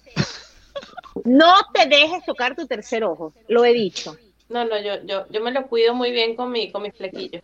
No 1.24 1.54
te 1.74 1.88
dejes 1.88 2.24
tocar 2.26 2.56
tu 2.56 2.68
tercer 2.68 3.04
ojo. 3.04 3.34
Lo 3.48 3.64
he 3.66 3.74
dicho. 3.74 4.16
No, 4.50 4.64
no, 4.66 4.80
yo, 4.82 5.04
yo, 5.06 5.26
yo 5.30 5.42
me 5.42 5.52
lo 5.52 5.66
cuido 5.68 5.94
muy 5.96 6.12
bien 6.12 6.36
con 6.36 6.52
mi, 6.52 6.72
con 6.72 6.82
mis 6.84 6.94
flequillos. 6.96 7.42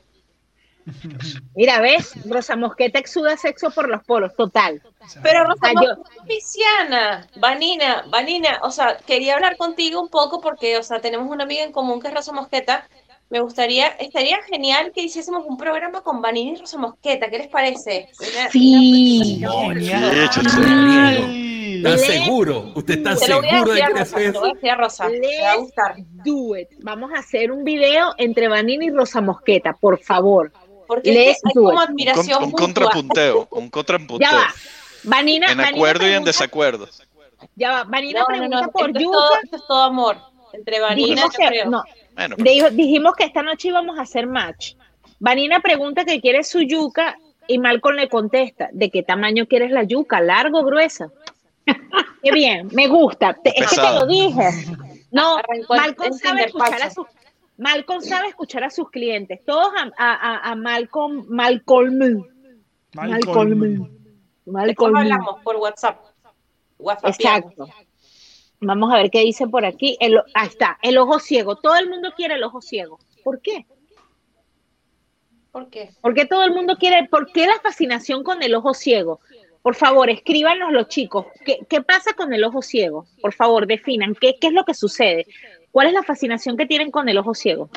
Mira, 1.56 1.80
¿ves? 1.80 2.14
Rosa 2.26 2.56
Mosqueta 2.56 3.00
exuda 3.00 3.38
sexo 3.38 3.70
por 3.72 3.88
los 3.90 4.04
polos, 4.04 4.36
total. 4.36 4.82
Pero 5.24 5.44
Rosa 5.46 5.62
Ah, 5.68 5.72
yo- 5.74 5.96
Mosqueta 5.98 6.16
es 6.22 6.28
pisciana. 6.28 7.28
Vanina, 7.38 8.06
Vanina, 8.10 8.60
o 8.64 8.72
sea, 8.72 8.98
quería 9.06 9.36
hablar 9.36 9.58
contigo 9.58 10.02
un 10.02 10.10
poco 10.10 10.42
porque, 10.42 10.78
o 10.78 10.84
sea, 10.84 11.00
tenemos 11.00 11.30
una 11.30 11.44
amiga 11.44 11.64
en 11.64 11.72
común 11.72 12.02
que 12.02 12.08
es 12.08 12.14
Rosa 12.14 12.34
Mosqueta. 12.34 12.88
Me 13.30 13.40
gustaría, 13.40 13.88
estaría 13.88 14.42
genial 14.44 14.92
que 14.94 15.04
hiciésemos 15.04 15.46
un 15.48 15.56
programa 15.56 16.02
con 16.02 16.22
Vanina 16.22 16.52
y 16.52 16.56
Rosa 16.60 16.78
Mosqueta. 16.78 17.30
¿Qué 17.30 17.38
les 17.38 17.48
parece? 17.48 18.10
Una- 18.20 18.50
Sí. 18.50 19.42
una- 19.46 20.32
Sí, 20.34 21.41
chacho. 21.84 21.96
¿Estás 21.96 22.10
Le- 22.10 22.24
seguro? 22.24 22.72
¿Usted 22.76 22.94
está 22.98 23.16
seguro 23.16 23.74
de 23.74 23.80
que 23.82 23.88
Rosa, 23.90 24.02
hace 24.02 24.16
se 24.28 24.32
lo 24.32 24.40
voy 24.40 24.50
a 24.50 24.54
eso? 24.54 24.76
Rosa. 24.78 25.10
Le 25.10 25.42
va 25.42 25.52
a 25.52 25.56
gustar. 25.58 25.96
Do 26.26 26.56
it. 26.58 26.70
Vamos 26.82 27.12
a 27.14 27.20
hacer 27.20 27.52
un 27.52 27.64
video 27.64 28.14
entre 28.18 28.48
Vanina 28.48 28.86
y 28.86 28.90
Rosa 28.90 29.22
Mosqueta, 29.22 29.74
por 29.80 30.00
favor. 30.00 30.52
Porque 30.88 31.12
Let's 31.14 31.40
hay 31.46 31.52
do 31.54 31.62
como 31.64 31.72
it. 31.72 31.78
Un, 31.78 31.90
admiración 31.90 32.44
un 32.44 32.50
mutua. 32.52 32.66
contrapunteo. 32.66 33.48
Un 33.52 33.66
Ya 33.66 33.72
contrapunteo. 33.72 34.30
va. 34.32 34.54
Vanina, 35.04 35.52
En 35.52 35.58
Vanina 35.58 35.76
acuerdo 35.78 36.08
y 36.08 36.12
en 36.14 36.24
desacuerdo. 36.24 36.88
Ya 37.56 37.72
va. 37.72 37.84
Vanina 37.86 38.20
No, 38.20 38.26
no, 38.26 38.28
pregunta 38.28 38.62
no, 38.62 38.72
por 38.72 38.88
esto 38.90 39.00
es, 39.00 39.04
yuca. 39.06 39.18
todo, 39.18 39.34
esto 39.44 39.56
es 39.56 39.62
todo 39.68 39.84
amor. 39.84 40.18
Entre 40.54 40.80
Vanina, 40.82 41.24
que, 41.36 41.48
creo. 41.48 41.70
no, 41.70 41.84
Bueno, 42.14 42.36
dijo- 42.38 42.70
dijimos 42.72 43.14
que 43.16 43.24
esta 43.24 43.42
noche 43.42 43.70
íbamos 43.70 43.98
a 43.98 44.02
hacer 44.02 44.28
match. 44.28 44.74
Vanina 45.20 45.60
pregunta 45.62 46.04
que 46.04 46.20
quiere 46.20 46.44
su 46.44 46.62
yuca 46.62 47.18
y 47.48 47.58
Malcolm 47.58 47.96
le 47.96 48.10
contesta, 48.10 48.70
¿de 48.74 48.90
qué 48.90 49.02
tamaño 49.02 49.46
quieres 49.48 49.72
la 49.72 49.84
yuca? 49.84 50.20
¿Largo 50.20 50.60
o 50.60 50.64
gruesa? 50.66 51.10
Qué 52.24 52.32
bien, 52.32 52.68
me 52.74 52.88
gusta. 52.88 53.38
Es 53.43 53.70
que 53.70 53.76
te 53.76 53.82
lo 53.82 54.05
dije. 54.05 54.49
No, 55.12 55.38
Malcolm 55.70 56.14
sabe 56.14 56.45
escuchar 56.45 56.82
a 56.82 56.89
sus 56.89 57.05
Malcolm 57.57 58.01
sabe 58.01 58.28
escuchar 58.30 58.64
a 58.64 58.70
sus 58.72 58.89
clientes. 58.89 59.39
Todos 59.45 59.72
a, 59.76 59.91
a, 59.97 60.14
a- 60.16 60.51
a 60.51 60.55
Malcolm, 60.55 61.26
Malcolm, 61.28 62.24
Malcolm, 62.93 63.88
Malcolm. 64.45 64.95
hablamos 64.95 65.41
por 65.43 65.57
WhatsApp. 65.57 65.99
WhatsApp. 66.80 67.09
Exacto. 67.09 67.68
Vamos 68.62 68.91
a 68.93 68.97
ver 68.97 69.12
qué 69.12 69.20
dice 69.20 69.47
por 69.47 69.66
aquí. 69.66 69.95
El, 69.99 70.22
ahí 70.34 70.47
está, 70.47 70.78
el 70.82 70.97
ojo 70.97 71.20
ciego. 71.20 71.55
Todo 71.55 71.76
el 71.76 71.89
mundo 71.89 72.14
quiere 72.16 72.36
el 72.36 72.43
ojo 72.43 72.62
ciego. 72.62 72.99
¿Por 73.24 73.41
qué? 73.41 73.66
¿Por 75.51 75.70
qué? 75.70 75.91
¿Por 76.01 76.14
qué 76.14 76.26
todo 76.26 76.43
el 76.43 76.51
mundo 76.53 76.78
quiere? 76.78 77.07
¿Por 77.09 77.32
qué 77.32 77.45
la 77.45 77.59
fascinación 77.62 78.24
con 78.24 78.41
el 78.41 78.55
ojo 78.55 78.74
ciego? 78.74 79.20
Por 79.62 79.76
favor, 79.76 80.09
escríbanos 80.09 80.72
los 80.72 80.88
chicos. 80.88 81.28
¿Qué, 81.45 81.59
qué 81.70 81.82
pasa 81.82 82.14
con 82.14 82.34
el 82.34 82.43
ojo 82.43 82.62
ciego? 82.62 83.05
Por 83.22 83.34
favor, 83.34 83.68
definan. 83.68 84.16
¿Qué, 84.16 84.38
¿Qué 84.39 84.47
es 84.47 84.53
lo 84.53 84.64
que 84.66 84.74
sucede? 84.74 85.26
¿Cuál 85.72 85.88
es 85.88 85.93
la 85.93 86.03
fascinación 86.03 86.57
que 86.57 86.66
tienen 86.66 86.89
con 86.91 87.07
el 87.09 87.18
ojo 87.18 87.34
ciego? 87.36 87.70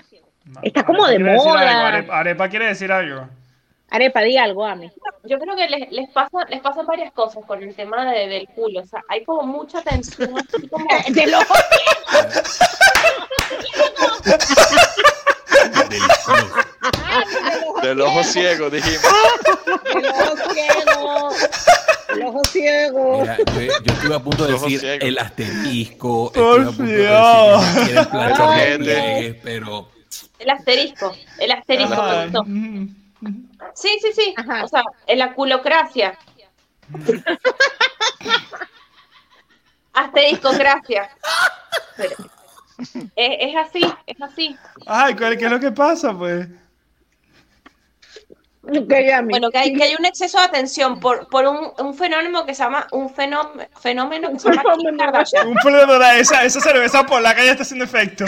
Está 0.62 0.84
como 0.84 1.06
de 1.06 1.18
moda. 1.18 1.88
Arepa, 1.88 2.18
Arepa 2.20 2.48
quiere 2.48 2.66
decir 2.66 2.90
algo. 2.90 3.28
Arepa, 3.90 4.22
di 4.22 4.36
algo, 4.38 4.64
Ami. 4.66 4.90
Yo 5.24 5.38
creo 5.38 5.54
que 5.56 5.68
les, 5.68 5.92
les 5.92 6.10
pasa, 6.10 6.38
les 6.48 6.60
pasan 6.60 6.84
varias 6.86 7.12
cosas 7.12 7.44
con 7.46 7.62
el 7.62 7.74
tema 7.74 8.10
de- 8.10 8.26
del 8.28 8.48
culo. 8.48 8.80
O 8.80 8.86
sea, 8.86 9.02
hay 9.08 9.24
como 9.24 9.42
mucha 9.42 9.80
tensión, 9.82 10.34
así 10.38 10.66
como 10.68 10.84
De 11.10 11.26
los 11.26 11.44
Delicioso. 11.44 12.64
Del 17.82 18.00
ojo 18.00 18.24
ciego, 18.24 18.70
dijimos. 18.70 19.04
El 19.94 20.06
ojo 20.06 20.36
ciego. 20.52 21.30
El 22.08 22.22
ojo 22.22 22.40
ciego. 22.50 23.20
Mira, 23.20 23.36
yo, 23.38 23.44
yo 23.60 23.92
estuve 23.92 24.14
a 24.14 24.18
punto 24.20 24.46
de 24.46 24.52
decir 24.52 24.84
el 24.84 25.18
asterisco, 25.18 26.28
estuve 26.28 26.62
a 26.62 26.64
punto 26.66 26.82
de 26.82 28.64
decir 28.66 28.78
pliegues, 28.78 29.36
pero 29.42 29.88
el 30.38 30.50
asterisco. 30.50 31.16
El 31.38 31.52
asterisco 31.52 31.94
Ah, 31.96 32.26
Sí, 33.74 33.88
sí, 34.02 34.12
sí. 34.14 34.34
Ajá. 34.36 34.64
O 34.64 34.68
sea, 34.68 34.82
en 35.06 35.18
la 35.18 35.32
culocracia. 35.34 36.18
Asterisco, 39.94 40.50
gracias. 40.52 41.08
Pero, 41.96 42.16
es, 42.78 43.08
es 43.16 43.56
así, 43.56 43.84
es 44.06 44.20
así. 44.22 44.56
Ay, 44.86 45.14
¿cuál- 45.14 45.36
¿qué 45.38 45.44
es 45.46 45.50
lo 45.50 45.60
que 45.60 45.72
pasa, 45.72 46.16
pues? 46.16 46.48
Bueno, 48.66 49.50
que 49.50 49.58
hay, 49.58 49.74
que 49.74 49.82
hay 49.84 49.94
un 49.98 50.06
exceso 50.06 50.38
de 50.38 50.44
atención 50.44 50.98
por, 50.98 51.28
por 51.28 51.46
un, 51.46 51.72
un 51.78 51.94
fenómeno 51.94 52.46
que 52.46 52.54
se 52.54 52.62
llama 52.62 52.86
un 52.92 53.10
fenómeno, 53.10 53.68
fenómeno 53.78 54.32
que 54.32 54.38
se 54.38 54.48
llama 54.50 54.62
Kim 54.78 54.96
Kardashian. 54.96 55.48
Un 55.48 55.56
problema, 55.56 56.16
esa, 56.16 56.44
esa 56.46 56.60
cerveza 56.62 57.04
polaca 57.04 57.44
ya 57.44 57.50
está 57.50 57.62
haciendo 57.62 57.84
efecto. 57.84 58.24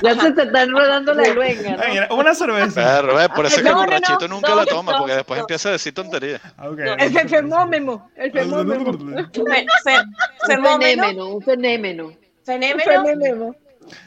Ya 0.00 0.14
se 0.14 0.30
te 0.30 0.42
están 0.42 0.70
rodando 0.70 1.12
la 1.14 1.26
luenga, 1.34 1.76
una 2.10 2.34
cerveza. 2.36 3.02
Por 3.34 3.46
eso 3.46 3.56
es 3.56 3.62
que 3.62 3.68
el 3.68 3.74
borrachito 3.74 4.28
no, 4.28 4.36
nunca 4.36 4.50
no, 4.50 4.54
la 4.56 4.66
toma, 4.66 4.92
no, 4.92 4.98
porque 4.98 5.14
después 5.14 5.38
no. 5.38 5.42
empieza 5.42 5.68
a 5.70 5.72
decir 5.72 5.92
tonterías. 5.92 6.40
Ah, 6.56 6.68
ok. 6.70 6.78
El 6.78 7.28
fenómeno. 7.28 8.10
El 8.14 8.30
fenómeno. 8.30 8.92
Fe- 8.92 9.66
fe- 9.82 9.98
Un 9.98 10.46
fenómeno, 10.46 10.78
fenómeno, 10.80 11.26
un 11.26 11.42
fenómeno. 11.42 12.12
fenómeno. 12.44 12.80
Fenómeno. 12.84 13.56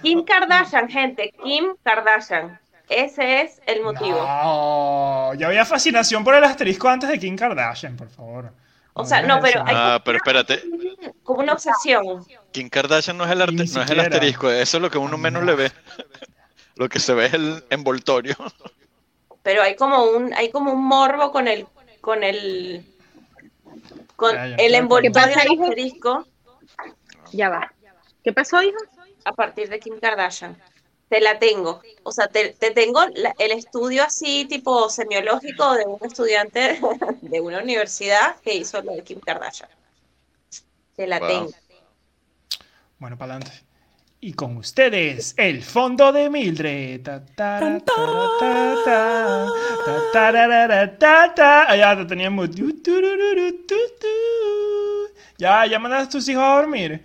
Kim 0.01 0.23
Kardashian, 0.23 0.89
gente, 0.89 1.34
Kim 1.43 1.75
Kardashian. 1.84 2.59
Ese 2.89 3.41
es 3.41 3.61
el 3.65 3.82
motivo. 3.84 4.17
No, 4.21 5.34
ya 5.36 5.47
había 5.47 5.65
fascinación 5.65 6.23
por 6.23 6.36
el 6.36 6.43
asterisco 6.43 6.88
antes 6.88 7.09
de 7.09 7.19
Kim 7.19 7.36
Kardashian, 7.36 7.97
por 7.97 8.09
favor. 8.09 8.51
O 8.93 9.05
sea, 9.05 9.21
no, 9.21 9.39
pero 9.41 9.61
hay 9.65 9.75
Ah, 9.78 10.01
pero 10.03 10.17
espérate, 10.17 10.63
como 11.21 11.41
una 11.41 11.53
obsesión. 11.53 12.25
Kim 12.51 12.69
Kardashian 12.69 13.17
no 13.17 13.25
es 13.25 13.32
el, 13.32 13.41
arte- 13.41 13.53
no 13.73 13.82
es 13.84 13.89
el 13.91 13.99
asterisco, 13.99 14.49
eso 14.49 14.78
es 14.78 14.82
lo 14.82 14.89
que 14.89 14.97
uno 14.97 15.17
menos 15.17 15.43
le 15.43 15.53
ve. 15.55 15.71
Lo 16.78 16.88
que 16.89 16.99
se 16.99 17.13
ve 17.13 17.25
es 17.28 17.34
el 17.34 17.63
envoltorio. 17.69 18.36
pero 19.43 19.61
hay 19.63 19.75
como 19.75 20.03
un 20.05 20.34
hay 20.34 20.49
como 20.51 20.71
un 20.71 20.84
morbo 20.84 21.32
con 21.32 21.47
el 21.47 21.67
con 22.01 22.23
el 22.23 22.86
con 24.15 24.34
Ya, 24.34 24.47
ya, 24.47 24.55
el 24.55 24.75
envoltorio 24.75 25.11
¿Qué 25.11 25.19
pasa, 25.19 25.39
del 25.43 25.51
hijo? 25.53 25.63
asterisco 25.65 26.28
Ya 27.34 27.49
va. 27.49 27.71
¿Qué 28.23 28.34
pasó, 28.34 28.61
hijo? 28.61 28.78
A 29.28 29.34
partir 29.34 29.69
de 29.69 29.80
Kim 29.80 29.99
Kardashian. 29.99 30.57
Te 31.09 31.21
la 31.21 31.38
tengo. 31.39 31.82
O 32.03 32.11
sea, 32.11 32.28
te, 32.28 32.49
te 32.49 32.71
tengo 32.71 33.05
la- 33.15 33.34
el 33.39 33.51
estudio 33.51 34.03
así 34.03 34.45
tipo 34.45 34.89
semiológico 34.89 35.73
de 35.75 35.86
un 35.86 35.99
estudiante 36.01 36.80
de 37.21 37.41
una 37.41 37.59
universidad 37.61 38.36
que 38.41 38.55
hizo 38.55 38.82
lo 38.82 38.93
de 38.93 39.03
Kim 39.03 39.19
Kardashian. 39.19 39.69
Te 40.95 41.07
la 41.07 41.19
Wow. 41.19 41.28
tengo. 41.28 41.51
Bueno, 42.99 43.17
para 43.17 43.36
adelante. 43.36 43.63
Y 44.19 44.34
con 44.34 44.57
ustedes, 44.57 45.36
el 45.38 45.61
fondo 45.63 46.11
de 46.11 46.30
Mildred. 46.30 47.03
Ta, 47.03 47.23
tara, 47.23 47.80
tara, 47.80 48.30
ta, 48.39 48.75
ta, 48.84 49.45
ta, 49.86 50.11
tararara, 50.11 50.97
ta, 50.97 51.34
ta. 51.36 51.75
Ya 51.75 51.95
te 51.95 52.05
teníamos. 52.05 52.49
Ya, 55.38 55.65
ya 55.67 55.78
mandaste 55.80 56.07
a 56.07 56.09
tus 56.09 56.28
hijos 56.30 56.43
a 56.43 56.55
dormir. 56.55 57.03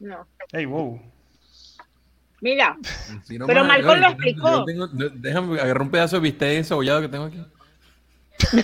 No. 0.00 0.26
Ey, 0.52 0.64
wow. 0.66 1.00
Mira, 2.40 2.76
si 3.24 3.36
no 3.36 3.46
Pero 3.46 3.64
más, 3.64 3.78
Malcolm 3.82 3.96
yo- 3.96 4.00
lo 4.00 4.08
yo 4.08 4.14
explicó. 4.14 4.64
tengo- 4.64 4.86
déjame 5.14 5.60
agarrar 5.60 5.82
un 5.82 5.90
pedazo 5.90 6.16
de 6.16 6.22
bistec 6.22 6.58
encebollado 6.58 7.00
que 7.00 7.08
tengo 7.08 7.24
aquí. 7.24 7.44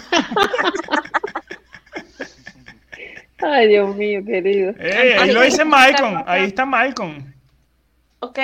Ay, 3.39 3.69
Dios 3.69 3.95
mío, 3.97 4.25
querido. 4.25 4.73
Ey, 4.79 5.13
ahí 5.13 5.33
lo 5.33 5.43
dice 5.43 5.65
Malcolm. 5.65 6.23
Ahí 6.27 6.45
está 6.45 6.65
Malcolm. 6.65 7.33
Ok, 8.21 8.39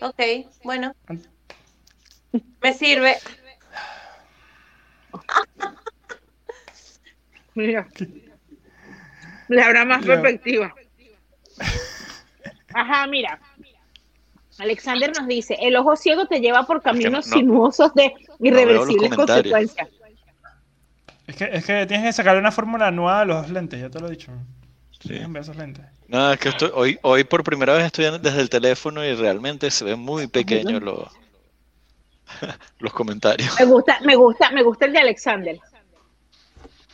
ok, 0.00 0.20
bueno. 0.62 0.94
Me 2.62 2.72
sirve. 2.74 3.16
mira. 7.54 7.88
Le 9.48 9.62
habrá 9.62 9.84
más 9.84 10.04
perspectiva. 10.04 10.74
Ajá, 12.74 13.06
mira. 13.06 13.40
Alexander 14.58 15.10
nos 15.16 15.26
dice, 15.26 15.56
el 15.60 15.74
ojo 15.76 15.96
ciego 15.96 16.26
te 16.26 16.40
lleva 16.40 16.64
por 16.64 16.80
caminos 16.82 17.26
no- 17.26 17.36
sinuosos 17.36 17.92
de 17.94 18.14
irreversibles 18.40 19.14
consecuencias. 19.14 19.88
Es 21.26 21.36
que, 21.36 21.44
es 21.52 21.64
que 21.64 21.86
tienes 21.86 22.06
que 22.06 22.12
sacarle 22.12 22.40
una 22.40 22.52
fórmula 22.52 22.90
nueva 22.90 23.20
a 23.20 23.24
los 23.24 23.48
lentes, 23.50 23.80
ya 23.80 23.88
te 23.90 23.98
lo 23.98 24.08
he 24.08 24.10
dicho. 24.10 24.30
Sí. 24.92 25.08
Tienes 25.08 25.26
que 25.26 25.32
ver 25.32 25.42
esos 25.42 25.56
lentes. 25.56 25.84
Nada, 26.06 26.34
es 26.34 26.40
que 26.40 26.50
estoy, 26.50 26.70
hoy, 26.74 26.98
hoy 27.02 27.24
por 27.24 27.42
primera 27.42 27.72
vez 27.74 27.86
estoy 27.86 28.04
desde 28.20 28.40
el 28.40 28.50
teléfono 28.50 29.04
y 29.04 29.14
realmente 29.14 29.70
se 29.70 29.84
ven 29.84 29.98
muy 29.98 30.26
pequeños 30.26 30.82
los, 30.82 31.08
los 32.78 32.92
comentarios. 32.92 33.58
Me 33.58 33.64
gusta, 33.66 33.98
me 34.02 34.14
gusta, 34.14 34.50
me 34.50 34.62
gusta 34.62 34.84
el 34.86 34.92
de 34.92 34.98
Alexander. 34.98 35.58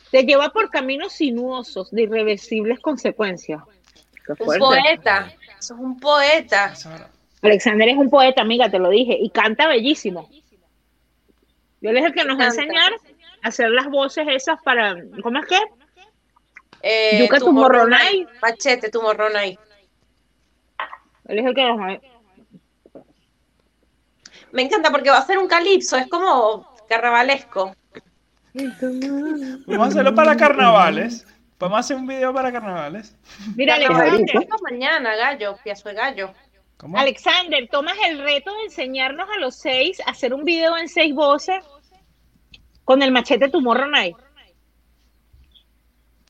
Te 0.09 0.23
lleva 0.23 0.49
por 0.49 0.69
caminos 0.69 1.13
sinuosos 1.13 1.91
de 1.91 2.03
irreversibles 2.03 2.79
consecuencias. 2.79 3.61
Un 4.29 4.35
poeta. 4.57 5.31
Eso 5.61 5.75
es 5.75 5.79
un 5.79 5.99
poeta. 5.99 6.73
Alexander 7.43 7.87
es 7.87 7.95
un 7.95 8.09
poeta, 8.09 8.41
amiga, 8.41 8.71
te 8.71 8.79
lo 8.79 8.89
dije, 8.89 9.15
y 9.21 9.29
canta 9.29 9.67
bellísimo. 9.67 10.27
Yo 11.81 11.91
él 11.91 11.97
es 11.97 12.05
el 12.05 12.13
que 12.13 12.25
nos 12.25 12.39
va 12.39 12.45
a 12.45 12.47
enseñar 12.47 12.91
a 13.43 13.47
hacer 13.47 13.69
las 13.69 13.87
voces 13.87 14.25
esas 14.27 14.59
para, 14.63 14.95
¿cómo 15.21 15.37
es 15.37 15.45
que? 15.45 15.59
Eh, 16.81 17.19
Yuca 17.19 17.37
tu 17.37 17.45
Tumorronay. 17.45 18.27
Machete, 18.41 18.89
tu 18.89 19.03
morronay. 19.03 19.59
Él 21.27 21.39
es 21.39 21.45
el 21.45 21.53
que 21.53 21.63
nos 21.63 21.79
va 21.79 21.91
a... 21.91 22.01
Me 24.51 24.63
encanta 24.63 24.89
porque 24.89 25.11
va 25.11 25.19
a 25.19 25.25
ser 25.25 25.37
un 25.37 25.47
calipso, 25.47 25.95
es 25.95 26.07
como 26.07 26.75
carnavalesco. 26.89 27.75
Vamos 29.67 29.87
a 29.87 29.89
hacerlo 29.89 30.15
para 30.15 30.35
carnavales. 30.35 31.27
Vamos 31.61 31.77
a 31.77 31.79
hacer 31.81 31.95
un 31.95 32.07
video 32.07 32.33
para 32.33 32.51
carnavales. 32.51 33.15
Mira, 33.55 33.75
Alexander, 33.75 34.47
mañana, 34.63 35.15
gallo, 35.15 35.59
piazo 35.63 35.89
de 35.89 35.95
gallo. 35.95 36.33
¿Cómo? 36.77 36.97
Alexander, 36.97 37.69
tomas 37.69 37.93
el 38.07 38.17
reto 38.17 38.51
de 38.55 38.63
enseñarnos 38.63 39.29
a 39.29 39.39
los 39.39 39.57
seis 39.57 40.01
a 40.07 40.09
hacer 40.09 40.33
un 40.33 40.43
video 40.43 40.75
en 40.75 40.89
seis 40.89 41.13
voces 41.13 41.63
con 42.83 43.03
el 43.03 43.11
machete 43.11 43.47
tu 43.49 43.61
morronay. 43.61 44.15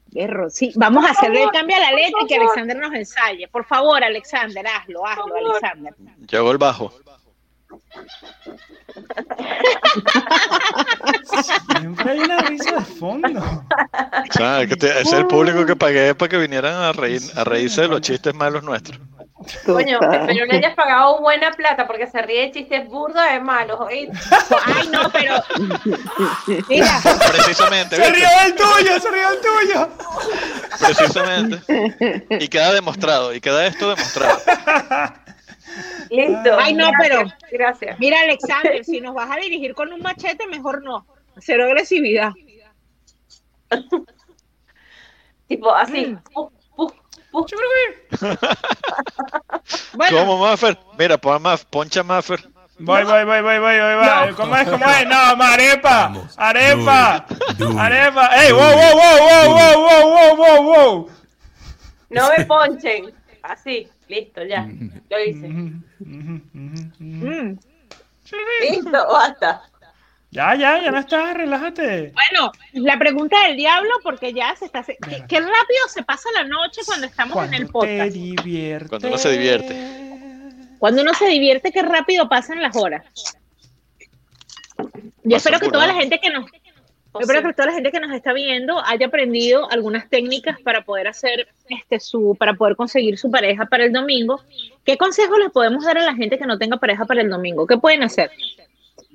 Berro, 0.07 0.49
sí, 0.49 0.73
vamos 0.75 1.05
a 1.05 1.11
hacerle 1.11 1.43
el 1.43 1.51
cambio 1.51 1.77
a 1.77 1.79
la 1.79 1.93
letra 1.93 2.19
y 2.23 2.27
que 2.27 2.35
Alexander 2.35 2.77
nos 2.77 2.93
ensaye. 2.93 3.47
Por 3.47 3.63
favor, 3.63 4.03
Alexander, 4.03 4.67
hazlo, 4.67 5.07
hazlo, 5.07 5.33
Alexander. 5.33 5.95
Llegó 6.29 6.51
el 6.51 6.57
bajo. 6.57 6.91
Siempre 11.79 12.11
hay 12.11 12.19
una 12.19 12.39
risa 12.39 12.75
de 12.75 12.81
fondo. 12.81 13.63
O 13.93 14.33
sea, 14.33 14.65
que 14.67 14.75
te- 14.75 14.89
ese 14.89 15.01
es 15.01 15.13
el 15.13 15.27
público 15.27 15.65
que 15.65 15.75
pagué 15.75 16.15
para 16.15 16.29
que 16.29 16.37
vinieran 16.37 16.73
a, 16.75 16.91
reír, 16.93 17.21
a 17.35 17.43
reírse 17.43 17.81
de 17.81 17.87
los 17.89 18.01
chistes 18.01 18.33
malos 18.33 18.63
nuestros. 18.63 18.99
Coño, 19.65 19.99
espero 20.01 20.45
no 20.45 20.53
hayas 20.53 20.75
pagado 20.75 21.19
buena 21.19 21.49
plata 21.51 21.87
porque 21.87 22.05
se 22.05 22.21
ríe 22.21 22.41
de 22.41 22.51
chistes 22.51 22.87
burdos 22.87 23.23
de 23.31 23.39
malos. 23.39 23.79
Ay, 23.89 24.07
no, 24.91 25.09
pero. 25.11 25.33
Mira, 26.69 27.01
Precisamente, 27.31 27.95
¡Se 27.95 28.11
rió 28.11 28.27
del 28.43 28.55
tuyo! 28.55 28.99
¡Se 28.99 29.09
rió 29.11 29.29
del 29.31 29.41
tuyo! 29.41 29.89
Precisamente. 30.79 32.25
Y 32.39 32.47
queda 32.49 32.71
demostrado, 32.73 33.33
y 33.33 33.41
queda 33.41 33.65
esto 33.65 33.89
demostrado. 33.89 34.39
Listo. 36.09 36.57
Ay, 36.59 36.73
no, 36.73 36.91
pero- 36.99 37.23
Gracias. 37.51 37.97
mira, 37.99 38.19
Alexander, 38.21 38.83
si 38.85 39.01
nos 39.01 39.15
vas 39.15 39.29
a 39.31 39.37
dirigir 39.39 39.73
con 39.73 39.91
un 39.91 40.01
machete, 40.01 40.45
mejor 40.47 40.83
no. 40.83 41.05
Cero 41.39 41.63
agresividad. 41.65 42.31
Tipo 45.47 45.73
así. 45.73 46.05
Mm. 46.07 46.17
puf, 46.33 46.51
puf, 46.75 46.93
puf. 47.31 47.51
Bueno, 49.93 50.17
¿Cómo, 50.17 50.37
Maffer? 50.39 50.77
Mira, 50.97 51.17
pon 51.17 51.41
Maf- 51.43 51.65
poncha 51.69 52.03
Maffer. 52.03 52.39
Voy, 52.79 53.03
voy, 53.03 53.23
voy, 53.25 53.41
voy, 53.41 53.59
voy, 53.59 53.77
voy, 53.79 53.95
voy. 53.95 54.33
¿Cómo 54.33 54.55
es? 54.55 54.67
¿Cómo 54.69 54.85
es? 54.85 55.07
No, 55.07 55.35
ma, 55.35 55.53
arepa. 55.53 56.13
Arepa. 56.37 57.25
Arepa. 57.77 58.29
¡Ey, 58.43 58.51
wow, 58.51 58.61
wow, 58.61 58.95
wow, 58.95 59.17
wow, 59.19 59.47
wow, 59.53 59.75
wow, 59.85 60.09
wow, 60.09 60.35
wow, 60.37 60.63
wow! 60.63 61.09
No 62.09 62.29
me 62.29 62.45
ponchen. 62.45 63.13
Así. 63.43 63.87
Listo, 64.07 64.43
ya. 64.43 64.67
Lo 65.09 65.19
hice. 65.23 65.47
Ujú, 65.47 65.81
ujú, 65.99 66.41
ujú, 66.53 66.81
ujú. 66.99 67.25
mm, 67.25 67.59
Listo, 68.61 69.07
basta. 69.11 69.61
Ya, 70.31 70.55
ya, 70.55 70.81
ya 70.81 70.91
no 70.91 70.97
estás, 70.99 71.33
relájate. 71.35 72.13
Bueno, 72.13 72.53
la 72.71 72.97
pregunta 72.97 73.37
del 73.47 73.57
diablo, 73.57 73.89
porque 74.01 74.31
ya 74.31 74.55
se 74.55 74.65
está. 74.65 74.81
¿Qué, 74.81 74.95
qué 75.27 75.39
rápido 75.39 75.87
se 75.89 76.03
pasa 76.03 76.29
la 76.33 76.45
noche 76.45 76.81
cuando 76.85 77.05
estamos 77.05 77.35
en 77.45 77.53
el 77.53 77.69
Cuando 77.69 77.87
te 77.87 77.97
podcast? 77.97 78.13
diviertes. 78.13 78.89
Cuando 78.89 79.07
uno 79.09 79.17
se 79.17 79.31
divierte. 79.31 80.71
Cuando 80.79 81.01
uno 81.01 81.13
se 81.13 81.27
divierte, 81.27 81.71
qué 81.73 81.81
rápido 81.81 82.29
pasan 82.29 82.61
las 82.61 82.77
horas. 82.77 83.05
Yo 85.23 85.37
espero 85.37 85.59
que 85.59 85.69
toda 85.69 85.85
la 85.85 85.95
gente 85.95 86.19
que 86.19 86.29
nos, 86.29 86.49
yo 87.13 87.19
espero 87.19 87.45
que 87.45 87.53
toda 87.53 87.67
la 87.67 87.73
gente 87.73 87.91
que 87.91 87.99
nos 87.99 88.11
está 88.13 88.31
viendo 88.31 88.79
haya 88.85 89.07
aprendido 89.07 89.69
algunas 89.69 90.09
técnicas 90.09 90.59
para 90.61 90.83
poder 90.85 91.09
hacer 91.09 91.49
este 91.67 91.99
su, 91.99 92.37
para 92.39 92.53
poder 92.53 92.77
conseguir 92.77 93.17
su 93.17 93.29
pareja 93.29 93.65
para 93.65 93.83
el 93.83 93.91
domingo. 93.91 94.41
¿Qué 94.85 94.97
consejos 94.97 95.37
les 95.39 95.51
podemos 95.51 95.83
dar 95.83 95.97
a 95.97 96.03
la 96.05 96.15
gente 96.15 96.39
que 96.39 96.45
no 96.45 96.57
tenga 96.57 96.77
pareja 96.77 97.03
para 97.03 97.21
el 97.21 97.29
domingo? 97.29 97.67
¿Qué 97.67 97.77
pueden 97.77 98.03
hacer? 98.03 98.31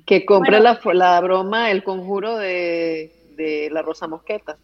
Que 0.07 0.25
compre 0.25 0.59
Bueno. 0.59 0.79
la, 0.93 0.93
la 0.93 1.19
broma, 1.21 1.69
el 1.69 1.83
conjuro 1.83 2.37
de, 2.37 3.13
de 3.35 3.69
la 3.71 3.83
Rosa 3.83 4.07
Mosqueta. 4.07 4.57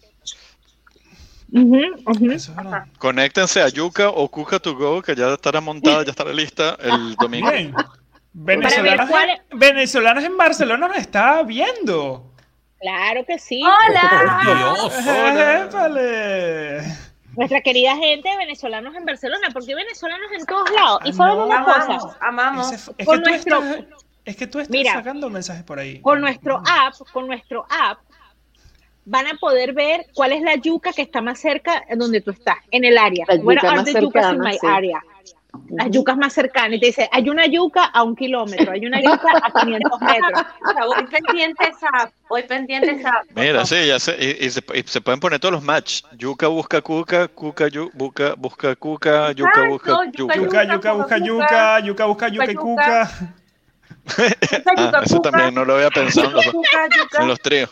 Es 2.34 2.56
verdad. 2.56 2.86
Conéctense 2.98 3.62
a 3.62 3.68
Yuka 3.68 4.10
o 4.10 4.28
Kuka 4.30 4.58
to 4.60 4.76
go, 4.76 5.02
que 5.04 5.16
ya 5.16 5.34
estará 5.34 5.62
montada, 5.62 6.04
ya 6.04 6.10
estará 6.12 6.34
lista 6.34 6.78
el 6.82 7.16
domingo. 7.16 7.52
Bien. 7.52 7.74
Venezolanos, 8.36 9.10
cuál 9.10 9.30
en, 9.30 9.60
venezolanos 9.60 10.24
en 10.24 10.36
Barcelona 10.36 10.88
nos 10.88 10.98
está 10.98 11.44
viendo. 11.44 12.32
Claro 12.80 13.24
que 13.28 13.38
sí. 13.38 13.62
¡Hola! 13.64 14.42
Dios. 14.44 14.94
¡Épale! 15.68 16.80
Nuestra 17.38 17.62
querida 17.62 17.96
gente 17.98 18.28
de 18.30 18.38
venezolanos 18.38 18.96
en 18.96 19.06
Barcelona, 19.06 19.48
porque 19.54 19.70
hay 19.72 19.76
venezolanos 19.76 20.32
en 20.32 20.46
todos 20.46 20.70
lados. 20.72 21.00
Y 21.06 21.12
No. 21.12 21.46
una 21.46 21.64
cosa, 21.64 21.98
Amamos, 22.22 22.72
es, 22.72 23.06
Con 23.06 23.22
tú 23.22 23.30
nuestro- 23.30 23.60
estás, 23.62 23.86
es 24.26 24.36
que 24.36 24.48
tú 24.48 24.60
estás 24.60 24.72
Mira. 24.72 24.94
sacando 24.94 25.30
mensajes 25.30 25.64
por 25.64 25.80
ahí. 25.80 26.00
con 26.02 26.22
nuestro 26.22 26.58
app, 26.66 26.94
con 27.12 27.28
nuestro 27.28 27.66
app, 27.70 28.00
van 29.06 29.28
a 29.28 29.34
poder 29.36 29.74
ver 29.74 30.08
cuál 30.14 30.32
es 30.32 30.42
la 30.42 30.56
yuca 30.56 30.94
que 30.94 31.02
está 31.02 31.22
más 31.22 31.40
cerca 31.40 31.84
de 31.90 31.96
donde 31.96 32.22
tú 32.22 32.32
estás, 32.32 32.58
en 32.72 32.86
el 32.86 32.98
área. 32.98 33.26
Yuca 33.26 33.70
are 33.70 33.84
the 33.84 34.00
yucas 34.00 34.34
in 34.34 34.40
my 34.40 34.54
sí. 34.54 34.66
area? 34.66 35.04
Las 35.70 35.92
yucas 35.92 36.18
más 36.18 36.34
cercanas. 36.34 36.78
Y 36.78 36.80
te 36.80 36.88
dice, 36.88 37.08
hay 37.12 37.30
una 37.30 37.46
yuca 37.46 37.86
a 37.86 38.02
un 38.04 38.16
kilómetro, 38.16 38.72
hay 38.72 38.86
una 38.86 39.00
yuca 39.02 39.40
a 39.44 39.52
500 39.62 40.02
metros. 40.02 40.42
O 40.66 40.72
sea, 40.72 40.86
voy 40.86 41.06
pendiente 41.06 41.68
esa 41.68 42.12
voy 42.28 42.44
pendiente 42.44 42.92
esa 42.92 43.22
Mira, 43.36 43.64
sí, 43.66 43.86
ya 43.88 44.00
sé, 44.00 44.18
y, 44.20 44.46
y 44.46 44.50
se, 44.50 44.64
y 44.74 44.84
se 44.84 45.02
pueden 45.02 45.20
poner 45.20 45.40
todos 45.40 45.54
los 45.54 45.64
match. 45.64 46.02
Yuka 46.18 46.48
busca 46.48 46.82
Kuka, 46.82 47.28
Kuka 47.28 47.68
yu- 47.68 47.92
busca, 47.94 48.34
busca 48.36 48.74
Yuka 48.74 49.30
Exacto, 49.30 49.68
busca 49.68 50.02
Yuka. 50.12 50.36
Yuca, 50.36 50.64
yuca, 50.64 50.94
busca 50.94 51.18
yuca, 51.18 51.80
yuca, 51.82 52.06
busca 52.06 52.28
yuca 52.30 52.52
y 52.52 52.56
cuca. 52.56 53.10
Ah, 54.78 55.02
eso 55.04 55.22
también 55.22 55.54
no 55.54 55.64
lo 55.66 55.76
había 55.76 55.90
pensado 55.90 56.42
Yuca, 56.42 56.88
yuca. 56.96 57.22
en 57.22 57.28
los 57.28 57.40
tríos. 57.40 57.70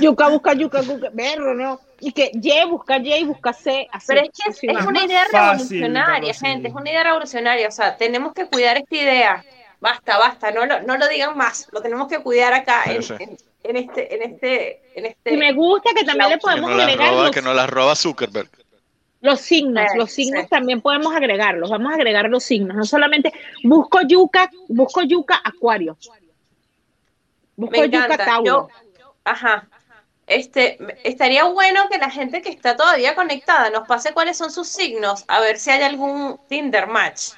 Yuca, 0.00 0.28
busca 0.28 0.52
yuca, 0.54 0.80
yuca. 0.82 1.08
Berro, 1.12 1.54
¿no? 1.54 1.80
Y 2.00 2.12
que 2.12 2.30
Y 2.32 2.64
busca 2.66 2.96
Y 2.98 3.12
y 3.14 3.24
busca 3.24 3.52
C. 3.52 3.86
Así, 3.92 4.06
Pero 4.08 4.20
es 4.22 4.30
que 4.30 4.50
es, 4.50 4.56
así 4.56 4.66
es 4.68 4.76
va. 4.76 4.88
una 4.88 5.04
idea 5.04 5.24
revolucionaria, 5.30 6.34
gente, 6.34 6.68
es 6.68 6.74
una 6.74 6.90
idea 6.90 7.04
revolucionaria. 7.04 7.68
O 7.68 7.72
sea, 7.72 7.96
tenemos 7.96 8.32
que 8.32 8.46
cuidar 8.46 8.78
esta 8.78 8.96
idea. 8.96 9.44
Basta, 9.80 10.18
basta, 10.18 10.50
no 10.50 10.66
lo, 10.66 10.82
no 10.82 10.96
lo 10.96 11.08
digan 11.08 11.36
más. 11.36 11.68
Lo 11.72 11.80
tenemos 11.82 12.08
que 12.08 12.18
cuidar 12.20 12.52
acá 12.52 12.82
en, 12.86 13.02
en- 13.18 13.38
en 13.62 13.76
este, 13.76 14.14
en 14.14 14.22
este, 14.22 14.80
en 14.94 15.06
este. 15.06 15.34
Y 15.34 15.36
me 15.36 15.52
gusta 15.52 15.90
que 15.94 16.04
también 16.04 16.30
le 16.30 16.34
Que 16.36 16.40
podemos 16.40 16.70
no 16.70 16.76
las 16.76 16.86
agregar 16.86 17.10
roba, 17.10 17.22
los, 17.24 17.30
que 17.32 17.42
no 17.42 17.52
las 17.54 17.68
roba 17.68 17.94
Zuckerberg. 17.96 18.48
Los 19.20 19.40
signos. 19.40 19.84
Sí, 19.92 19.98
Los 19.98 20.12
signos 20.12 20.42
sí. 20.44 20.48
también 20.48 20.80
podemos 20.80 21.14
agregarlos. 21.14 21.70
Vamos 21.70 21.92
a 21.92 21.96
agregar 21.96 22.28
los 22.30 22.42
signos. 22.44 22.76
No 22.76 22.84
solamente 22.84 23.32
busco 23.64 24.00
yuca, 24.02 24.50
busco 24.68 25.02
yuca 25.02 25.40
acuario. 25.44 25.96
Busco 27.56 27.80
Me 27.80 27.86
yuca 27.88 28.04
encanta. 28.06 28.24
tauro. 28.24 28.44
Yo, 28.44 28.68
ajá. 29.24 29.68
Este, 30.26 30.78
estaría 31.02 31.44
bueno 31.44 31.88
que 31.90 31.98
la 31.98 32.08
gente 32.08 32.40
que 32.40 32.50
está 32.50 32.76
todavía 32.76 33.14
conectada 33.16 33.68
nos 33.70 33.86
pase 33.88 34.12
cuáles 34.12 34.36
son 34.38 34.50
sus 34.52 34.68
signos, 34.68 35.24
a 35.26 35.40
ver 35.40 35.58
si 35.58 35.70
hay 35.70 35.82
algún 35.82 36.38
Tinder 36.48 36.86
match. 36.86 37.30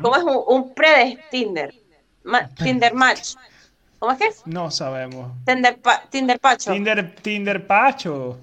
¿Cómo 0.00 0.16
es 0.16 0.22
un, 0.22 0.42
un 0.46 0.74
pre-Tinder? 0.74 1.74
Ma- 2.22 2.48
Tinder 2.50 2.92
match. 2.94 3.30
¿Cómo 3.98 4.12
es 4.12 4.18
que 4.18 4.26
es? 4.26 4.46
No 4.46 4.70
sabemos. 4.70 5.32
Tinder, 5.46 5.78
pa- 5.78 6.02
Tinder 6.10 6.38
pacho. 6.38 6.70
Tinder, 6.72 7.14
Tinder 7.16 7.66
Pacho. 7.66 8.38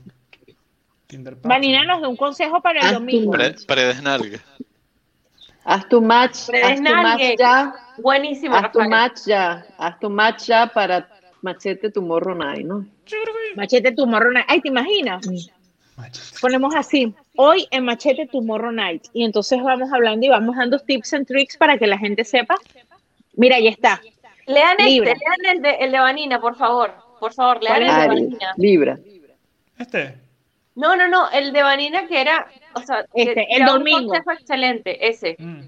Vanina 1.43 1.83
nos 1.85 2.01
da 2.01 2.07
un 2.07 2.15
consejo 2.15 2.61
para 2.61 2.81
el 2.81 2.93
domingo. 2.93 3.31
Pre- 3.31 3.55
Predesnalgue. 3.67 4.39
Haz 5.65 5.87
tu 5.89 6.01
match, 6.01 6.49
haz 6.63 6.75
tu 6.77 6.83
match 6.83 7.21
ya, 7.37 7.73
Buenísimo, 7.97 8.55
haz 8.55 8.71
tu 8.71 8.79
match 8.81 9.19
ya, 9.25 9.65
haz 9.77 9.99
tu 9.99 10.09
match 10.09 10.45
ya 10.45 10.67
para 10.67 11.07
Machete 11.41 11.91
Tomorrow 11.91 12.35
Night, 12.35 12.65
¿no? 12.65 12.85
Machete 13.55 13.91
Tomorrow 13.91 14.31
Night. 14.31 14.45
Ay, 14.47 14.61
¿te 14.61 14.69
imaginas? 14.69 15.27
Ponemos 16.41 16.73
así, 16.75 17.13
hoy 17.35 17.67
en 17.71 17.85
Machete 17.85 18.25
Tomorrow 18.27 18.71
Night. 18.71 19.07
Y 19.13 19.23
entonces 19.25 19.61
vamos 19.61 19.91
hablando 19.91 20.25
y 20.25 20.29
vamos 20.29 20.55
dando 20.55 20.79
tips 20.79 21.13
and 21.13 21.27
tricks 21.27 21.57
para 21.57 21.77
que 21.77 21.87
la 21.87 21.97
gente 21.97 22.23
sepa. 22.23 22.55
Mira, 23.33 23.57
ahí 23.57 23.67
está. 23.67 24.01
Lean 24.47 24.77
Libra. 24.77 25.11
este, 25.11 25.23
lean 25.23 25.55
el 25.57 25.61
de, 25.61 25.69
el 25.85 25.91
de 25.91 25.99
Vanina, 25.99 26.39
por 26.41 26.55
favor. 26.55 26.93
Por 27.19 27.33
favor, 27.33 27.61
lean 27.61 27.81
el 27.83 27.87
de 27.87 28.07
Vanina. 28.07 28.53
Libra. 28.57 28.99
Este. 29.77 30.15
No, 30.79 30.95
no, 30.95 31.07
no, 31.09 31.29
el 31.31 31.51
de 31.51 31.61
Vanina 31.61 32.07
que 32.07 32.21
era, 32.21 32.47
o 32.73 32.81
sea, 32.81 33.03
que 33.13 33.23
Este, 33.23 33.47
el 33.53 33.63
un 33.63 33.67
domingo. 33.67 34.07
consejo 34.07 34.31
excelente, 34.31 35.09
ese. 35.09 35.35
Mm. 35.37 35.61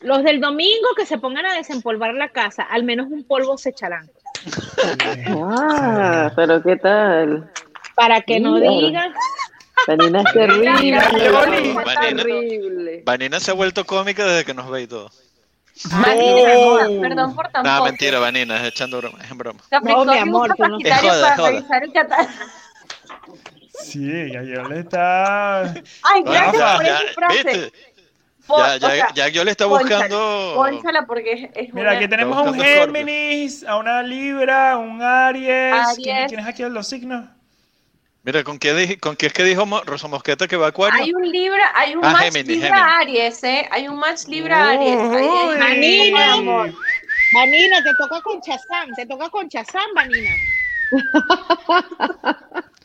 Los 0.00 0.22
del 0.24 0.40
domingo 0.40 0.88
que 0.96 1.04
se 1.04 1.18
pongan 1.18 1.44
a 1.44 1.54
desempolvar 1.54 2.14
la 2.14 2.30
casa, 2.30 2.62
al 2.62 2.82
menos 2.82 3.08
un 3.10 3.24
polvo 3.24 3.58
se 3.58 3.70
echarán. 3.70 4.10
Ah, 5.28 6.32
pero 6.34 6.62
¿qué 6.62 6.76
tal? 6.76 7.50
Para 7.94 8.20
que 8.22 8.40
no 8.40 8.56
digan, 8.58 9.12
Vanina 9.86 10.20
es 10.22 10.32
terrible. 10.32 10.70
Vanina. 10.70 12.00
terrible. 12.00 13.02
Vanina 13.04 13.40
se 13.40 13.50
ha 13.50 13.54
vuelto 13.54 13.84
cómica 13.84 14.24
desde 14.24 14.44
que 14.44 14.54
nos 14.54 14.70
ve 14.70 14.82
y 14.82 14.86
todo. 14.86 15.10
Vanina, 15.90 16.84
No. 16.88 17.00
perdón 17.02 17.34
por 17.34 17.48
tan 17.48 17.62
No, 17.64 17.84
mentira, 17.84 18.18
Vanina, 18.18 18.56
es 18.62 18.68
echando 18.68 18.98
broma, 18.98 19.18
es 19.22 19.30
en 19.30 19.38
broma. 19.38 19.60
No, 19.70 20.04
mi 20.06 20.18
amor, 20.18 20.54
tú 20.56 20.66
no- 20.66 20.78
Es 20.82 21.00
joda, 21.00 21.36
para 21.36 21.36
joda. 21.36 22.28
Sí, 23.82 24.30
Yoli 24.32 24.78
está. 24.78 25.62
Ay, 25.62 26.22
gracias 26.24 26.52
ya, 26.54 26.76
por 26.76 26.84
ya, 26.86 26.98
esa 26.98 27.12
frase. 27.14 27.42
¿viste? 27.44 27.72
Por- 28.46 28.58
Ya, 28.60 28.74
o 28.74 28.78
ya, 28.78 28.90
sea, 28.90 29.08
ya 29.14 29.28
yo 29.28 29.44
le 29.44 29.50
está 29.50 29.66
buscando. 29.66 30.52
pónchala 30.54 31.04
porque 31.06 31.32
es, 31.32 31.50
es 31.54 31.74
Mira, 31.74 31.90
una- 31.90 31.98
aquí 31.98 32.08
tenemos 32.08 32.36
a 32.38 32.42
un. 32.50 32.60
Géminis, 32.60 33.64
a 33.64 33.76
una 33.76 34.02
Libra, 34.02 34.72
a 34.72 34.76
un 34.78 35.02
Aries. 35.02 35.74
¿Quién, 35.96 36.16
Aries. 36.16 36.28
quién 36.28 36.40
es 36.40 36.46
aquí 36.46 36.62
los 36.62 36.86
signos? 36.88 37.26
Mira, 38.22 38.42
¿con 38.44 38.58
qué, 38.58 38.72
dije- 38.74 38.98
¿con 38.98 39.14
qué 39.16 39.26
es 39.26 39.32
que 39.32 39.44
dijo 39.44 39.64
Rosa 39.84 40.08
Mosqueta 40.08 40.46
que 40.48 40.56
va 40.56 40.66
a 40.66 40.68
Acuario? 40.70 41.02
Hay 41.02 41.12
un 41.14 41.28
Libra, 41.30 41.70
hay 41.74 41.94
un 41.96 42.04
Ah, 42.04 42.10
match 42.12 42.22
Géminis, 42.32 42.48
Libra 42.62 42.68
Géminis. 42.68 42.94
Aries, 43.00 43.44
¿eh? 43.44 43.68
Hay 43.70 43.88
un 43.88 43.96
match 43.98 44.24
Libra 44.26 44.70
Aries. 44.70 44.96
Uy. 44.96 45.58
Vanina, 45.58 46.32
amor. 46.34 46.72
Vanina, 47.34 47.82
te 47.82 47.90
toca 47.98 48.20
con 48.22 48.40
Chazán, 48.40 48.94
te 48.96 49.06
toca 49.06 49.28
con 49.28 49.48
Chazán, 49.48 49.86
Vanina. 49.94 50.30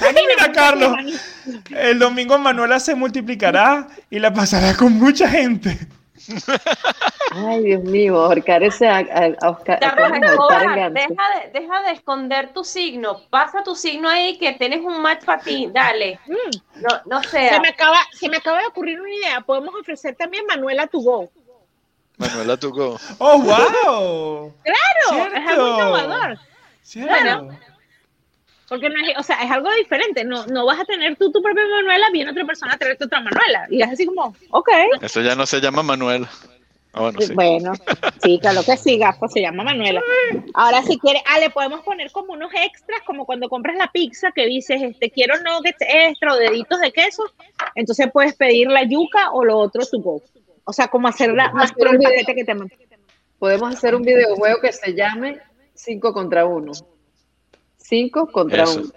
Mira, 0.00 0.52
Carlos. 0.52 0.96
El 1.70 1.98
domingo 1.98 2.38
Manuela 2.38 2.80
se 2.80 2.94
multiplicará 2.94 3.86
y 4.10 4.18
la 4.18 4.32
pasará 4.32 4.74
con 4.76 4.94
mucha 4.94 5.28
gente. 5.28 5.78
Ay, 7.32 7.62
Dios 7.64 7.82
mío, 7.84 8.20
ahorcar 8.20 8.62
ese 8.62 8.86
a, 8.88 8.98
a- 8.98 9.34
a 9.46 9.50
Oscar. 9.50 9.82
a 9.82 9.94
Carlos 9.96 10.10
deja 10.92 11.24
de, 11.34 11.60
deja 11.60 11.82
de 11.82 11.92
esconder 11.92 12.52
tu 12.52 12.64
signo. 12.64 13.20
Pasa 13.30 13.62
tu 13.62 13.74
signo 13.74 14.08
ahí 14.08 14.38
que 14.38 14.52
tienes 14.52 14.80
un 14.80 15.00
match 15.00 15.24
para 15.24 15.40
ti. 15.42 15.68
Dale. 15.72 16.18
Mm, 16.26 16.80
No, 16.82 16.88
no 17.06 17.22
sea. 17.22 17.54
se, 17.54 17.60
me 17.60 17.68
acaba, 17.68 17.98
se 18.12 18.28
me 18.28 18.36
acaba 18.38 18.58
de 18.60 18.66
ocurrir 18.66 19.00
una 19.00 19.12
idea. 19.14 19.40
Podemos 19.40 19.74
ofrecer 19.80 20.14
también 20.16 20.44
Manuela 20.46 20.86
to 20.86 20.98
go. 21.00 21.30
Manuela 22.18 22.56
Tuco. 22.58 23.00
¡Oh, 23.16 23.38
wow! 23.38 24.54
Claro, 24.62 25.26
es 25.34 25.48
algo 25.48 25.66
Cierto. 25.66 25.78
innovador. 25.78 26.38
¿Cierto? 26.82 27.48
Porque 28.70 28.88
no 28.88 28.94
es, 29.04 29.18
o 29.18 29.22
sea, 29.24 29.42
es 29.42 29.50
algo 29.50 29.68
diferente. 29.74 30.24
No, 30.24 30.46
no 30.46 30.64
vas 30.64 30.78
a 30.78 30.84
tener 30.84 31.16
tú 31.16 31.32
tu 31.32 31.42
propia 31.42 31.66
Manuela, 31.66 32.06
viene 32.12 32.30
otra 32.30 32.46
persona 32.46 32.74
a 32.74 32.78
traerte 32.78 33.04
otra 33.04 33.20
Manuela. 33.20 33.66
Y 33.68 33.82
es 33.82 33.88
así 33.88 34.06
como, 34.06 34.32
ok. 34.50 34.68
Eso 35.02 35.20
ya 35.22 35.34
no 35.34 35.44
se 35.44 35.60
llama 35.60 35.82
Manuela. 35.82 36.30
Ah, 36.92 37.00
bueno, 37.00 37.20
sí. 37.20 37.34
Bueno, 37.34 37.72
sí, 38.22 38.38
claro 38.40 38.62
que 38.64 38.76
sí, 38.76 38.96
gafo, 38.96 39.26
se 39.26 39.40
llama 39.40 39.64
Manuela. 39.64 40.00
Ahora, 40.54 40.82
si 40.84 41.00
quiere, 41.00 41.20
ah, 41.26 41.40
le 41.40 41.50
podemos 41.50 41.80
poner 41.80 42.12
como 42.12 42.32
unos 42.32 42.52
extras, 42.54 43.00
como 43.04 43.26
cuando 43.26 43.48
compras 43.48 43.76
la 43.76 43.90
pizza, 43.90 44.30
que 44.30 44.46
dices, 44.46 44.80
este, 44.80 45.10
quiero 45.10 45.34
nuggets 45.40 45.84
extra 45.92 46.32
o 46.32 46.36
deditos 46.36 46.80
de 46.80 46.92
queso. 46.92 47.24
Entonces 47.74 48.08
puedes 48.12 48.34
pedir 48.36 48.68
la 48.68 48.84
yuca 48.84 49.32
o 49.32 49.44
lo 49.44 49.58
otro 49.58 49.84
to 49.84 49.98
go. 49.98 50.22
O 50.62 50.72
sea, 50.72 50.86
como 50.86 51.08
hacerla 51.08 51.50
más 51.52 51.72
Hacer 51.72 51.76
por 51.76 51.88
un 51.88 51.94
el 51.94 51.98
video. 51.98 52.12
paquete 52.12 52.34
que 52.36 52.44
te. 52.44 52.54
Podemos 53.40 53.74
hacer 53.74 53.96
un 53.96 54.02
videojuego 54.02 54.60
que 54.60 54.72
se 54.72 54.94
llame 54.94 55.40
5 55.74 56.12
contra 56.12 56.46
1. 56.46 56.72
5 57.90 58.26
contra 58.28 58.62
Eso. 58.62 58.80
1. 58.80 58.90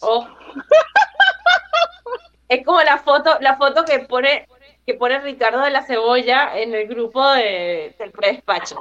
Oh. 0.00 0.28
es 2.48 2.64
como 2.64 2.80
la 2.82 2.98
foto, 2.98 3.36
la 3.40 3.56
foto 3.56 3.84
que 3.84 3.98
pone, 4.00 4.46
que 4.86 4.94
pone 4.94 5.18
Ricardo 5.20 5.60
de 5.60 5.70
la 5.70 5.84
Cebolla 5.84 6.56
en 6.56 6.74
el 6.74 6.86
grupo 6.86 7.28
de, 7.32 7.94
del 7.98 8.10
predespacho. 8.12 8.78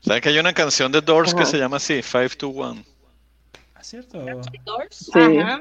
¿Sabes 0.00 0.22
que 0.22 0.30
hay 0.30 0.38
una 0.38 0.54
canción 0.54 0.90
de 0.90 1.02
Doors 1.02 1.34
que 1.34 1.44
se 1.44 1.58
llama 1.58 1.76
así, 1.76 2.02
5 2.02 2.28
to 2.38 2.48
1? 2.48 2.82
¿Es 3.78 3.86
cierto? 3.86 4.18
Doors. 4.64 5.10
Sí, 5.12 5.38
Ajá. 5.38 5.60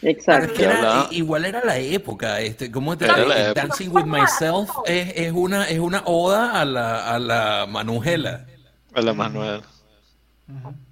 exacto. 0.00 0.62
Era- 0.62 1.08
igual 1.10 1.44
era 1.44 1.62
la 1.62 1.76
época, 1.78 2.40
este, 2.40 2.70
¿cómo 2.70 2.96
te 2.96 3.04
Era 3.04 3.18
la 3.18 3.44
época. 3.48 3.66
Dancing 3.66 3.90
with 3.90 4.04
Myself 4.04 4.70
es, 4.86 5.12
es 5.14 5.32
una, 5.32 5.68
es 5.68 5.78
una 5.78 6.02
oda 6.06 6.58
a 6.58 6.64
la, 6.64 7.14
a 7.14 7.18
la 7.18 7.66
manujela. 7.68 8.46
A 8.94 9.02
la 9.02 9.12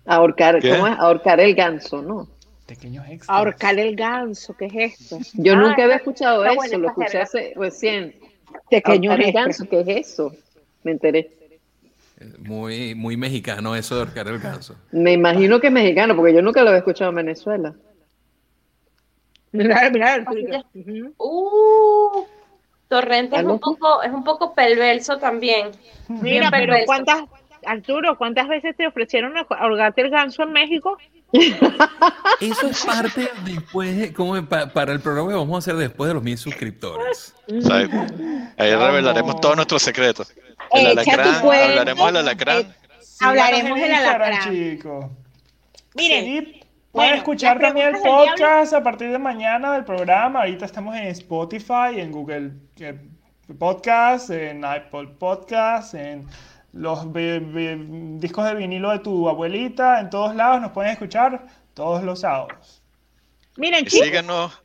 Ahorcar, 0.06 0.60
¿Qué? 0.60 0.70
¿cómo 0.70 0.86
es? 0.86 0.98
Ahorcar 0.98 1.40
el 1.40 1.54
ganso, 1.54 2.02
¿no? 2.02 2.28
Pequeños 2.66 3.06
extras. 3.08 3.28
Ahorcar 3.38 3.78
el 3.78 3.94
ganso, 3.94 4.54
¿qué 4.56 4.66
es 4.66 5.00
esto? 5.00 5.18
Yo 5.34 5.52
Ah, 5.54 5.56
nunca 5.56 5.84
había 5.84 5.96
escuchado 5.96 6.44
eso, 6.44 6.78
lo 6.78 6.88
escuché 6.88 7.20
hace 7.20 7.52
recién. 7.56 8.14
Pequeño 8.70 9.10
Ahorcar 9.10 9.28
el 9.28 9.32
ganso, 9.34 9.68
¿qué 9.68 9.80
es 9.80 9.88
eso? 9.88 10.32
Me 10.82 10.92
enteré. 10.92 11.30
Muy, 12.38 12.94
muy 12.94 13.16
mexicano 13.16 13.74
eso 13.76 13.96
de 13.96 14.02
ahorcar 14.02 14.28
el 14.28 14.38
ganso. 14.38 14.76
Me 14.92 15.12
imagino 15.12 15.60
que 15.60 15.66
es 15.66 15.72
mexicano, 15.72 16.16
porque 16.16 16.32
yo 16.32 16.42
nunca 16.42 16.62
lo 16.62 16.68
había 16.68 16.78
escuchado 16.78 17.10
en 17.10 17.16
Venezuela. 17.16 17.74
Mira, 19.52 19.90
mira, 19.90 20.14
Arturito. 20.14 20.64
Ujú. 20.74 21.14
Uh, 21.18 22.24
Torrente 22.88 23.36
es 23.36 23.40
¿Algo 23.40 23.54
un 23.54 23.60
poco, 23.60 24.02
es 24.02 24.10
un 24.12 24.24
poco 24.24 24.54
perverso 24.54 25.18
también. 25.18 25.70
Mira, 26.08 26.22
Bien 26.22 26.50
pero 26.50 26.62
perverso. 26.66 26.86
¿cuántas, 26.86 27.24
Arturo, 27.66 28.16
cuántas 28.18 28.48
veces 28.48 28.76
te 28.76 28.86
ofrecieron 28.86 29.36
a- 29.36 29.46
ahorgarte 29.58 30.02
el 30.02 30.10
ganso 30.10 30.42
en 30.42 30.52
México? 30.52 30.96
Eso 32.40 32.68
es 32.68 32.84
parte 32.84 33.28
después, 33.44 33.96
de- 33.98 34.12
como 34.12 34.40
pa- 34.46 34.66
para 34.68 34.92
el 34.92 35.00
programa 35.00 35.30
que 35.30 35.34
vamos 35.36 35.54
a 35.54 35.58
hacer 35.58 35.76
después 35.76 36.08
de 36.08 36.14
los 36.14 36.22
mil 36.22 36.38
suscriptores. 36.38 37.34
¿sabes? 37.60 37.88
Ahí 38.56 38.70
Vamos. 38.72 38.86
revelaremos 38.86 39.40
todos 39.40 39.56
nuestros 39.56 39.82
secretos. 39.82 40.32
El 40.72 40.86
alacrán, 40.86 41.28
hablaremos 41.36 42.06
del 42.06 42.16
alacrán. 42.16 42.58
Eh, 42.62 42.74
Hablaremos 43.20 43.78
Síganos 43.78 43.78
en 43.80 43.88
del 43.88 44.06
alacrán. 44.06 44.52
chicos. 44.52 45.04
Miren, 45.94 46.24
Sí, 46.24 46.40
pueden 46.40 46.62
bueno, 47.10 47.14
escuchar 47.16 47.60
también 47.60 47.94
el 47.94 48.02
podcast 48.02 48.72
a 48.72 48.82
partir 48.82 49.10
de 49.10 49.18
mañana 49.18 49.72
del 49.72 49.84
programa. 49.84 50.40
Ahorita 50.40 50.64
estamos 50.64 50.96
en 50.96 51.04
Spotify, 51.08 51.98
en 51.98 52.10
Google 52.12 52.52
eh, 52.80 52.98
Podcast, 53.58 54.30
en 54.30 54.64
Apple 54.64 55.08
Podcast, 55.18 55.94
en 55.94 56.26
los 56.74 57.12
discos 58.20 58.44
de 58.46 58.54
vinilo 58.54 58.90
de 58.90 58.98
tu 58.98 59.28
abuelita, 59.28 60.00
en 60.00 60.10
todos 60.10 60.34
lados 60.34 60.60
nos 60.60 60.72
pueden 60.72 60.90
escuchar 60.92 61.46
todos 61.72 62.02
los 62.02 62.20
sábados. 62.20 62.82
miren, 63.56 63.84
Y 63.84 63.88
chicos, 63.88 64.06
síganos. 64.06 64.60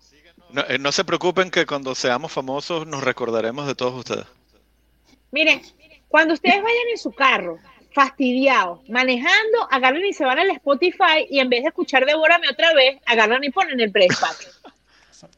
No, 0.51 0.61
eh, 0.67 0.79
no 0.79 0.91
se 0.91 1.05
preocupen 1.05 1.51
que 1.51 1.65
cuando 1.67 1.93
seamos 1.93 2.31
famosos 2.31 2.87
nos 2.87 3.03
recordaremos 3.03 3.67
de 3.67 3.75
todos 3.75 3.93
ustedes. 3.93 4.25
miren, 5.31 5.61
cuando 6.07 6.33
ustedes 6.33 6.55
vayan 6.63 6.87
en 6.91 6.97
su 6.97 7.11
carro, 7.11 7.59
fastidiados, 7.93 8.79
manejando, 8.89 9.67
agarran 9.69 10.03
y 10.05 10.13
se 10.13 10.25
van 10.25 10.39
al 10.39 10.49
Spotify 10.51 11.27
y 11.29 11.39
en 11.39 11.49
vez 11.49 11.61
de 11.61 11.67
escuchar 11.69 12.05
Devórame 12.05 12.49
otra 12.49 12.73
vez, 12.73 12.99
agarran 13.05 13.43
y 13.43 13.49
ponen 13.51 13.79
el 13.79 13.91
predespacho. 13.91 14.49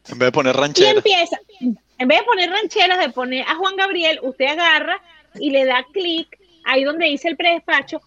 En 0.09 0.19
vez 0.19 0.27
de 0.27 0.31
poner 0.31 0.55
Y 0.55 0.59
ranchera. 0.59 0.91
empieza, 0.91 1.37
en 1.59 2.07
vez 2.07 2.19
de 2.19 2.23
poner 2.23 2.51
rancheras, 2.51 2.99
de 2.99 3.09
poner 3.09 3.43
a 3.47 3.55
Juan 3.55 3.75
Gabriel, 3.75 4.19
usted 4.21 4.45
agarra 4.45 5.01
y 5.35 5.49
le 5.49 5.65
da 5.65 5.83
clic 5.91 6.37
ahí 6.65 6.83
donde 6.83 7.05
dice 7.07 7.27
el 7.29 7.37
predespacho. 7.37 8.01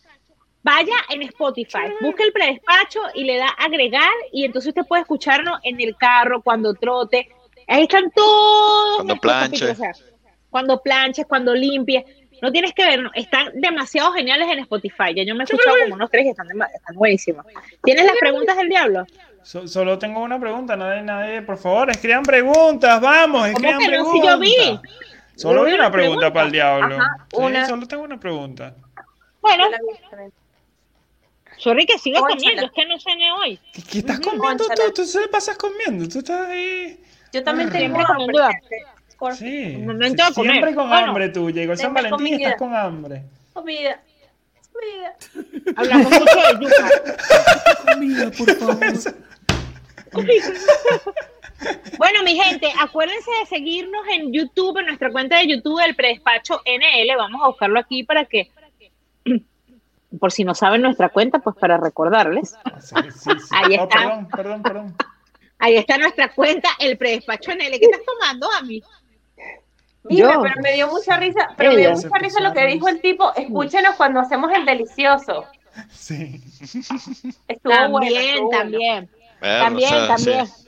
Vaya 0.62 0.94
en 1.10 1.20
Spotify, 1.22 1.93
busque 2.01 2.22
el 2.22 2.32
predespacho 2.32 3.01
y 3.14 3.24
le 3.24 3.36
da 3.36 3.48
agregar 3.48 4.09
y 4.32 4.47
entonces 4.47 4.68
usted 4.70 4.86
puede 4.89 5.02
escucharnos 5.02 5.59
en 5.62 5.78
el 5.78 5.94
carro, 5.97 6.40
cuando 6.40 6.72
trote. 6.72 7.28
Ahí 7.68 7.82
están 7.82 8.10
todos 8.14 8.97
Cuando 8.97 9.12
nuestros 9.14 9.32
planche. 9.32 9.66
capítulos, 9.66 9.97
o 9.98 10.02
sea, 10.02 10.06
cuando 10.51 10.82
planches, 10.82 11.26
cuando 11.26 11.55
limpies. 11.55 12.05
No 12.43 12.51
tienes 12.51 12.72
que 12.74 12.85
ver, 12.85 13.01
están 13.14 13.52
demasiado 13.55 14.12
geniales 14.12 14.48
en 14.51 14.59
Spotify. 14.60 15.14
Ya 15.14 15.22
yo 15.24 15.35
me 15.35 15.43
he 15.43 15.44
escuchado 15.44 15.76
como 15.82 15.94
unos 15.94 16.10
tres 16.10 16.26
y 16.26 16.28
están, 16.31 16.48
buenísimos. 16.94 17.44
¿Tienes 17.82 18.05
las 18.06 18.16
preguntas 18.18 18.56
del 18.56 18.68
diablo? 18.68 19.06
So- 19.43 19.68
solo 19.68 19.98
tengo 19.98 20.20
una 20.22 20.40
pregunta, 20.40 20.76
nadie, 20.76 21.02
nadie, 21.02 21.43
por 21.43 21.59
favor, 21.59 21.90
escriban 21.90 22.22
preguntas, 22.22 23.01
vamos, 23.01 23.48
escriban 23.48 23.78
que 23.81 23.98
no? 23.98 24.12
Si 24.12 24.22
yo 24.22 24.39
vi. 24.39 24.78
Solo 25.36 25.62
una 25.62 25.74
una 25.74 25.90
pregunta 25.90 25.93
pregunta. 25.93 26.32
para 26.32 26.47
el 26.47 26.52
diablo. 26.52 26.94
Ajá, 26.97 27.27
Sí, 27.31 27.36
una. 27.36 27.66
solo 27.66 27.86
tengo 27.89 28.02
una 28.05 28.20
pregunta. 28.20 28.74
Bueno, 29.40 29.65
sorry 31.59 31.86
que 31.86 31.98
sigo 31.98 32.20
comiendo, 32.20 32.66
es 32.66 32.73
que 32.73 32.86
no 32.86 32.98
cené 32.98 33.32
hoy. 33.32 33.59
¿Qué, 33.73 33.82
qué 33.82 33.98
estás 33.98 34.20
comiendo 34.20 34.65
tú? 34.66 34.93
Tú 34.94 35.05
se 35.05 35.20
le 35.20 35.28
pasas 35.28 35.56
comiendo, 35.56 36.09
tú 36.09 36.19
estás 36.20 36.48
ahí. 36.48 37.01
Yo 37.32 37.43
también 37.43 37.70
tengo 37.70 37.97
Siempre 37.97 38.43
hambre. 38.43 38.61
Por 39.19 39.35
Sí. 39.35 39.77
Un 39.77 39.86
momento 39.86 40.24
de 40.27 40.35
comer. 40.35 40.52
Siempre 40.52 40.74
con 40.74 40.89
Bueno, 40.89 41.06
hambre 41.09 41.28
tú. 41.31 41.51
Llegó 41.51 41.77
San 41.77 41.94
Valentín 41.94 42.27
y 42.27 42.35
estás 42.35 42.56
comida. 42.56 42.56
con 42.56 42.74
hambre. 42.74 43.23
comida. 43.52 44.01
Comida. 44.73 45.15
Hablamos 45.77 46.11
mucho 46.11 46.24
de 46.24 46.65
yuca. 46.65 46.90
Comida, 47.93 48.31
por 48.31 48.55
favor. 48.56 49.15
Bueno, 51.98 52.22
mi 52.24 52.35
gente, 52.36 52.68
acuérdense 52.81 53.31
de 53.40 53.47
seguirnos 53.47 54.02
en 54.12 54.32
YouTube, 54.32 54.78
en 54.78 54.86
nuestra 54.86 55.10
cuenta 55.10 55.39
de 55.39 55.47
YouTube 55.48 55.81
del 55.81 55.94
Predespacho 55.94 56.60
NL. 56.64 57.16
Vamos 57.16 57.40
a 57.43 57.47
buscarlo 57.48 57.78
aquí 57.78 58.02
para 58.05 58.24
que, 58.24 58.51
por 60.20 60.32
si 60.32 60.44
no 60.44 60.55
saben 60.55 60.82
nuestra 60.82 61.09
cuenta, 61.09 61.39
pues 61.39 61.56
para 61.56 61.76
recordarles. 61.78 62.55
Sí, 62.81 62.94
sí, 63.10 63.31
sí. 63.31 63.31
Ahí 63.52 63.76
Oh, 63.78 63.82
está. 63.85 63.98
perdón, 63.98 64.28
perdón, 64.28 64.62
perdón. 64.62 64.94
Ahí 65.59 65.76
está 65.76 65.97
nuestra 65.98 66.32
cuenta, 66.35 66.68
el 66.78 66.98
Predespacho 66.98 67.52
NL. 67.52 67.70
¿Qué 67.78 67.86
estás 67.86 68.02
tomando, 68.05 68.48
Ami? 68.59 68.82
Mira, 70.06 70.35
Yo. 70.35 70.43
pero 70.43 70.55
me 70.60 70.72
dio 70.74 70.89
mucha 70.89 71.16
risa, 71.16 71.48
pero 71.56 71.70
me 71.70 71.78
dio 71.78 71.93
mucha 71.93 72.18
risa 72.18 72.40
lo 72.40 72.52
que 72.52 72.66
dijo 72.66 72.89
el 72.89 73.01
tipo, 73.01 73.32
escúchenos 73.35 73.94
cuando 73.97 74.20
hacemos 74.20 74.52
el 74.52 74.66
delicioso. 74.66 75.47
Sí. 75.90 76.40
Estuvo 77.48 77.89
bueno, 77.89 78.01
También, 78.01 78.44
bueno. 78.44 78.59
también. 78.59 79.10
También, 79.40 79.94
o 79.94 79.97
sea, 79.97 80.06
también. 80.16 80.47
sí. 80.47 80.64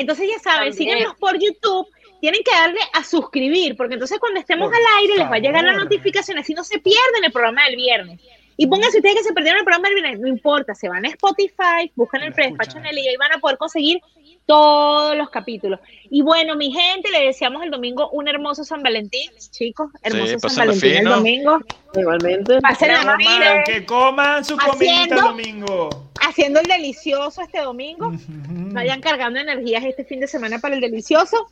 Entonces 0.00 0.28
ya 0.28 0.38
saben, 0.38 0.72
síganos 0.72 1.14
por 1.16 1.38
YouTube. 1.38 1.86
Tienen 2.20 2.40
que 2.44 2.50
darle 2.50 2.80
a 2.94 3.04
suscribir, 3.04 3.76
porque 3.76 3.94
entonces 3.94 4.18
cuando 4.18 4.40
estemos 4.40 4.68
Por 4.68 4.76
al 4.76 4.82
aire 5.00 5.18
les 5.18 5.30
va 5.30 5.36
a 5.36 5.38
llegar 5.38 5.62
la 5.62 5.74
notificación, 5.74 6.36
así 6.38 6.52
no 6.52 6.64
se 6.64 6.80
pierden 6.80 7.24
el 7.24 7.30
programa 7.30 7.64
del 7.66 7.76
viernes. 7.76 8.20
Y 8.56 8.66
pónganse 8.66 8.98
ustedes 8.98 9.16
que 9.16 9.22
se 9.22 9.32
perdieron 9.32 9.60
el 9.60 9.64
programa 9.64 9.88
del 9.88 10.00
viernes, 10.00 10.20
no 10.20 10.26
importa, 10.26 10.74
se 10.74 10.88
van 10.88 11.06
a 11.06 11.08
Spotify, 11.10 11.92
buscan 11.94 12.22
el 12.22 12.34
escuchan. 12.36 12.78
en 12.78 12.86
el 12.86 12.98
y 12.98 13.08
ahí 13.08 13.16
van 13.16 13.32
a 13.32 13.38
poder 13.38 13.56
conseguir 13.56 14.00
todos 14.48 15.14
los 15.14 15.28
capítulos. 15.28 15.78
Y 16.10 16.22
bueno, 16.22 16.56
mi 16.56 16.72
gente, 16.72 17.10
le 17.10 17.26
deseamos 17.26 17.62
el 17.62 17.70
domingo 17.70 18.08
un 18.10 18.28
hermoso 18.28 18.64
San 18.64 18.82
Valentín, 18.82 19.30
chicos, 19.50 19.90
hermoso 20.02 20.38
San 20.48 20.66
Valentín 20.68 20.96
el 20.96 21.04
domingo. 21.04 21.58
Igualmente. 21.94 22.58
Pasen 22.62 22.92
la 22.94 23.00
Coman, 23.18 23.64
Que 23.66 23.84
coman 23.84 24.44
su 24.46 24.56
comidita 24.56 25.04
el 25.04 25.10
Haciendo- 25.12 25.22
domingo. 25.22 25.90
haciendo 26.26 26.60
el 26.60 26.66
delicioso 26.66 27.42
este 27.42 27.60
domingo. 27.60 28.10
Vayan 28.72 29.02
cargando 29.02 29.38
energías 29.38 29.84
este 29.84 30.04
fin 30.06 30.18
de 30.20 30.26
semana 30.26 30.58
para 30.58 30.74
el 30.76 30.80
delicioso. 30.80 31.46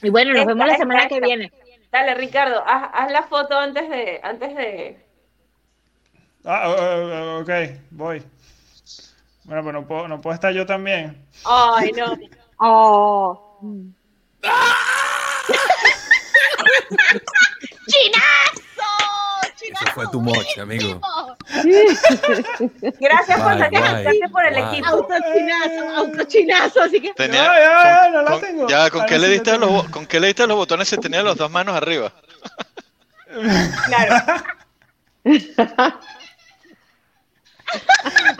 Y 0.00 0.08
bueno, 0.08 0.30
nos 0.30 0.40
Esta- 0.42 0.52
vemos 0.52 0.66
la 0.68 0.72
esta- 0.74 0.82
semana 0.84 1.08
que 1.08 1.20
viene. 1.20 1.52
Dale, 1.90 2.14
Ricardo, 2.14 2.62
haz, 2.64 2.90
haz 2.94 3.10
la 3.10 3.24
foto 3.24 3.58
antes 3.58 3.88
de, 3.90 4.20
antes 4.22 4.54
de. 4.54 4.98
Ah, 6.44 6.68
oh, 6.68 7.38
oh, 7.38 7.40
ok, 7.40 7.50
voy. 7.90 8.22
Bueno, 9.44 9.62
pues 9.62 9.72
no 9.74 9.86
puedo, 9.86 10.08
no 10.08 10.20
puedo 10.20 10.34
estar 10.34 10.52
yo 10.52 10.64
también. 10.66 11.24
Ay, 11.44 11.92
no. 11.92 12.16
Oh. 12.56 13.58
¡Chinazo! 17.86 18.90
¡Chinazo! 19.56 19.84
Eso 19.84 19.92
fue 19.94 20.06
too 20.12 20.20
much, 20.20 20.58
amigo. 20.58 21.00
Gracias 23.00 23.40
por 23.40 23.50
Bye, 23.54 23.58
sacrificarte 23.58 24.04
bye, 24.20 24.28
por 24.30 24.44
el 24.46 24.54
bye. 24.54 24.64
equipo. 24.72 24.86
Autochinazo, 24.88 25.96
autochinazo, 25.96 26.82
así 26.82 27.00
que 27.00 27.12
Tenía, 27.14 27.42
Ya, 27.44 27.54
ya, 27.54 27.60
ya, 27.60 28.02
con- 28.04 28.12
no 28.12 28.22
la 28.22 28.30
con- 28.30 28.40
tengo. 28.40 28.68
ya, 28.68 28.90
¿con 28.90 29.00
Ahora 29.00 29.08
qué, 29.12 29.18
le 29.18 29.26
la 29.26 29.32
diste 29.34 29.50
a 29.50 29.56
los, 29.58 29.68
tengo. 29.68 29.82
bo- 29.82 29.90
¿con 29.90 30.06
qué 30.06 30.20
le 30.20 30.26
diste 30.28 30.42
a 30.42 30.46
los 30.46 30.56
botones 30.56 30.88
si 30.88 30.96
tenía 30.98 31.22
las 31.22 31.36
dos 31.36 31.50
manos 31.50 31.74
arriba? 31.74 32.12
Claro. 33.86 34.14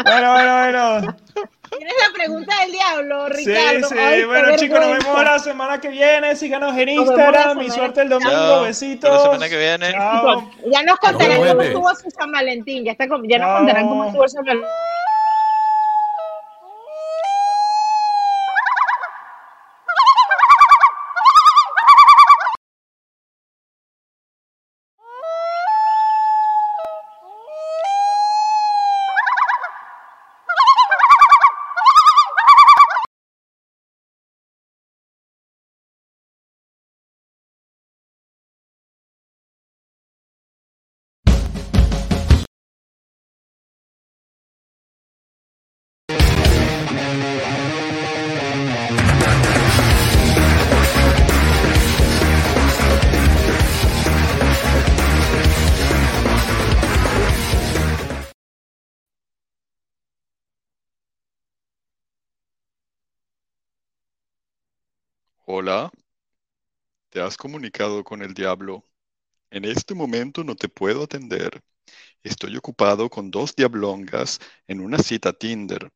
Bueno, 0.05 0.32
bueno, 0.32 0.59
bueno. 0.59 1.16
tienes 1.77 1.94
la 2.06 2.12
pregunta 2.15 2.55
del 2.61 2.73
diablo, 2.73 3.27
Sí, 3.35 3.47
Ricardo. 3.47 3.89
sí. 3.89 3.94
Ay, 3.98 4.19
qué 4.20 4.27
bueno, 4.27 4.56
chicos, 4.56 4.81
nos 4.81 4.98
vemos 5.05 5.24
la 5.24 5.39
semana 5.39 5.81
que 5.81 5.89
viene. 5.89 6.36
Síganos 6.36 6.77
en 6.77 6.89
Instagram. 6.89 7.59
Mi 7.59 7.70
suerte 7.70 8.02
el 8.02 8.09
domingo. 8.09 8.31
Chao. 8.31 8.62
Besitos. 8.62 9.11
Hasta 9.11 9.19
la 9.19 9.32
semana 9.32 9.48
que 9.48 9.56
viene. 9.59 9.93
Chao. 9.93 10.51
Ya 10.70 10.82
nos 10.82 10.98
contarán 10.98 11.39
cómo 11.39 11.62
estuvo 11.62 11.94
su 11.97 12.11
San 12.11 12.31
Valentín. 12.32 12.85
Ya, 12.85 12.93
está, 12.93 13.09
con- 13.09 13.28
ya 13.28 13.39
nos 13.39 13.59
contarán 13.59 13.89
cómo 13.89 14.05
estuvo 14.05 14.24
el 14.24 14.31
San 14.31 14.44
Valentín. 14.44 14.69
Hola, 65.56 65.89
te 67.10 67.20
has 67.20 67.36
comunicado 67.36 68.02
con 68.02 68.22
el 68.22 68.35
diablo. 68.35 68.85
En 69.52 69.64
este 69.64 69.94
momento 69.94 70.43
no 70.43 70.56
te 70.56 70.68
puedo 70.68 71.05
atender. 71.05 71.62
Estoy 72.24 72.56
ocupado 72.56 73.09
con 73.09 73.31
dos 73.31 73.55
diablongas 73.55 74.40
en 74.66 74.81
una 74.81 74.98
cita 74.98 75.32
Tinder. 75.32 75.93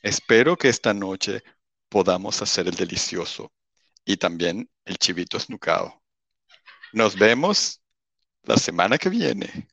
Espero 0.00 0.56
que 0.56 0.70
esta 0.70 0.94
noche 0.94 1.42
podamos 1.90 2.40
hacer 2.40 2.68
el 2.68 2.74
delicioso 2.74 3.52
y 4.02 4.16
también 4.16 4.70
el 4.86 4.96
chivito 4.96 5.36
esnucado. 5.36 6.02
Nos 6.94 7.18
vemos 7.18 7.82
la 8.44 8.56
semana 8.56 8.96
que 8.96 9.10
viene. 9.10 9.68